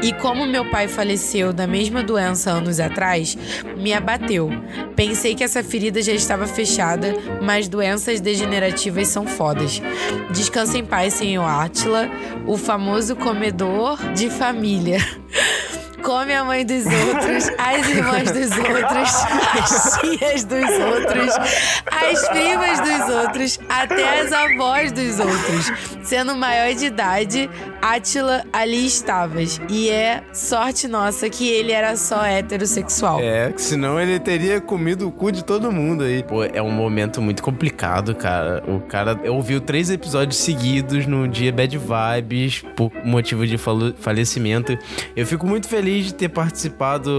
E 0.00 0.12
como 0.12 0.46
meu 0.46 0.64
pai 0.70 0.86
faleceu 0.86 1.52
da 1.52 1.66
mesma 1.66 2.04
doença 2.04 2.52
anos 2.52 2.78
atrás, 2.78 3.36
me 3.76 3.92
abateu. 3.92 4.48
Pensei 4.94 5.17
que 5.34 5.42
essa 5.42 5.64
ferida 5.64 6.00
já 6.00 6.12
estava 6.12 6.46
fechada, 6.46 7.14
mas 7.42 7.68
doenças 7.68 8.20
degenerativas 8.20 9.08
são 9.08 9.26
fodas. 9.26 9.82
Descansa 10.30 10.78
em 10.78 10.84
paz, 10.84 11.14
senhor 11.14 11.44
Átila, 11.44 12.08
o 12.46 12.56
famoso 12.56 13.16
comedor 13.16 13.98
de 14.12 14.30
família. 14.30 14.98
Come 16.02 16.32
a 16.32 16.44
mãe 16.44 16.64
dos 16.64 16.84
outros, 16.86 17.48
as 17.58 17.88
irmãs 17.88 18.30
dos 18.30 18.50
outros, 18.56 19.10
as 19.58 19.98
tias 20.00 20.44
dos 20.44 20.70
outros, 20.70 21.34
as 21.86 22.28
primas 22.28 22.80
dos 22.80 23.14
outros, 23.14 23.60
até 23.68 24.20
as 24.20 24.32
avós 24.32 24.92
dos 24.92 25.18
outros. 25.18 25.72
Sendo 26.02 26.36
maior 26.36 26.74
de 26.74 26.86
idade, 26.86 27.50
Átila 27.82 28.44
ali 28.52 28.86
estavas. 28.86 29.60
E 29.68 29.90
é 29.90 30.22
sorte 30.32 30.86
nossa 30.86 31.28
que 31.28 31.48
ele 31.48 31.72
era 31.72 31.96
só 31.96 32.24
heterossexual. 32.24 33.20
É, 33.20 33.52
senão 33.56 34.00
ele 34.00 34.18
teria 34.18 34.60
comido 34.60 35.08
o 35.08 35.12
cu 35.12 35.32
de 35.32 35.44
todo 35.44 35.70
mundo 35.72 36.04
aí. 36.04 36.22
Pô, 36.22 36.44
é 36.44 36.62
um 36.62 36.70
momento 36.70 37.20
muito 37.20 37.42
complicado, 37.42 38.14
cara. 38.14 38.62
O 38.66 38.80
cara 38.80 39.18
ouviu 39.30 39.60
três 39.60 39.90
episódios 39.90 40.38
seguidos 40.38 41.06
no 41.06 41.26
dia 41.26 41.52
Bad 41.52 41.76
Vibes 41.76 42.62
por 42.76 42.92
motivo 43.04 43.46
de 43.46 43.58
falecimento. 43.98 44.78
Eu 45.16 45.26
fico 45.26 45.46
muito 45.46 45.68
feliz 45.68 45.87
de 45.88 46.14
ter 46.14 46.28
participado 46.28 47.10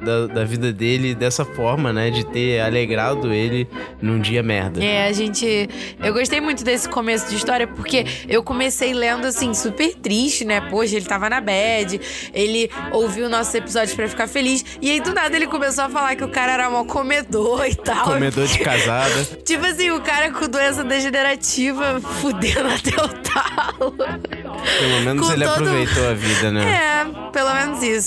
da, 0.00 0.26
da 0.26 0.44
vida 0.44 0.72
dele 0.72 1.14
dessa 1.14 1.44
forma, 1.44 1.92
né? 1.92 2.10
De 2.10 2.24
ter 2.26 2.60
alegrado 2.60 3.32
ele 3.32 3.68
num 4.00 4.18
dia 4.20 4.42
merda. 4.42 4.82
É, 4.82 5.06
a 5.06 5.12
gente. 5.12 5.68
Eu 6.02 6.12
gostei 6.12 6.40
muito 6.40 6.62
desse 6.64 6.88
começo 6.88 7.28
de 7.28 7.36
história, 7.36 7.66
porque 7.66 8.04
eu 8.28 8.42
comecei 8.42 8.92
lendo 8.92 9.26
assim, 9.26 9.52
super 9.54 9.94
triste, 9.94 10.44
né? 10.44 10.60
Poxa, 10.60 10.96
ele 10.96 11.04
tava 11.06 11.28
na 11.28 11.40
bad, 11.40 12.00
ele 12.32 12.70
ouviu 12.92 13.28
nossos 13.28 13.54
episódios 13.54 13.94
pra 13.94 14.08
ficar 14.08 14.26
feliz. 14.26 14.64
E 14.80 14.90
aí, 14.90 15.00
do 15.00 15.12
nada, 15.14 15.34
ele 15.36 15.46
começou 15.46 15.84
a 15.84 15.88
falar 15.88 16.16
que 16.16 16.24
o 16.24 16.28
cara 16.28 16.52
era 16.52 16.70
mal 16.70 16.84
comedor 16.84 17.66
e 17.66 17.74
tal. 17.74 18.04
Comedor 18.04 18.46
de 18.46 18.58
casada. 18.58 19.24
Tipo 19.44 19.64
assim, 19.66 19.90
o 19.90 20.00
cara 20.00 20.30
com 20.30 20.48
doença 20.48 20.84
degenerativa 20.84 22.00
fudendo 22.20 22.68
até 22.68 23.02
o 23.02 23.08
talo. 23.08 23.92
Pelo 23.92 25.00
menos 25.04 25.26
Com 25.26 25.32
ele 25.32 25.44
todo- 25.44 25.52
aproveitou 25.68 26.08
a 26.08 26.14
vida, 26.14 26.50
né? 26.50 26.62
É, 26.72 27.30
pelo 27.30 27.54
menos 27.54 27.82
isso. 27.82 28.01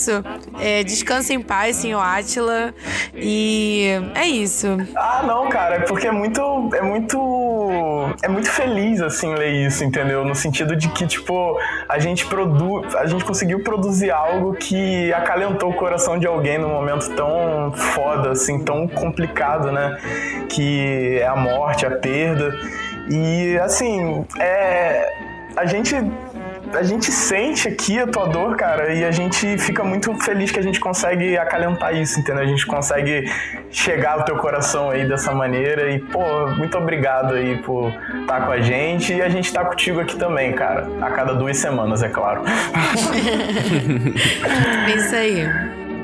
É, 0.60 0.82
descansa 0.82 1.32
em 1.32 1.40
paz, 1.40 1.76
senhor 1.76 2.00
Átila. 2.00 2.74
E 3.14 3.90
é 4.14 4.26
isso. 4.26 4.66
Ah, 4.96 5.22
não, 5.26 5.48
cara, 5.48 5.76
é 5.76 5.80
porque 5.80 6.06
é 6.06 6.12
muito. 6.12 6.40
É 6.74 6.82
muito. 6.82 8.14
É 8.22 8.28
muito 8.28 8.50
feliz, 8.50 9.00
assim, 9.00 9.34
ler 9.34 9.66
isso, 9.66 9.84
entendeu? 9.84 10.24
No 10.24 10.34
sentido 10.34 10.76
de 10.76 10.88
que, 10.88 11.06
tipo, 11.06 11.58
a 11.88 11.98
gente 11.98 12.26
produz. 12.26 12.94
A 12.94 13.06
gente 13.06 13.24
conseguiu 13.24 13.62
produzir 13.62 14.10
algo 14.10 14.54
que 14.54 15.12
acalentou 15.12 15.70
o 15.70 15.74
coração 15.74 16.18
de 16.18 16.26
alguém 16.26 16.58
num 16.58 16.68
momento 16.68 17.10
tão 17.14 17.72
foda, 17.72 18.30
assim, 18.30 18.62
tão 18.64 18.86
complicado, 18.88 19.70
né? 19.72 19.96
Que 20.48 21.18
é 21.20 21.26
a 21.26 21.36
morte, 21.36 21.86
a 21.86 21.90
perda. 21.90 22.54
E, 23.10 23.58
assim, 23.58 24.24
é. 24.38 25.12
A 25.56 25.64
gente 25.64 25.94
a 26.76 26.82
gente 26.82 27.10
sente 27.10 27.68
aqui 27.68 27.98
a 27.98 28.06
tua 28.06 28.26
dor, 28.26 28.56
cara, 28.56 28.92
e 28.92 29.04
a 29.04 29.10
gente 29.10 29.56
fica 29.58 29.82
muito 29.82 30.14
feliz 30.22 30.50
que 30.50 30.58
a 30.58 30.62
gente 30.62 30.78
consegue 30.78 31.36
acalentar 31.38 31.96
isso, 31.96 32.20
entendeu? 32.20 32.42
A 32.42 32.46
gente 32.46 32.66
consegue 32.66 33.30
chegar 33.70 34.12
ao 34.12 34.24
teu 34.24 34.36
coração 34.36 34.90
aí 34.90 35.08
dessa 35.08 35.32
maneira 35.32 35.90
e, 35.90 35.98
pô, 35.98 36.46
muito 36.56 36.76
obrigado 36.76 37.34
aí 37.34 37.56
por 37.62 37.92
estar 38.20 38.44
com 38.44 38.52
a 38.52 38.60
gente 38.60 39.14
e 39.14 39.22
a 39.22 39.28
gente 39.28 39.52
tá 39.52 39.64
contigo 39.64 40.00
aqui 40.00 40.16
também, 40.16 40.52
cara. 40.52 40.86
A 41.00 41.10
cada 41.10 41.34
duas 41.34 41.56
semanas, 41.56 42.02
é 42.02 42.08
claro. 42.08 42.42
É 44.86 44.90
isso 44.96 45.14
aí. 45.14 45.48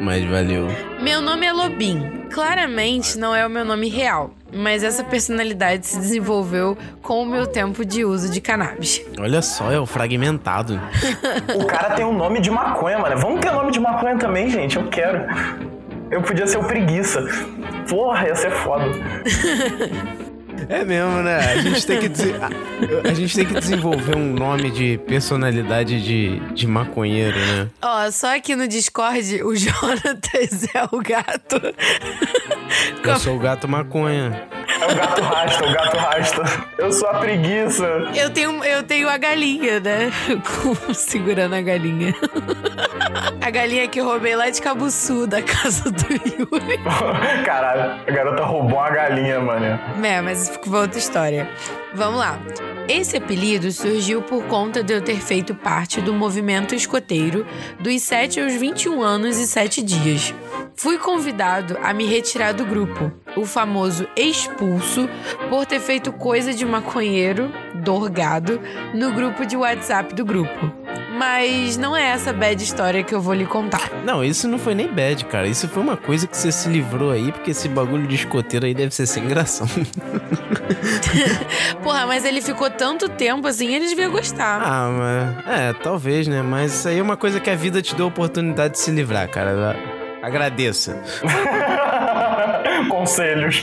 Mas 0.00 0.24
valeu. 0.24 0.68
Meu 1.00 1.20
nome 1.20 1.46
é 1.46 1.52
Lobin. 1.52 2.26
Claramente 2.32 3.18
não 3.18 3.34
é 3.34 3.46
o 3.46 3.50
meu 3.50 3.64
nome 3.64 3.88
real, 3.88 4.30
mas 4.52 4.82
essa 4.82 5.02
personalidade 5.02 5.86
se 5.86 5.98
desenvolveu 5.98 6.76
com 7.00 7.22
o 7.22 7.26
meu 7.26 7.46
tempo 7.46 7.84
de 7.84 8.04
uso 8.04 8.30
de 8.30 8.40
cannabis. 8.40 9.02
Olha 9.18 9.40
só, 9.42 9.70
é 9.72 9.80
o 9.80 9.86
fragmentado. 9.86 10.80
O 11.54 11.64
cara 11.66 11.94
tem 11.94 12.04
um 12.04 12.12
nome 12.12 12.40
de 12.40 12.50
maconha, 12.50 12.98
mano. 12.98 13.18
Vamos 13.18 13.40
ter 13.40 13.50
nome 13.50 13.70
de 13.70 13.80
maconha 13.80 14.16
também, 14.16 14.50
gente. 14.50 14.76
Eu 14.76 14.88
quero. 14.88 15.26
Eu 16.10 16.22
podia 16.22 16.46
ser 16.46 16.58
o 16.58 16.64
preguiça. 16.64 17.24
Porra, 17.88 18.28
ia 18.28 18.34
ser 18.34 18.50
foda. 18.50 18.84
É 20.68 20.84
mesmo, 20.84 21.22
né? 21.22 21.36
A 21.38 21.56
gente 21.60 21.86
tem 21.86 22.00
que, 22.00 22.08
dese- 22.08 22.34
a- 23.04 23.14
gente 23.14 23.34
tem 23.34 23.44
que 23.46 23.54
desenvolver 23.54 24.16
um 24.16 24.32
nome 24.34 24.70
de 24.70 24.98
personalidade 25.06 26.02
de, 26.02 26.38
de 26.54 26.66
maconheiro, 26.66 27.38
né? 27.38 27.68
Ó, 27.82 28.10
só 28.10 28.36
aqui 28.36 28.54
no 28.56 28.66
Discord, 28.68 29.42
o 29.42 29.54
Jonatas 29.56 30.64
é 30.74 30.84
o 30.90 30.98
gato. 31.00 31.60
Eu 33.04 33.16
sou 33.18 33.36
o 33.36 33.38
gato 33.38 33.68
maconha. 33.68 34.42
É 34.82 34.92
o 34.92 34.96
gato 34.96 35.22
rasta, 35.22 35.64
o 35.64 35.72
gato 35.72 35.96
rasta. 35.96 36.42
Eu 36.76 36.92
sou 36.92 37.08
a 37.08 37.14
preguiça. 37.14 37.86
Eu 38.14 38.30
tenho, 38.30 38.64
eu 38.64 38.82
tenho 38.82 39.08
a 39.08 39.16
galinha, 39.16 39.78
né? 39.78 40.10
Segurando 40.92 41.54
a 41.54 41.60
galinha. 41.62 42.12
A 43.40 43.50
galinha 43.50 43.86
que 43.86 44.00
roubei 44.00 44.34
lá 44.34 44.50
de 44.50 44.60
Cabuçu, 44.60 45.26
da 45.26 45.40
casa 45.40 45.88
do 45.88 46.12
Yuri. 46.12 46.78
Caralho, 47.46 48.00
a 48.06 48.10
garota 48.10 48.42
roubou 48.42 48.78
uma 48.78 48.90
galinha, 48.90 49.38
mano. 49.40 49.78
É, 50.02 50.20
mas 50.20 50.48
ficou 50.48 50.80
outra 50.80 50.98
história. 50.98 51.48
Vamos 51.94 52.18
lá. 52.18 52.38
Esse 52.88 53.16
apelido 53.16 53.70
surgiu 53.70 54.22
por 54.22 54.44
conta 54.44 54.82
de 54.82 54.92
eu 54.92 55.00
ter 55.00 55.20
feito 55.20 55.54
parte 55.54 56.00
do 56.00 56.12
movimento 56.12 56.74
escoteiro 56.74 57.46
dos 57.80 58.02
7 58.02 58.40
aos 58.40 58.54
21 58.54 59.00
anos 59.02 59.38
e 59.38 59.46
7 59.46 59.82
dias. 59.82 60.34
Fui 60.74 60.98
convidado 60.98 61.78
a 61.82 61.92
me 61.92 62.06
retirar 62.06 62.52
do 62.52 62.64
grupo, 62.64 63.12
o 63.36 63.46
famoso 63.46 64.08
expulso, 64.16 65.08
por 65.48 65.64
ter 65.64 65.80
feito 65.80 66.12
coisa 66.12 66.52
de 66.52 66.64
maconheiro, 66.66 67.52
dorgado, 67.84 68.60
no 68.92 69.12
grupo 69.12 69.46
de 69.46 69.56
WhatsApp 69.56 70.14
do 70.14 70.24
grupo. 70.24 70.81
Mas 71.12 71.76
não 71.76 71.96
é 71.96 72.08
essa 72.08 72.32
bad 72.32 72.62
história 72.62 73.02
que 73.02 73.14
eu 73.14 73.20
vou 73.20 73.34
lhe 73.34 73.46
contar. 73.46 73.90
Não, 74.04 74.24
isso 74.24 74.48
não 74.48 74.58
foi 74.58 74.74
nem 74.74 74.88
bad, 74.88 75.24
cara. 75.26 75.46
Isso 75.46 75.68
foi 75.68 75.82
uma 75.82 75.96
coisa 75.96 76.26
que 76.26 76.36
você 76.36 76.50
se 76.50 76.68
livrou 76.68 77.10
aí, 77.10 77.30
porque 77.30 77.50
esse 77.50 77.68
bagulho 77.68 78.06
de 78.06 78.14
escoteiro 78.14 78.66
aí 78.66 78.74
deve 78.74 78.94
ser 78.94 79.06
sem 79.06 79.26
graça. 79.26 79.64
Porra, 81.82 82.06
mas 82.06 82.24
ele 82.24 82.40
ficou 82.40 82.70
tanto 82.70 83.08
tempo 83.08 83.46
assim, 83.46 83.74
ele 83.74 83.88
devia 83.88 84.08
gostar. 84.08 84.62
ah, 84.64 84.88
mas. 84.88 85.60
É, 85.60 85.72
talvez, 85.74 86.26
né? 86.26 86.42
Mas 86.42 86.74
isso 86.74 86.88
aí 86.88 86.98
é 86.98 87.02
uma 87.02 87.16
coisa 87.16 87.40
que 87.40 87.50
a 87.50 87.54
vida 87.54 87.82
te 87.82 87.94
deu 87.94 88.06
a 88.06 88.08
oportunidade 88.08 88.74
de 88.74 88.80
se 88.80 88.90
livrar, 88.90 89.28
cara. 89.28 89.76
Agradeça. 90.22 91.02
Conselhos. 92.88 93.62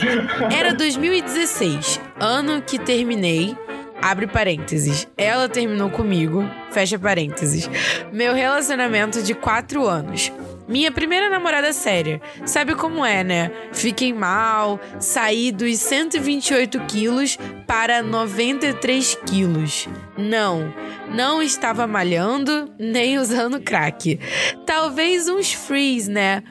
Era 0.56 0.74
2016, 0.74 2.00
ano 2.20 2.62
que 2.62 2.78
terminei. 2.78 3.56
Abre 4.02 4.26
parênteses. 4.26 5.06
Ela 5.16 5.48
terminou 5.48 5.90
comigo. 5.90 6.48
Fecha 6.70 6.98
parênteses. 6.98 7.68
Meu 8.12 8.34
relacionamento 8.34 9.22
de 9.22 9.34
quatro 9.34 9.86
anos. 9.86 10.32
Minha 10.70 10.92
primeira 10.92 11.28
namorada 11.28 11.72
séria. 11.72 12.22
Sabe 12.46 12.76
como 12.76 13.04
é, 13.04 13.24
né? 13.24 13.50
Fiquei 13.72 14.12
mal, 14.12 14.78
saí 15.00 15.50
dos 15.50 15.78
128 15.78 16.78
quilos 16.86 17.36
para 17.66 18.04
93 18.04 19.18
quilos. 19.26 19.88
Não, 20.16 20.72
não 21.12 21.42
estava 21.42 21.88
malhando 21.88 22.72
nem 22.78 23.18
usando 23.18 23.60
crack. 23.60 24.20
Talvez 24.64 25.28
uns 25.28 25.52
freeze, 25.52 26.08
né? 26.08 26.44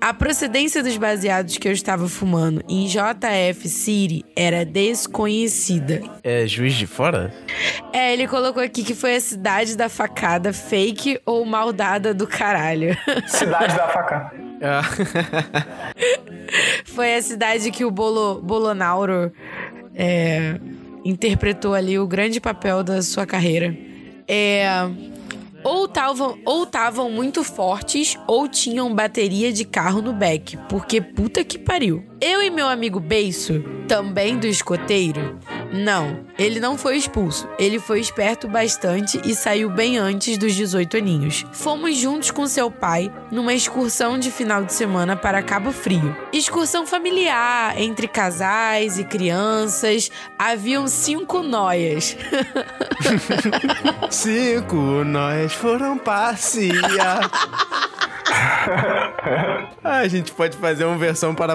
A 0.00 0.14
procedência 0.14 0.82
dos 0.82 0.96
baseados 0.96 1.58
que 1.58 1.66
eu 1.66 1.72
estava 1.72 2.08
fumando 2.08 2.62
em 2.68 2.86
JF 2.86 3.68
City 3.68 4.24
era 4.36 4.64
desconhecida. 4.64 6.02
É 6.22 6.46
juiz 6.46 6.74
de 6.74 6.86
fora? 6.86 7.34
É, 7.92 8.12
ele 8.12 8.28
colocou 8.28 8.62
aqui 8.62 8.84
que 8.84 8.94
foi 8.94 9.16
a 9.16 9.20
cidade 9.20 9.76
da 9.76 9.88
facada 9.88 10.52
fake 10.52 11.20
ou 11.26 11.44
maldada 11.44 12.14
do 12.14 12.28
caralho. 12.28 12.96
Cidade 13.26 13.76
da 13.76 13.88
facada. 13.88 14.32
Ah. 14.62 14.82
foi 16.86 17.16
a 17.16 17.22
cidade 17.22 17.70
que 17.72 17.84
o 17.84 17.90
Bolo, 17.90 18.40
Bolonauro 18.40 19.32
é, 19.94 20.60
interpretou 21.04 21.74
ali 21.74 21.98
o 21.98 22.06
grande 22.06 22.40
papel 22.40 22.84
da 22.84 23.02
sua 23.02 23.26
carreira. 23.26 23.76
É, 24.28 24.68
ou 25.68 25.84
estavam 25.84 26.38
ou 26.46 26.64
tavam 26.64 27.10
muito 27.10 27.44
fortes 27.44 28.16
ou 28.26 28.48
tinham 28.48 28.94
bateria 28.94 29.52
de 29.52 29.66
carro 29.66 30.00
no 30.00 30.14
back, 30.14 30.56
porque 30.68 30.98
puta 30.98 31.44
que 31.44 31.58
pariu. 31.58 32.07
Eu 32.20 32.42
e 32.42 32.50
meu 32.50 32.66
amigo 32.66 32.98
Beiço, 32.98 33.62
também 33.86 34.36
do 34.36 34.46
escoteiro, 34.46 35.38
não, 35.72 36.24
ele 36.36 36.58
não 36.58 36.76
foi 36.76 36.96
expulso. 36.96 37.48
Ele 37.58 37.78
foi 37.78 38.00
esperto 38.00 38.48
bastante 38.48 39.20
e 39.24 39.36
saiu 39.36 39.70
bem 39.70 39.98
antes 39.98 40.36
dos 40.36 40.54
18 40.54 40.96
aninhos. 40.96 41.44
Fomos 41.52 41.96
juntos 41.96 42.32
com 42.32 42.46
seu 42.46 42.70
pai 42.70 43.12
numa 43.30 43.54
excursão 43.54 44.18
de 44.18 44.32
final 44.32 44.64
de 44.64 44.72
semana 44.72 45.14
para 45.14 45.42
Cabo 45.42 45.70
Frio. 45.70 46.16
Excursão 46.32 46.86
familiar, 46.86 47.78
entre 47.80 48.08
casais 48.08 48.98
e 48.98 49.04
crianças. 49.04 50.10
Haviam 50.38 50.88
cinco 50.88 51.42
noias. 51.42 52.16
Cinco 54.10 55.04
nós 55.04 55.52
foram 55.52 55.96
passear. 55.96 57.30
ah, 59.84 59.98
a 59.98 60.08
gente 60.08 60.32
pode 60.32 60.56
fazer 60.56 60.84
uma 60.84 60.96
versão 60.96 61.34
para 61.34 61.54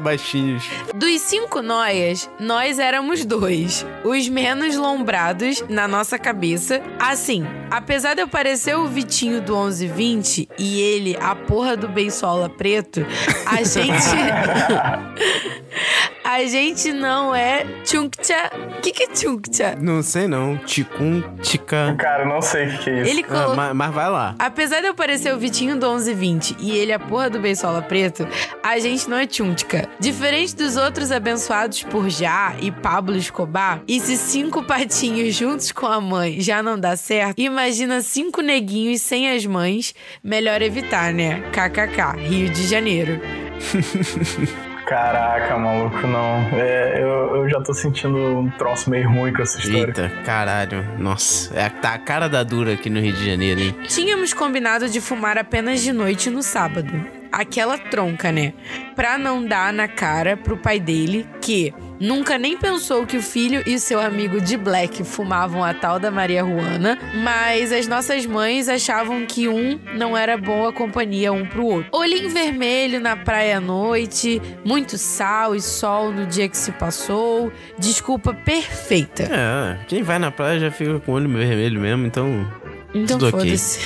Dos 0.94 1.22
cinco 1.22 1.62
noias, 1.62 2.30
nós 2.40 2.80
éramos 2.80 3.26
dois. 3.26 3.86
Os 4.04 4.28
menos 4.28 4.76
lombrados 4.76 5.64
na 5.70 5.88
nossa 5.88 6.18
cabeça. 6.18 6.82
Assim, 7.00 7.46
apesar 7.72 8.14
de 8.14 8.22
eu 8.22 8.28
parecer 8.28 8.76
o 8.76 8.88
Vitinho 8.88 9.42
do 9.42 9.54
1120 9.54 10.50
e 10.58 10.82
ele 10.82 11.18
a 11.20 11.36
porra 11.36 11.78
do 11.78 11.88
Beisola 11.88 12.50
preto, 12.50 13.06
a 13.46 13.64
gente. 13.64 13.94
a 16.24 16.46
gente 16.46 16.92
não 16.94 17.34
é 17.36 17.66
tchunkcha. 17.84 18.52
O 18.78 18.82
que, 18.82 18.92
que 18.92 19.04
é 19.04 19.08
tchunkcha? 19.08 19.76
Não 19.80 20.02
sei 20.02 20.28
não. 20.28 20.58
Ticum, 20.58 21.22
tica. 21.42 21.96
Cara, 21.98 22.26
não 22.26 22.42
sei 22.42 22.68
o 22.68 22.70
que, 22.72 22.78
que 22.78 22.90
é 22.90 23.02
isso. 23.02 23.12
Ele 23.12 23.22
Ah, 23.22 23.28
colocou. 23.32 23.56
mas, 23.56 23.74
mas 23.76 23.94
vai 23.94 24.10
lá. 24.10 24.36
Apesar 24.40 24.82
de 24.82 24.88
eu 24.88 24.96
parecer 24.96 25.34
o 25.34 25.38
Vitinho 25.38 25.76
do 25.78 25.88
1120 25.88 26.56
e 26.60 26.72
ele 26.72 26.94
a 26.94 27.00
porra 27.00 27.30
do 27.30 27.40
Beisola 27.40 27.82
preto, 27.82 28.28
a 28.64 28.80
gente 28.80 29.10
não 29.10 29.18
é 29.18 29.26
tchuntica. 29.28 29.88
Diferente 30.00 30.56
dos 30.56 30.78
outros 30.78 31.12
abençoados 31.12 31.84
por 31.84 32.10
Já 32.10 32.56
e 32.60 32.72
Pablo 32.72 33.16
Escobar, 33.16 33.82
e 33.88 34.00
se 34.00 34.18
cinco 34.18 34.64
patinhos 34.64 35.36
juntos 35.36 35.72
com 35.72 35.86
a 35.86 36.00
mãe 36.02 36.40
já 36.42 36.62
não 36.64 36.80
dá 36.80 36.96
certo, 36.96 37.40
imagina 37.40 38.02
cinco 38.02 38.42
neguinhos 38.42 39.02
sem 39.02 39.30
as 39.30 39.46
mães, 39.46 39.94
melhor 40.24 40.62
evitar, 40.62 41.14
né? 41.14 41.42
KKK, 41.52 42.18
Rio 42.20 42.50
de 42.50 42.68
Janeiro. 42.68 43.20
Caraca, 44.86 45.58
maluco, 45.58 46.06
não. 46.08 46.60
É, 46.60 47.02
eu, 47.02 47.36
eu 47.38 47.50
já 47.50 47.62
tô 47.62 47.74
sentindo 47.74 48.18
um 48.18 48.50
troço 48.52 48.90
meio 48.90 49.10
ruim 49.10 49.34
com 49.34 49.42
essa 49.42 49.60
história. 49.60 49.88
Eita, 49.88 50.10
caralho. 50.24 50.86
Nossa, 50.98 51.58
é, 51.58 51.70
tá 51.70 51.94
a 51.94 52.00
cara 52.00 52.28
da 52.28 52.44
dura 52.44 52.74
aqui 52.74 52.90
no 52.90 53.00
Rio 53.00 53.14
de 53.14 53.26
Janeiro, 53.26 53.60
hein? 53.62 53.76
Tínhamos 53.88 54.34
combinado 54.34 54.90
de 54.90 55.00
fumar 55.00 55.38
apenas 55.38 55.82
de 55.82 55.94
noite 55.94 56.30
no 56.30 56.44
sábado. 56.44 57.23
Aquela 57.34 57.80
tronca, 57.80 58.32
né? 58.32 58.54
Pra 58.96 59.18
não 59.18 59.44
dar 59.44 59.74
na 59.74 59.88
cara 59.88 60.38
pro 60.38 60.56
pai 60.56 60.80
dele 60.80 61.28
que 61.42 61.74
nunca 62.00 62.38
nem 62.38 62.56
pensou 62.56 63.08
que 63.08 63.18
o 63.18 63.24
filho 63.24 63.64
e 63.66 63.80
seu 63.80 64.00
amigo 64.00 64.40
de 64.40 64.56
Black 64.56 65.04
fumavam 65.04 65.64
a 65.64 65.74
tal 65.74 65.98
da 65.98 66.12
Maria 66.12 66.44
Juana, 66.44 67.00
mas 67.24 67.72
as 67.72 67.88
nossas 67.88 68.26
mães 68.28 68.70
achavam 68.70 69.26
que 69.26 69.48
um 69.48 69.80
não 69.96 70.16
era 70.16 70.38
boa 70.38 70.72
companhia 70.72 71.34
um 71.34 71.44
pro 71.44 71.66
outro. 71.66 71.90
Olhinho 71.92 72.30
vermelho 72.30 73.00
na 73.00 73.16
praia 73.16 73.58
à 73.58 73.62
noite, 73.62 74.40
muito 74.64 74.96
sal 74.98 75.56
e 75.56 75.62
sol 75.62 76.12
no 76.12 76.28
dia 76.28 76.48
que 76.48 76.58
se 76.58 76.72
passou, 76.74 77.52
desculpa 77.80 78.32
perfeita. 78.32 79.24
É, 79.24 79.80
quem 79.88 80.04
vai 80.04 80.20
na 80.20 80.30
praia 80.30 80.60
já 80.60 80.70
fica 80.70 81.00
com 81.00 81.14
o 81.14 81.16
olho 81.16 81.30
vermelho 81.30 81.82
mesmo, 81.82 82.06
então. 82.06 82.48
Então 82.94 83.18
Tudo 83.18 83.32
foda-se. 83.32 83.80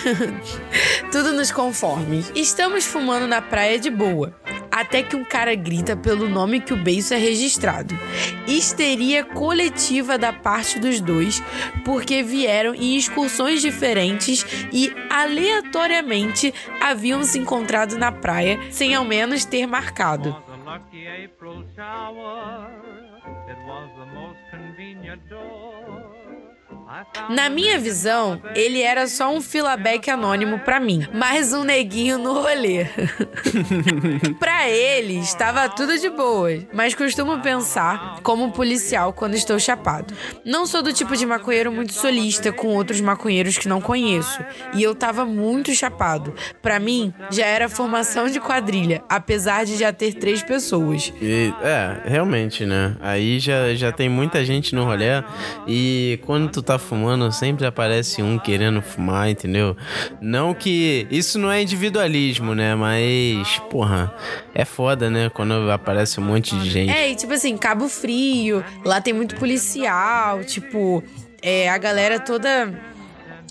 Tudo 1.12 1.34
nos 1.34 1.51
conforme. 1.51 2.26
Estamos 2.36 2.86
fumando 2.86 3.28
na 3.28 3.41
praia 3.41 3.80
de 3.80 3.89
boa. 3.89 4.36
Até 4.70 5.01
que 5.01 5.16
um 5.16 5.24
cara 5.24 5.55
grita 5.55 5.95
pelo 5.95 6.30
nome 6.30 6.60
que 6.60 6.74
o 6.74 6.78
beiço 6.78 7.14
é 7.14 7.18
registrado. 7.18 7.97
Histeria 8.45 9.24
coletiva 9.24 10.18
da 10.18 10.32
parte 10.32 10.78
dos 10.78 10.99
dois, 11.01 11.41
porque 11.84 12.22
vieram 12.22 12.76
em 12.76 12.95
excursões 12.95 13.62
diferentes 13.62 14.45
e 14.72 14.93
aleatoriamente 15.10 16.53
haviam 16.80 17.24
se 17.24 17.39
encontrado 17.39 17.97
na 17.97 18.12
praia 18.12 18.60
sem 18.70 18.93
ao 18.93 19.03
menos 19.03 19.45
ter 19.45 19.66
marcado. 19.66 20.36
It 23.47 23.58
was 23.66 23.89
the 23.97 24.05
most 24.14 24.39
convenient 24.51 25.22
door. 25.30 25.76
Na 27.30 27.50
minha 27.50 27.78
visão, 27.78 28.42
ele 28.56 28.82
era 28.82 29.08
só 29.08 29.30
um 29.34 29.42
filaback 29.42 30.10
anônimo 30.10 30.60
pra 30.60 30.80
mim, 30.80 31.06
mais 31.14 31.54
um 31.54 31.64
neguinho 31.64 32.18
no 32.18 32.34
rolê. 32.34 32.86
pra 34.40 34.70
ele, 34.70 35.20
estava 35.20 35.68
tudo 35.68 35.98
de 35.98 36.10
boa, 36.10 36.50
mas 36.74 36.96
costumo 36.96 37.40
pensar 37.42 38.20
como 38.24 38.52
policial 38.52 39.12
quando 39.12 39.36
estou 39.36 39.60
chapado. 39.60 40.14
Não 40.46 40.66
sou 40.66 40.82
do 40.82 40.94
tipo 40.94 41.16
de 41.16 41.26
maconheiro 41.26 41.72
muito 41.72 41.94
solista 41.94 42.52
com 42.52 42.76
outros 42.76 43.02
maconheiros 43.02 43.58
que 43.58 43.68
não 43.68 43.82
conheço, 43.82 44.40
e 44.74 44.82
eu 44.82 44.96
tava 44.96 45.26
muito 45.26 45.74
chapado. 45.74 46.34
Pra 46.62 46.80
mim, 46.80 47.14
já 47.30 47.46
era 47.46 47.68
formação 47.68 48.30
de 48.30 48.40
quadrilha, 48.40 49.04
apesar 49.10 49.66
de 49.66 49.76
já 49.76 49.92
ter 49.92 50.14
três 50.14 50.42
pessoas. 50.42 51.14
E, 51.22 51.54
é, 51.62 52.02
realmente, 52.06 52.66
né? 52.66 52.96
Aí 53.02 53.40
já, 53.40 53.74
já 53.76 53.92
tem 53.92 54.08
muita 54.08 54.46
gente 54.46 54.74
no 54.74 54.86
rolê 54.86 55.08
e 55.68 56.20
quando 56.26 56.50
tu 56.50 56.62
tá 56.62 56.76
fumando, 56.78 57.32
sempre 57.32 57.65
aparece 57.65 58.21
um 58.21 58.38
querendo 58.39 58.82
fumar, 58.82 59.30
entendeu? 59.30 59.75
Não 60.21 60.53
que. 60.53 61.07
Isso 61.09 61.38
não 61.39 61.51
é 61.51 61.61
individualismo, 61.61 62.53
né? 62.55 62.75
Mas, 62.75 63.59
porra, 63.69 64.13
é 64.53 64.65
foda, 64.65 65.09
né? 65.09 65.30
Quando 65.30 65.69
aparece 65.71 66.19
um 66.19 66.23
monte 66.23 66.55
de 66.57 66.69
gente. 66.69 66.91
É, 66.91 67.09
e 67.11 67.15
tipo 67.15 67.34
assim, 67.34 67.55
Cabo 67.57 67.88
Frio, 67.88 68.63
lá 68.86 68.99
tem 69.01 69.13
muito 69.13 69.36
policial, 69.36 70.43
tipo, 70.43 71.03
é, 71.41 71.69
a 71.69 71.78
galera 71.78 72.19
toda 72.19 72.73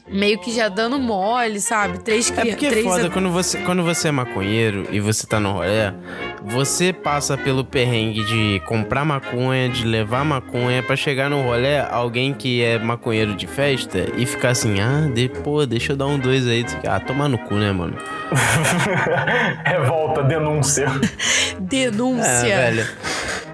meio 0.08 0.38
que 0.38 0.54
já 0.54 0.68
dando 0.68 0.98
mole, 1.00 1.60
sabe? 1.60 1.98
Três 1.98 2.30
É 2.30 2.34
crianças. 2.34 2.54
porque 2.60 2.66
é 2.78 2.82
foda 2.84 3.10
quando 3.10 3.30
você, 3.30 3.58
quando 3.62 3.82
você 3.82 4.06
é 4.08 4.10
maconheiro 4.12 4.86
e 4.92 5.00
você 5.00 5.26
tá 5.26 5.40
no 5.40 5.50
rolê, 5.52 5.92
você 6.46 6.92
passa 6.92 7.36
pelo 7.36 7.64
perrengue 7.64 8.24
de 8.24 8.62
comprar 8.66 9.04
maconha, 9.04 9.68
de 9.68 9.84
levar 9.84 10.24
maconha 10.24 10.82
pra 10.82 10.94
chegar 10.94 11.28
no 11.28 11.42
rolê, 11.42 11.80
alguém 11.80 12.32
que 12.32 12.62
é 12.62 12.78
maconheiro 12.78 13.34
de 13.34 13.46
festa 13.48 14.06
e 14.16 14.24
ficar 14.24 14.50
assim, 14.50 14.80
ah, 14.80 15.10
de, 15.12 15.28
pô, 15.28 15.66
deixa 15.66 15.92
eu 15.92 15.96
dar 15.96 16.06
um 16.06 16.18
dois 16.18 16.46
aí. 16.46 16.64
Ah, 16.86 17.00
tomar 17.00 17.28
no 17.28 17.36
cu, 17.36 17.54
né, 17.54 17.72
mano? 17.72 17.96
Revolta, 19.64 20.22
denúncia. 20.22 20.86
Denúncia. 21.58 22.46
É, 22.46 22.70
velho. 22.70 22.86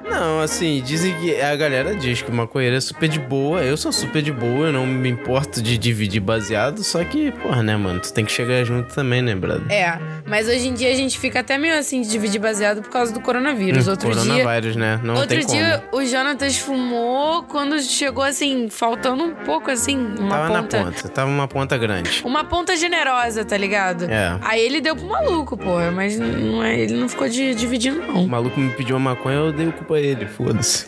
Não, 0.09 0.40
assim, 0.40 0.82
dizem 0.84 1.14
que 1.18 1.40
a 1.40 1.55
galera 1.57 1.94
diz 1.94 2.22
que 2.22 2.30
o 2.30 2.34
maconheiro 2.34 2.76
é 2.76 2.80
super 2.80 3.09
de 3.09 3.18
boa. 3.18 3.62
Eu 3.62 3.76
sou 3.76 3.92
super 3.92 4.22
de 4.22 4.32
boa, 4.32 4.66
eu 4.68 4.72
não 4.72 4.86
me 4.86 5.09
importo 5.09 5.62
de 5.62 5.76
dividir 5.78 6.20
baseado. 6.20 6.82
Só 6.82 7.03
que, 7.05 7.30
porra, 7.32 7.62
né, 7.62 7.76
mano? 7.76 8.00
Tu 8.00 8.12
tem 8.12 8.24
que 8.24 8.32
chegar 8.32 8.62
junto 8.64 8.94
também, 8.94 9.22
né, 9.22 9.34
brother? 9.34 9.70
É, 9.70 9.98
mas 10.26 10.48
hoje 10.48 10.68
em 10.68 10.74
dia 10.74 10.90
a 10.92 10.94
gente 10.94 11.18
fica 11.18 11.40
até 11.40 11.57
meio 11.59 11.78
assim 11.78 12.03
de 12.03 12.11
dividir 12.11 12.40
baseado 12.40 12.82
por 12.82 12.90
causa 12.90 13.12
do 13.12 13.20
coronavírus. 13.20 13.86
Hum, 13.86 13.90
outro 13.90 14.11
dia. 14.12 14.20
Coronavírus, 14.22 14.76
né? 14.76 15.00
Não 15.03 15.14
Outro 15.14 15.28
tem 15.38 15.46
dia 15.46 15.82
como. 15.90 16.03
o 16.03 16.07
Jonatas 16.07 16.57
fumou 16.59 17.42
quando 17.44 17.80
chegou 17.80 18.24
assim, 18.24 18.68
faltando 18.68 19.24
um 19.24 19.34
pouco 19.34 19.70
assim, 19.70 19.96
uma 20.18 20.28
Tava 20.36 20.48
ponta. 20.62 20.78
na 20.78 20.84
ponta, 20.84 21.09
tava 21.09 21.30
uma 21.30 21.48
ponta 21.48 21.78
grande. 21.78 22.22
Uma 22.24 22.44
ponta 22.44 22.76
generosa, 22.76 23.44
tá 23.44 23.57
ligado? 23.57 24.05
É. 24.11 24.36
Aí 24.42 24.61
ele 24.61 24.80
deu 24.80 24.96
pro 24.96 25.07
maluco, 25.07 25.57
porra, 25.57 25.90
mas 25.90 26.18
não 26.18 26.62
é, 26.62 26.78
ele 26.78 26.94
não 26.94 27.09
ficou 27.09 27.28
de, 27.28 27.55
dividindo, 27.55 28.00
O 28.03 28.12
não. 28.12 28.26
maluco 28.26 28.59
me 28.59 28.70
pediu 28.70 28.96
uma 28.96 29.11
maconha, 29.14 29.36
eu 29.36 29.53
dei 29.53 29.66
o 29.68 29.72
culpa 29.72 29.91
ele, 29.97 30.26
foda-se. 30.26 30.86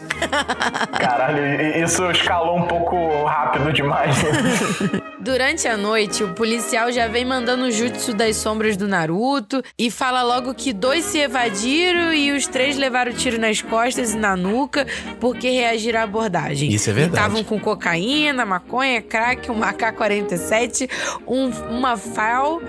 Caralho, 0.99 1.83
isso 1.83 2.11
escalou 2.11 2.59
um 2.59 2.67
pouco 2.67 3.25
rápido 3.25 3.73
demais. 3.73 4.17
Durante 5.25 5.67
a 5.67 5.75
noite, 5.75 6.23
o 6.23 6.35
policial 6.35 6.93
já 6.93 7.09
vem 7.09 7.25
mandando 7.25 7.65
o 7.65 7.71
jutsu 7.71 8.13
das 8.13 8.37
sombras 8.37 8.77
do 8.77 8.87
Naruto 8.87 9.63
e 9.79 9.91
fala 9.91 10.23
logo 10.23 10.53
que 10.53 10.71
dois 10.71 11.03
se 11.07 11.19
evadiram 11.19 12.13
e 12.13 12.31
os 12.33 12.47
três 12.47 12.77
levaram 12.77 13.11
tiro 13.11 13.41
nas 13.41 13.63
costas 13.63 14.13
e 14.13 14.19
na 14.19 14.37
nuca 14.37 14.87
porque 15.19 15.49
reagiram 15.49 16.01
à 16.01 16.03
abordagem. 16.03 16.71
Isso 16.71 16.91
é 16.91 16.93
verdade. 16.93 17.17
Estavam 17.17 17.43
com 17.43 17.59
cocaína, 17.59 18.45
maconha, 18.45 19.01
crack, 19.01 19.51
um 19.51 19.65
AK-47, 19.65 20.91
um, 21.27 21.49
uma 21.75 21.97
FAL 21.97 22.61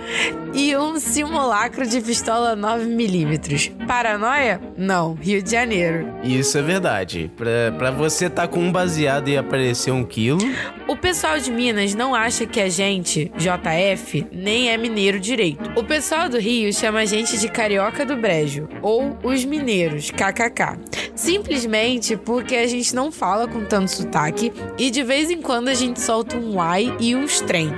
e 0.53 0.77
um 0.77 0.97
simulacro 0.97 1.85
de 1.85 1.99
pistola 1.99 2.55
9mm. 2.55 3.85
Paranoia? 3.85 4.61
Não, 4.77 5.13
Rio 5.13 5.43
de 5.43 5.51
Janeiro. 5.51 6.07
Isso 6.25 6.57
é 6.57 6.61
verdade. 6.63 7.31
Pra, 7.37 7.71
pra 7.77 7.91
você 7.91 8.29
tá 8.29 8.47
com 8.47 8.59
um 8.59 8.71
baseado 8.71 9.27
e 9.29 9.37
aparecer 9.37 9.91
um 9.91 10.03
quilo, 10.03 10.39
O 10.87 10.95
pessoal 10.95 11.39
de 11.39 11.51
Minas 11.51 11.93
não 11.93 12.15
acha 12.15 12.45
que 12.45 12.59
a 12.59 12.67
gente, 12.67 13.31
JF, 13.37 14.25
nem 14.31 14.69
é 14.69 14.77
mineiro 14.77 15.19
direito. 15.19 15.71
O 15.75 15.83
pessoal 15.83 16.27
do 16.27 16.39
Rio 16.39 16.73
chama 16.73 16.99
a 16.99 17.05
gente 17.05 17.37
de 17.37 17.47
carioca 17.47 18.05
do 18.05 18.15
brejo, 18.15 18.67
ou 18.81 19.17
os 19.23 19.45
mineiros, 19.45 20.09
kkk. 20.09 20.79
Simplesmente 21.15 22.17
porque 22.17 22.55
a 22.55 22.67
gente 22.67 22.95
não 22.95 23.11
fala 23.11 23.47
com 23.47 23.63
tanto 23.63 23.91
sotaque 23.91 24.51
e 24.77 24.89
de 24.89 25.03
vez 25.03 25.29
em 25.29 25.41
quando 25.41 25.67
a 25.67 25.73
gente 25.73 26.01
solta 26.01 26.37
um 26.37 26.55
uai 26.55 26.95
e 26.99 27.15
uns 27.15 27.39
trem. 27.41 27.71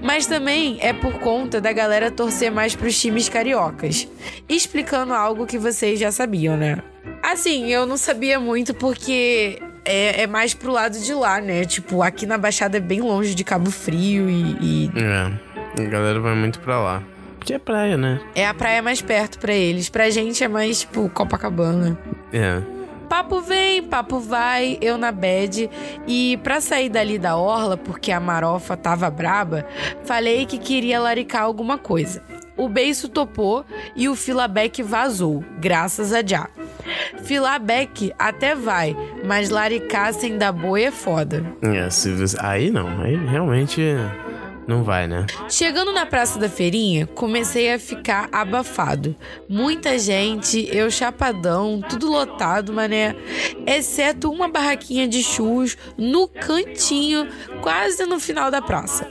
Mas 0.00 0.26
também 0.26 0.78
é 0.80 0.92
por 0.92 1.14
conta 1.20 1.60
da 1.60 1.72
galera 1.72 2.10
torcer 2.10 2.50
mais 2.50 2.74
pros 2.74 3.00
times 3.00 3.28
cariocas. 3.28 4.08
Explicando 4.48 5.14
algo 5.14 5.46
que 5.46 5.58
vocês 5.58 5.98
já 6.00 6.10
sabiam, 6.10 6.56
né? 6.56 6.82
Assim, 7.22 7.70
eu 7.70 7.86
não 7.86 7.96
sabia 7.96 8.40
muito 8.40 8.74
porque 8.74 9.62
é, 9.84 10.22
é 10.22 10.26
mais 10.26 10.54
pro 10.54 10.72
lado 10.72 10.98
de 10.98 11.14
lá, 11.14 11.40
né? 11.40 11.64
Tipo, 11.64 12.02
aqui 12.02 12.26
na 12.26 12.36
Baixada 12.36 12.76
é 12.76 12.80
bem 12.80 13.00
longe 13.00 13.34
de 13.34 13.44
Cabo 13.44 13.70
Frio 13.70 14.28
e, 14.28 14.56
e 14.60 14.90
é, 14.96 15.82
a 15.82 15.84
galera 15.86 16.20
vai 16.20 16.34
muito 16.34 16.58
pra 16.60 16.80
lá. 16.80 17.02
Porque 17.38 17.54
é 17.54 17.58
praia, 17.58 17.96
né? 17.96 18.20
é 18.36 18.46
a 18.46 18.54
praia 18.54 18.80
mais 18.82 19.02
perto 19.02 19.38
pra 19.38 19.52
eles. 19.52 19.88
Pra 19.88 20.10
gente 20.10 20.44
é 20.44 20.48
mais, 20.48 20.80
tipo, 20.80 21.08
Copacabana. 21.08 21.98
É. 22.32 22.60
Papo 23.08 23.40
vem, 23.40 23.82
papo 23.82 24.20
vai, 24.20 24.78
eu 24.80 24.96
na 24.96 25.12
bed. 25.12 25.68
E 26.06 26.38
pra 26.42 26.60
sair 26.60 26.88
dali 26.88 27.18
da 27.18 27.36
orla, 27.36 27.76
porque 27.76 28.10
a 28.12 28.20
marofa 28.20 28.76
tava 28.76 29.10
braba, 29.10 29.66
falei 30.04 30.46
que 30.46 30.56
queria 30.56 31.00
laricar 31.00 31.42
alguma 31.42 31.76
coisa. 31.76 32.22
O 32.56 32.68
beiço 32.68 33.08
topou 33.08 33.64
e 33.96 34.08
o 34.08 34.14
filabeck 34.14 34.82
vazou, 34.82 35.44
graças 35.58 36.12
a 36.12 36.22
Já. 36.24 36.48
Filabeck 37.24 38.12
até 38.18 38.54
vai, 38.54 38.96
mas 39.24 39.50
laricar 39.50 40.12
sem 40.12 40.36
dar 40.36 40.52
boi 40.52 40.84
é 40.84 40.90
foda. 40.90 41.44
É, 41.62 41.88
se. 41.90 42.12
Aí 42.40 42.70
não, 42.70 43.00
aí 43.00 43.16
realmente 43.16 43.80
não 44.66 44.82
vai, 44.82 45.06
né? 45.06 45.26
Chegando 45.48 45.92
na 45.92 46.06
Praça 46.06 46.38
da 46.38 46.48
Feirinha, 46.48 47.06
comecei 47.06 47.72
a 47.72 47.78
ficar 47.78 48.28
abafado. 48.30 49.16
Muita 49.48 49.98
gente, 49.98 50.68
eu 50.74 50.90
chapadão, 50.90 51.80
tudo 51.80 52.10
lotado, 52.10 52.72
mané. 52.72 53.16
Exceto 53.66 54.30
uma 54.30 54.48
barraquinha 54.48 55.08
de 55.08 55.22
churros 55.22 55.76
no 55.96 56.28
cantinho, 56.28 57.28
quase 57.60 58.04
no 58.06 58.20
final 58.20 58.50
da 58.50 58.62
praça. 58.62 59.08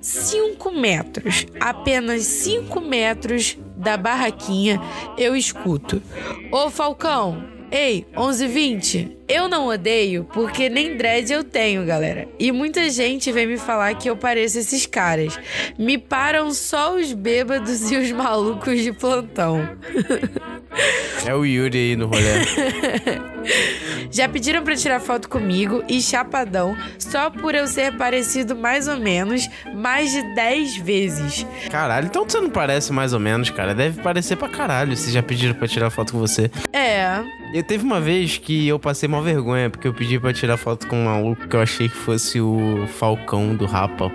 Cinco 0.00 0.70
metros, 0.70 1.46
apenas 1.60 2.22
cinco 2.22 2.80
metros 2.80 3.58
da 3.76 3.96
barraquinha, 3.96 4.80
eu 5.18 5.34
escuto. 5.34 6.00
Ô 6.52 6.70
Falcão, 6.70 7.51
Ei, 7.72 8.06
1120, 8.14 9.16
eu 9.26 9.48
não 9.48 9.66
odeio 9.66 10.28
porque 10.34 10.68
nem 10.68 10.94
dread 10.94 11.32
eu 11.32 11.42
tenho, 11.42 11.86
galera. 11.86 12.28
E 12.38 12.52
muita 12.52 12.90
gente 12.90 13.32
vem 13.32 13.46
me 13.46 13.56
falar 13.56 13.94
que 13.94 14.10
eu 14.10 14.14
pareço 14.14 14.58
esses 14.58 14.84
caras. 14.84 15.40
Me 15.78 15.96
param 15.96 16.52
só 16.52 16.94
os 16.94 17.14
bêbados 17.14 17.90
e 17.90 17.96
os 17.96 18.12
malucos 18.12 18.82
de 18.82 18.92
plantão. 18.92 19.66
É 21.26 21.34
o 21.34 21.44
Yuri 21.44 21.78
aí 21.78 21.96
no 21.96 22.06
rolê. 22.06 22.22
Já 24.10 24.28
pediram 24.28 24.62
pra 24.64 24.74
tirar 24.74 25.00
foto 25.00 25.28
comigo 25.28 25.84
e 25.88 26.00
chapadão 26.00 26.76
só 26.98 27.30
por 27.30 27.54
eu 27.54 27.66
ser 27.66 27.96
parecido 27.96 28.56
mais 28.56 28.88
ou 28.88 28.98
menos 28.98 29.48
mais 29.74 30.10
de 30.10 30.34
10 30.34 30.78
vezes. 30.78 31.46
Caralho, 31.70 32.06
então 32.06 32.24
você 32.28 32.40
não 32.40 32.50
parece 32.50 32.92
mais 32.92 33.12
ou 33.12 33.20
menos, 33.20 33.50
cara. 33.50 33.74
Deve 33.74 34.02
parecer 34.02 34.36
pra 34.36 34.48
caralho 34.48 34.96
se 34.96 35.12
já 35.12 35.22
pediram 35.22 35.54
pra 35.54 35.68
tirar 35.68 35.90
foto 35.90 36.12
com 36.12 36.18
você. 36.18 36.50
É, 36.72 37.22
teve 37.62 37.84
uma 37.84 38.00
vez 38.00 38.38
que 38.38 38.66
eu 38.68 38.78
passei 38.78 39.08
mal 39.08 39.22
vergonha, 39.22 39.70
porque 39.70 39.86
eu 39.86 39.94
pedi 39.94 40.18
pra 40.18 40.32
tirar 40.32 40.56
foto 40.56 40.86
com 40.86 40.96
um 40.96 41.04
maluco 41.04 41.46
que 41.46 41.56
eu 41.56 41.60
achei 41.60 41.88
que 41.88 41.96
fosse 41.96 42.40
o 42.40 42.86
Falcão 42.98 43.54
do 43.54 43.66
Rapa. 43.66 44.10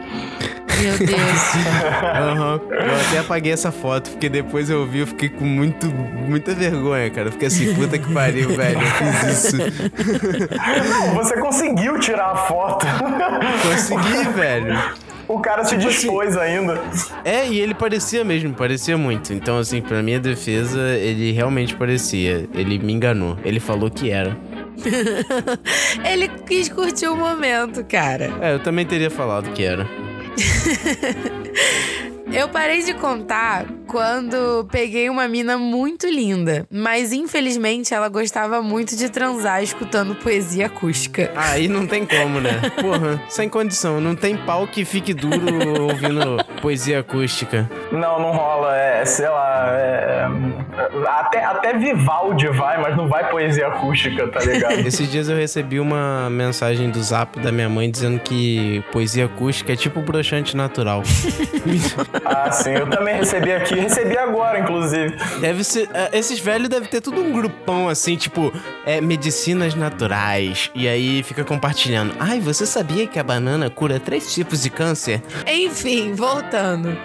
meu 0.80 0.98
Deus. 0.98 1.12
Aham. 2.04 2.62
Eu 2.70 2.96
até 3.08 3.20
apaguei 3.20 3.52
essa 3.52 3.72
foto, 3.72 4.12
porque 4.12 4.30
depois 4.30 4.70
eu 4.70 4.86
vi, 4.86 5.00
eu 5.00 5.08
fiquei 5.08 5.30
com 5.30 5.46
muito, 5.46 5.88
muita 5.88 6.54
vergonha, 6.54 7.10
cara. 7.10 7.28
Eu 7.28 7.32
fiquei 7.32 7.48
assim, 7.48 7.74
puta 7.76 7.98
que 7.98 8.12
pariu, 8.14 8.56
velho. 8.56 8.80
Eu 8.80 8.88
fiz 8.88 9.44
isso. 9.46 9.58
Não, 10.90 11.16
você 11.16 11.40
conseguiu 11.40 12.00
tirar 12.00 12.32
a 12.32 12.36
foto. 12.36 12.86
Consegui, 13.64 14.30
velho. 14.34 14.78
O 15.28 15.40
cara 15.40 15.64
se 15.66 15.76
Tipo 15.76 15.90
assim- 15.90 15.98
dispôs 16.08 16.38
ainda. 16.38 16.82
É, 17.26 17.48
e 17.48 17.60
ele 17.60 17.74
parecia 17.74 18.24
mesmo, 18.24 18.54
parecia 18.54 18.98
muito. 18.98 19.34
Então, 19.34 19.58
assim, 19.58 19.82
pra 19.82 20.02
minha 20.02 20.20
defesa, 20.20 20.80
ele 20.98 21.32
realmente 21.34 21.76
parecia. 21.76 22.48
Ele 22.54 22.80
me 22.80 22.94
enganou. 22.94 23.38
Ele 23.44 23.60
falou 23.60 23.90
que 23.92 24.10
era. 24.10 24.38
Ele 26.06 26.28
quis 26.48 26.70
curtir 26.70 27.08
o 27.08 27.16
momento, 27.18 27.84
cara. 27.84 28.32
É, 28.42 28.54
eu 28.54 28.60
também 28.60 28.86
teria 28.86 29.10
falado 29.10 29.52
que 29.52 29.64
era. 29.64 29.88
Eu 32.32 32.50
parei 32.50 32.84
de 32.84 32.94
contar 32.94 33.66
quando 33.88 34.68
peguei 34.70 35.10
uma 35.10 35.28
mina 35.28 35.58
muito 35.58 36.08
linda, 36.08 36.68
mas 36.70 37.14
infelizmente 37.14 37.94
ela 37.94 38.10
gostava 38.10 38.62
muito 38.62 38.96
de 38.96 39.10
transar 39.10 39.64
escutando 39.64 40.14
poesia 40.16 40.66
acústica. 40.68 41.32
Aí 41.36 41.68
não 41.68 41.88
tem 41.88 42.06
como, 42.06 42.42
né? 42.42 42.60
Porra, 42.82 43.22
sem 43.30 43.48
condição. 43.48 44.02
Não 44.02 44.16
tem 44.16 44.36
pau 44.38 44.68
que 44.68 44.84
fique 44.84 45.14
duro 45.14 45.84
ouvindo 45.84 46.38
poesia 46.62 47.00
acústica. 47.00 47.70
Não, 47.92 48.20
não 48.20 48.32
rola. 48.32 48.76
É, 48.78 49.06
sei 49.06 49.30
lá. 49.30 49.68
é- 49.70 50.28
até, 51.08 51.44
até 51.44 51.78
Vivaldi 51.78 52.48
vai, 52.50 52.82
mas 52.82 52.96
não 52.96 53.08
vai 53.08 53.30
poesia 53.30 53.68
acústica, 53.68 54.28
tá 54.28 54.40
ligado? 54.42 54.80
Esses 54.86 55.10
dias 55.10 55.30
eu 55.30 55.38
recebi 55.38 55.80
uma 55.80 56.30
mensagem 56.30 56.90
do 56.90 57.02
zap 57.02 57.40
da 57.40 57.52
minha 57.52 57.70
mãe 57.70 57.90
dizendo 57.90 58.20
que 58.20 58.84
poesia 58.92 59.26
acústica 59.26 59.74
é 59.74 59.76
tipo 59.76 60.02
broxante 60.02 60.56
natural. 60.56 61.04
ah, 62.26 62.52
sim. 62.52 62.72
Eu 62.72 62.90
também 62.90 63.16
recebi 63.16 63.52
aqui. 63.52 63.77
Recebi 63.82 64.18
agora, 64.18 64.60
inclusive. 64.60 65.16
Deve 65.40 65.64
ser. 65.64 65.90
é, 65.94 66.18
Esses 66.18 66.40
velhos 66.40 66.70
devem 66.70 66.88
ter 66.90 67.02
tudo 67.02 67.22
um 67.22 67.32
grupão 67.32 67.88
assim, 67.90 68.16
tipo, 68.16 68.52
é, 68.86 69.00
medicinas 69.02 69.76
naturais. 69.76 70.70
E 70.74 70.88
aí 70.88 71.24
fica 71.24 71.44
compartilhando. 71.44 72.16
Ai, 72.20 72.40
você 72.40 72.66
sabia 72.66 73.08
que 73.08 73.20
a 73.20 73.24
banana 73.24 73.70
cura 73.70 74.00
três 74.00 74.34
tipos 74.34 74.62
de 74.62 74.70
câncer? 74.70 75.22
Enfim, 75.48 76.14
voltando. 76.14 76.98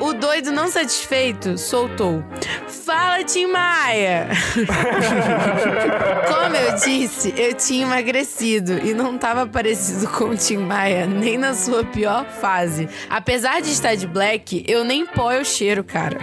O 0.00 0.14
doido 0.14 0.50
não 0.50 0.68
satisfeito 0.68 1.58
soltou. 1.58 2.24
Fala, 2.66 3.22
Tim 3.22 3.46
Maia! 3.46 4.28
Como 6.26 6.56
eu 6.56 6.74
disse, 6.76 7.34
eu 7.36 7.52
tinha 7.54 7.84
emagrecido 7.84 8.78
e 8.78 8.94
não 8.94 9.18
tava 9.18 9.46
parecido 9.46 10.08
com 10.08 10.30
o 10.30 10.36
Tim 10.36 10.56
Maia, 10.56 11.06
nem 11.06 11.36
na 11.36 11.52
sua 11.54 11.84
pior 11.84 12.24
fase. 12.24 12.88
Apesar 13.08 13.60
de 13.60 13.70
estar 13.70 13.94
de 13.94 14.06
black, 14.06 14.64
eu 14.66 14.84
nem 14.84 15.04
pó 15.04 15.30
eu 15.32 15.44
cheiro, 15.44 15.84
cara. 15.84 16.18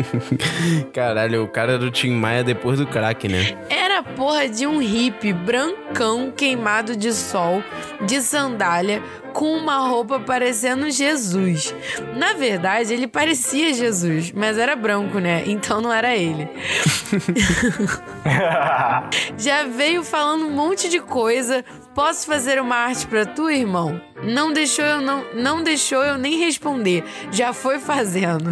Caralho, 0.92 1.44
o 1.44 1.48
cara 1.48 1.78
do 1.78 1.90
Tim 1.90 2.10
Maia 2.10 2.44
depois 2.44 2.78
do 2.78 2.86
crack, 2.86 3.26
né? 3.26 3.56
Era 3.92 4.00
a 4.00 4.04
porra 4.04 4.48
de 4.48 4.66
um 4.66 4.78
hippie 4.78 5.34
brancão 5.34 6.32
queimado 6.34 6.96
de 6.96 7.12
sol, 7.12 7.62
de 8.06 8.22
sandália, 8.22 9.02
com 9.34 9.54
uma 9.54 9.86
roupa 9.86 10.18
parecendo 10.18 10.90
Jesus. 10.90 11.74
Na 12.16 12.32
verdade, 12.32 12.94
ele 12.94 13.06
parecia 13.06 13.74
Jesus, 13.74 14.32
mas 14.32 14.56
era 14.56 14.74
branco, 14.74 15.18
né? 15.18 15.42
Então 15.44 15.82
não 15.82 15.92
era 15.92 16.16
ele. 16.16 16.48
Já 19.36 19.64
veio 19.64 20.02
falando 20.02 20.46
um 20.46 20.52
monte 20.52 20.88
de 20.88 20.98
coisa. 20.98 21.62
Posso 21.94 22.24
fazer 22.26 22.58
uma 22.62 22.76
arte 22.76 23.06
pra 23.06 23.26
tu, 23.26 23.50
irmão? 23.50 24.00
Não 24.22 24.54
deixou 24.54 24.86
eu 24.86 25.02
não, 25.02 25.22
não 25.34 25.62
deixou 25.62 26.02
eu 26.02 26.16
nem 26.16 26.38
responder. 26.38 27.04
Já 27.30 27.52
foi 27.52 27.78
fazendo. 27.78 28.50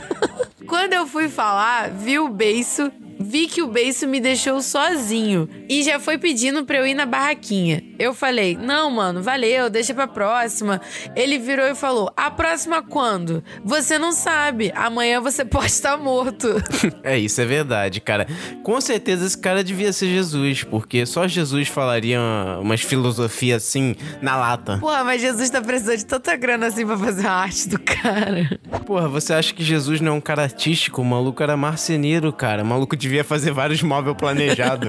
Quando 0.66 0.94
eu 0.94 1.06
fui 1.06 1.28
falar, 1.28 1.90
vi 1.90 2.18
o 2.18 2.30
beiço, 2.30 2.90
vi 3.20 3.46
que 3.46 3.62
o 3.62 3.68
beiço 3.68 4.08
me 4.08 4.18
deixou 4.20 4.60
sozinho 4.62 5.48
e 5.68 5.82
já 5.82 6.00
foi 6.00 6.16
pedindo 6.18 6.64
pra 6.64 6.78
eu 6.78 6.86
ir 6.86 6.94
na 6.94 7.04
barraquinha. 7.06 7.82
Eu 7.98 8.14
falei: 8.14 8.56
"Não, 8.56 8.90
mano, 8.90 9.22
valeu, 9.22 9.68
deixa 9.68 9.92
pra 9.94 10.06
próxima". 10.08 10.80
Ele 11.14 11.38
virou 11.38 11.66
e 11.66 11.74
falou: 11.74 12.10
"A 12.16 12.30
próxima 12.30 12.82
quando? 12.82 13.44
Você 13.64 13.98
não 13.98 14.12
sabe. 14.12 14.72
Amanhã 14.74 15.20
você 15.20 15.44
pode 15.46 15.66
estar 15.66 15.96
morto". 15.96 16.48
É, 17.02 17.18
isso 17.18 17.40
é 17.40 17.44
verdade, 17.44 18.00
cara. 18.00 18.26
Com 18.62 18.80
certeza 18.80 19.26
esse 19.26 19.36
cara 19.38 19.62
devia 19.64 19.92
ser 19.92 20.08
Jesus, 20.08 20.62
porque 20.64 21.04
só 21.06 21.26
Jesus 21.26 21.68
falaria 21.68 22.20
umas 22.60 22.80
filosofias 22.80 23.62
assim 23.64 23.94
na 24.20 24.36
lata. 24.36 24.78
Porra, 24.78 25.04
mas 25.04 25.20
Jesus 25.20 25.50
tá 25.50 25.60
precisando 25.60 25.96
de 25.98 26.06
tanta 26.06 26.36
grana 26.36 26.66
assim 26.66 26.86
pra 26.86 26.96
fazer 26.96 27.26
a 27.26 27.32
arte 27.32 27.68
do 27.68 27.78
cara. 27.78 28.58
Porra, 28.86 29.08
você 29.08 29.32
acha 29.32 29.52
que 29.54 29.62
Jesus 29.64 30.00
não 30.00 30.12
é 30.12 30.14
um 30.14 30.20
cara 30.20 30.42
artístico? 30.42 31.00
O 31.00 31.04
maluco 31.04 31.42
era 31.42 31.56
marceneiro, 31.56 32.32
cara. 32.32 32.62
O 32.62 32.66
maluco 32.66 32.96
devia 33.10 33.24
fazer 33.24 33.50
vários 33.50 33.82
móveis 33.82 34.16
planejados. 34.16 34.88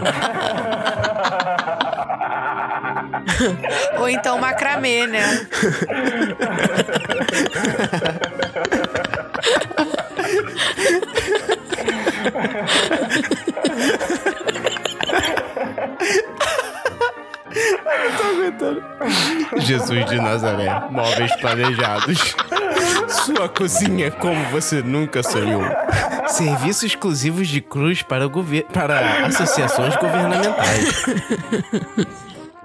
Ou 3.97 4.07
então 4.07 4.37
macramê, 4.37 5.07
né? 5.07 5.47
Jesus 19.57 20.05
de 20.05 20.19
Nazaré, 20.19 20.69
móveis 20.89 21.35
planejados. 21.37 22.35
Sua 23.07 23.49
cozinha 23.49 24.09
como 24.11 24.43
você 24.45 24.81
nunca 24.81 25.21
sonhou. 25.21 25.63
Serviços 26.27 26.83
exclusivos 26.83 27.47
de 27.47 27.61
cruz 27.61 28.01
para, 28.01 28.27
gover 28.27 28.65
para 28.65 29.25
associações 29.25 29.95
governamentais. 29.97 31.05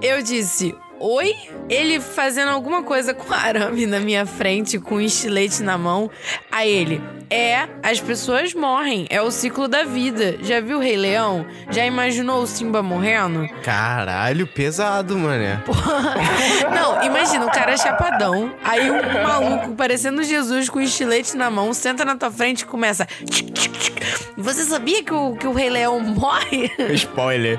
Eu 0.00 0.22
disse, 0.22 0.74
oi? 1.00 1.34
Ele 1.68 2.00
fazendo 2.00 2.50
alguma 2.50 2.82
coisa 2.82 3.12
com 3.12 3.32
arame 3.32 3.86
na 3.86 4.00
minha 4.00 4.24
frente, 4.24 4.78
com 4.78 4.96
um 4.96 5.00
estilete 5.00 5.62
na 5.62 5.76
mão. 5.76 6.10
Aí 6.50 6.70
ele, 6.70 7.02
é, 7.28 7.68
as 7.82 8.00
pessoas 8.00 8.54
morrem, 8.54 9.06
é 9.10 9.20
o 9.20 9.30
ciclo 9.30 9.66
da 9.66 9.82
vida. 9.82 10.38
Já 10.42 10.60
viu 10.60 10.78
o 10.78 10.80
Rei 10.80 10.96
Leão? 10.96 11.46
Já 11.70 11.84
imaginou 11.84 12.42
o 12.42 12.46
Simba 12.46 12.82
morrendo? 12.82 13.48
Caralho, 13.62 14.46
pesado, 14.46 15.18
mané. 15.18 15.60
Não, 16.74 17.02
imagina, 17.02 17.46
o 17.46 17.50
cara 17.50 17.72
é 17.72 17.76
chapadão. 17.76 18.54
Aí 18.62 18.90
um 18.90 19.22
maluco 19.22 19.74
parecendo 19.74 20.22
Jesus 20.22 20.68
com 20.68 20.78
um 20.78 20.82
estilete 20.82 21.36
na 21.36 21.50
mão, 21.50 21.72
senta 21.74 22.04
na 22.04 22.16
tua 22.16 22.30
frente 22.30 22.60
e 22.60 22.66
começa. 22.66 23.06
tchic, 23.28 23.52
tchic, 23.52 23.78
tchic. 23.78 24.06
Você 24.36 24.64
sabia 24.64 25.02
que 25.02 25.12
o, 25.12 25.34
que 25.34 25.46
o 25.46 25.52
Rei 25.52 25.70
Leão 25.70 25.98
morre? 25.98 26.70
Spoiler. 26.90 27.58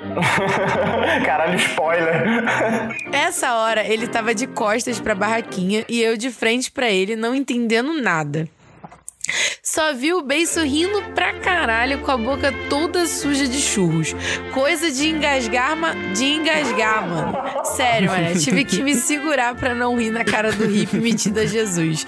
Caralho, 1.24 1.56
spoiler. 1.58 2.24
Essa 3.12 3.54
hora 3.54 3.84
ele 3.84 4.06
tava 4.06 4.34
de 4.34 4.46
costas 4.46 5.00
pra 5.00 5.14
barraquinha 5.14 5.84
e 5.88 6.00
eu 6.00 6.16
de 6.16 6.30
frente 6.30 6.70
pra 6.70 6.90
ele, 6.90 7.16
não 7.16 7.34
entendendo 7.34 7.92
nada. 8.00 8.48
Só 9.62 9.92
vi 9.94 10.12
o 10.12 10.22
beiço 10.22 10.60
rindo 10.62 11.02
pra 11.14 11.34
caralho 11.34 11.98
com 12.00 12.10
a 12.10 12.16
boca 12.16 12.52
toda 12.70 13.06
suja 13.06 13.46
de 13.46 13.58
churros. 13.60 14.14
Coisa 14.52 14.90
de 14.90 15.08
engasgar, 15.08 15.76
ma- 15.76 15.94
de 16.14 16.24
engasgar, 16.24 17.06
mano. 17.08 17.64
Sério, 17.76 18.10
mano. 18.10 18.38
Tive 18.40 18.64
que 18.64 18.82
me 18.82 18.94
segurar 18.94 19.54
pra 19.54 19.74
não 19.74 19.96
rir 19.98 20.10
na 20.10 20.24
cara 20.24 20.50
do 20.52 20.66
hippie 20.66 20.98
metido 20.98 21.40
a 21.40 21.46
Jesus. 21.46 22.06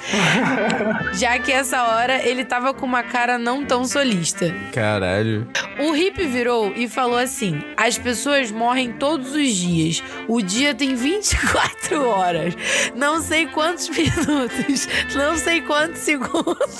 Já 1.14 1.38
que 1.38 1.52
essa 1.52 1.82
hora 1.84 2.26
ele 2.26 2.44
tava 2.44 2.72
com 2.74 2.86
uma 2.86 3.02
cara 3.02 3.38
não 3.38 3.64
tão 3.64 3.84
solista. 3.84 4.54
Caralho. 4.72 5.46
O 5.78 5.92
hippie 5.92 6.26
virou 6.26 6.72
e 6.74 6.88
falou 6.88 7.18
assim: 7.18 7.62
as 7.76 7.98
pessoas 7.98 8.50
morrem 8.50 8.92
todos 8.92 9.32
os 9.34 9.54
dias. 9.54 10.02
O 10.28 10.40
dia 10.42 10.74
tem 10.74 10.94
24 10.94 12.04
horas. 12.06 12.54
Não 12.94 13.20
sei 13.20 13.46
quantos 13.46 13.88
minutos. 13.90 14.88
Não 15.14 15.36
sei 15.36 15.60
quantos 15.62 16.00
segundos. 16.00 16.70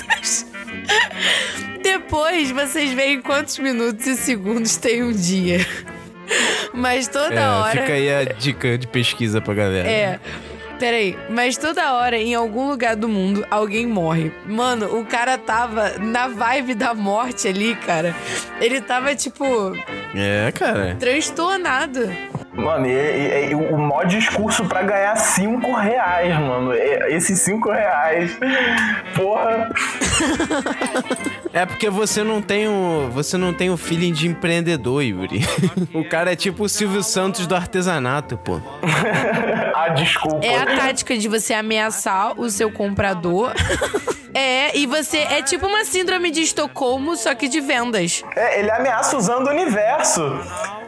Depois 1.83 2.51
vocês 2.51 2.93
veem 2.93 3.21
quantos 3.21 3.59
minutos 3.59 4.07
e 4.07 4.17
segundos 4.17 4.77
tem 4.77 5.03
um 5.03 5.13
dia. 5.13 5.67
Mas 6.73 7.09
toda 7.09 7.35
É, 7.35 7.49
hora. 7.49 7.81
fica 7.81 7.93
aí 7.93 8.13
a 8.15 8.25
dica 8.25 8.79
de 8.79 8.87
pesquisa 8.87 9.41
pra 9.41 9.55
galera. 9.55 9.89
É. 9.89 10.21
Peraí, 10.79 11.19
mas 11.29 11.59
toda 11.59 11.93
hora, 11.93 12.17
em 12.17 12.35
algum 12.35 12.71
lugar 12.71 12.97
do 12.97 13.07
mundo, 13.07 13.47
alguém 13.51 13.87
morre. 13.87 14.33
Mano, 14.47 14.99
o 14.99 15.05
cara 15.05 15.37
tava 15.37 15.99
na 15.99 16.27
vibe 16.29 16.75
da 16.75 16.95
morte 16.95 17.47
ali, 17.49 17.75
cara. 17.75 18.17
Ele 18.61 18.81
tava, 18.81 19.15
tipo, 19.15 19.45
É, 20.15 20.51
cara. 20.53 20.97
transtornado. 20.99 22.11
Mano, 22.53 22.87
e, 22.87 22.91
e- 22.91 23.51
e 23.51 23.55
o 23.55 23.79
maior 23.79 24.07
discurso 24.07 24.65
pra 24.65 24.83
ganhar 24.83 25.15
5 25.17 25.73
reais, 25.73 26.35
mano. 26.41 26.75
E- 26.75 27.15
Esses 27.15 27.39
5 27.41 27.71
reais. 27.71 28.37
Porra. 29.15 29.71
É 31.53 31.65
porque 31.65 31.89
você 31.89 32.23
não 32.25 32.43
tem 32.43 32.67
o. 32.69 33.09
Você 33.13 33.37
não 33.37 33.53
tem 33.55 33.71
o 33.71 33.77
feeling 33.77 34.13
de 34.13 34.27
empreendedor, 34.29 35.03
Yuri. 35.03 35.41
o 35.95 36.05
cara 36.05 36.33
é 36.33 36.37
tipo 36.37 36.65
o 36.65 36.69
Silvio 36.69 37.03
Santos 37.03 37.47
do 37.47 37.55
artesanato, 37.55 38.37
pô. 38.37 38.61
Ah, 39.75 39.89
desculpa. 39.91 40.45
É 40.45 40.59
a 40.61 40.67
tática 40.67 41.17
de 41.17 41.27
você 41.27 41.55
ameaçar 41.55 42.39
o 42.39 42.51
seu 42.51 42.71
comprador. 42.71 43.53
É, 44.35 44.77
e 44.77 44.87
você. 44.87 45.19
É 45.19 45.43
tipo 45.43 45.67
uma 45.67 45.85
síndrome 45.85 46.31
de 46.31 46.43
Estocolmo, 46.43 47.17
só 47.17 47.35
que 47.35 47.49
de 47.49 47.61
vendas. 47.61 48.23
É, 48.37 48.61
ele 48.61 48.71
ameaça 48.71 49.17
usando 49.17 49.47
o 49.47 49.51
universo. 49.51 50.23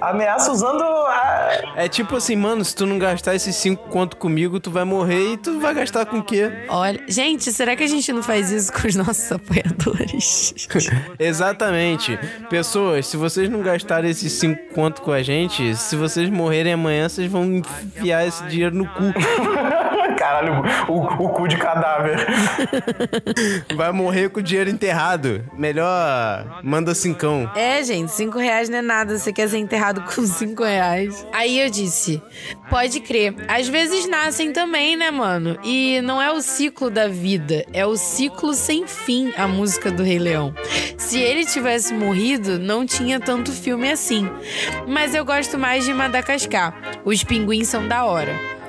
Ameaça 0.01 0.51
usando 0.51 0.83
a... 0.83 1.75
É 1.77 1.89
tipo 1.89 2.17
assim, 2.17 2.35
mano, 2.35 2.65
se 2.65 2.75
tu 2.75 2.85
não 2.85 2.99
gastar 2.99 3.37
esses 3.37 3.55
cinco 3.55 3.89
conto 3.89 4.17
comigo, 4.17 4.59
tu 4.59 4.69
vai 4.69 4.83
morrer 4.83 5.35
e 5.35 5.37
tu 5.37 5.61
vai 5.61 5.73
gastar 5.73 6.07
com 6.07 6.19
o 6.19 6.25
quê? 6.25 6.51
Olha. 6.69 7.01
Gente, 7.07 7.53
será 7.53 7.77
que 7.77 7.85
a 7.85 7.87
gente 7.87 8.13
não 8.13 8.21
faz 8.23 8.51
isso 8.51 8.73
com 8.73 8.89
os 8.89 8.97
nossos 8.97 9.31
apoiadores? 9.31 10.55
Exatamente. 11.21 12.19
Pessoas, 12.51 13.07
se 13.07 13.17
vocês 13.17 13.49
não 13.49 13.61
gastarem 13.63 14.11
esses 14.11 14.33
cinco 14.33 14.75
conto 14.75 15.03
com 15.03 15.13
a 15.13 15.23
gente, 15.23 15.77
se 15.77 15.95
vocês 15.95 16.29
morrerem 16.29 16.73
amanhã, 16.73 17.09
vocês 17.09 17.31
vão 17.31 17.45
enfiar 17.45 18.27
esse 18.27 18.43
dinheiro 18.45 18.75
no 18.75 18.87
cu. 18.87 19.03
Caralho, 20.23 20.63
o, 20.87 21.25
o 21.25 21.29
cu 21.31 21.49
de 21.49 21.57
cadáver. 21.57 22.25
Vai 23.75 23.91
morrer 23.91 24.29
com 24.31 24.39
o 24.39 24.43
dinheiro 24.43 24.71
enterrado. 24.71 25.45
Melhor 25.53 26.61
manda 26.63 26.95
cincão. 26.95 27.51
É, 27.57 27.83
gente, 27.83 28.13
cinco 28.13 28.39
reais 28.39 28.69
não 28.69 28.79
é 28.79 28.83
nada. 28.83 29.19
Você 29.19 29.33
quer 29.33 29.49
ser 29.49 29.59
enterrado 29.59 30.01
com 30.07 30.25
cinco 30.25 30.63
reais. 30.63 31.27
Aí 31.33 31.59
eu 31.59 31.69
disse: 31.69 32.23
pode 32.71 33.01
crer. 33.01 33.35
Às 33.49 33.67
vezes 33.67 34.09
nascem 34.09 34.53
também, 34.53 34.95
né, 34.95 35.11
mano? 35.11 35.59
E 35.65 36.01
não 36.03 36.23
é 36.23 36.31
o 36.31 36.41
ciclo 36.41 36.89
da 36.89 37.09
vida, 37.09 37.65
é 37.73 37.85
o 37.85 37.97
ciclo 37.97 38.55
sem 38.55 38.87
fim 38.87 39.33
a 39.37 39.49
música 39.49 39.91
do 39.91 40.05
Rei 40.05 40.21
Leão. 40.21 40.55
Se 40.97 41.19
ele 41.19 41.45
tivesse 41.45 41.93
morrido, 41.93 42.61
não 42.61 42.87
tinha 42.87 43.19
tanto 43.19 43.51
filme 43.51 43.91
assim. 43.91 44.31
Mas 44.87 45.17
eu 45.17 45.25
gosto 45.25 45.59
mais 45.59 45.85
de 45.85 45.93
Madagascar. 45.93 46.81
Os 47.05 47.25
pinguins 47.25 47.67
são 47.67 47.89
da 47.89 48.05
hora. 48.05 48.62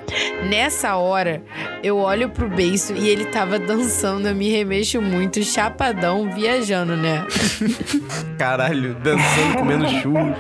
Nessa 0.50 0.96
hora, 0.98 1.42
eu 1.82 1.98
olho 1.98 2.30
pro 2.30 2.50
beiço 2.50 2.94
e 2.94 3.08
ele 3.08 3.26
tava 3.26 3.58
dançando, 3.58 4.28
eu 4.28 4.36
me 4.36 4.50
remexo 4.50 5.02
muito, 5.02 5.44
chapadão, 5.44 6.30
viajando, 6.30 6.96
né? 6.98 7.26
Caralho, 8.38 8.94
dançando, 8.96 9.58
comendo 9.58 9.88
churros. 9.90 10.38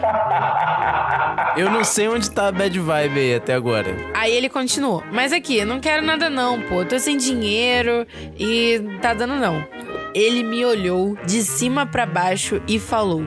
Eu 1.55 1.69
não 1.69 1.83
sei 1.83 2.07
onde 2.07 2.29
tá 2.31 2.47
a 2.47 2.51
bad 2.51 2.77
vibe 2.79 3.19
aí 3.19 3.35
até 3.35 3.53
agora. 3.53 3.95
Aí 4.13 4.31
ele 4.33 4.49
continuou. 4.49 5.03
Mas 5.11 5.31
aqui, 5.31 5.57
eu 5.57 5.65
não 5.67 5.79
quero 5.79 6.03
nada 6.03 6.29
não, 6.29 6.59
pô. 6.61 6.81
Eu 6.81 6.87
tô 6.87 6.97
sem 6.99 7.15
dinheiro 7.15 8.07
e 8.37 8.81
tá 9.01 9.13
dando 9.13 9.35
não. 9.35 9.63
Ele 10.15 10.43
me 10.43 10.65
olhou 10.65 11.15
de 11.25 11.43
cima 11.43 11.85
pra 11.85 12.05
baixo 12.05 12.61
e 12.67 12.79
falou: 12.79 13.25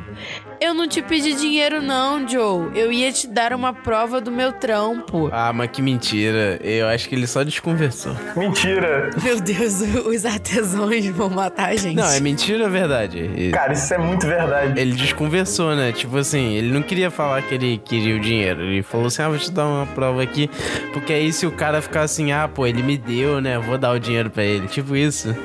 Eu 0.61 0.73
não 0.73 0.89
te 0.89 1.03
pedi 1.03 1.35
dinheiro, 1.35 1.83
não, 1.83 2.27
Joe. 2.27 2.71
Eu 2.75 2.91
ia 2.91 3.13
te 3.13 3.27
dar 3.27 3.53
uma 3.53 3.73
prova 3.73 4.21
do 4.21 4.31
meu 4.31 4.53
trampo. 4.53 5.29
Ah, 5.33 5.53
mas 5.53 5.71
que 5.71 5.83
mentira. 5.83 6.59
Eu 6.63 6.89
acho 6.89 7.09
que 7.09 7.15
ele 7.15 7.27
só 7.27 7.43
desconversou. 7.43 8.17
Mentira. 8.35 9.11
Meu 9.23 9.41
Deus, 9.41 9.81
os 10.07 10.25
artesãos 10.25 11.07
vão 11.09 11.29
matar 11.29 11.71
a 11.71 11.77
gente. 11.77 11.97
Não, 11.97 12.11
é 12.11 12.21
mentira 12.21 12.65
ou 12.65 12.69
é 12.69 12.71
verdade? 12.71 13.51
Cara, 13.53 13.73
isso 13.73 13.93
é 13.93 13.99
muito 13.99 14.27
verdade. 14.27 14.81
Ele 14.81 14.93
desconversou, 14.93 15.75
né? 15.77 15.93
Tipo 15.93 16.17
assim, 16.17 16.55
ele 16.55 16.73
não 16.73 16.83
queria 16.83 17.11
falar 17.11 17.43
que 17.43 17.55
ele 17.55 17.79
queria 17.79 18.17
o 18.17 18.21
dinheiro. 18.21 18.63
Ele 18.63 18.83
falou 18.83 19.07
assim: 19.07 19.23
ah, 19.23 19.29
vou 19.29 19.39
te 19.39 19.51
dar 19.51 19.67
uma 19.67 19.87
prova 19.87 20.23
aqui. 20.23 20.51
Porque 20.93 21.13
aí 21.13 21.33
se 21.33 21.47
o 21.47 21.53
cara 21.53 21.83
ficar 21.83 22.03
assim, 22.03 22.33
ah, 22.33 22.49
pô, 22.49 22.67
ele 22.67 22.83
me 22.83 22.97
deu, 22.97 23.41
né? 23.41 23.59
Vou 23.59 23.77
dar 23.77 23.93
o 23.93 23.99
dinheiro 23.99 24.31
pra 24.31 24.43
ele. 24.43 24.67
Tipo 24.69 24.97
isso. 24.97 25.37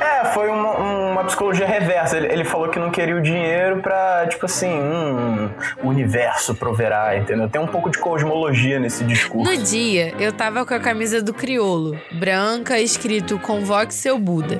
É, 0.00 0.24
foi 0.34 0.48
uma, 0.48 0.76
uma 1.16 1.24
psicologia 1.24 1.66
reversa. 1.66 2.16
Ele, 2.16 2.32
ele 2.32 2.44
falou 2.44 2.68
que 2.68 2.78
não 2.78 2.90
queria 2.90 3.16
o 3.16 3.22
dinheiro 3.22 3.80
pra, 3.80 4.26
tipo 4.28 4.46
assim, 4.46 4.72
hum, 4.72 5.50
o 5.82 5.88
universo 5.88 6.54
proverá, 6.54 7.16
entendeu? 7.16 7.48
Tem 7.48 7.60
um 7.60 7.66
pouco 7.66 7.90
de 7.90 7.98
cosmologia 7.98 8.78
nesse 8.78 9.04
discurso. 9.04 9.50
No 9.50 9.56
dia, 9.56 10.14
eu 10.18 10.32
tava 10.32 10.64
com 10.64 10.74
a 10.74 10.80
camisa 10.80 11.22
do 11.22 11.32
criolo, 11.32 11.98
branca, 12.12 12.78
escrito 12.78 13.38
Convoque 13.38 13.94
seu 13.94 14.18
Buda. 14.18 14.58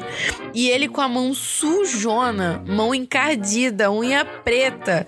E 0.54 0.68
ele 0.68 0.88
com 0.88 1.00
a 1.00 1.08
mão 1.08 1.34
sujona, 1.34 2.62
mão 2.66 2.94
encardida, 2.94 3.90
unha 3.90 4.24
preta, 4.24 5.06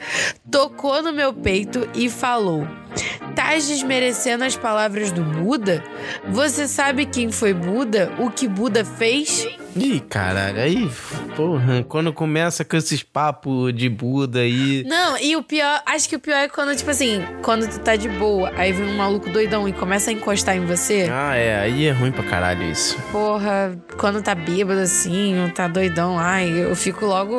tocou 0.50 1.02
no 1.02 1.12
meu 1.12 1.32
peito 1.32 1.88
e 1.94 2.10
falou: 2.10 2.66
Tás 3.48 3.66
desmerecendo 3.66 4.44
as 4.44 4.56
palavras 4.56 5.10
do 5.10 5.22
Buda? 5.22 5.82
Você 6.28 6.68
sabe 6.68 7.06
quem 7.06 7.32
foi 7.32 7.54
Buda? 7.54 8.12
O 8.18 8.30
que 8.30 8.46
Buda 8.46 8.84
fez? 8.84 9.48
Ih, 9.74 10.00
caralho, 10.00 10.60
aí, 10.60 10.90
porra, 11.34 11.82
quando 11.88 12.12
começa 12.12 12.62
com 12.62 12.76
esses 12.76 13.02
papos 13.02 13.74
de 13.74 13.88
Buda 13.88 14.40
aí. 14.40 14.84
Não, 14.86 15.16
e 15.16 15.34
o 15.34 15.42
pior, 15.42 15.80
acho 15.86 16.10
que 16.10 16.16
o 16.16 16.20
pior 16.20 16.36
é 16.36 16.46
quando, 16.46 16.76
tipo 16.76 16.90
assim, 16.90 17.24
quando 17.40 17.66
tu 17.66 17.80
tá 17.80 17.96
de 17.96 18.10
boa, 18.10 18.52
aí 18.54 18.70
vem 18.70 18.84
um 18.84 18.98
maluco 18.98 19.30
doidão 19.30 19.66
e 19.66 19.72
começa 19.72 20.10
a 20.10 20.12
encostar 20.12 20.54
em 20.54 20.66
você. 20.66 21.08
Ah, 21.10 21.34
é, 21.34 21.58
aí 21.58 21.86
é 21.86 21.90
ruim 21.90 22.12
pra 22.12 22.24
caralho 22.24 22.64
isso. 22.64 23.00
Porra, 23.10 23.80
quando 23.96 24.22
tá 24.22 24.34
bêbado 24.34 24.80
assim, 24.80 25.42
ou 25.42 25.48
tá 25.48 25.66
doidão, 25.66 26.18
ai, 26.18 26.50
eu 26.50 26.76
fico 26.76 27.06
logo. 27.06 27.34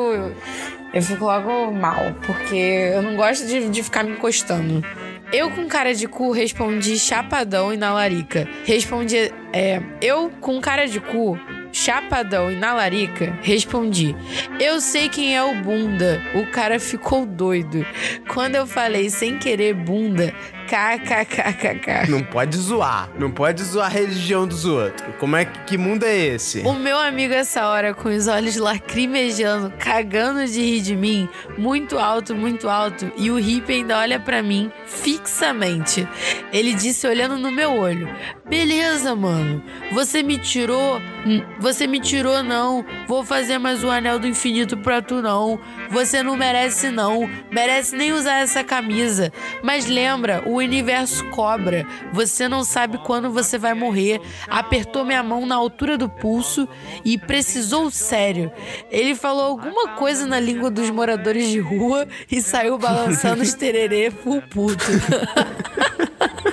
Eu 0.92 1.02
fico 1.02 1.24
logo 1.24 1.70
mal, 1.70 2.12
porque 2.26 2.56
eu 2.56 3.00
não 3.00 3.14
gosto 3.14 3.46
de, 3.46 3.68
de 3.68 3.80
ficar 3.80 4.02
me 4.02 4.10
encostando. 4.10 4.84
Eu 5.32 5.48
com 5.50 5.66
cara 5.68 5.94
de 5.94 6.08
cu 6.08 6.32
respondi 6.32 6.98
chapadão 6.98 7.72
e 7.72 7.76
na 7.76 7.92
larica. 7.92 8.48
Respondi. 8.64 9.32
É, 9.52 9.80
eu 10.02 10.28
com 10.40 10.60
cara 10.60 10.86
de 10.86 10.98
cu, 10.98 11.38
chapadão 11.72 12.50
e 12.50 12.56
na 12.56 12.74
larica, 12.74 13.38
respondi. 13.40 14.14
Eu 14.58 14.80
sei 14.80 15.08
quem 15.08 15.36
é 15.36 15.42
o 15.42 15.54
bunda. 15.62 16.20
O 16.34 16.46
cara 16.50 16.80
ficou 16.80 17.24
doido. 17.24 17.86
Quando 18.28 18.56
eu 18.56 18.66
falei 18.66 19.08
sem 19.08 19.38
querer 19.38 19.72
bunda, 19.74 20.34
kkkk. 20.70 22.08
Não 22.08 22.22
pode 22.22 22.56
zoar. 22.56 23.10
Não 23.18 23.30
pode 23.30 23.62
zoar 23.64 23.86
a 23.86 23.88
religião 23.88 24.46
dos 24.46 24.64
outros. 24.64 25.14
Como 25.18 25.36
é 25.36 25.44
que, 25.44 25.60
que 25.60 25.78
mundo 25.78 26.04
é 26.04 26.16
esse? 26.16 26.60
O 26.60 26.72
meu 26.74 26.96
amigo, 26.98 27.34
essa 27.34 27.66
hora, 27.68 27.92
com 27.92 28.08
os 28.08 28.28
olhos 28.28 28.56
lacrimejando, 28.56 29.72
cagando 29.78 30.46
de 30.46 30.60
rir 30.60 30.80
de 30.80 30.94
mim, 30.96 31.28
muito 31.58 31.98
alto, 31.98 32.34
muito 32.34 32.68
alto, 32.68 33.10
e 33.16 33.30
o 33.30 33.36
hippie 33.38 33.74
ainda 33.74 33.98
olha 33.98 34.20
pra 34.20 34.42
mim 34.42 34.70
fixamente. 34.86 36.06
Ele 36.52 36.72
disse, 36.74 37.06
olhando 37.06 37.36
no 37.36 37.50
meu 37.50 37.72
olho: 37.76 38.08
Beleza, 38.48 39.14
mano, 39.16 39.62
você 39.92 40.22
me 40.22 40.38
tirou. 40.38 41.00
Hum, 41.26 41.42
Você 41.58 41.86
me 41.86 42.00
tirou, 42.00 42.42
não. 42.42 42.84
Vou 43.06 43.22
fazer 43.24 43.58
mais 43.58 43.84
um 43.84 43.90
anel 43.90 44.18
do 44.18 44.26
infinito 44.26 44.76
pra 44.78 45.02
tu, 45.02 45.20
não. 45.20 45.60
Você 45.90 46.22
não 46.22 46.34
merece, 46.34 46.90
não. 46.90 47.28
Merece 47.50 47.94
nem 47.94 48.12
usar 48.12 48.38
essa 48.38 48.64
camisa. 48.64 49.30
Mas 49.62 49.86
lembra, 49.86 50.42
o 50.46 50.59
universo 50.60 51.24
cobra. 51.30 51.84
Você 52.12 52.48
não 52.48 52.62
sabe 52.64 52.98
quando 52.98 53.30
você 53.30 53.58
vai 53.58 53.74
morrer. 53.74 54.20
Apertou 54.48 55.04
minha 55.04 55.22
mão 55.22 55.44
na 55.44 55.56
altura 55.56 55.98
do 55.98 56.08
pulso 56.08 56.68
e 57.04 57.18
precisou 57.18 57.90
sério. 57.90 58.50
Ele 58.90 59.14
falou 59.14 59.44
alguma 59.44 59.88
coisa 59.96 60.26
na 60.26 60.38
língua 60.40 60.70
dos 60.70 60.88
moradores 60.90 61.48
de 61.48 61.58
rua 61.60 62.06
e 62.30 62.40
saiu 62.40 62.78
balançando 62.78 63.42
os 63.42 63.54
tererê 63.54 64.10
full 64.10 64.42
puto. 64.42 64.84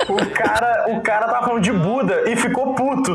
O 0.08 0.26
cara, 0.30 0.86
o 0.88 1.00
cara 1.02 1.26
tava 1.26 1.46
falando 1.46 1.62
de 1.62 1.72
Buda 1.72 2.30
e 2.30 2.34
ficou 2.36 2.74
puto. 2.74 3.14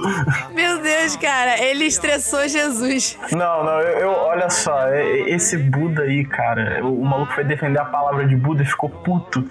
Meu 0.54 0.80
Deus, 0.82 1.16
cara, 1.16 1.60
ele 1.60 1.86
estressou 1.86 2.48
Jesus. 2.48 3.18
Não, 3.32 3.64
não, 3.64 3.80
eu, 3.82 4.00
eu- 4.00 4.12
olha 4.12 4.50
só, 4.50 4.88
esse 4.94 5.58
Buda 5.58 6.04
aí, 6.04 6.24
cara, 6.26 6.86
o, 6.86 7.02
o 7.02 7.06
maluco 7.06 7.34
foi 7.34 7.44
defender 7.44 7.80
a 7.80 7.86
palavra 7.86 8.28
de 8.28 8.36
Buda 8.36 8.62
e 8.62 8.66
ficou 8.66 8.90
puto. 8.90 9.50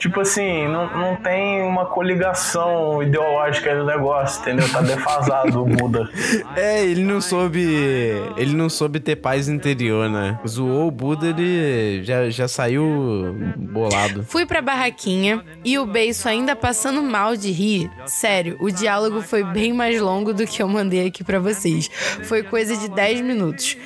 Tipo 0.00 0.22
assim, 0.22 0.66
não, 0.66 0.96
não 0.96 1.16
tem 1.16 1.60
uma 1.62 1.84
coligação 1.84 3.02
ideológica 3.02 3.74
no 3.74 3.84
negócio, 3.84 4.40
entendeu? 4.40 4.66
Tá 4.72 4.80
defasado 4.80 5.60
o 5.60 5.66
Buda. 5.66 6.08
É, 6.56 6.84
ele 6.84 7.04
não 7.04 7.20
soube. 7.20 7.60
Ele 8.36 8.54
não 8.54 8.68
soube 8.68 8.98
ter 8.98 9.16
paz 9.16 9.48
interior, 9.48 10.08
né? 10.08 10.38
Zoou 10.46 10.88
o 10.88 10.90
Buda, 10.90 11.26
ele 11.28 12.02
já, 12.02 12.30
já 12.30 12.48
saiu 12.48 13.36
bolado. 13.56 14.24
Fui 14.24 14.46
pra 14.46 14.62
barraquinha 14.62 15.44
e 15.64 15.78
o 15.78 15.86
beiço 15.86 16.28
ainda 16.28 16.56
passando 16.56 17.02
mal 17.02 17.36
de 17.36 17.50
rir. 17.50 17.90
Sério, 18.06 18.56
o 18.60 18.70
diálogo 18.70 19.20
foi 19.20 19.44
bem 19.44 19.72
mais 19.72 20.00
longo 20.00 20.32
do 20.32 20.46
que 20.46 20.62
eu 20.62 20.68
mandei 20.68 21.06
aqui 21.06 21.22
pra 21.22 21.38
vocês. 21.38 21.90
Foi 22.24 22.42
coisa 22.42 22.74
de 22.76 22.88
10 22.88 23.20
minutos. 23.20 23.76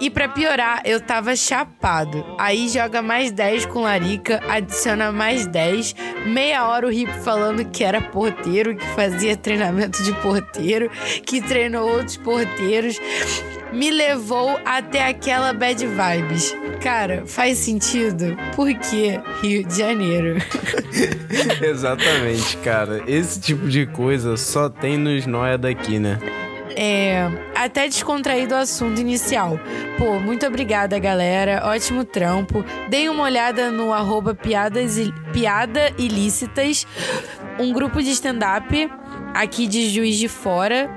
E 0.00 0.10
pra 0.10 0.28
piorar, 0.28 0.82
eu 0.84 1.00
tava 1.00 1.34
chapado. 1.36 2.24
Aí 2.38 2.68
joga 2.68 3.00
mais 3.00 3.30
10 3.32 3.66
com 3.66 3.82
larica, 3.82 4.40
adiciona 4.48 5.12
mais 5.12 5.46
10. 5.46 5.94
Meia 6.26 6.66
hora 6.66 6.86
o 6.86 6.90
Rip 6.90 7.12
falando 7.22 7.64
que 7.64 7.84
era 7.84 8.00
porteiro, 8.00 8.76
que 8.76 8.86
fazia 8.88 9.36
treinamento 9.36 10.02
de 10.02 10.12
porteiro, 10.14 10.90
que 11.24 11.40
treinou 11.40 11.88
outros 11.88 12.16
porteiros. 12.16 13.00
Me 13.72 13.90
levou 13.90 14.58
até 14.64 15.08
aquela 15.08 15.52
bad 15.52 15.84
vibes. 15.84 16.54
Cara, 16.80 17.24
faz 17.26 17.58
sentido? 17.58 18.36
Por 18.54 18.72
que 18.74 19.20
Rio 19.42 19.64
de 19.64 19.78
Janeiro? 19.78 20.36
Exatamente, 21.60 22.56
cara. 22.58 23.02
Esse 23.06 23.40
tipo 23.40 23.66
de 23.68 23.84
coisa 23.86 24.36
só 24.36 24.68
tem 24.68 24.96
nos 24.96 25.26
noia 25.26 25.58
daqui, 25.58 25.98
né? 25.98 26.18
É, 26.76 27.28
até 27.54 27.86
descontraído 27.86 28.54
o 28.54 28.58
assunto 28.58 29.00
inicial. 29.00 29.58
Pô, 29.96 30.18
muito 30.18 30.46
obrigada, 30.46 30.98
galera. 30.98 31.62
Ótimo 31.66 32.04
trampo. 32.04 32.64
Deem 32.88 33.08
uma 33.08 33.24
olhada 33.24 33.70
no 33.70 33.92
arroba 33.92 34.34
piadas, 34.34 34.96
piada 35.32 35.92
ilícitas, 35.96 36.86
um 37.58 37.72
grupo 37.72 38.02
de 38.02 38.10
stand-up 38.10 38.90
aqui 39.34 39.66
de 39.66 39.90
Juiz 39.90 40.16
de 40.16 40.28
Fora. 40.28 40.90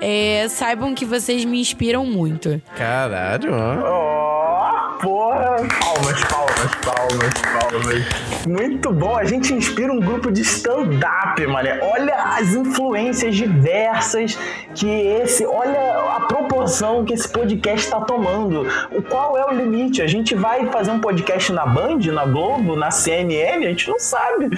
É, 0.00 0.46
saibam 0.48 0.94
que 0.94 1.04
vocês 1.04 1.44
me 1.44 1.60
inspiram 1.60 2.04
muito. 2.04 2.60
Caralho, 2.76 3.52
ó. 3.54 3.76
Ó, 3.84 4.98
porra! 4.98 5.56
Palmas, 5.56 6.24
palmas, 6.24 6.74
palmas, 6.84 7.32
palmas. 7.42 8.35
Muito 8.46 8.92
bom, 8.92 9.16
a 9.16 9.24
gente 9.24 9.52
inspira 9.52 9.92
um 9.92 9.98
grupo 9.98 10.30
de 10.30 10.40
stand-up, 10.42 11.44
mané. 11.46 11.80
Olha 11.82 12.14
as 12.38 12.54
influências 12.54 13.34
diversas 13.34 14.38
que 14.74 14.86
esse. 14.88 15.44
Olha 15.44 16.14
a 16.16 16.20
proporção 16.26 17.04
que 17.04 17.12
esse 17.12 17.28
podcast 17.28 17.86
está 17.86 18.00
tomando. 18.00 18.66
O 18.92 19.02
qual 19.02 19.36
é 19.36 19.44
o 19.46 19.50
limite? 19.52 20.00
A 20.00 20.06
gente 20.06 20.34
vai 20.34 20.66
fazer 20.70 20.90
um 20.92 21.00
podcast 21.00 21.52
na 21.52 21.66
Band, 21.66 21.98
na 22.12 22.24
Globo, 22.24 22.76
na 22.76 22.90
CNN? 22.90 23.66
A 23.66 23.68
gente 23.70 23.88
não 23.88 23.98
sabe. 23.98 24.50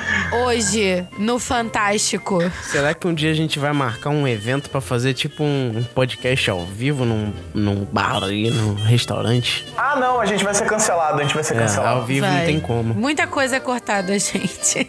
Hoje, 0.45 1.07
no 1.19 1.39
Fantástico. 1.39 2.39
Será 2.65 2.93
que 2.93 3.07
um 3.07 3.15
dia 3.15 3.31
a 3.31 3.35
gente 3.35 3.59
vai 3.59 3.73
marcar 3.73 4.11
um 4.11 4.29
evento 4.29 4.69
pra 4.69 4.81
fazer 4.83 5.15
tipo 5.15 5.43
um 5.43 5.83
podcast 5.95 6.51
ao 6.51 6.61
vivo 6.61 7.05
num, 7.07 7.33
num 7.55 7.85
bar 7.91 8.23
aí, 8.25 8.51
num 8.51 8.75
restaurante? 8.75 9.65
Ah, 9.77 9.97
não, 9.97 10.21
a 10.21 10.27
gente 10.27 10.45
vai 10.45 10.53
ser 10.53 10.67
cancelado, 10.67 11.19
a 11.21 11.23
gente 11.23 11.35
vai 11.35 11.43
ser 11.45 11.55
É, 11.57 11.61
cancelado. 11.61 12.01
ao 12.01 12.05
vivo 12.05 12.27
não 12.27 12.35
Vai. 12.35 12.45
tem 12.45 12.61
como. 12.61 12.93
Muita 12.95 13.27
coisa 13.27 13.57
é 13.57 13.61
cortada, 13.79 14.19
gente. 14.19 14.89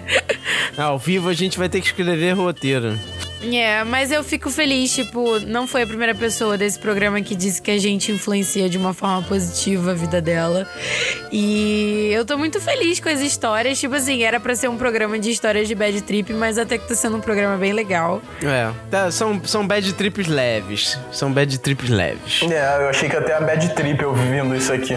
Ao 0.76 0.98
vivo 0.98 1.28
a 1.28 1.34
gente 1.34 1.58
vai 1.58 1.68
ter 1.68 1.80
que 1.80 1.86
escrever 1.86 2.32
roteiro. 2.32 2.98
É, 3.52 3.84
mas 3.84 4.10
eu 4.10 4.24
fico 4.24 4.48
feliz, 4.48 4.94
tipo, 4.94 5.38
não 5.40 5.66
foi 5.66 5.82
a 5.82 5.86
primeira 5.86 6.14
pessoa 6.14 6.56
desse 6.56 6.78
programa 6.78 7.20
que 7.20 7.34
disse 7.34 7.60
que 7.60 7.70
a 7.70 7.78
gente 7.78 8.10
influencia 8.10 8.70
de 8.70 8.78
uma 8.78 8.94
forma 8.94 9.20
positiva 9.20 9.90
a 9.90 9.94
vida 9.94 10.18
dela. 10.18 10.66
E 11.30 12.08
eu 12.10 12.24
tô 12.24 12.38
muito 12.38 12.58
feliz 12.58 12.98
com 13.00 13.10
as 13.10 13.20
histórias. 13.20 13.78
Tipo 13.78 13.96
assim, 13.96 14.22
era 14.22 14.40
pra 14.40 14.56
ser 14.56 14.68
um 14.68 14.78
programa 14.78 15.18
de 15.18 15.30
histórias 15.30 15.68
de 15.68 15.74
bad 15.74 16.00
trip, 16.00 16.32
mas 16.32 16.56
até 16.56 16.78
que 16.78 16.88
tá 16.88 16.94
sendo 16.94 17.18
um 17.18 17.20
programa 17.20 17.58
bem 17.58 17.74
legal. 17.74 18.22
É, 18.42 18.70
tá, 18.90 19.10
são, 19.10 19.38
são 19.44 19.66
bad 19.66 19.92
trips 19.92 20.26
leves. 20.26 20.98
São 21.12 21.30
bad 21.30 21.58
trips 21.58 21.90
leves. 21.90 22.40
É, 22.50 22.82
eu 22.82 22.88
achei 22.88 23.10
que 23.10 23.16
até 23.16 23.34
a 23.34 23.42
bad 23.42 23.74
trip 23.74 24.02
eu 24.02 24.14
vivendo 24.14 24.56
isso 24.56 24.72
aqui. 24.72 24.96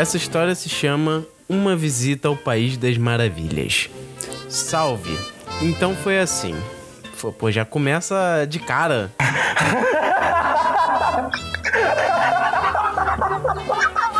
Essa 0.00 0.16
história 0.16 0.54
se 0.54 0.66
chama 0.66 1.26
Uma 1.46 1.76
Visita 1.76 2.26
ao 2.26 2.34
País 2.34 2.78
das 2.78 2.96
Maravilhas. 2.96 3.90
Salve. 4.48 5.14
Então 5.60 5.94
foi 5.94 6.18
assim. 6.18 6.56
Pô, 7.38 7.50
já 7.50 7.66
começa 7.66 8.46
de 8.48 8.60
cara. 8.60 9.12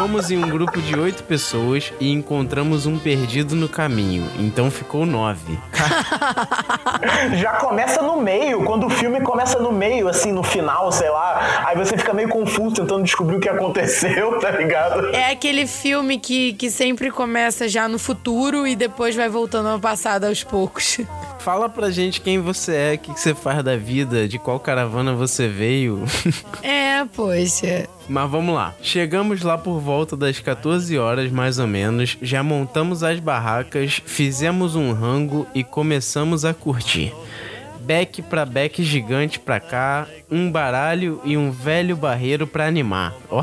Fomos 0.00 0.30
em 0.30 0.38
um 0.42 0.48
grupo 0.48 0.80
de 0.80 0.98
oito 0.98 1.22
pessoas 1.24 1.92
e 2.00 2.10
encontramos 2.10 2.86
um 2.86 2.98
perdido 2.98 3.54
no 3.54 3.68
caminho, 3.68 4.26
então 4.38 4.70
ficou 4.70 5.04
nove. 5.04 5.58
Já 7.36 7.56
começa 7.56 8.00
no 8.00 8.18
meio, 8.18 8.64
quando 8.64 8.86
o 8.86 8.88
filme 8.88 9.20
começa 9.20 9.58
no 9.58 9.70
meio, 9.70 10.08
assim, 10.08 10.32
no 10.32 10.42
final, 10.42 10.90
sei 10.90 11.10
lá. 11.10 11.66
Aí 11.66 11.76
você 11.76 11.98
fica 11.98 12.14
meio 12.14 12.30
confuso 12.30 12.76
tentando 12.76 13.02
descobrir 13.02 13.36
o 13.36 13.40
que 13.40 13.48
aconteceu, 13.50 14.38
tá 14.40 14.50
ligado? 14.50 15.14
É 15.14 15.32
aquele 15.32 15.66
filme 15.66 16.18
que, 16.18 16.54
que 16.54 16.70
sempre 16.70 17.10
começa 17.10 17.68
já 17.68 17.86
no 17.86 17.98
futuro 17.98 18.66
e 18.66 18.74
depois 18.74 19.14
vai 19.14 19.28
voltando 19.28 19.68
ao 19.68 19.78
passado 19.78 20.24
aos 20.24 20.42
poucos. 20.42 20.98
Fala 21.40 21.70
pra 21.70 21.90
gente 21.90 22.20
quem 22.20 22.38
você 22.38 22.74
é, 22.74 22.94
o 22.94 22.98
que, 22.98 23.14
que 23.14 23.20
você 23.20 23.34
faz 23.34 23.64
da 23.64 23.74
vida, 23.74 24.28
de 24.28 24.38
qual 24.38 24.60
caravana 24.60 25.14
você 25.14 25.48
veio. 25.48 26.04
É, 26.62 27.04
poxa. 27.16 27.88
Mas 28.06 28.30
vamos 28.30 28.54
lá. 28.54 28.74
Chegamos 28.82 29.40
lá 29.40 29.56
por 29.56 29.80
volta 29.80 30.14
das 30.14 30.38
14 30.38 30.98
horas, 30.98 31.32
mais 31.32 31.58
ou 31.58 31.66
menos. 31.66 32.18
Já 32.20 32.42
montamos 32.42 33.02
as 33.02 33.18
barracas, 33.18 34.02
fizemos 34.04 34.74
um 34.74 34.92
rango 34.92 35.46
e 35.54 35.64
começamos 35.64 36.44
a 36.44 36.52
curtir. 36.52 37.14
Beck 37.80 38.20
pra 38.20 38.44
beck 38.44 38.84
gigante 38.84 39.38
pra 39.38 39.58
cá, 39.58 40.06
um 40.30 40.50
baralho 40.52 41.20
e 41.24 41.36
um 41.38 41.50
velho 41.50 41.96
barreiro 41.96 42.46
pra 42.46 42.66
animar. 42.66 43.14
Ó, 43.30 43.42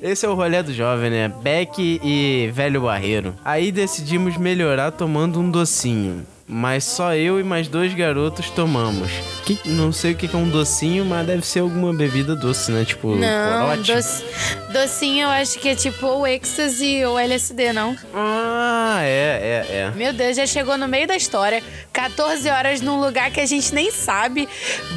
esse 0.00 0.24
é 0.24 0.28
o 0.28 0.34
rolê 0.34 0.62
do 0.62 0.72
jovem, 0.72 1.10
né? 1.10 1.28
Beck 1.42 2.00
e 2.02 2.50
velho 2.54 2.82
barreiro. 2.82 3.34
Aí 3.44 3.72
decidimos 3.72 4.36
melhorar 4.36 4.92
tomando 4.92 5.40
um 5.40 5.50
docinho. 5.50 6.24
Mas 6.48 6.84
só 6.84 7.12
eu 7.14 7.40
e 7.40 7.42
mais 7.42 7.66
dois 7.66 7.92
garotos 7.92 8.50
tomamos. 8.50 9.10
Que, 9.44 9.58
não 9.66 9.90
sei 9.90 10.12
o 10.12 10.14
que 10.16 10.26
é 10.32 10.38
um 10.38 10.48
docinho, 10.48 11.04
mas 11.04 11.26
deve 11.26 11.44
ser 11.44 11.58
alguma 11.60 11.92
bebida 11.92 12.36
doce, 12.36 12.70
né? 12.70 12.84
Tipo, 12.84 13.16
Não, 13.16 13.66
corote. 13.70 13.92
doce- 13.92 14.24
docinho 14.72 15.24
eu 15.24 15.28
acho 15.30 15.58
que 15.58 15.68
é 15.70 15.74
tipo 15.74 16.06
ou 16.06 16.24
êxtase 16.26 17.04
ou 17.04 17.18
LSD, 17.18 17.72
não? 17.72 17.96
Ah, 18.14 19.00
é, 19.02 19.66
é, 19.70 19.76
é. 19.76 19.90
Meu 19.96 20.12
Deus, 20.12 20.36
já 20.36 20.46
chegou 20.46 20.78
no 20.78 20.86
meio 20.86 21.08
da 21.08 21.16
história. 21.16 21.60
14 21.92 22.48
horas 22.48 22.80
num 22.80 23.00
lugar 23.00 23.30
que 23.32 23.40
a 23.40 23.46
gente 23.46 23.74
nem 23.74 23.90
sabe. 23.90 24.48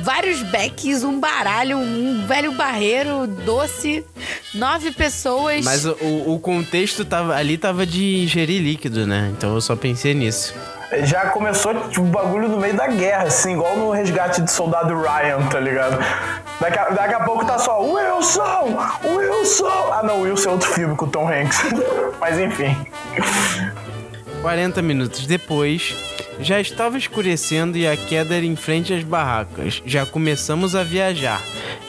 Vários 0.04 0.44
becks, 0.44 1.04
um 1.04 1.20
baralho, 1.20 1.78
um 1.80 2.28
velho 2.28 2.52
barreiro, 2.52 3.26
doce. 3.26 4.06
Nove 4.54 4.92
pessoas. 4.92 5.64
Mas 5.64 5.86
o, 5.86 5.92
o- 6.28 6.40
contexto 6.40 7.06
tava, 7.06 7.36
ali 7.36 7.58
tava 7.58 7.86
de 7.86 8.24
ingerir 8.24 8.62
líquido, 8.62 9.06
né? 9.06 9.32
Então 9.38 9.54
eu 9.54 9.62
só 9.62 9.76
pensei 9.76 10.14
nisso. 10.14 10.54
Já 11.04 11.28
começou 11.28 11.74
tipo, 11.90 12.02
o 12.02 12.06
bagulho 12.06 12.50
no 12.50 12.58
meio 12.60 12.74
da 12.76 12.88
guerra, 12.88 13.24
assim, 13.26 13.54
igual 13.54 13.78
no 13.78 13.92
resgate 13.92 14.42
de 14.42 14.52
soldado 14.52 14.96
Ryan, 15.00 15.48
tá 15.48 15.60
ligado? 15.60 16.00
Daqui 16.60 16.80
a, 16.80 16.90
daqui 16.90 17.14
a 17.14 17.20
pouco 17.20 17.46
tá 17.46 17.60
só 17.60 17.80
Wilson! 17.80 18.76
Wilson! 19.04 19.90
Ah 19.94 20.02
não, 20.04 20.22
Wilson 20.24 20.50
é 20.50 20.52
outro 20.54 20.70
filme 20.72 20.96
com 20.96 21.06
o 21.06 21.10
Tom 21.10 21.28
Hanks. 21.32 21.60
Mas 22.20 22.40
enfim. 22.40 22.76
40 24.42 24.82
minutos 24.82 25.28
depois, 25.28 25.94
já 26.40 26.60
estava 26.60 26.98
escurecendo 26.98 27.78
e 27.78 27.88
a 27.88 27.96
queda 27.96 28.36
era 28.36 28.46
em 28.46 28.56
frente 28.56 28.92
às 28.94 29.04
barracas. 29.04 29.82
Já 29.86 30.06
começamos 30.08 30.76
a 30.76 30.84
viajar. 30.84 31.40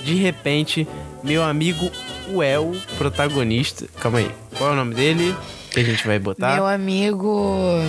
De 0.03 0.15
repente, 0.15 0.87
meu 1.23 1.43
amigo 1.43 1.91
Uel, 2.33 2.73
protagonista. 2.97 3.87
Calma 4.01 4.19
aí, 4.19 4.31
qual 4.57 4.71
é 4.71 4.73
o 4.73 4.77
nome 4.77 4.95
dele? 4.95 5.37
Que 5.71 5.81
a 5.81 5.85
gente 5.85 6.07
vai 6.07 6.19
botar? 6.19 6.55
Meu 6.55 6.67
amigo. 6.67 7.81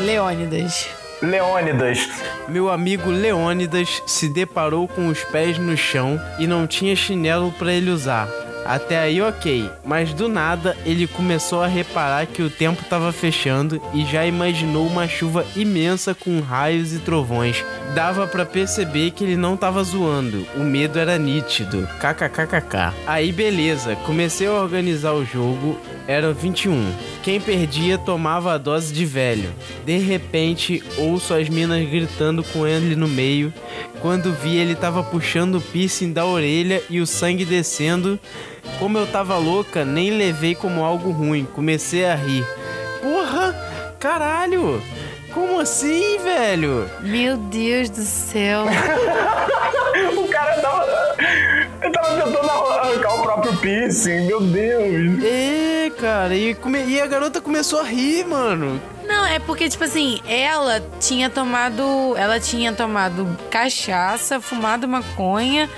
Leônidas. 0.00 0.88
Leônidas. 1.20 1.98
Meu 2.48 2.68
amigo 2.68 3.10
Leônidas 3.10 4.02
se 4.06 4.28
deparou 4.28 4.88
com 4.88 5.08
os 5.08 5.22
pés 5.24 5.58
no 5.58 5.76
chão 5.76 6.20
e 6.38 6.46
não 6.46 6.66
tinha 6.66 6.96
chinelo 6.96 7.52
para 7.52 7.72
ele 7.72 7.90
usar. 7.90 8.28
Até 8.64 8.98
aí 8.98 9.20
ok, 9.20 9.70
mas 9.84 10.12
do 10.12 10.28
nada 10.28 10.76
ele 10.84 11.06
começou 11.06 11.62
a 11.62 11.66
reparar 11.66 12.26
que 12.26 12.42
o 12.42 12.50
tempo 12.50 12.82
estava 12.82 13.12
fechando 13.12 13.80
e 13.92 14.04
já 14.04 14.24
imaginou 14.24 14.86
uma 14.86 15.08
chuva 15.08 15.44
imensa 15.56 16.14
com 16.14 16.40
raios 16.40 16.92
e 16.92 16.98
trovões. 16.98 17.64
Dava 17.94 18.26
pra 18.26 18.46
perceber 18.46 19.10
que 19.10 19.24
ele 19.24 19.36
não 19.36 19.56
tava 19.56 19.82
zoando, 19.82 20.46
o 20.56 20.60
medo 20.60 20.98
era 20.98 21.18
nítido. 21.18 21.88
KKKKK. 22.00 22.94
Aí 23.06 23.32
beleza, 23.32 23.96
comecei 23.96 24.46
a 24.46 24.52
organizar 24.52 25.12
o 25.12 25.24
jogo, 25.24 25.78
era 26.06 26.32
21. 26.32 26.92
Quem 27.22 27.40
perdia 27.40 27.98
tomava 27.98 28.52
a 28.54 28.58
dose 28.58 28.92
de 28.92 29.04
velho. 29.04 29.50
De 29.84 29.98
repente, 29.98 30.82
ouço 30.96 31.34
as 31.34 31.48
minas 31.48 31.88
gritando 31.88 32.42
com 32.42 32.66
ele 32.66 32.96
no 32.96 33.08
meio. 33.08 33.52
Quando 34.02 34.32
vi, 34.32 34.56
ele 34.58 34.74
tava 34.74 35.02
puxando 35.02 35.54
o 35.56 35.60
piercing 35.60 36.12
da 36.12 36.26
orelha 36.26 36.82
e 36.90 37.00
o 37.00 37.06
sangue 37.06 37.44
descendo. 37.44 38.18
Como 38.78 38.98
eu 38.98 39.06
tava 39.06 39.36
louca, 39.38 39.84
nem 39.84 40.10
levei 40.10 40.54
como 40.56 40.82
algo 40.84 41.10
ruim. 41.12 41.46
Comecei 41.54 42.04
a 42.04 42.14
rir. 42.16 42.44
Porra! 43.00 43.54
Caralho! 44.00 44.82
Como 45.32 45.60
assim, 45.60 46.18
velho? 46.18 46.90
Meu 47.00 47.36
Deus 47.36 47.88
do 47.88 48.02
céu. 48.02 48.64
O 50.16 50.26
cara 50.28 50.54
tava. 50.60 50.86
Ele 51.82 51.92
tava 51.92 52.14
tentando 52.24 52.50
arrancar 52.50 53.14
o 53.14 53.22
próprio 53.22 53.56
piercing, 53.58 54.26
meu 54.26 54.40
Deus. 54.40 55.22
É, 55.22 55.90
cara, 55.98 56.34
e, 56.34 56.54
come- 56.54 56.84
e 56.86 56.98
a 57.00 57.06
garota 57.06 57.40
começou 57.40 57.80
a 57.80 57.84
rir, 57.84 58.24
mano. 58.26 58.80
Não, 59.06 59.26
é 59.26 59.38
porque, 59.38 59.68
tipo 59.68 59.84
assim, 59.84 60.20
ela 60.26 60.80
tinha 61.00 61.28
tomado. 61.28 62.14
Ela 62.16 62.38
tinha 62.40 62.72
tomado 62.72 63.26
cachaça, 63.50 64.40
fumado 64.40 64.86
maconha 64.86 65.68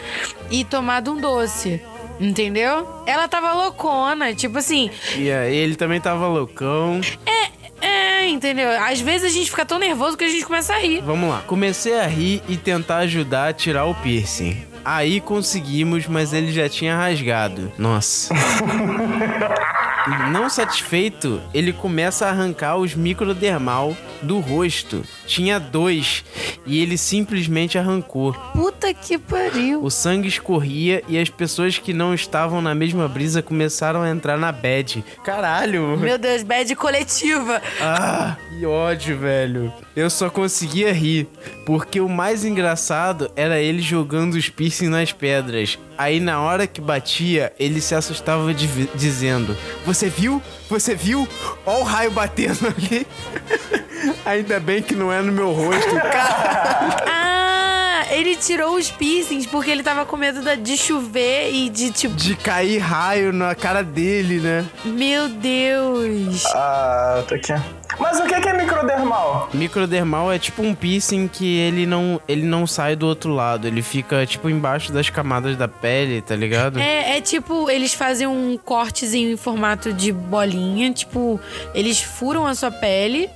e 0.50 0.64
tomado 0.64 1.12
um 1.12 1.20
doce. 1.20 1.82
Entendeu? 2.20 2.86
Ela 3.06 3.26
tava 3.26 3.52
loucona, 3.52 4.34
tipo 4.34 4.58
assim. 4.58 4.90
E 5.16 5.30
aí 5.30 5.56
ele 5.56 5.74
também 5.74 6.00
tava 6.00 6.28
loucão. 6.28 7.00
É, 7.26 8.28
entendeu? 8.28 8.70
Às 8.82 9.00
vezes 9.00 9.30
a 9.30 9.34
gente 9.34 9.50
fica 9.50 9.64
tão 9.64 9.78
nervoso 9.78 10.16
que 10.16 10.24
a 10.24 10.28
gente 10.28 10.44
começa 10.44 10.74
a 10.74 10.78
rir. 10.78 11.00
Vamos 11.02 11.28
lá. 11.28 11.42
Comecei 11.46 11.98
a 11.98 12.06
rir 12.06 12.42
e 12.48 12.56
tentar 12.56 12.98
ajudar 12.98 13.48
a 13.48 13.52
tirar 13.52 13.84
o 13.84 13.94
piercing. 13.94 14.64
Aí 14.84 15.20
conseguimos, 15.20 16.06
mas 16.06 16.32
ele 16.32 16.52
já 16.52 16.68
tinha 16.68 16.96
rasgado. 16.96 17.72
Nossa. 17.78 18.34
Não 20.30 20.50
satisfeito, 20.50 21.40
ele 21.54 21.72
começa 21.72 22.26
a 22.26 22.30
arrancar 22.30 22.76
os 22.76 22.94
microdermal 22.94 23.96
do 24.24 24.40
rosto. 24.40 25.04
Tinha 25.26 25.60
dois 25.60 26.24
e 26.66 26.80
ele 26.80 26.96
simplesmente 26.98 27.78
arrancou. 27.78 28.32
Puta 28.52 28.92
que 28.92 29.18
pariu. 29.18 29.82
O 29.82 29.90
sangue 29.90 30.28
escorria 30.28 31.02
e 31.08 31.18
as 31.18 31.28
pessoas 31.28 31.78
que 31.78 31.92
não 31.92 32.14
estavam 32.14 32.60
na 32.60 32.74
mesma 32.74 33.06
brisa 33.06 33.42
começaram 33.42 34.02
a 34.02 34.10
entrar 34.10 34.36
na 34.36 34.50
bad. 34.50 35.04
Caralho! 35.22 35.96
Meu 35.96 36.18
Deus, 36.18 36.42
bad 36.42 36.74
coletiva. 36.74 37.60
Ah, 37.80 38.36
que 38.50 38.66
ódio, 38.66 39.18
velho. 39.18 39.72
Eu 39.94 40.10
só 40.10 40.28
conseguia 40.28 40.92
rir, 40.92 41.28
porque 41.64 42.00
o 42.00 42.08
mais 42.08 42.44
engraçado 42.44 43.30
era 43.36 43.60
ele 43.60 43.80
jogando 43.80 44.34
os 44.34 44.48
piercing 44.48 44.88
nas 44.88 45.12
pedras. 45.12 45.78
Aí 45.96 46.18
na 46.18 46.40
hora 46.40 46.66
que 46.66 46.80
batia, 46.80 47.52
ele 47.58 47.80
se 47.80 47.94
assustava 47.94 48.52
dizendo: 48.52 49.56
Você 49.86 50.08
viu? 50.08 50.42
Você 50.68 50.94
viu? 50.94 51.28
Ó 51.64 51.80
o 51.80 51.84
raio 51.84 52.10
batendo 52.10 52.66
ali. 52.66 53.06
Ainda 54.24 54.58
bem 54.60 54.82
que 54.82 54.94
não 54.94 55.12
é 55.12 55.20
no 55.22 55.32
meu 55.32 55.52
rosto. 55.52 55.94
Cara, 55.94 57.04
Ah, 57.06 58.06
ele 58.10 58.36
tirou 58.36 58.76
os 58.76 58.90
piercings 58.90 59.46
porque 59.46 59.70
ele 59.70 59.82
tava 59.82 60.04
com 60.04 60.16
medo 60.16 60.40
de 60.56 60.76
chover 60.76 61.50
e 61.52 61.68
de 61.68 61.90
tipo. 61.90 62.14
de 62.14 62.34
cair 62.36 62.78
raio 62.78 63.32
na 63.32 63.54
cara 63.54 63.82
dele, 63.82 64.40
né? 64.40 64.64
Meu 64.84 65.28
Deus. 65.28 66.44
Ah, 66.54 67.22
tá 67.28 67.34
aqui. 67.36 67.52
Mas 67.98 68.18
o 68.18 68.24
que 68.24 68.40
que 68.40 68.48
é 68.48 68.52
microdermal? 68.52 69.48
Microdermal 69.54 70.32
é 70.32 70.36
tipo 70.38 70.62
um 70.62 70.74
piercing 70.74 71.28
que 71.28 71.58
ele 71.58 71.86
não, 71.86 72.20
ele 72.26 72.42
não 72.44 72.66
sai 72.66 72.96
do 72.96 73.06
outro 73.06 73.32
lado. 73.32 73.68
Ele 73.68 73.82
fica 73.82 74.26
tipo 74.26 74.50
embaixo 74.50 74.90
das 74.92 75.08
camadas 75.08 75.56
da 75.56 75.68
pele, 75.68 76.20
tá 76.20 76.34
ligado? 76.34 76.80
É, 76.80 77.18
é 77.18 77.20
tipo, 77.20 77.70
eles 77.70 77.94
fazem 77.94 78.26
um 78.26 78.58
cortezinho 78.58 79.30
em 79.30 79.36
formato 79.36 79.92
de 79.92 80.10
bolinha, 80.12 80.92
tipo, 80.92 81.40
eles 81.72 82.00
furam 82.02 82.44
a 82.46 82.54
sua 82.56 82.72
pele, 82.72 83.30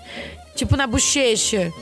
tipo 0.59 0.77
na 0.77 0.87
bochecha. 0.87 1.73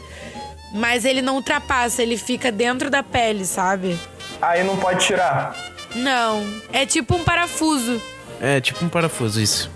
Mas 0.72 1.04
ele 1.04 1.22
não 1.22 1.36
ultrapassa, 1.36 2.02
ele 2.02 2.16
fica 2.16 2.52
dentro 2.52 2.90
da 2.90 3.02
pele, 3.02 3.44
sabe? 3.44 3.98
Aí 4.40 4.62
não 4.62 4.76
pode 4.76 5.04
tirar. 5.04 5.56
Não, 5.94 6.44
é 6.72 6.84
tipo 6.84 7.16
um 7.16 7.24
parafuso. 7.24 8.00
É, 8.40 8.60
tipo 8.60 8.84
um 8.84 8.88
parafuso, 8.88 9.40
isso. 9.40 9.70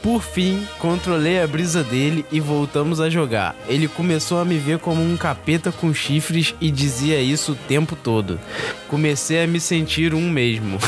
Por 0.00 0.22
fim, 0.22 0.64
controlei 0.78 1.42
a 1.42 1.48
brisa 1.48 1.82
dele 1.82 2.24
e 2.30 2.38
voltamos 2.38 3.00
a 3.00 3.10
jogar. 3.10 3.56
Ele 3.66 3.88
começou 3.88 4.38
a 4.38 4.44
me 4.44 4.56
ver 4.56 4.78
como 4.78 5.02
um 5.02 5.16
capeta 5.16 5.72
com 5.72 5.92
chifres 5.92 6.54
e 6.60 6.70
dizia 6.70 7.20
isso 7.20 7.52
o 7.52 7.56
tempo 7.56 7.96
todo. 7.96 8.38
Comecei 8.86 9.42
a 9.42 9.46
me 9.48 9.58
sentir 9.58 10.14
um 10.14 10.30
mesmo. 10.30 10.78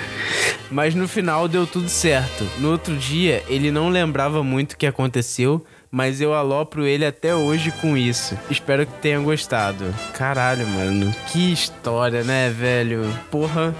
Mas 0.70 0.94
no 0.94 1.08
final 1.08 1.48
deu 1.48 1.66
tudo 1.66 1.88
certo. 1.88 2.46
No 2.58 2.70
outro 2.72 2.94
dia, 2.96 3.42
ele 3.48 3.70
não 3.70 3.88
lembrava 3.88 4.44
muito 4.44 4.72
o 4.72 4.76
que 4.76 4.86
aconteceu, 4.86 5.64
mas 5.90 6.20
eu 6.20 6.32
alopro 6.32 6.86
ele 6.86 7.04
até 7.04 7.34
hoje 7.34 7.72
com 7.72 7.96
isso. 7.96 8.38
Espero 8.48 8.86
que 8.86 8.92
tenha 8.94 9.18
gostado. 9.18 9.92
Caralho, 10.14 10.66
mano. 10.66 11.12
Que 11.28 11.52
história, 11.52 12.22
né, 12.22 12.48
velho? 12.48 13.02
Porra. 13.30 13.74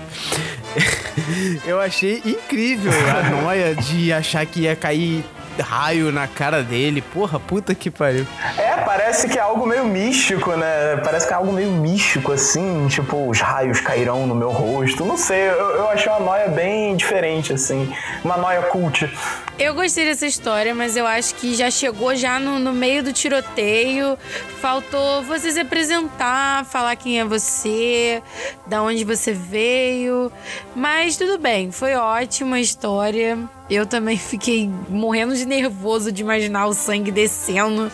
eu 1.64 1.80
achei 1.80 2.20
incrível 2.24 2.92
a 2.92 3.42
noia 3.42 3.74
de 3.74 4.12
achar 4.12 4.44
que 4.44 4.60
ia 4.62 4.74
cair 4.74 5.24
raio 5.58 6.12
na 6.12 6.26
cara 6.26 6.62
dele. 6.62 7.00
Porra, 7.00 7.40
puta 7.40 7.74
que 7.74 7.90
pariu. 7.90 8.26
É, 8.56 8.76
parece 8.78 9.28
que 9.28 9.38
é 9.38 9.42
algo 9.42 9.66
meio 9.66 9.84
místico, 9.84 10.52
né? 10.52 10.96
Parece 11.02 11.26
que 11.26 11.32
é 11.32 11.36
algo 11.36 11.52
meio 11.52 11.70
místico, 11.70 12.32
assim. 12.32 12.86
Tipo, 12.88 13.28
os 13.28 13.40
raios 13.40 13.80
cairão 13.80 14.26
no 14.26 14.34
meu 14.34 14.50
rosto. 14.50 15.04
Não 15.04 15.16
sei, 15.16 15.48
eu, 15.48 15.76
eu 15.76 15.90
achei 15.90 16.10
uma 16.10 16.20
noia 16.20 16.48
bem 16.48 16.96
diferente, 16.96 17.52
assim. 17.52 17.92
Uma 18.24 18.36
noia 18.36 18.62
cult. 18.62 19.10
Eu 19.58 19.74
gostei 19.74 20.06
dessa 20.06 20.26
história, 20.26 20.74
mas 20.74 20.96
eu 20.96 21.06
acho 21.06 21.34
que 21.34 21.54
já 21.54 21.70
chegou 21.70 22.14
já 22.14 22.40
no, 22.40 22.58
no 22.58 22.72
meio 22.72 23.02
do 23.02 23.12
tiroteio. 23.12 24.16
Faltou 24.60 25.22
você 25.22 25.52
se 25.52 25.60
apresentar, 25.60 26.64
falar 26.64 26.96
quem 26.96 27.20
é 27.20 27.24
você, 27.24 28.22
da 28.66 28.82
onde 28.82 29.04
você 29.04 29.32
veio. 29.32 30.32
Mas 30.74 31.16
tudo 31.16 31.38
bem, 31.38 31.70
foi 31.70 31.94
ótima 31.94 32.56
a 32.56 32.60
história. 32.60 33.38
Eu 33.70 33.86
também 33.86 34.16
fiquei 34.18 34.68
morrendo 34.88 35.34
de 35.36 35.46
nervoso 35.46 36.10
de 36.10 36.22
imaginar 36.22 36.66
o 36.66 36.74
sangue 36.74 37.10
descendo 37.12 37.90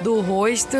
do 0.00 0.20
rosto. 0.20 0.76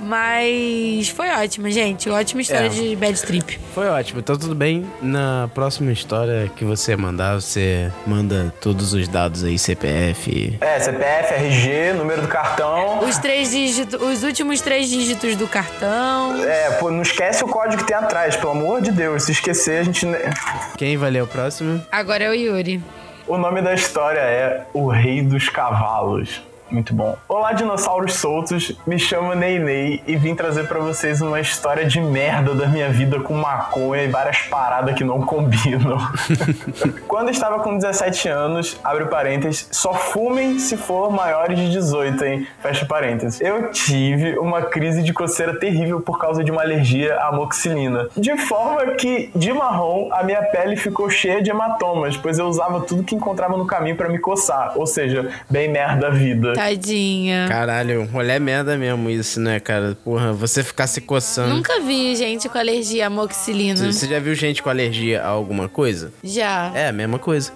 Mas 0.00 1.08
foi 1.08 1.28
ótima, 1.30 1.70
gente. 1.70 2.10
Ótima 2.10 2.42
história 2.42 2.66
É. 2.66 2.68
de 2.68 2.94
bad 2.96 3.20
trip. 3.22 3.58
Foi 3.74 3.88
ótimo, 3.88 4.20
então 4.20 4.36
tudo 4.36 4.54
bem. 4.54 4.84
Na 5.00 5.48
próxima 5.54 5.90
história 5.92 6.50
que 6.54 6.64
você 6.64 6.94
mandar, 6.96 7.40
você 7.40 7.90
manda 8.06 8.52
todos 8.60 8.92
os 8.92 9.08
dados 9.08 9.42
aí, 9.44 9.58
CPF. 9.58 10.58
É, 10.60 10.78
CPF, 10.80 11.34
RG, 11.34 11.92
número 11.94 12.22
do 12.22 12.28
cartão. 12.28 13.00
Os 13.00 13.18
três 13.18 13.50
dígitos, 13.50 14.00
os 14.00 14.22
últimos 14.22 14.60
três 14.60 14.88
dígitos 14.88 15.36
do 15.36 15.46
cartão. 15.48 16.42
É, 16.44 16.70
pô, 16.72 16.90
não 16.90 17.02
esquece 17.02 17.42
o 17.42 17.48
código 17.48 17.78
que 17.82 17.86
tem 17.88 17.96
atrás, 17.96 18.36
pelo 18.36 18.52
amor 18.52 18.82
de 18.82 18.90
Deus. 18.92 19.22
Se 19.24 19.32
esquecer, 19.32 19.80
a 19.80 19.82
gente. 19.84 20.06
Quem 20.76 20.96
vai 20.96 21.10
ler 21.10 21.22
o 21.22 21.26
próximo? 21.26 21.80
Agora 21.90 22.24
é 22.24 22.30
o 22.30 22.34
Yuri. 22.34 22.82
O 23.26 23.38
nome 23.38 23.62
da 23.62 23.72
história 23.72 24.20
é 24.20 24.66
O 24.74 24.88
Rei 24.88 25.22
dos 25.22 25.48
Cavalos. 25.48 26.42
Muito 26.74 26.92
bom. 26.92 27.16
Olá, 27.28 27.52
dinossauros 27.52 28.14
soltos. 28.14 28.76
Me 28.84 28.98
chamo 28.98 29.32
Ney 29.32 29.60
Ney 29.60 30.02
e 30.08 30.16
vim 30.16 30.34
trazer 30.34 30.66
pra 30.66 30.80
vocês 30.80 31.20
uma 31.20 31.40
história 31.40 31.86
de 31.86 32.00
merda 32.00 32.52
da 32.52 32.66
minha 32.66 32.88
vida 32.88 33.20
com 33.20 33.32
maconha 33.32 34.02
e 34.02 34.08
várias 34.08 34.38
paradas 34.38 34.96
que 34.96 35.04
não 35.04 35.22
combinam. 35.22 35.98
Quando 37.06 37.30
estava 37.30 37.60
com 37.60 37.76
17 37.76 38.28
anos, 38.28 38.80
abre 38.82 39.04
parênteses, 39.04 39.68
só 39.70 39.94
fumem 39.94 40.58
se 40.58 40.76
for 40.76 41.12
maiores 41.12 41.56
de 41.56 41.70
18, 41.70 42.24
hein? 42.24 42.46
Fecha 42.60 42.84
parênteses. 42.84 43.40
Eu 43.40 43.70
tive 43.70 44.36
uma 44.36 44.62
crise 44.62 45.00
de 45.00 45.12
coceira 45.12 45.56
terrível 45.56 46.00
por 46.00 46.18
causa 46.18 46.42
de 46.42 46.50
uma 46.50 46.62
alergia 46.62 47.14
à 47.18 47.28
amoxicilina. 47.28 48.08
De 48.16 48.36
forma 48.36 48.84
que, 48.94 49.30
de 49.32 49.52
marrom, 49.52 50.08
a 50.12 50.24
minha 50.24 50.42
pele 50.42 50.74
ficou 50.74 51.08
cheia 51.08 51.40
de 51.40 51.50
hematomas, 51.50 52.16
pois 52.16 52.36
eu 52.36 52.46
usava 52.46 52.80
tudo 52.80 53.04
que 53.04 53.14
encontrava 53.14 53.56
no 53.56 53.64
caminho 53.64 53.94
pra 53.94 54.08
me 54.08 54.18
coçar. 54.18 54.72
Ou 54.74 54.88
seja, 54.88 55.30
bem 55.48 55.68
merda 55.68 56.08
a 56.08 56.10
vida. 56.10 56.63
Tadinha. 56.64 57.46
Caralho, 57.46 58.08
rolê 58.10 58.32
é 58.32 58.38
merda 58.38 58.74
mesmo 58.78 59.10
isso, 59.10 59.38
né, 59.38 59.60
cara? 59.60 59.94
Porra, 60.02 60.32
você 60.32 60.64
ficar 60.64 60.86
se 60.86 61.02
coçando. 61.02 61.54
Nunca 61.54 61.78
vi 61.80 62.16
gente 62.16 62.48
com 62.48 62.56
alergia 62.56 63.04
à 63.04 63.06
amoxicilina. 63.08 63.92
Você 63.92 64.08
já 64.08 64.18
viu 64.18 64.34
gente 64.34 64.62
com 64.62 64.70
alergia 64.70 65.22
a 65.22 65.28
alguma 65.28 65.68
coisa? 65.68 66.10
Já. 66.22 66.72
É, 66.74 66.88
a 66.88 66.92
mesma 66.92 67.18
coisa. 67.18 67.52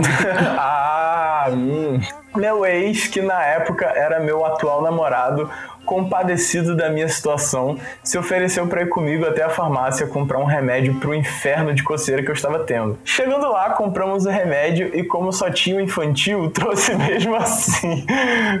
ah, 0.58 1.48
hum. 1.52 2.00
Meu 2.34 2.64
ex, 2.64 3.08
que 3.08 3.20
na 3.20 3.44
época 3.44 3.84
era 3.84 4.20
meu 4.20 4.46
atual 4.46 4.80
namorado, 4.80 5.50
compadecido 5.94 6.76
da 6.76 6.88
minha 6.88 7.08
situação, 7.08 7.76
se 8.02 8.16
ofereceu 8.16 8.64
para 8.68 8.82
ir 8.82 8.88
comigo 8.88 9.26
até 9.26 9.42
a 9.42 9.50
farmácia 9.50 10.06
comprar 10.06 10.38
um 10.38 10.44
remédio 10.44 10.94
pro 11.00 11.12
inferno 11.12 11.74
de 11.74 11.82
coceira 11.82 12.22
que 12.22 12.30
eu 12.30 12.34
estava 12.34 12.60
tendo. 12.60 12.96
Chegando 13.04 13.50
lá, 13.50 13.70
compramos 13.70 14.24
o 14.24 14.30
remédio 14.30 14.94
e 14.94 15.02
como 15.02 15.32
só 15.32 15.50
tinha 15.50 15.76
o 15.76 15.80
infantil, 15.80 16.48
trouxe 16.54 16.94
mesmo 16.94 17.34
assim, 17.34 18.06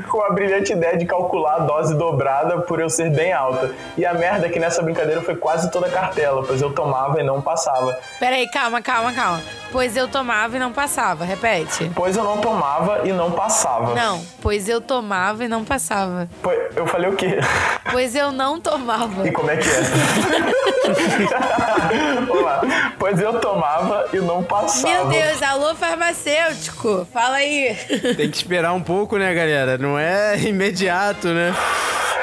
com 0.08 0.20
a 0.22 0.30
brilhante 0.32 0.72
ideia 0.72 0.96
de 0.96 1.06
calcular 1.06 1.54
a 1.54 1.58
dose 1.60 1.94
dobrada 1.96 2.58
por 2.62 2.80
eu 2.80 2.90
ser 2.90 3.10
bem 3.10 3.32
alta. 3.32 3.70
E 3.96 4.04
a 4.04 4.12
merda 4.12 4.46
é 4.46 4.50
que 4.50 4.58
nessa 4.58 4.82
brincadeira 4.82 5.22
foi 5.22 5.36
quase 5.36 5.70
toda 5.70 5.88
cartela, 5.88 6.42
pois 6.44 6.60
eu 6.60 6.72
tomava 6.72 7.20
e 7.20 7.22
não 7.22 7.40
passava. 7.40 7.96
Peraí, 8.18 8.48
calma, 8.50 8.82
calma, 8.82 9.12
calma. 9.12 9.40
Pois 9.72 9.96
eu 9.96 10.08
tomava 10.08 10.56
e 10.56 10.58
não 10.58 10.72
passava. 10.72 11.24
Repete. 11.24 11.92
Pois 11.94 12.16
eu 12.16 12.24
não 12.24 12.38
tomava 12.38 13.02
e 13.06 13.12
não 13.12 13.30
passava. 13.30 13.94
Não, 13.94 14.20
pois 14.42 14.68
eu 14.68 14.80
tomava 14.80 15.44
e 15.44 15.48
não 15.48 15.64
passava. 15.64 16.28
Pois- 16.42 16.58
Eu 16.74 16.86
falei 16.88 17.08
o 17.08 17.14
quê? 17.14 17.19
Pois 17.90 18.14
eu 18.14 18.30
não 18.30 18.60
tomava. 18.60 19.26
E 19.26 19.32
como 19.32 19.50
é 19.50 19.56
que 19.56 19.68
é? 19.68 19.80
Vamos 22.26 22.42
lá. 22.42 22.60
Pois 22.98 23.20
eu 23.20 23.40
tomava 23.40 24.06
e 24.12 24.18
não 24.18 24.44
passava. 24.44 24.94
Meu 24.94 25.06
Deus, 25.08 25.42
alô 25.42 25.74
farmacêutico. 25.74 27.06
Fala 27.12 27.36
aí. 27.36 27.74
Tem 28.16 28.30
que 28.30 28.36
esperar 28.36 28.72
um 28.74 28.82
pouco, 28.82 29.16
né, 29.16 29.34
galera? 29.34 29.76
Não 29.76 29.98
é 29.98 30.38
imediato, 30.38 31.28
né? 31.28 31.52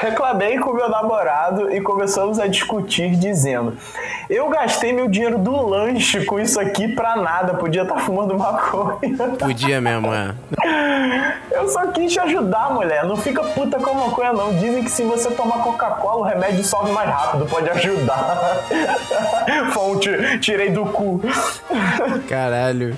Reclamei 0.00 0.58
com 0.58 0.72
meu 0.72 0.88
namorado 0.88 1.72
e 1.72 1.80
começamos 1.80 2.38
a 2.38 2.46
discutir 2.46 3.16
dizendo: 3.16 3.76
Eu 4.30 4.48
gastei 4.48 4.92
meu 4.92 5.08
dinheiro 5.08 5.38
do 5.38 5.66
lanche 5.66 6.24
com 6.24 6.38
isso 6.38 6.60
aqui 6.60 6.86
pra 6.86 7.16
nada, 7.16 7.54
podia 7.54 7.82
estar 7.82 7.98
fumando 7.98 8.38
maconha. 8.38 8.96
Podia 9.38 9.80
mesmo, 9.80 10.08
é. 10.14 10.34
Eu 11.50 11.68
só 11.68 11.86
quis 11.88 12.12
te 12.12 12.20
ajudar, 12.20 12.72
mulher. 12.72 13.04
Não 13.04 13.16
fica 13.16 13.42
puta 13.42 13.78
com 13.78 13.90
a 13.90 13.94
maconha, 13.94 14.32
não. 14.32 14.54
Dizem 14.54 14.77
que 14.82 14.90
se 14.90 15.02
você 15.02 15.30
tomar 15.30 15.62
Coca-Cola, 15.62 16.16
o 16.16 16.22
remédio 16.22 16.64
sobe 16.64 16.90
mais 16.90 17.08
rápido, 17.08 17.46
pode 17.46 17.68
ajudar. 17.70 18.38
Fonte, 19.72 20.10
tirei 20.40 20.70
do 20.70 20.86
cu. 20.86 21.20
Caralho. 22.28 22.96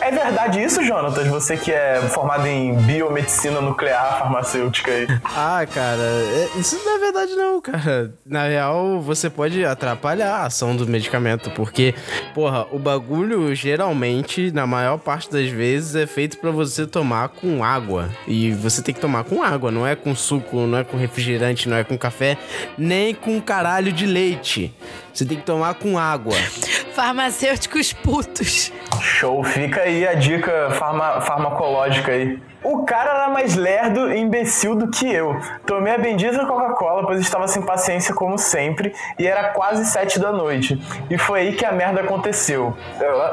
É 0.00 0.10
verdade 0.10 0.62
isso, 0.62 0.82
Jonatas? 0.84 1.26
Você 1.26 1.56
que 1.56 1.70
é 1.72 2.00
formado 2.08 2.46
em 2.46 2.74
biomedicina 2.74 3.60
nuclear 3.60 4.18
farmacêutica 4.20 4.90
aí. 4.90 5.06
Ah, 5.24 5.66
cara, 5.66 6.00
é- 6.00 6.48
isso 6.58 6.80
não 6.84 6.96
é 6.96 6.98
verdade 6.98 7.34
não, 7.34 7.60
cara. 7.60 8.14
Na 8.24 8.44
real, 8.46 9.00
você 9.00 9.28
pode 9.28 9.64
atrapalhar 9.64 10.36
a 10.36 10.46
ação 10.46 10.74
do 10.76 10.86
medicamento, 10.86 11.50
porque, 11.50 11.94
porra, 12.34 12.66
o 12.72 12.78
bagulho 12.78 13.54
geralmente, 13.54 14.50
na 14.52 14.66
maior 14.66 14.98
parte 14.98 15.30
das 15.30 15.48
vezes, 15.48 15.94
é 15.94 16.06
feito 16.06 16.38
pra 16.38 16.50
você 16.50 16.86
tomar 16.86 17.28
com 17.30 17.62
água. 17.64 18.08
E 18.26 18.52
você 18.52 18.80
tem 18.80 18.94
que 18.94 19.00
tomar 19.00 19.24
com 19.24 19.42
água, 19.42 19.70
não 19.70 19.86
é 19.86 19.94
com 19.96 20.14
suco, 20.14 20.60
não 20.60 20.78
é 20.78 20.84
com 20.84 20.96
refrigerante, 20.96 21.68
não 21.68 21.76
é 21.76 21.84
com 21.84 21.98
café, 21.98 22.38
nem 22.78 23.14
com 23.14 23.40
caralho 23.40 23.92
de 23.92 24.06
leite. 24.06 24.72
Você 25.18 25.24
tem 25.26 25.36
que 25.38 25.42
tomar 25.44 25.74
com 25.74 25.98
água. 25.98 26.32
Farmacêuticos 26.94 27.92
putos. 27.92 28.72
Show, 29.02 29.42
fica 29.42 29.80
aí 29.80 30.06
a 30.06 30.14
dica 30.14 30.70
farma- 30.78 31.20
farmacológica 31.20 32.12
aí. 32.12 32.40
O 32.62 32.84
cara 32.84 33.10
era 33.10 33.28
mais 33.28 33.54
lerdo 33.54 34.12
e 34.12 34.18
imbecil 34.18 34.74
do 34.74 34.88
que 34.88 35.06
eu. 35.10 35.38
Tomei 35.64 35.94
a 35.94 35.98
bendita 35.98 36.44
Coca-Cola, 36.44 37.06
pois 37.06 37.20
estava 37.20 37.46
sem 37.46 37.62
paciência 37.62 38.14
como 38.14 38.36
sempre, 38.36 38.92
e 39.18 39.26
era 39.26 39.50
quase 39.50 39.84
sete 39.84 40.18
da 40.18 40.32
noite. 40.32 40.80
E 41.08 41.16
foi 41.16 41.40
aí 41.40 41.52
que 41.54 41.64
a 41.64 41.72
merda 41.72 42.00
aconteceu. 42.00 42.76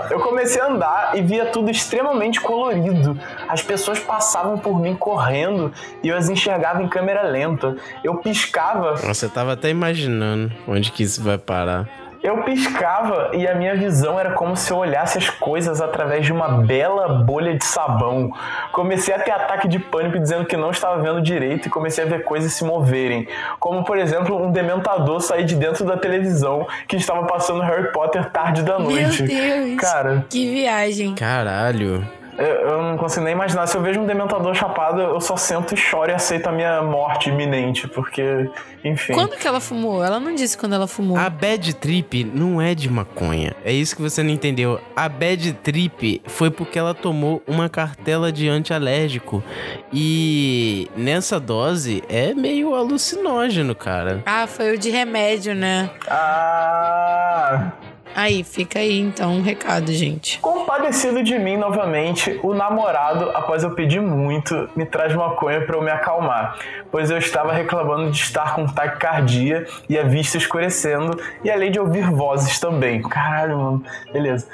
Eu, 0.09 0.19
comecei 0.19 0.61
a 0.61 0.67
andar 0.67 1.11
e 1.15 1.21
via 1.21 1.47
tudo 1.47 1.71
extremamente 1.71 2.39
colorido. 2.39 3.19
As 3.47 3.61
pessoas 3.61 3.99
passavam 3.99 4.57
por 4.57 4.79
mim 4.79 4.95
correndo 4.95 5.73
e 6.03 6.09
eu 6.09 6.17
as 6.17 6.29
enxergava 6.29 6.83
em 6.83 6.87
câmera 6.87 7.23
lenta. 7.23 7.75
Eu 8.03 8.17
piscava 8.17 8.95
eu 9.25 9.29
tava 9.29 9.53
até 9.53 9.69
imaginando 9.69 10.51
onde 10.67 10.91
que 10.91 11.03
isso 11.03 11.23
vai 11.23 11.37
parar. 11.37 11.87
Eu 12.25 12.41
piscava 12.41 13.29
e 13.35 13.47
a 13.47 13.53
minha 13.53 13.75
visão 13.75 14.19
era 14.19 14.31
como 14.31 14.57
se 14.57 14.71
eu 14.71 14.77
olhasse 14.77 15.15
as 15.19 15.29
coisas 15.29 15.79
através 15.79 16.25
de 16.25 16.33
uma 16.33 16.47
bela 16.47 17.07
bolha 17.07 17.55
de 17.55 17.63
sabão. 17.63 18.33
Comecei 18.71 19.13
a 19.13 19.19
ter 19.19 19.29
ataque 19.29 19.67
de 19.67 19.77
pânico 19.77 20.17
dizendo 20.17 20.43
que 20.43 20.57
não 20.57 20.71
estava 20.71 20.99
vendo 21.03 21.21
direito 21.21 21.67
e 21.67 21.69
comecei 21.69 22.03
a 22.03 22.07
ver 22.07 22.23
coisas 22.23 22.51
se 22.51 22.63
moverem. 22.63 23.27
Como, 23.59 23.83
por 23.85 23.99
exemplo, 23.99 24.43
um 24.43 24.51
dementador 24.51 25.21
sair 25.21 25.45
de 25.45 25.55
dentro 25.55 25.85
da 25.85 25.97
televisão 25.97 26.67
que 26.87 26.95
estava 26.95 27.27
passando 27.27 27.61
Harry 27.61 27.91
Potter 27.91 28.27
tarde 28.31 28.63
da 28.63 28.79
noite. 28.79 29.21
Meu 29.21 29.63
Deus. 29.67 29.79
Cara, 29.79 30.25
Que 30.27 30.51
viagem. 30.51 31.13
Caralho. 31.13 32.07
Eu, 32.37 32.45
eu 32.45 32.81
não 32.81 32.97
consigo 32.97 33.23
nem 33.23 33.33
imaginar. 33.33 33.67
Se 33.67 33.77
eu 33.77 33.81
vejo 33.81 33.99
um 33.99 34.05
dementador 34.05 34.53
chapado, 34.53 35.01
eu 35.01 35.21
só 35.21 35.37
sento 35.37 35.73
e 35.73 35.77
choro 35.77 36.11
e 36.11 36.13
aceito 36.13 36.47
a 36.47 36.51
minha 36.51 36.81
morte 36.81 37.29
iminente, 37.29 37.87
porque, 37.87 38.49
enfim. 38.83 39.13
Quando 39.13 39.37
que 39.37 39.47
ela 39.47 39.59
fumou? 39.59 40.03
Ela 40.03 40.19
não 40.19 40.35
disse 40.35 40.57
quando 40.57 40.73
ela 40.73 40.87
fumou. 40.87 41.17
A 41.17 41.29
bad 41.29 41.75
trip 41.75 42.23
não 42.23 42.61
é 42.61 42.75
de 42.75 42.89
maconha. 42.89 43.55
É 43.63 43.71
isso 43.71 43.95
que 43.95 44.01
você 44.01 44.21
não 44.21 44.31
entendeu. 44.31 44.79
A 44.95 45.07
bad 45.07 45.53
trip 45.53 46.21
foi 46.25 46.51
porque 46.51 46.77
ela 46.77 46.93
tomou 46.93 47.41
uma 47.47 47.69
cartela 47.69 48.31
de 48.31 48.49
antialérgico. 48.49 49.43
E 49.93 50.89
nessa 50.95 51.39
dose 51.39 52.03
é 52.09 52.33
meio 52.33 52.75
alucinógeno, 52.75 53.73
cara. 53.73 54.21
Ah, 54.25 54.45
foi 54.47 54.73
o 54.73 54.77
de 54.77 54.89
remédio, 54.89 55.55
né? 55.55 55.89
Ah. 56.07 57.71
Aí, 58.15 58.45
fica 58.45 58.79
aí 58.79 58.97
então 58.97 59.33
um 59.35 59.41
recado, 59.41 59.91
gente. 59.91 60.39
Compadecido 60.75 61.23
de 61.23 61.39
mim 61.39 61.55
novamente, 61.55 62.37
o 62.43 62.53
namorado, 62.53 63.29
após 63.29 63.63
eu 63.63 63.71
pedir 63.71 64.01
muito, 64.01 64.69
me 64.75 64.85
traz 64.85 65.15
maconha 65.15 65.61
para 65.61 65.77
eu 65.77 65.81
me 65.81 65.89
acalmar, 65.89 66.57
pois 66.91 67.09
eu 67.09 67.17
estava 67.17 67.53
reclamando 67.53 68.11
de 68.11 68.19
estar 68.21 68.55
com 68.55 68.67
taquicardia 68.67 69.65
e 69.87 69.97
a 69.97 70.03
vista 70.03 70.37
escurecendo, 70.37 71.17
e 71.45 71.49
além 71.49 71.71
de 71.71 71.79
ouvir 71.79 72.11
vozes 72.11 72.59
também. 72.59 73.01
Caralho, 73.01 73.57
mano. 73.57 73.83
Beleza. 74.11 74.47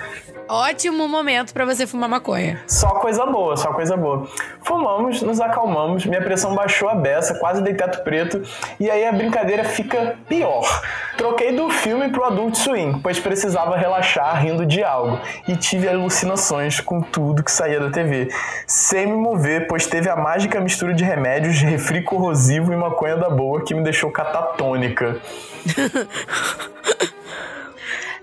Ótimo 0.53 1.07
momento 1.07 1.53
pra 1.53 1.63
você 1.63 1.87
fumar 1.87 2.09
maconha. 2.09 2.61
Só 2.67 2.89
coisa 2.95 3.25
boa, 3.25 3.55
só 3.55 3.71
coisa 3.71 3.95
boa. 3.95 4.27
Fumamos, 4.63 5.21
nos 5.21 5.39
acalmamos, 5.39 6.05
minha 6.05 6.21
pressão 6.21 6.53
baixou 6.53 6.89
a 6.89 6.95
beça, 6.95 7.35
quase 7.35 7.63
dei 7.63 7.73
teto 7.73 8.03
preto, 8.03 8.41
e 8.77 8.91
aí 8.91 9.07
a 9.07 9.13
brincadeira 9.13 9.63
fica 9.63 10.17
pior. 10.27 10.81
Troquei 11.15 11.55
do 11.55 11.69
filme 11.69 12.09
pro 12.09 12.25
Adult 12.25 12.55
Swim, 12.55 12.99
pois 13.01 13.17
precisava 13.17 13.77
relaxar 13.77 14.43
rindo 14.43 14.65
de 14.65 14.83
algo, 14.83 15.21
e 15.47 15.55
tive 15.55 15.87
alucinações 15.87 16.81
com 16.81 16.99
tudo 16.99 17.45
que 17.45 17.51
saía 17.51 17.79
da 17.79 17.89
TV. 17.89 18.27
Sem 18.67 19.05
me 19.05 19.15
mover, 19.15 19.67
pois 19.67 19.87
teve 19.87 20.09
a 20.09 20.17
mágica 20.17 20.59
mistura 20.59 20.93
de 20.93 21.05
remédios, 21.05 21.61
refri 21.61 22.03
corrosivo 22.03 22.73
e 22.73 22.75
maconha 22.75 23.15
da 23.15 23.29
boa 23.29 23.63
que 23.63 23.73
me 23.73 23.83
deixou 23.83 24.11
catatônica. 24.11 25.15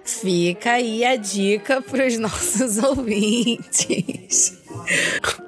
Fica 0.08 0.72
aí 0.72 1.04
a 1.04 1.16
dica 1.16 1.82
pros 1.82 2.16
nossos 2.18 2.78
ouvintes. 2.82 4.56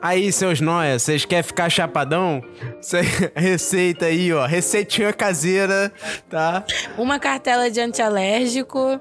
Aí, 0.02 0.30
seus 0.30 0.60
nóia, 0.60 0.98
vocês 0.98 1.24
querem 1.24 1.42
ficar 1.42 1.70
chapadão? 1.70 2.42
Cê- 2.82 3.00
Receita 3.34 4.04
aí, 4.04 4.30
ó. 4.34 4.44
Receitinha 4.44 5.14
caseira, 5.14 5.90
tá? 6.28 6.62
Uma 6.98 7.18
cartela 7.18 7.70
de 7.70 7.80
antialérgico, 7.80 9.00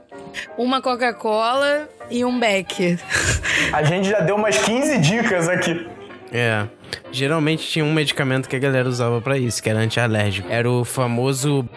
uma 0.57 0.81
Coca-Cola 0.81 1.89
e 2.09 2.23
um 2.23 2.39
Beck. 2.39 2.97
A 3.73 3.83
gente 3.83 4.07
já 4.09 4.21
deu 4.21 4.37
umas 4.37 4.57
15 4.59 4.97
dicas 4.99 5.49
aqui. 5.49 5.85
É. 6.31 6.65
Geralmente 7.11 7.67
tinha 7.67 7.83
um 7.83 7.91
medicamento 7.93 8.47
que 8.47 8.55
a 8.55 8.59
galera 8.59 8.87
usava 8.87 9.19
pra 9.19 9.37
isso, 9.37 9.61
que 9.61 9.69
era 9.69 9.79
antialérgico. 9.79 10.47
Era 10.49 10.69
o 10.71 10.85
famoso 10.85 11.67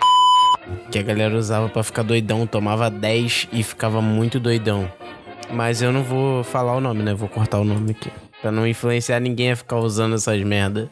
que 0.90 0.98
a 0.98 1.02
galera 1.02 1.36
usava 1.36 1.68
pra 1.68 1.82
ficar 1.82 2.02
doidão, 2.02 2.46
tomava 2.46 2.90
10 2.90 3.48
e 3.52 3.62
ficava 3.62 4.00
muito 4.00 4.40
doidão. 4.40 4.90
Mas 5.52 5.82
eu 5.82 5.92
não 5.92 6.02
vou 6.02 6.42
falar 6.42 6.74
o 6.74 6.80
nome, 6.80 7.02
né? 7.02 7.14
Vou 7.14 7.28
cortar 7.28 7.60
o 7.60 7.64
nome 7.64 7.90
aqui. 7.92 8.10
Pra 8.42 8.50
não 8.50 8.66
influenciar 8.66 9.20
ninguém 9.20 9.52
a 9.52 9.56
ficar 9.56 9.76
usando 9.76 10.16
essas 10.16 10.42
merda. 10.42 10.90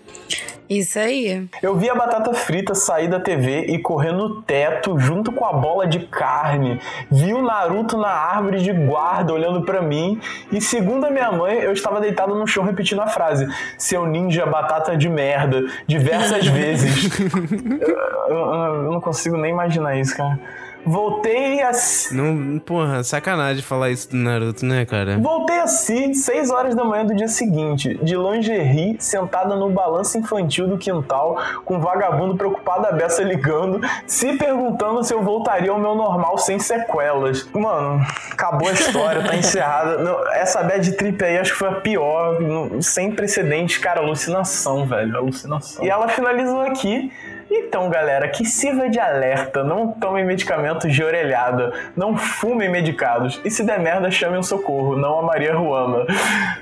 Isso 0.68 1.00
aí. 1.00 1.48
Eu 1.60 1.76
vi 1.76 1.90
a 1.90 1.94
batata 1.96 2.32
frita 2.32 2.76
sair 2.76 3.08
da 3.08 3.18
TV 3.18 3.62
e 3.66 3.78
correr 3.80 4.12
no 4.12 4.40
teto 4.42 4.96
junto 5.00 5.32
com 5.32 5.44
a 5.44 5.52
bola 5.52 5.84
de 5.84 5.98
carne. 6.06 6.80
Vi 7.10 7.34
o 7.34 7.42
Naruto 7.42 7.96
na 7.98 8.06
árvore 8.08 8.62
de 8.62 8.72
guarda 8.72 9.32
olhando 9.32 9.62
pra 9.62 9.82
mim. 9.82 10.20
E 10.52 10.60
segundo 10.60 11.06
a 11.06 11.10
minha 11.10 11.32
mãe, 11.32 11.58
eu 11.58 11.72
estava 11.72 12.00
deitado 12.00 12.36
no 12.36 12.46
chão 12.46 12.62
repetindo 12.62 13.00
a 13.00 13.08
frase: 13.08 13.48
Seu 13.76 14.06
ninja 14.06 14.46
batata 14.46 14.96
de 14.96 15.08
merda, 15.08 15.60
diversas 15.88 16.46
vezes. 16.48 17.18
eu, 17.20 18.36
eu- 18.36 18.54
eu 18.84 18.92
não 18.92 19.00
consigo 19.00 19.36
nem 19.36 19.50
imaginar 19.50 19.96
isso, 19.98 20.16
cara. 20.16 20.38
Voltei 20.84 21.62
a. 21.62 21.70
Não, 22.12 22.58
porra, 22.58 23.02
sacanagem 23.02 23.62
falar 23.62 23.90
isso 23.90 24.10
do 24.10 24.16
Naruto, 24.16 24.64
né, 24.64 24.84
cara? 24.84 25.18
Voltei 25.18 25.58
assim, 25.60 26.14
6 26.14 26.50
horas 26.50 26.74
da 26.74 26.84
manhã 26.84 27.04
do 27.04 27.14
dia 27.14 27.28
seguinte, 27.28 27.98
de 28.02 28.16
lingerie, 28.16 28.96
sentada 28.98 29.56
no 29.56 29.70
balanço 29.70 30.18
infantil 30.18 30.66
do 30.66 30.78
quintal, 30.78 31.38
com 31.64 31.76
um 31.76 31.80
vagabundo 31.80 32.36
preocupado 32.36 32.86
a 32.86 32.92
beça 32.92 33.22
ligando, 33.22 33.80
se 34.06 34.36
perguntando 34.36 35.04
se 35.04 35.12
eu 35.12 35.22
voltaria 35.22 35.70
ao 35.70 35.78
meu 35.78 35.94
normal 35.94 36.38
sem 36.38 36.58
sequelas. 36.58 37.48
Mano, 37.52 38.04
acabou 38.30 38.68
a 38.68 38.72
história, 38.72 39.22
tá 39.22 39.36
encerrada. 39.36 39.98
Essa 40.32 40.62
bad 40.62 40.92
trip 40.92 41.22
aí 41.22 41.38
acho 41.38 41.52
que 41.52 41.58
foi 41.58 41.68
a 41.68 41.74
pior, 41.74 42.38
sem 42.80 43.12
precedentes, 43.12 43.78
cara, 43.78 44.00
alucinação, 44.00 44.86
velho, 44.86 45.16
alucinação. 45.16 45.84
E 45.84 45.88
ela 45.90 46.08
finalizou 46.08 46.60
aqui. 46.62 47.12
Então, 47.50 47.90
galera, 47.90 48.28
que 48.28 48.44
sirva 48.44 48.88
de 48.88 49.00
alerta, 49.00 49.64
não 49.64 49.88
tomem 49.88 50.24
medicamentos 50.24 50.92
de 50.94 51.02
orelhada, 51.02 51.72
não 51.96 52.16
fumem 52.16 52.70
medicados 52.70 53.40
e 53.44 53.50
se 53.50 53.64
der 53.64 53.80
merda, 53.80 54.08
chamem 54.08 54.38
um 54.38 54.42
socorro, 54.42 54.96
não 54.96 55.18
a 55.18 55.22
Maria 55.22 55.52
Ruama. 55.54 56.06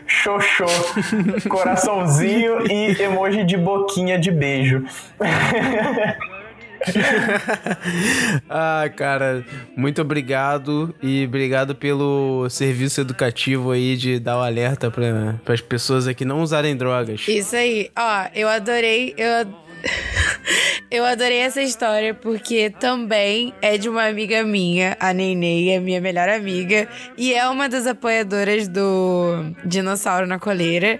Xoxô, 0.06 0.64
coraçãozinho 1.50 2.70
e 2.72 3.02
emoji 3.02 3.44
de 3.44 3.58
boquinha 3.58 4.18
de 4.18 4.30
beijo. 4.30 4.84
ah, 8.48 8.88
cara, 8.96 9.44
muito 9.76 10.00
obrigado 10.00 10.94
e 11.02 11.26
obrigado 11.26 11.74
pelo 11.74 12.48
serviço 12.48 13.00
educativo 13.00 13.72
aí 13.72 13.94
de 13.96 14.18
dar 14.18 14.38
o 14.38 14.42
alerta 14.42 14.90
para 14.90 15.52
as 15.52 15.60
pessoas 15.60 16.06
aqui 16.06 16.24
não 16.24 16.40
usarem 16.40 16.74
drogas. 16.76 17.26
Isso 17.28 17.54
aí. 17.56 17.90
Ó, 17.96 18.26
eu 18.34 18.48
adorei. 18.48 19.14
Eu, 19.16 19.46
eu 20.90 21.04
adorei 21.04 21.38
essa 21.38 21.62
história 21.62 22.14
porque 22.14 22.70
também 22.70 23.52
é 23.60 23.76
de 23.76 23.88
uma 23.88 24.06
amiga 24.06 24.42
minha, 24.42 24.96
a 24.98 25.12
Nenê, 25.12 25.70
é 25.70 25.80
minha 25.80 26.00
melhor 26.00 26.28
amiga, 26.28 26.88
e 27.16 27.34
é 27.34 27.46
uma 27.48 27.68
das 27.68 27.86
apoiadoras 27.86 28.68
do 28.68 29.52
Dinossauro 29.64 30.26
na 30.26 30.38
Coleira. 30.38 30.98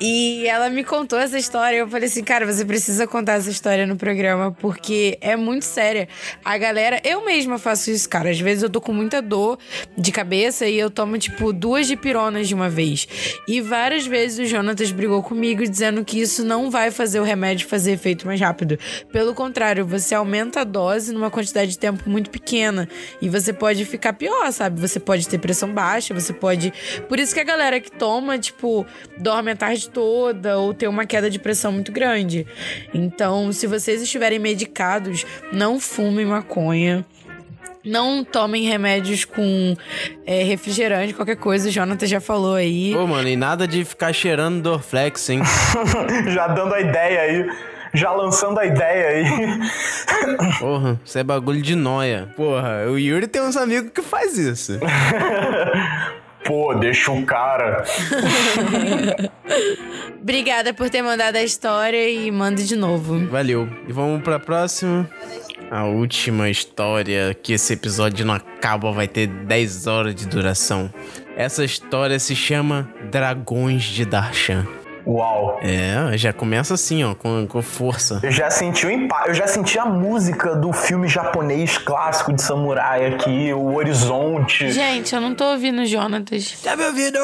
E 0.00 0.46
ela 0.46 0.68
me 0.68 0.84
contou 0.84 1.18
essa 1.18 1.38
história. 1.38 1.76
Eu 1.78 1.88
falei 1.88 2.08
assim, 2.08 2.22
cara, 2.22 2.46
você 2.46 2.64
precisa 2.64 3.06
contar 3.06 3.34
essa 3.34 3.50
história 3.50 3.86
no 3.86 3.96
programa 3.96 4.52
porque 4.52 5.18
é 5.20 5.36
muito 5.36 5.64
séria. 5.64 6.08
A 6.44 6.56
galera, 6.58 7.00
eu 7.04 7.24
mesma 7.24 7.58
faço 7.58 7.90
isso, 7.90 8.08
cara. 8.08 8.30
Às 8.30 8.40
vezes 8.40 8.62
eu 8.62 8.70
tô 8.70 8.80
com 8.80 8.92
muita 8.92 9.22
dor 9.22 9.58
de 9.96 10.12
cabeça 10.12 10.66
e 10.66 10.78
eu 10.78 10.90
tomo, 10.90 11.18
tipo, 11.18 11.52
duas 11.52 11.86
dipironas 11.86 12.48
de 12.48 12.54
uma 12.54 12.68
vez. 12.68 13.06
E 13.48 13.60
várias 13.60 14.06
vezes 14.06 14.38
o 14.38 14.44
Jonatas 14.44 14.92
brigou 14.92 15.22
comigo 15.22 15.62
dizendo 15.66 16.04
que 16.04 16.20
isso 16.20 16.44
não 16.44 16.70
vai 16.70 16.90
fazer 16.90 17.20
o 17.20 17.24
remédio 17.24 17.68
fazer 17.68 17.92
efeito 17.92 18.19
mais 18.26 18.40
rápido. 18.40 18.78
Pelo 19.12 19.34
contrário, 19.34 19.86
você 19.86 20.14
aumenta 20.14 20.60
a 20.60 20.64
dose 20.64 21.12
numa 21.12 21.30
quantidade 21.30 21.72
de 21.72 21.78
tempo 21.78 22.08
muito 22.08 22.30
pequena 22.30 22.88
e 23.20 23.28
você 23.28 23.52
pode 23.52 23.84
ficar 23.84 24.12
pior, 24.12 24.50
sabe? 24.52 24.80
Você 24.80 25.00
pode 25.00 25.28
ter 25.28 25.38
pressão 25.38 25.72
baixa, 25.72 26.14
você 26.14 26.32
pode. 26.32 26.72
Por 27.08 27.18
isso 27.18 27.34
que 27.34 27.40
a 27.40 27.44
galera 27.44 27.80
que 27.80 27.90
toma, 27.90 28.38
tipo, 28.38 28.86
dorme 29.18 29.50
a 29.50 29.56
tarde 29.56 29.88
toda 29.88 30.58
ou 30.58 30.74
tem 30.74 30.88
uma 30.88 31.06
queda 31.06 31.30
de 31.30 31.38
pressão 31.38 31.72
muito 31.72 31.92
grande. 31.92 32.46
Então, 32.92 33.52
se 33.52 33.66
vocês 33.66 34.02
estiverem 34.02 34.38
medicados, 34.38 35.24
não 35.52 35.78
fumem 35.80 36.26
maconha. 36.26 37.04
Não 37.84 38.22
tomem 38.22 38.64
remédios 38.64 39.24
com 39.24 39.74
é, 40.26 40.42
refrigerante, 40.42 41.14
qualquer 41.14 41.36
coisa. 41.36 41.68
O 41.68 41.72
Jonathan 41.72 42.06
já 42.06 42.20
falou 42.20 42.54
aí. 42.54 42.92
Pô, 42.92 43.06
mano, 43.06 43.26
e 43.26 43.36
nada 43.36 43.66
de 43.66 43.84
ficar 43.84 44.12
cheirando 44.12 44.62
Dorflex, 44.62 45.30
hein? 45.30 45.40
já 46.28 46.46
dando 46.48 46.74
a 46.74 46.80
ideia 46.80 47.20
aí, 47.22 47.50
já 47.92 48.12
lançando 48.12 48.58
a 48.58 48.66
ideia 48.66 49.08
aí. 49.08 50.58
Porra, 50.58 51.00
isso 51.04 51.18
é 51.18 51.24
bagulho 51.24 51.62
de 51.62 51.74
noia. 51.74 52.28
Porra, 52.36 52.86
o 52.88 52.98
Yuri 52.98 53.26
tem 53.26 53.42
uns 53.42 53.56
amigos 53.56 53.90
que 53.92 54.02
faz 54.02 54.38
isso. 54.38 54.78
Pô, 56.44 56.74
deixa 56.74 57.12
o 57.12 57.24
cara. 57.24 57.84
Obrigada 60.20 60.72
por 60.72 60.88
ter 60.88 61.02
mandado 61.02 61.36
a 61.36 61.42
história 61.42 62.08
e 62.08 62.30
mande 62.30 62.66
de 62.66 62.76
novo. 62.76 63.26
Valeu. 63.28 63.68
E 63.86 63.92
vamos 63.92 64.22
pra 64.22 64.38
próxima. 64.38 65.08
A 65.70 65.84
última 65.84 66.48
história, 66.50 67.32
que 67.40 67.52
esse 67.52 67.74
episódio 67.74 68.26
não 68.26 68.34
acaba, 68.34 68.90
vai 68.90 69.06
ter 69.06 69.28
10 69.28 69.86
horas 69.86 70.14
de 70.14 70.26
duração. 70.26 70.92
Essa 71.36 71.64
história 71.64 72.18
se 72.18 72.34
chama 72.34 72.92
Dragões 73.10 73.84
de 73.84 74.04
Darshan. 74.04 74.66
Uau. 75.06 75.58
É, 75.62 76.16
já 76.16 76.32
começa 76.32 76.74
assim, 76.74 77.02
ó, 77.04 77.14
com, 77.14 77.46
com 77.46 77.62
força. 77.62 78.20
Eu 78.22 78.30
já 78.30 78.50
senti 78.50 78.86
o 78.86 78.90
impacto, 78.90 79.28
eu 79.28 79.34
já 79.34 79.46
senti 79.46 79.78
a 79.78 79.86
música 79.86 80.54
do 80.54 80.72
filme 80.72 81.08
japonês 81.08 81.78
clássico 81.78 82.32
de 82.32 82.42
samurai 82.42 83.06
aqui, 83.06 83.52
o 83.52 83.74
horizonte. 83.74 84.70
Gente, 84.70 85.14
eu 85.14 85.20
não 85.20 85.34
tô 85.34 85.44
ouvindo 85.44 85.82
o 85.82 85.86
Jonatas. 85.86 86.60
Tá 86.62 86.76
me 86.76 86.84
ouvindo? 86.84 87.18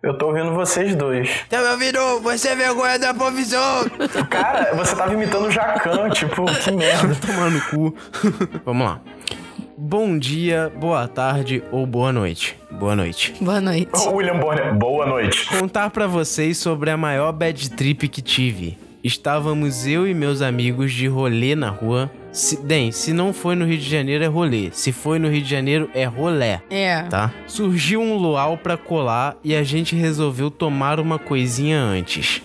Eu 0.00 0.16
tô 0.16 0.28
ouvindo 0.28 0.52
vocês 0.54 0.94
dois. 0.94 1.28
Tá 1.48 1.60
me 1.60 1.68
ouvindo? 1.70 2.20
Você 2.20 2.48
é 2.50 2.54
vergonha 2.54 2.98
da 3.00 3.12
provisão! 3.12 3.84
Cara, 4.30 4.72
você 4.74 4.94
tava 4.94 5.12
imitando 5.12 5.46
o 5.46 5.50
Jacan, 5.50 6.08
tipo, 6.10 6.44
que 6.44 6.70
merda. 6.70 7.16
Tomar 7.26 7.50
no 7.50 7.60
cu. 7.62 7.96
Vamos 8.64 8.86
lá. 8.86 9.00
Bom 9.80 10.18
dia, 10.18 10.72
boa 10.74 11.06
tarde 11.06 11.62
ou 11.70 11.86
boa 11.86 12.12
noite. 12.12 12.56
Boa 12.68 12.96
noite. 12.96 13.32
Boa 13.40 13.60
noite. 13.60 13.88
William 14.08 14.40
Bonner, 14.40 14.74
boa 14.74 15.06
noite. 15.06 15.48
Contar 15.56 15.90
pra 15.90 16.08
vocês 16.08 16.58
sobre 16.58 16.90
a 16.90 16.96
maior 16.96 17.30
bad 17.30 17.70
trip 17.70 18.08
que 18.08 18.20
tive. 18.20 18.76
Estávamos 19.04 19.86
eu 19.86 20.08
e 20.08 20.12
meus 20.12 20.42
amigos 20.42 20.92
de 20.92 21.06
rolê 21.06 21.54
na 21.54 21.70
rua. 21.70 22.10
Se, 22.32 22.60
bem, 22.60 22.90
se 22.90 23.12
não 23.12 23.32
foi 23.32 23.54
no 23.54 23.64
Rio 23.64 23.78
de 23.78 23.88
Janeiro 23.88 24.24
é 24.24 24.26
rolê. 24.26 24.70
Se 24.72 24.90
foi 24.90 25.20
no 25.20 25.28
Rio 25.28 25.42
de 25.42 25.48
Janeiro 25.48 25.88
é 25.94 26.04
rolé. 26.04 26.60
É. 26.68 27.02
Tá? 27.02 27.32
Surgiu 27.46 28.00
um 28.00 28.16
luau 28.16 28.58
pra 28.58 28.76
colar 28.76 29.36
e 29.44 29.54
a 29.54 29.62
gente 29.62 29.94
resolveu 29.94 30.50
tomar 30.50 30.98
uma 30.98 31.20
coisinha 31.20 31.80
antes. 31.80 32.42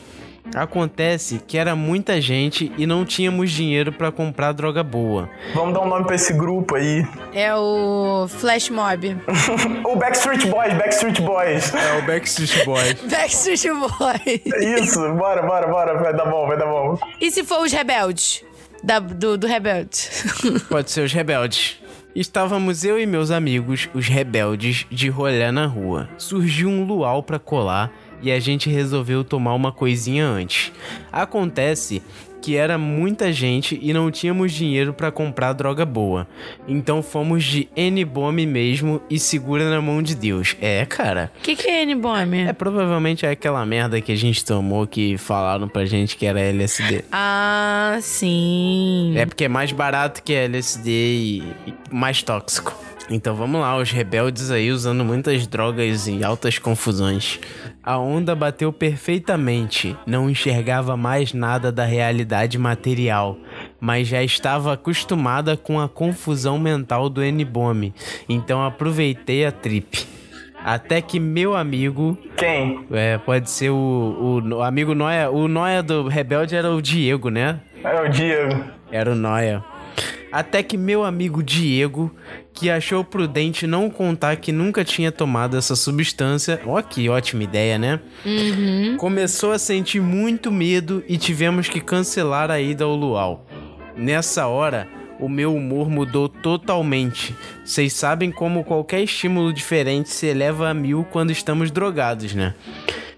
Acontece 0.55 1.39
que 1.47 1.57
era 1.57 1.75
muita 1.75 2.19
gente 2.21 2.71
e 2.77 2.85
não 2.85 3.03
tínhamos 3.05 3.51
dinheiro 3.51 3.91
pra 3.91 4.11
comprar 4.11 4.51
droga 4.51 4.83
boa. 4.83 5.29
Vamos 5.53 5.73
dar 5.73 5.81
um 5.81 5.87
nome 5.87 6.05
pra 6.05 6.15
esse 6.15 6.33
grupo 6.33 6.75
aí. 6.75 7.05
É 7.33 7.53
o 7.55 8.27
Flash 8.29 8.69
Mob. 8.69 9.17
O 9.85 9.95
Backstreet 9.95 10.47
Boys, 10.47 10.73
Backstreet 10.73 11.21
Boys. 11.21 11.73
É 11.73 11.97
o 11.99 12.05
Backstreet 12.05 12.65
Boys. 12.65 12.93
Backstreet 13.09 13.67
Boys. 13.73 14.81
Isso, 14.81 14.99
bora, 15.13 15.41
bora, 15.43 15.67
bora. 15.67 15.97
Vai 16.01 16.13
dar 16.15 16.25
bom, 16.25 16.47
vai 16.47 16.57
dar 16.57 16.65
bom. 16.65 16.97
E 17.21 17.29
se 17.31 17.43
for 17.43 17.61
os 17.61 17.71
rebeldes? 17.71 18.43
Da- 18.83 18.99
do, 18.99 19.37
do 19.37 19.47
rebelde. 19.47 20.09
Pode 20.69 20.89
ser 20.91 21.01
os 21.01 21.13
rebeldes. 21.13 21.77
Estávamos 22.15 22.83
eu 22.83 22.99
e 22.99 23.05
meus 23.07 23.31
amigos, 23.31 23.89
os 23.93 24.07
rebeldes, 24.07 24.85
de 24.91 25.09
rolê 25.09 25.51
na 25.51 25.65
rua. 25.65 26.07
Surgiu 26.17 26.69
um 26.69 26.83
luau 26.85 27.23
pra 27.23 27.39
colar 27.39 27.91
e 28.23 28.31
a 28.31 28.39
gente 28.39 28.69
resolveu 28.69 29.23
tomar 29.23 29.53
uma 29.53 29.71
coisinha 29.71 30.25
antes. 30.25 30.71
Acontece 31.11 32.01
que 32.43 32.57
era 32.57 32.77
muita 32.77 33.31
gente 33.31 33.79
e 33.81 33.93
não 33.93 34.11
tínhamos 34.11 34.51
dinheiro 34.51 34.93
pra 34.93 35.09
comprar 35.09 35.53
droga 35.53 35.85
boa. 35.85 36.27
Então 36.67 37.01
fomos 37.01 37.41
de 37.45 37.69
N-Bomb 37.73 38.45
mesmo 38.45 39.01
e 39.09 39.17
segura 39.17 39.69
na 39.69 39.81
mão 39.81 40.03
de 40.03 40.13
Deus. 40.13 40.57
É, 40.59 40.85
cara. 40.85 41.31
O 41.39 41.41
que, 41.41 41.55
que 41.55 41.69
é 41.69 41.83
N-Bomb? 41.83 42.33
É 42.35 42.51
provavelmente 42.51 43.25
aquela 43.25 43.65
merda 43.65 44.01
que 44.01 44.11
a 44.11 44.17
gente 44.17 44.43
tomou 44.43 44.85
que 44.85 45.17
falaram 45.17 45.69
pra 45.69 45.85
gente 45.85 46.17
que 46.17 46.25
era 46.25 46.39
LSD. 46.41 47.05
Ah, 47.13 47.97
sim. 48.01 49.13
É 49.15 49.25
porque 49.25 49.45
é 49.45 49.49
mais 49.49 49.71
barato 49.71 50.21
que 50.21 50.33
LSD 50.33 50.91
e 50.91 51.43
mais 51.89 52.21
tóxico. 52.21 52.75
Então 53.09 53.35
vamos 53.35 53.59
lá, 53.59 53.77
os 53.77 53.91
rebeldes 53.91 54.49
aí 54.49 54.71
usando 54.71 55.03
muitas 55.03 55.45
drogas 55.45 56.07
e 56.07 56.23
altas 56.23 56.57
confusões. 56.57 57.39
A 57.83 57.97
onda 57.97 58.33
bateu 58.33 58.71
perfeitamente, 58.71 59.95
não 60.07 60.29
enxergava 60.29 60.95
mais 60.95 61.33
nada 61.33 61.71
da 61.71 61.83
realidade 61.83 62.57
material, 62.57 63.37
mas 63.79 64.07
já 64.07 64.23
estava 64.23 64.73
acostumada 64.73 65.57
com 65.57 65.79
a 65.79 65.89
confusão 65.89 66.57
mental 66.57 67.09
do 67.09 67.21
N-Bomb, 67.21 67.93
então 68.29 68.63
aproveitei 68.65 69.45
a 69.45 69.51
trip. 69.51 70.07
Até 70.63 71.01
que 71.01 71.19
meu 71.19 71.57
amigo, 71.57 72.17
Quem? 72.37 72.85
é, 72.89 73.17
pode 73.17 73.49
ser 73.49 73.69
o, 73.69 73.75
o, 73.75 74.55
o 74.55 74.63
amigo 74.63 74.95
Noia, 74.95 75.29
o 75.29 75.49
Noia 75.49 75.83
do 75.83 76.07
Rebelde 76.07 76.55
era 76.55 76.71
o 76.71 76.81
Diego, 76.81 77.29
né? 77.29 77.59
É 77.83 77.99
o 77.99 78.07
Diego. 78.07 78.63
Era 78.89 79.11
o 79.11 79.15
Noia. 79.15 79.61
Até 80.31 80.63
que 80.63 80.77
meu 80.77 81.03
amigo 81.03 81.43
Diego, 81.43 82.13
que 82.53 82.69
achou 82.69 83.03
prudente 83.03 83.67
não 83.67 83.89
contar 83.89 84.37
que 84.37 84.51
nunca 84.51 84.83
tinha 84.83 85.11
tomado 85.11 85.57
essa 85.57 85.75
substância, 85.75 86.59
ó 86.65 86.81
que 86.81 87.07
ótima 87.09 87.43
ideia, 87.43 87.77
né? 87.77 87.99
Começou 88.97 89.51
a 89.51 89.59
sentir 89.59 90.01
muito 90.01 90.51
medo 90.51 91.03
e 91.07 91.17
tivemos 91.17 91.69
que 91.69 91.79
cancelar 91.79 92.49
a 92.49 92.59
ida 92.59 92.83
ao 92.83 92.95
luau. 92.95 93.45
Nessa 93.95 94.47
hora, 94.47 94.87
o 95.19 95.29
meu 95.29 95.55
humor 95.55 95.89
mudou 95.89 96.27
totalmente. 96.27 97.35
Vocês 97.63 97.93
sabem 97.93 98.31
como 98.31 98.63
qualquer 98.63 99.01
estímulo 99.03 99.53
diferente 99.53 100.09
se 100.09 100.25
eleva 100.25 100.69
a 100.69 100.73
mil 100.73 101.05
quando 101.11 101.31
estamos 101.31 101.71
drogados, 101.71 102.33
né? 102.33 102.53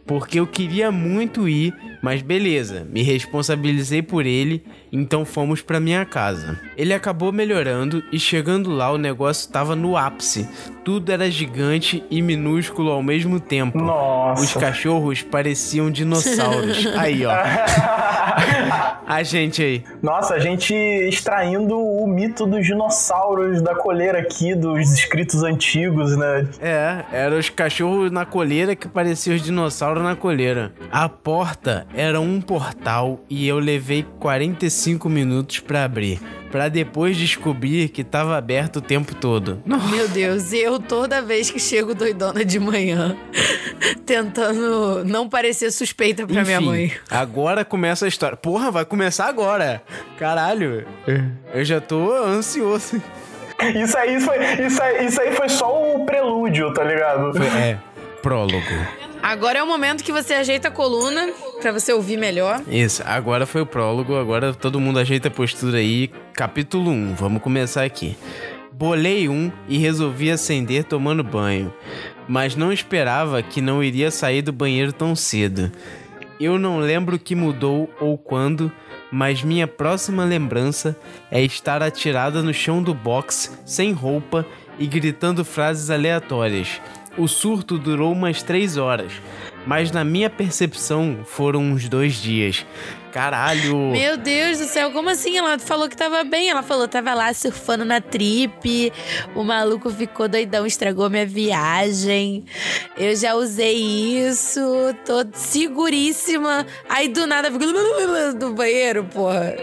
Porque 0.06 0.39
eu 0.39 0.45
queria 0.45 0.91
muito 0.91 1.49
ir, 1.49 1.73
mas 2.06 2.22
beleza, 2.22 2.86
me 2.88 3.02
responsabilizei 3.02 4.03
por 4.03 4.27
ele, 4.27 4.64
então 4.91 5.26
fomos 5.26 5.64
pra 5.64 5.80
minha 5.80 6.06
casa. 6.06 6.61
Ele 6.77 6.94
acabou 6.94 7.32
melhorando 7.32 8.03
e 8.11 8.19
chegando 8.19 8.69
lá 8.69 8.91
o 8.91 8.98
negócio 8.99 9.52
tava 9.52 9.76
no 9.76 9.98
ápice. 9.98 10.48
Tudo 10.84 11.11
era 11.11 11.32
gigante 11.32 12.03
e 12.11 12.22
minúsculo 12.22 12.91
ao 12.91 13.02
mesmo 13.02 13.40
tempo. 13.40 13.80
Nossa. 13.80 14.44
Os 14.44 14.53
cachorros 14.53 15.23
pareciam 15.23 15.90
dinossauros. 15.90 16.86
Aí, 16.95 17.26
ó. 17.26 17.34
A 19.07 19.22
gente 19.22 19.61
aí. 19.61 19.84
Nossa, 20.02 20.34
a 20.34 20.40
gente 20.40 20.73
extraindo 20.73 21.77
o 21.77 22.07
mito 22.07 22.48
dos 22.48 22.65
dinossauros 22.65 23.61
da 23.61 23.76
coleira 23.76 24.19
aqui, 24.19 24.56
dos 24.56 24.91
escritos 24.91 25.44
antigos, 25.44 26.18
né? 26.18 26.48
É, 26.60 27.06
eram 27.11 27.38
os 27.38 27.48
cachorros 27.48 28.11
na 28.11 28.26
coleira 28.26 28.76
que 28.76 28.88
pareciam 28.88 29.36
os 29.36 29.44
dinossauros 29.44 30.02
na 30.02 30.15
coleira. 30.15 30.73
A 30.91 31.07
porta 31.07 31.86
era 31.95 32.19
um 32.19 32.41
portal 32.41 33.19
e 33.30 33.47
eu 33.47 33.57
levei 33.57 34.05
45 34.19 35.07
minutos 35.09 35.59
pra 35.59 35.84
abrir. 35.85 36.19
Pra 36.51 36.69
depois 36.69 37.17
descobrir 37.17 37.89
que 37.89 38.03
tava 38.03 38.38
aberto 38.38 38.77
o 38.77 38.81
tempo 38.81 39.15
todo. 39.15 39.61
Meu 39.65 40.07
Deus, 40.07 40.53
eu 40.53 40.80
toda 40.80 41.22
vez 41.22 41.49
que 41.49 41.59
chego 41.59 41.93
doidona 41.93 42.45
de 42.45 42.59
manhã, 42.59 43.17
tentando 44.05 45.03
não 45.05 45.27
parecer 45.27 45.72
suspeita 45.72 46.26
pra 46.26 46.43
minha 46.43 46.57
Enfim, 46.57 46.65
mãe. 46.65 46.91
Agora 47.09 47.65
começa 47.65 48.05
a 48.05 48.07
história. 48.07 48.38
Porra, 48.38 48.72
vai 48.72 48.85
começar 48.85 49.26
agora. 49.26 49.81
Caralho. 50.17 50.85
Eu 51.53 51.65
já 51.65 51.81
tô 51.81 52.13
ansioso. 52.23 53.01
Isso 53.73 53.97
aí 53.97 54.19
foi, 54.19 54.38
isso 54.65 54.81
aí, 54.81 55.05
isso 55.05 55.22
aí 55.22 55.31
foi 55.34 55.49
só 55.49 55.95
o 55.95 56.05
prelúdio, 56.05 56.73
tá 56.73 56.84
ligado? 56.84 57.31
É, 57.41 57.77
prólogo. 58.22 58.61
Agora 59.26 59.57
é 59.57 59.64
o 59.64 59.65
momento 59.65 60.03
que 60.03 60.11
você 60.11 60.35
ajeita 60.35 60.68
a 60.68 60.72
coluna 60.72 61.34
pra 61.60 61.72
você 61.72 61.91
ouvir 61.91 62.15
melhor. 62.15 62.61
Isso, 62.68 63.02
agora 63.03 63.47
foi 63.47 63.61
o 63.61 63.65
prólogo, 63.65 64.15
agora 64.15 64.53
todo 64.53 64.80
mundo 64.80 64.99
ajeita 64.99 65.30
a 65.30 65.31
postura 65.31 65.80
aí. 65.80 66.11
Capítulo 66.31 66.91
1, 66.91 67.15
vamos 67.15 67.41
começar 67.41 67.84
aqui. 67.84 68.15
Bolei 68.72 69.27
um 69.27 69.52
e 69.68 69.80
resolvi 69.80 70.30
acender 70.30 70.84
tomando 70.84 71.23
banho, 71.23 71.73
mas 72.27 72.56
não 72.56 72.72
esperava 72.72 73.41
que 73.41 73.61
não 73.61 73.84
iria 73.84 74.11
sair 74.11 74.43
do 74.43 74.53
banheiro 74.53 74.93
tão 74.93 75.15
cedo. 75.15 75.72
Eu 76.39 76.60
não 76.60 76.77
lembro 76.77 77.15
o 77.15 77.19
que 77.19 77.34
mudou 77.34 77.89
ou 77.99 78.19
quando, 78.19 78.72
mas 79.11 79.41
minha 79.41 79.65
próxima 79.65 80.23
lembrança 80.23 80.95
é 81.31 81.41
estar 81.41 81.81
atirada 81.81 82.43
no 82.43 82.53
chão 82.53 82.84
do 82.84 82.93
box, 82.93 83.57
sem 83.65 83.91
roupa 83.91 84.45
e 84.77 84.85
gritando 84.85 85.43
frases 85.43 85.89
aleatórias. 85.89 86.80
O 87.17 87.27
surto 87.27 87.77
durou 87.77 88.11
umas 88.11 88.43
três 88.43 88.75
horas, 88.75 89.11
mas 89.65 89.89
na 89.89 90.03
minha 90.03 90.29
percepção 90.29 91.19
foram 91.23 91.61
uns 91.61 91.87
dois 91.87 92.15
dias. 92.15 92.65
Caralho! 93.15 93.77
Meu 93.93 94.17
Deus 94.17 94.57
do 94.57 94.65
céu, 94.65 94.91
como 94.91 95.09
assim? 95.09 95.37
Ela 95.37 95.57
falou 95.57 95.87
que 95.87 95.95
tava 95.95 96.25
bem. 96.25 96.49
Ela 96.49 96.61
falou 96.61 96.85
tava 96.85 97.13
lá 97.13 97.33
surfando 97.33 97.85
na 97.85 98.01
trip. 98.01 98.91
O 99.33 99.41
maluco 99.41 99.89
ficou 99.89 100.27
doidão, 100.27 100.65
estragou 100.65 101.09
minha 101.09 101.25
viagem. 101.25 102.43
Eu 102.97 103.15
já 103.15 103.33
usei 103.33 103.77
isso, 104.27 104.59
tô 105.05 105.25
seguríssima. 105.31 106.65
Aí 106.89 107.07
do 107.07 107.25
nada 107.25 107.49
ficou 107.49 107.69
do 108.37 108.53
banheiro, 108.53 109.05
porra. 109.05 109.55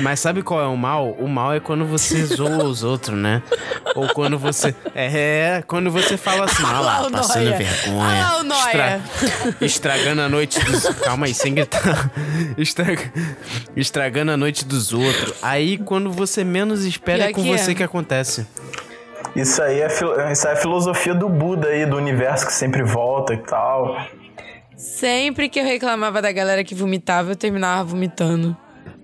Mas 0.00 0.20
sabe 0.20 0.42
qual 0.42 0.60
é 0.62 0.66
o 0.66 0.76
mal? 0.76 1.12
O 1.18 1.28
mal 1.28 1.52
é 1.52 1.60
quando 1.60 1.84
você 1.84 2.24
zoa 2.24 2.64
os 2.64 2.82
outros, 2.82 3.18
né? 3.18 3.42
Ou 3.94 4.08
quando 4.08 4.38
você. 4.38 4.74
É, 4.94 5.62
quando 5.66 5.90
você 5.90 6.16
fala 6.16 6.46
assim, 6.46 6.62
ah 6.64 6.80
lá 6.80 7.10
passando 7.10 7.56
vergonha. 7.56 8.22
Lá 8.22 8.38
o 8.38 8.42
Noia. 8.42 9.02
Estragando 9.60 10.22
a 10.22 10.28
noite 10.28 10.58
dos. 10.64 10.84
Calma 11.00 11.26
aí, 11.26 11.34
sem 11.34 11.54
gritar. 11.54 12.10
Estraga... 12.56 13.12
Estragando 13.76 14.32
a 14.32 14.36
noite 14.36 14.64
dos 14.64 14.92
outros. 14.92 15.34
Aí, 15.42 15.78
quando 15.78 16.10
você 16.10 16.44
menos 16.44 16.84
espera, 16.84 17.18
Pior 17.18 17.30
é 17.30 17.32
com 17.32 17.42
que 17.42 17.52
é. 17.52 17.58
você 17.58 17.74
que 17.74 17.82
acontece. 17.82 18.46
Isso 19.34 19.60
aí 19.62 19.80
é, 19.80 19.86
isso 19.86 20.46
aí 20.46 20.54
é 20.54 20.56
a 20.56 20.56
filosofia 20.56 21.14
do 21.14 21.28
Buda 21.28 21.68
aí, 21.68 21.84
do 21.84 21.96
universo 21.96 22.46
que 22.46 22.52
sempre 22.52 22.82
volta 22.82 23.34
e 23.34 23.38
tal. 23.38 23.96
Sempre 24.76 25.48
que 25.48 25.58
eu 25.58 25.64
reclamava 25.64 26.22
da 26.22 26.30
galera 26.30 26.62
que 26.62 26.74
vomitava, 26.74 27.32
eu 27.32 27.36
terminava 27.36 27.82
vomitando. 27.84 28.56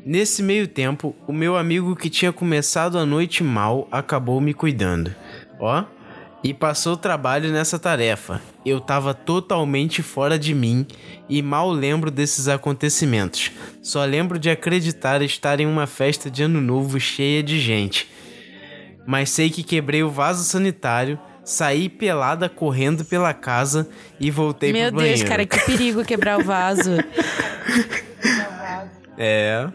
Nesse 0.05 0.43
meio 0.43 0.67
tempo, 0.67 1.15
o 1.27 1.33
meu 1.33 1.57
amigo 1.57 1.95
que 1.95 2.09
tinha 2.09 2.33
começado 2.33 2.99
a 2.99 3.05
noite 3.05 3.43
mal 3.43 3.87
acabou 3.91 4.41
me 4.41 4.55
cuidando. 4.55 5.15
Ó, 5.59 5.85
e 6.43 6.55
passou 6.55 6.97
trabalho 6.97 7.51
nessa 7.51 7.79
tarefa. 7.79 8.41
Eu 8.65 8.81
tava 8.81 9.13
totalmente 9.15 10.03
fora 10.03 10.39
de 10.39 10.55
mim 10.55 10.87
e 11.29 11.43
mal 11.43 11.71
lembro 11.71 12.11
desses 12.11 12.49
acontecimentos. 12.49 13.51
Só 13.83 14.05
lembro 14.05 14.39
de 14.39 14.51
acreditar 14.51 15.23
estar 15.23 15.61
em 15.61 15.67
uma 15.67 15.87
festa 15.87 16.31
de 16.31 16.43
ano 16.43 16.61
novo 16.61 16.99
cheia 16.99 17.43
de 17.43 17.59
gente. 17.61 18.09
Mas 19.07 19.31
sei 19.31 19.51
que 19.51 19.63
quebrei 19.63 20.03
o 20.03 20.11
vaso 20.11 20.45
sanitário, 20.45 21.19
saí 21.45 21.89
pelada 21.89 22.49
correndo 22.49 23.05
pela 23.05 23.35
casa 23.35 23.89
e 24.19 24.31
voltei 24.31 24.73
Meu 24.73 24.89
pro 24.89 24.97
banheiro. 24.97 25.19
Deus, 25.19 25.29
cara, 25.29 25.47
que 25.47 25.59
perigo 25.61 26.05
quebrar 26.05 26.39
o 26.39 26.45
vaso. 26.45 26.91
É. 29.23 29.69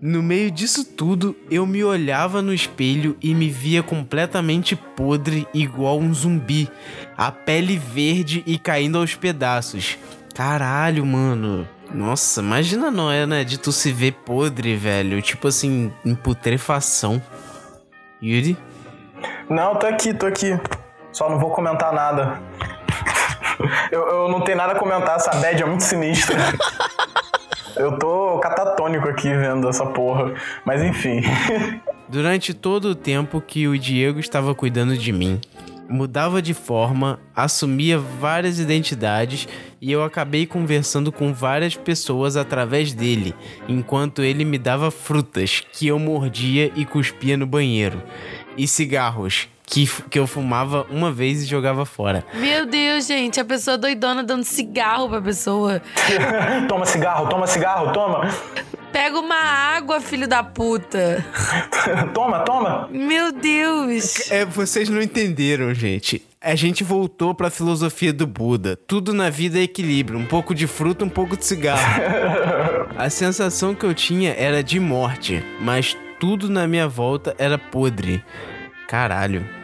No 0.00 0.22
meio 0.22 0.48
disso 0.48 0.84
tudo, 0.84 1.34
eu 1.50 1.66
me 1.66 1.82
olhava 1.82 2.40
no 2.40 2.54
espelho 2.54 3.16
e 3.20 3.34
me 3.34 3.50
via 3.50 3.82
completamente 3.82 4.76
podre, 4.76 5.44
igual 5.52 5.98
um 5.98 6.14
zumbi. 6.14 6.70
A 7.16 7.32
pele 7.32 7.76
verde 7.76 8.44
e 8.46 8.58
caindo 8.58 8.98
aos 8.98 9.16
pedaços. 9.16 9.98
Caralho, 10.36 11.04
mano. 11.04 11.66
Nossa, 11.92 12.40
imagina 12.40 12.88
a 12.88 12.90
Noé, 12.92 13.26
né? 13.26 13.42
De 13.42 13.58
tu 13.58 13.72
se 13.72 13.90
ver 13.90 14.12
podre, 14.12 14.76
velho. 14.76 15.20
Tipo 15.20 15.48
assim, 15.48 15.92
em 16.04 16.14
putrefação. 16.14 17.20
Yuri? 18.22 18.56
Não, 19.50 19.74
tô 19.74 19.86
aqui, 19.88 20.14
tô 20.14 20.26
aqui. 20.26 20.56
Só 21.10 21.28
não 21.28 21.40
vou 21.40 21.50
comentar 21.50 21.92
nada. 21.92 22.40
Eu, 23.90 24.06
eu 24.06 24.28
não 24.28 24.40
tenho 24.42 24.56
nada 24.56 24.74
a 24.74 24.78
comentar, 24.78 25.16
essa 25.16 25.34
bad 25.34 25.60
é 25.60 25.66
muito 25.66 25.82
sinistra. 25.82 26.36
Eu 27.78 27.98
tô 27.98 28.38
catatônico 28.40 29.08
aqui 29.08 29.28
vendo 29.28 29.68
essa 29.68 29.86
porra. 29.86 30.34
Mas 30.64 30.82
enfim. 30.82 31.22
Durante 32.08 32.54
todo 32.54 32.86
o 32.86 32.94
tempo 32.94 33.40
que 33.40 33.68
o 33.68 33.78
Diego 33.78 34.18
estava 34.18 34.54
cuidando 34.54 34.96
de 34.96 35.12
mim, 35.12 35.40
mudava 35.88 36.40
de 36.40 36.54
forma, 36.54 37.20
assumia 37.36 37.98
várias 37.98 38.58
identidades 38.58 39.46
e 39.80 39.92
eu 39.92 40.02
acabei 40.02 40.46
conversando 40.46 41.12
com 41.12 41.32
várias 41.32 41.76
pessoas 41.76 42.36
através 42.36 42.92
dele, 42.92 43.34
enquanto 43.68 44.22
ele 44.22 44.44
me 44.44 44.58
dava 44.58 44.90
frutas 44.90 45.62
que 45.72 45.86
eu 45.86 45.98
mordia 45.98 46.72
e 46.74 46.84
cuspia 46.84 47.36
no 47.36 47.46
banheiro, 47.46 48.02
e 48.56 48.66
cigarros 48.66 49.48
que, 49.68 49.86
que 50.08 50.18
eu 50.18 50.26
fumava 50.26 50.86
uma 50.90 51.12
vez 51.12 51.42
e 51.42 51.46
jogava 51.46 51.84
fora. 51.84 52.24
Meu 52.32 52.64
Deus, 52.64 53.06
gente, 53.06 53.38
a 53.38 53.44
pessoa 53.44 53.76
doidona 53.76 54.24
dando 54.24 54.42
cigarro 54.42 55.08
pra 55.10 55.20
pessoa. 55.20 55.82
toma 56.66 56.86
cigarro, 56.86 57.28
toma 57.28 57.46
cigarro, 57.46 57.92
toma. 57.92 58.30
Pega 58.90 59.18
uma 59.18 59.36
água, 59.36 60.00
filho 60.00 60.26
da 60.26 60.42
puta. 60.42 61.22
toma, 62.14 62.40
toma. 62.40 62.88
Meu 62.90 63.30
Deus. 63.30 64.30
É, 64.30 64.46
vocês 64.46 64.88
não 64.88 65.02
entenderam, 65.02 65.74
gente. 65.74 66.26
A 66.40 66.54
gente 66.54 66.82
voltou 66.82 67.34
pra 67.34 67.50
filosofia 67.50 68.12
do 68.12 68.26
Buda. 68.26 68.74
Tudo 68.74 69.12
na 69.12 69.28
vida 69.28 69.58
é 69.58 69.62
equilíbrio. 69.62 70.18
Um 70.18 70.24
pouco 70.24 70.54
de 70.54 70.66
fruta, 70.66 71.04
um 71.04 71.10
pouco 71.10 71.36
de 71.36 71.44
cigarro. 71.44 72.02
A 72.96 73.10
sensação 73.10 73.74
que 73.74 73.84
eu 73.84 73.92
tinha 73.92 74.32
era 74.32 74.62
de 74.62 74.80
morte, 74.80 75.44
mas 75.60 75.94
tudo 76.18 76.48
na 76.48 76.66
minha 76.66 76.88
volta 76.88 77.34
era 77.38 77.58
podre. 77.58 78.24
Caralho. 78.88 79.57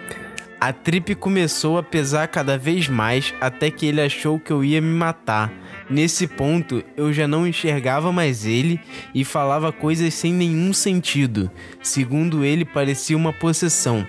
A 0.65 0.73
trip 0.73 1.15
começou 1.16 1.77
a 1.77 1.82
pesar 1.82 2.27
cada 2.28 2.57
vez 2.57 2.89
mais 2.89 3.35
até 3.39 3.70
que 3.70 3.85
ele 3.85 4.01
achou 4.01 4.41
que 4.41 4.51
eu 4.51 4.65
ia 4.65 4.81
me 4.81 4.97
matar. 4.97 5.53
Nesse 5.91 6.27
ponto, 6.27 6.82
eu 6.97 7.12
já 7.12 7.28
não 7.28 7.47
enxergava 7.47 8.11
mais 8.11 8.47
ele 8.47 8.81
e 9.15 9.27
falava 9.27 9.70
coisas 9.70 10.15
sem 10.15 10.32
nenhum 10.32 10.73
sentido. 10.73 11.51
Segundo 11.82 12.47
ele, 12.47 12.65
parecia 12.65 13.15
uma 13.15 13.31
possessão. 13.31 14.07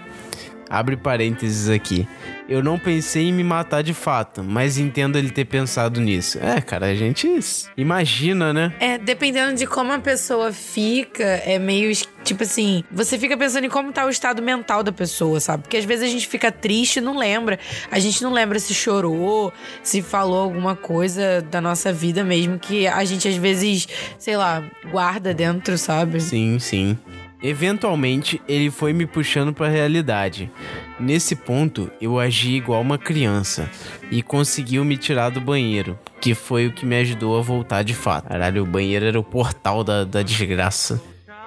Abre 0.69 0.95
parênteses 0.95 1.67
aqui. 1.67 2.07
Eu 2.47 2.61
não 2.61 2.77
pensei 2.77 3.29
em 3.29 3.33
me 3.33 3.43
matar 3.43 3.81
de 3.81 3.93
fato, 3.93 4.43
mas 4.43 4.77
entendo 4.77 5.17
ele 5.17 5.31
ter 5.31 5.45
pensado 5.45 5.99
nisso. 5.99 6.37
É, 6.39 6.61
cara, 6.61 6.87
a 6.87 6.95
gente 6.95 7.27
imagina, 7.75 8.53
né? 8.53 8.73
É, 8.79 8.97
dependendo 8.97 9.55
de 9.55 9.65
como 9.65 9.91
a 9.91 9.99
pessoa 9.99 10.51
fica, 10.51 11.23
é 11.23 11.57
meio 11.57 11.91
tipo 12.23 12.43
assim, 12.43 12.83
você 12.91 13.17
fica 13.17 13.37
pensando 13.37 13.65
em 13.65 13.69
como 13.69 13.91
tá 13.91 14.05
o 14.05 14.09
estado 14.09 14.41
mental 14.41 14.83
da 14.83 14.91
pessoa, 14.91 15.39
sabe? 15.39 15.63
Porque 15.63 15.77
às 15.77 15.85
vezes 15.85 16.05
a 16.05 16.11
gente 16.11 16.27
fica 16.27 16.51
triste 16.51 16.97
e 16.97 17.01
não 17.01 17.17
lembra. 17.17 17.59
A 17.89 17.99
gente 17.99 18.21
não 18.23 18.33
lembra 18.33 18.59
se 18.59 18.73
chorou, 18.73 19.51
se 19.83 20.01
falou 20.01 20.39
alguma 20.39 20.75
coisa 20.75 21.41
da 21.41 21.61
nossa 21.61 21.93
vida 21.93 22.23
mesmo 22.23 22.59
que 22.59 22.87
a 22.87 23.03
gente 23.05 23.27
às 23.27 23.35
vezes, 23.35 23.87
sei 24.17 24.37
lá, 24.37 24.63
guarda 24.91 25.33
dentro, 25.33 25.77
sabe? 25.77 26.19
Sim, 26.19 26.59
sim. 26.59 26.97
Eventualmente, 27.41 28.41
ele 28.47 28.71
foi 28.71 28.93
me 28.93 29.05
puxando 29.05 29.53
para 29.53 29.67
a 29.67 29.69
realidade. 29.69 30.51
Nesse 30.99 31.35
ponto, 31.35 31.91
eu 32.01 32.19
agi 32.19 32.55
igual 32.55 32.81
uma 32.81 32.97
criança 32.97 33.69
e 34.09 34.21
conseguiu 34.21 34.83
me 34.85 34.97
tirar 34.97 35.29
do 35.29 35.41
banheiro, 35.41 35.99
que 36.21 36.33
foi 36.33 36.67
o 36.67 36.71
que 36.71 36.85
me 36.85 36.95
ajudou 36.97 37.37
a 37.37 37.41
voltar 37.41 37.83
de 37.83 37.93
fato. 37.93 38.27
Caralho, 38.27 38.63
o 38.63 38.67
banheiro 38.67 39.05
era 39.05 39.19
o 39.19 39.23
portal 39.23 39.83
da, 39.83 40.03
da 40.03 40.21
desgraça. 40.21 41.01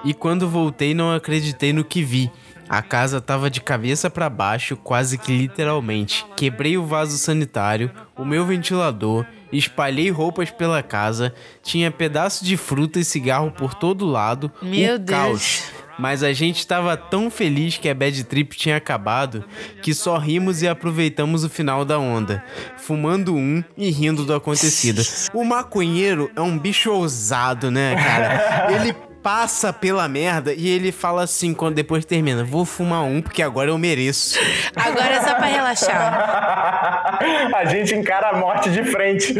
E 0.04 0.14
quando 0.14 0.48
voltei, 0.48 0.94
não 0.94 1.12
acreditei 1.12 1.72
no 1.72 1.84
que 1.84 2.02
vi. 2.02 2.30
A 2.68 2.82
casa 2.82 3.20
tava 3.20 3.48
de 3.48 3.62
cabeça 3.62 4.10
para 4.10 4.28
baixo, 4.28 4.76
quase 4.76 5.16
que 5.16 5.36
literalmente. 5.36 6.24
Quebrei 6.36 6.76
o 6.76 6.84
vaso 6.84 7.16
sanitário, 7.16 7.90
o 8.14 8.24
meu 8.24 8.44
ventilador, 8.44 9.24
espalhei 9.52 10.10
roupas 10.10 10.50
pela 10.50 10.82
casa, 10.82 11.34
tinha 11.62 11.90
pedaço 11.90 12.44
de 12.44 12.56
fruta 12.56 12.98
e 12.98 13.04
cigarro 13.04 13.50
por 13.50 13.74
todo 13.74 14.06
lado. 14.06 14.50
Meu 14.62 14.96
o 14.96 14.98
Deus. 14.98 15.18
caos. 15.18 15.62
Mas 15.98 16.22
a 16.22 16.32
gente 16.32 16.58
estava 16.58 16.96
tão 16.96 17.28
feliz 17.28 17.76
que 17.76 17.88
a 17.88 17.94
bad 17.94 18.22
trip 18.24 18.56
tinha 18.56 18.76
acabado 18.76 19.44
que 19.82 19.92
só 19.92 20.16
rimos 20.16 20.62
e 20.62 20.68
aproveitamos 20.68 21.42
o 21.42 21.48
final 21.48 21.84
da 21.84 21.98
onda, 21.98 22.44
fumando 22.76 23.34
um 23.34 23.64
e 23.76 23.90
rindo 23.90 24.24
do 24.24 24.32
acontecido. 24.32 25.02
O 25.34 25.44
maconheiro 25.44 26.30
é 26.36 26.40
um 26.40 26.56
bicho 26.56 26.90
ousado, 26.92 27.70
né, 27.70 27.96
cara? 27.96 28.68
Ele 28.72 28.94
passa 29.22 29.72
pela 29.72 30.08
merda 30.08 30.52
e 30.52 30.68
ele 30.68 30.92
fala 30.92 31.22
assim 31.22 31.52
quando 31.54 31.74
depois 31.74 32.04
termina: 32.04 32.44
"Vou 32.44 32.64
fumar 32.64 33.02
um 33.02 33.20
porque 33.20 33.42
agora 33.42 33.70
eu 33.70 33.78
mereço". 33.78 34.38
Agora 34.74 35.14
é 35.14 35.20
só 35.20 35.34
pra 35.34 35.46
relaxar. 35.46 37.18
A 37.54 37.64
gente 37.64 37.94
encara 37.94 38.28
a 38.28 38.36
morte 38.36 38.70
de 38.70 38.84
frente. 38.84 39.34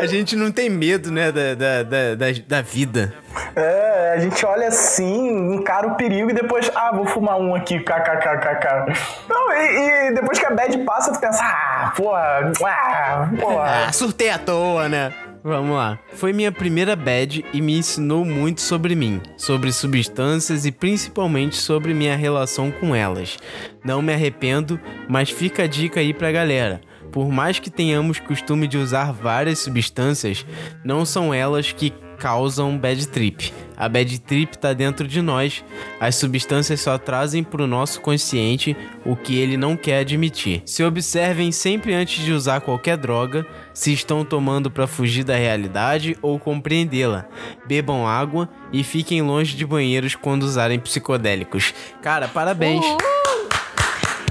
A 0.00 0.06
gente 0.06 0.34
não 0.34 0.50
tem 0.50 0.70
medo, 0.70 1.10
né, 1.10 1.30
da, 1.30 1.54
da, 1.54 1.82
da, 1.82 2.14
da, 2.14 2.26
da 2.46 2.62
vida. 2.62 3.14
É, 3.54 4.14
a 4.16 4.20
gente 4.20 4.44
olha 4.46 4.68
assim, 4.68 5.54
encara 5.54 5.86
o 5.86 5.94
perigo 5.96 6.30
e 6.30 6.32
depois, 6.34 6.70
ah, 6.74 6.90
vou 6.92 7.06
fumar 7.06 7.38
um 7.38 7.54
aqui, 7.54 7.78
kkkk. 7.78 8.94
Não, 9.28 9.52
e, 9.52 10.08
e 10.08 10.14
depois 10.14 10.38
que 10.38 10.46
a 10.46 10.50
bad 10.50 10.76
passa, 10.78 11.12
tu 11.12 11.20
pensa, 11.20 11.42
ah, 11.42 11.92
porra, 11.94 12.52
ah, 12.64 13.28
porra. 13.38 13.86
Ah, 13.86 13.92
surtei 13.92 14.30
à 14.30 14.38
toa, 14.38 14.88
né? 14.88 15.12
Vamos 15.48 15.76
lá. 15.76 15.98
Foi 16.12 16.30
minha 16.30 16.52
primeira 16.52 16.94
bad 16.94 17.42
e 17.54 17.62
me 17.62 17.78
ensinou 17.78 18.22
muito 18.22 18.60
sobre 18.60 18.94
mim, 18.94 19.18
sobre 19.34 19.72
substâncias 19.72 20.66
e 20.66 20.70
principalmente 20.70 21.56
sobre 21.56 21.94
minha 21.94 22.14
relação 22.14 22.70
com 22.70 22.94
elas. 22.94 23.38
Não 23.82 24.02
me 24.02 24.12
arrependo, 24.12 24.78
mas 25.08 25.30
fica 25.30 25.62
a 25.62 25.66
dica 25.66 26.00
aí 26.00 26.12
pra 26.12 26.30
galera. 26.30 26.82
Por 27.10 27.32
mais 27.32 27.58
que 27.58 27.70
tenhamos 27.70 28.20
costume 28.20 28.68
de 28.68 28.76
usar 28.76 29.10
várias 29.10 29.60
substâncias, 29.60 30.44
não 30.84 31.06
são 31.06 31.32
elas 31.32 31.72
que 31.72 31.94
causam 32.18 32.76
bad 32.76 33.06
trip. 33.08 33.52
A 33.76 33.88
bad 33.88 34.18
trip 34.20 34.58
tá 34.58 34.72
dentro 34.72 35.06
de 35.06 35.22
nós. 35.22 35.64
As 36.00 36.16
substâncias 36.16 36.80
só 36.80 36.98
trazem 36.98 37.44
pro 37.44 37.66
nosso 37.66 38.00
consciente 38.00 38.76
o 39.04 39.14
que 39.14 39.38
ele 39.38 39.56
não 39.56 39.76
quer 39.76 40.00
admitir. 40.00 40.62
Se 40.66 40.82
observem 40.82 41.52
sempre 41.52 41.94
antes 41.94 42.24
de 42.24 42.32
usar 42.32 42.60
qualquer 42.60 42.96
droga, 42.96 43.46
se 43.72 43.92
estão 43.92 44.24
tomando 44.24 44.70
para 44.70 44.86
fugir 44.86 45.22
da 45.22 45.36
realidade 45.36 46.16
ou 46.20 46.38
compreendê-la. 46.38 47.26
Bebam 47.66 48.06
água 48.06 48.48
e 48.72 48.82
fiquem 48.82 49.22
longe 49.22 49.56
de 49.56 49.64
banheiros 49.64 50.14
quando 50.14 50.42
usarem 50.42 50.80
psicodélicos. 50.80 51.72
Cara, 52.02 52.26
parabéns. 52.26 52.84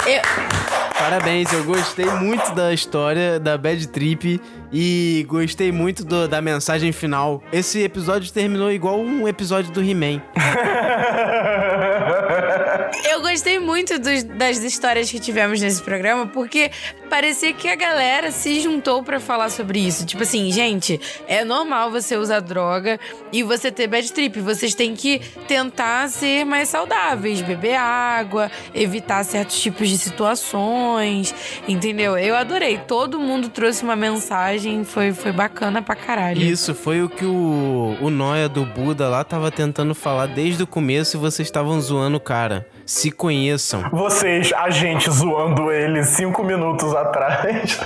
Eu, 0.06 0.77
Parabéns, 1.10 1.50
eu 1.54 1.64
gostei 1.64 2.06
muito 2.06 2.54
da 2.54 2.74
história 2.74 3.40
da 3.40 3.58
Bad 3.58 3.88
Trip 3.88 4.42
e 4.74 5.26
gostei 5.30 5.72
muito 5.72 6.04
do- 6.04 6.28
da 6.28 6.42
mensagem 6.42 6.92
final. 6.92 7.42
Esse 7.50 7.82
episódio 7.82 8.30
terminou 8.30 8.70
igual 8.70 9.00
um 9.00 9.26
episódio 9.26 9.72
do 9.72 9.82
He-Man. 9.82 10.22
eu 13.10 13.22
gostei 13.22 13.58
muito 13.58 13.98
dos- 13.98 14.24
das 14.24 14.58
histórias 14.58 15.10
que 15.10 15.18
tivemos 15.18 15.62
nesse 15.62 15.82
programa, 15.82 16.28
porque 16.28 16.72
parecia 17.08 17.54
que 17.54 17.68
a 17.68 17.76
galera 17.76 18.32
se 18.32 18.60
juntou 18.60 19.02
pra 19.02 19.20
falar 19.20 19.50
sobre 19.50 19.80
isso. 19.80 20.06
Tipo 20.06 20.24
assim, 20.24 20.52
gente, 20.52 21.00
é 21.28 21.44
normal 21.44 21.90
você 21.92 22.16
usar 22.16 22.40
droga 22.40 23.00
e 23.32 23.44
você 23.44 23.72
ter 23.72 23.88
bad 23.88 24.12
trip. 24.12 24.40
Vocês 24.40 24.74
têm 24.74 24.96
que 24.96 25.20
tentar 25.48 26.10
ser 26.10 26.46
mais 26.46 26.70
saudáveis, 26.70 27.42
beber 27.42 27.76
água, 27.76 28.52
evitar 28.74 29.24
certos 29.24 29.60
tipos 29.60 29.90
de 29.90 29.98
situações, 29.98 31.34
entendeu? 31.68 32.18
Eu 32.18 32.36
adorei. 32.36 32.78
Todo 32.78 33.20
mundo 33.20 33.50
trouxe 33.50 33.84
uma 33.84 33.96
mensagem, 33.96 34.84
foi, 34.84 35.14
foi 35.14 35.32
bacana 35.32 35.82
pra 35.82 35.96
caralho. 35.96 36.42
Isso 36.42 36.76
foi 36.76 37.02
o 37.02 37.10
que 37.10 37.26
o, 37.26 37.98
o 38.02 38.10
Noia 38.10 38.50
do 38.50 38.66
Buda 38.66 39.08
lá 39.08 39.24
tava 39.24 39.52
tentando 39.52 39.96
falar 39.96 40.28
desde 40.28 40.64
o 40.64 40.68
começo 40.68 41.18
e 41.18 41.20
vocês 41.20 41.48
estavam 41.48 41.80
zoando 41.82 42.18
o 42.18 42.22
cara. 42.22 42.68
Se 42.86 43.12
conheçam. 43.12 43.90
Vocês, 43.92 44.54
a 44.54 44.70
gente 44.70 45.10
zoando 45.10 45.72
ele 45.72 46.04
cinco 46.04 46.44
minutos 46.44 46.96
atrás. 47.02 47.80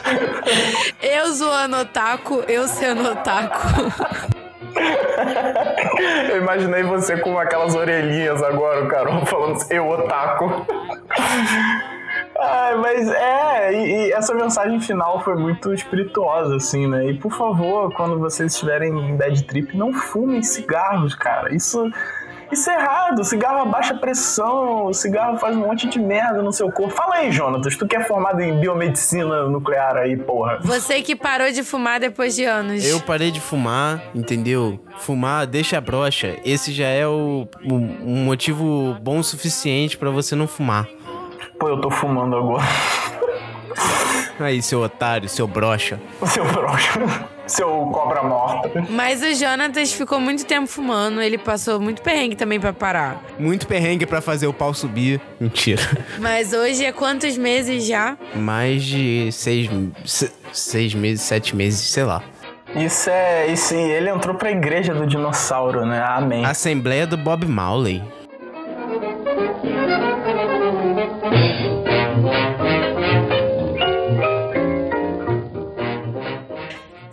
Eu 1.01 1.31
zoando 1.33 1.77
otaku, 1.77 2.43
eu 2.47 2.67
sendo 2.67 3.11
otaku. 3.11 3.67
Eu 6.29 6.37
imaginei 6.37 6.83
você 6.83 7.17
com 7.17 7.37
aquelas 7.37 7.75
orelhinhas 7.75 8.41
agora, 8.41 8.83
o 8.83 8.87
Carol, 8.87 9.25
falando 9.25 9.57
assim, 9.57 9.73
eu 9.75 9.89
otaku. 9.89 10.65
Ai, 12.39 12.75
mas 12.77 13.07
é, 13.09 13.73
e, 13.73 14.07
e 14.07 14.13
essa 14.13 14.33
mensagem 14.33 14.79
final 14.79 15.23
foi 15.23 15.35
muito 15.35 15.71
espirituosa, 15.73 16.55
assim, 16.55 16.87
né? 16.87 17.05
E 17.05 17.17
por 17.17 17.31
favor, 17.31 17.93
quando 17.93 18.17
vocês 18.17 18.53
estiverem 18.53 18.91
em 18.97 19.15
bad 19.15 19.43
trip, 19.43 19.77
não 19.77 19.93
fumem 19.93 20.41
cigarros, 20.41 21.13
cara. 21.13 21.53
Isso, 21.53 21.89
isso 22.51 22.69
é 22.69 22.75
errado. 22.75 23.19
O 23.19 23.23
cigarro 23.23 23.61
abaixa 23.61 23.93
a 23.93 23.97
pressão, 23.97 24.85
o 24.87 24.93
cigarro 24.93 25.37
faz 25.37 25.55
um 25.55 25.61
monte 25.61 25.87
de 25.87 25.99
merda 25.99 26.41
no 26.41 26.51
seu 26.51 26.71
corpo. 26.71 26.93
Fala 26.95 27.15
aí, 27.15 27.31
Jonatas, 27.31 27.75
tu 27.77 27.87
que 27.87 27.95
é 27.95 28.03
formado 28.03 28.41
em 28.41 28.59
biomedicina 28.59 29.43
nuclear 29.47 29.95
aí, 29.97 30.17
porra. 30.17 30.59
Você 30.61 31.01
que 31.01 31.15
parou 31.15 31.51
de 31.51 31.63
fumar 31.63 31.99
depois 31.99 32.35
de 32.35 32.45
anos. 32.45 32.85
Eu 32.85 32.99
parei 33.01 33.31
de 33.31 33.39
fumar, 33.39 34.01
entendeu? 34.13 34.79
Fumar 34.99 35.45
deixa 35.47 35.77
a 35.77 35.81
brocha. 35.81 36.37
Esse 36.45 36.71
já 36.71 36.87
é 36.87 37.07
o, 37.07 37.47
o- 37.63 37.73
um 37.75 38.23
motivo 38.25 38.95
bom 39.01 39.19
o 39.19 39.23
suficiente 39.23 39.97
pra 39.97 40.09
você 40.09 40.35
não 40.35 40.47
fumar. 40.47 40.87
Pô, 41.59 41.67
eu 41.69 41.79
tô 41.79 41.89
fumando 41.91 42.35
agora. 42.35 42.63
Aí, 44.39 44.61
seu 44.61 44.81
otário, 44.81 45.29
seu 45.29 45.47
brocha. 45.47 45.99
O 46.19 46.25
seu 46.25 46.43
broxa. 46.45 46.99
Seu 47.51 47.67
cobra 47.91 48.23
morta. 48.23 48.85
Mas 48.89 49.21
o 49.21 49.33
Jonatas 49.35 49.91
ficou 49.93 50.19
muito 50.19 50.45
tempo 50.45 50.67
fumando, 50.67 51.21
ele 51.21 51.37
passou 51.37 51.79
muito 51.79 52.01
perrengue 52.01 52.35
também 52.35 52.59
pra 52.59 52.71
parar. 52.71 53.21
Muito 53.37 53.67
perrengue 53.67 54.05
pra 54.05 54.21
fazer 54.21 54.47
o 54.47 54.53
pau 54.53 54.73
subir. 54.73 55.19
Mentira. 55.39 55.81
Mas 56.19 56.53
hoje 56.53 56.85
é 56.85 56.91
quantos 56.91 57.37
meses 57.37 57.85
já? 57.85 58.17
Mais 58.35 58.83
de 58.83 59.29
seis, 59.31 59.69
se- 60.05 60.31
seis 60.53 60.93
meses, 60.93 61.21
sete 61.21 61.55
meses, 61.55 61.79
sei 61.81 62.03
lá. 62.03 62.23
Isso 62.75 63.09
é. 63.09 63.47
Isso, 63.47 63.73
ele 63.75 64.09
entrou 64.09 64.33
pra 64.35 64.49
igreja 64.49 64.93
do 64.93 65.05
dinossauro, 65.05 65.85
né? 65.85 66.01
Amém. 66.07 66.45
Assembleia 66.45 67.05
do 67.05 67.17
Bob 67.17 67.45
Marley. 67.45 68.01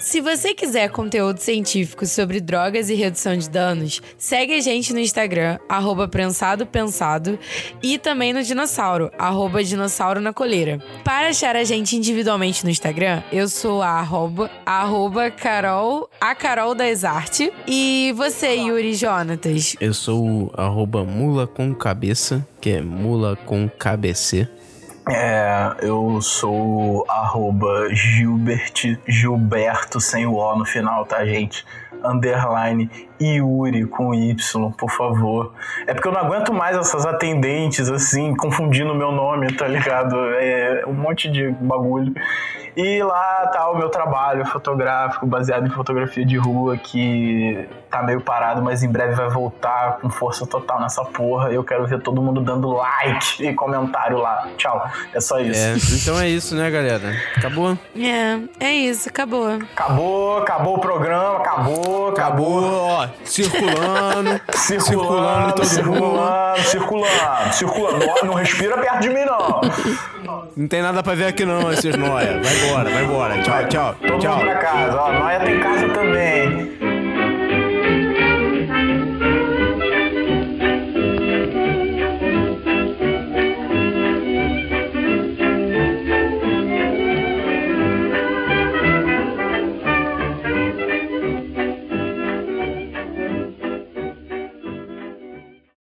Se 0.08 0.22
você 0.22 0.54
quiser 0.54 0.88
conteúdo 0.88 1.36
científico 1.36 2.06
sobre 2.06 2.40
drogas 2.40 2.88
e 2.88 2.94
redução 2.94 3.36
de 3.36 3.46
danos, 3.50 4.00
segue 4.16 4.54
a 4.54 4.60
gente 4.62 4.94
no 4.94 4.98
Instagram, 4.98 5.58
arroba 5.68 6.08
prensado 6.08 6.64
pensado, 6.64 7.38
e 7.82 7.98
também 7.98 8.32
no 8.32 8.42
Dinossauro, 8.42 9.10
arroba 9.18 9.62
dinossauro 9.62 10.18
na 10.18 10.32
coleira. 10.32 10.82
Para 11.04 11.28
achar 11.28 11.54
a 11.56 11.62
gente 11.62 11.94
individualmente 11.94 12.64
no 12.64 12.70
Instagram, 12.70 13.22
eu 13.30 13.50
sou 13.50 13.82
a 13.82 13.90
arroba, 13.90 14.50
arroba 14.64 15.30
Carol, 15.30 16.08
a 16.18 16.34
Carol 16.34 16.74
das 16.74 17.04
Arte. 17.04 17.52
E 17.66 18.14
você, 18.16 18.54
Yuri 18.54 18.94
Jonatas? 18.94 19.76
Eu 19.78 19.92
sou 19.92 20.26
o 20.26 20.50
arroba 20.56 21.04
mula 21.04 21.46
com 21.46 21.74
cabeça, 21.74 22.48
que 22.62 22.70
é 22.70 22.80
mula 22.80 23.36
com 23.36 23.68
KBC. 23.68 24.48
É, 25.10 25.74
eu 25.82 26.20
sou 26.20 27.04
arroba 27.08 27.88
Gilbert, 27.94 28.98
Gilberto 29.06 30.00
sem 30.00 30.26
o 30.26 30.34
O 30.34 30.56
no 30.56 30.64
final, 30.64 31.04
tá, 31.06 31.24
gente? 31.24 31.64
Underline 32.04 32.90
Yuri 33.20 33.86
com 33.86 34.14
Y, 34.14 34.70
por 34.76 34.90
favor. 34.90 35.52
É 35.86 35.94
porque 35.94 36.08
eu 36.08 36.12
não 36.12 36.20
aguento 36.20 36.52
mais 36.52 36.76
essas 36.76 37.04
atendentes, 37.04 37.88
assim, 37.88 38.34
confundindo 38.36 38.94
meu 38.94 39.10
nome, 39.10 39.52
tá 39.52 39.66
ligado? 39.66 40.16
É 40.34 40.84
um 40.86 40.92
monte 40.92 41.28
de 41.28 41.50
bagulho. 41.50 42.12
E 42.76 43.02
lá 43.02 43.48
tá 43.48 43.68
o 43.70 43.76
meu 43.76 43.88
trabalho 43.88 44.46
fotográfico, 44.46 45.26
baseado 45.26 45.66
em 45.66 45.70
fotografia 45.70 46.24
de 46.24 46.36
rua, 46.36 46.76
que 46.76 47.66
tá 47.90 48.02
meio 48.02 48.20
parado, 48.20 48.62
mas 48.62 48.82
em 48.82 48.88
breve 48.90 49.14
vai 49.14 49.28
voltar 49.28 49.98
com 50.00 50.08
força 50.10 50.46
total 50.46 50.80
nessa 50.80 51.04
porra. 51.04 51.50
Eu 51.50 51.64
quero 51.64 51.86
ver 51.86 52.00
todo 52.00 52.20
mundo 52.22 52.40
dando 52.40 52.70
like 52.70 53.44
e 53.46 53.54
comentário 53.54 54.18
lá. 54.18 54.46
Tchau. 54.56 54.84
É 55.12 55.20
só 55.20 55.38
isso. 55.40 55.60
É, 55.60 55.74
então 56.00 56.20
é 56.20 56.28
isso, 56.28 56.54
né, 56.54 56.70
galera? 56.70 57.14
Acabou? 57.36 57.76
É, 57.96 58.38
é 58.60 58.72
isso, 58.72 59.08
acabou. 59.08 59.48
Acabou, 59.74 60.38
acabou 60.38 60.76
o 60.76 60.80
programa, 60.80 61.38
acabou, 61.38 62.08
acabou. 62.10 62.64
ó. 62.64 63.08
Circulando. 63.24 64.40
Circulando, 64.52 65.64
Circulando 65.64 65.98
circulando, 65.98 66.62
circulando, 66.62 67.52
circulando. 67.54 68.06
Não, 68.06 68.14
não 68.28 68.34
respira 68.34 68.76
perto 68.78 69.00
de 69.00 69.08
mim, 69.08 69.24
não. 69.24 69.60
Não 70.56 70.68
tem 70.68 70.82
nada 70.82 71.02
pra 71.02 71.14
ver 71.14 71.26
aqui 71.26 71.44
não, 71.44 71.70
esses 71.72 71.94
noia. 71.96 72.40
Vai 72.42 72.56
embora, 72.56 72.90
vai 72.90 73.04
embora. 73.04 73.42
Tchau, 73.42 73.68
tchau. 73.68 73.94
Todo 74.06 74.18
Tchau. 74.18 74.36
mundo 74.36 74.44
pra 74.46 74.54
casa. 74.56 75.00
Ó, 75.00 75.12
Noia 75.12 75.40
tem 75.40 75.60
casa 75.60 75.88
também. 75.90 76.37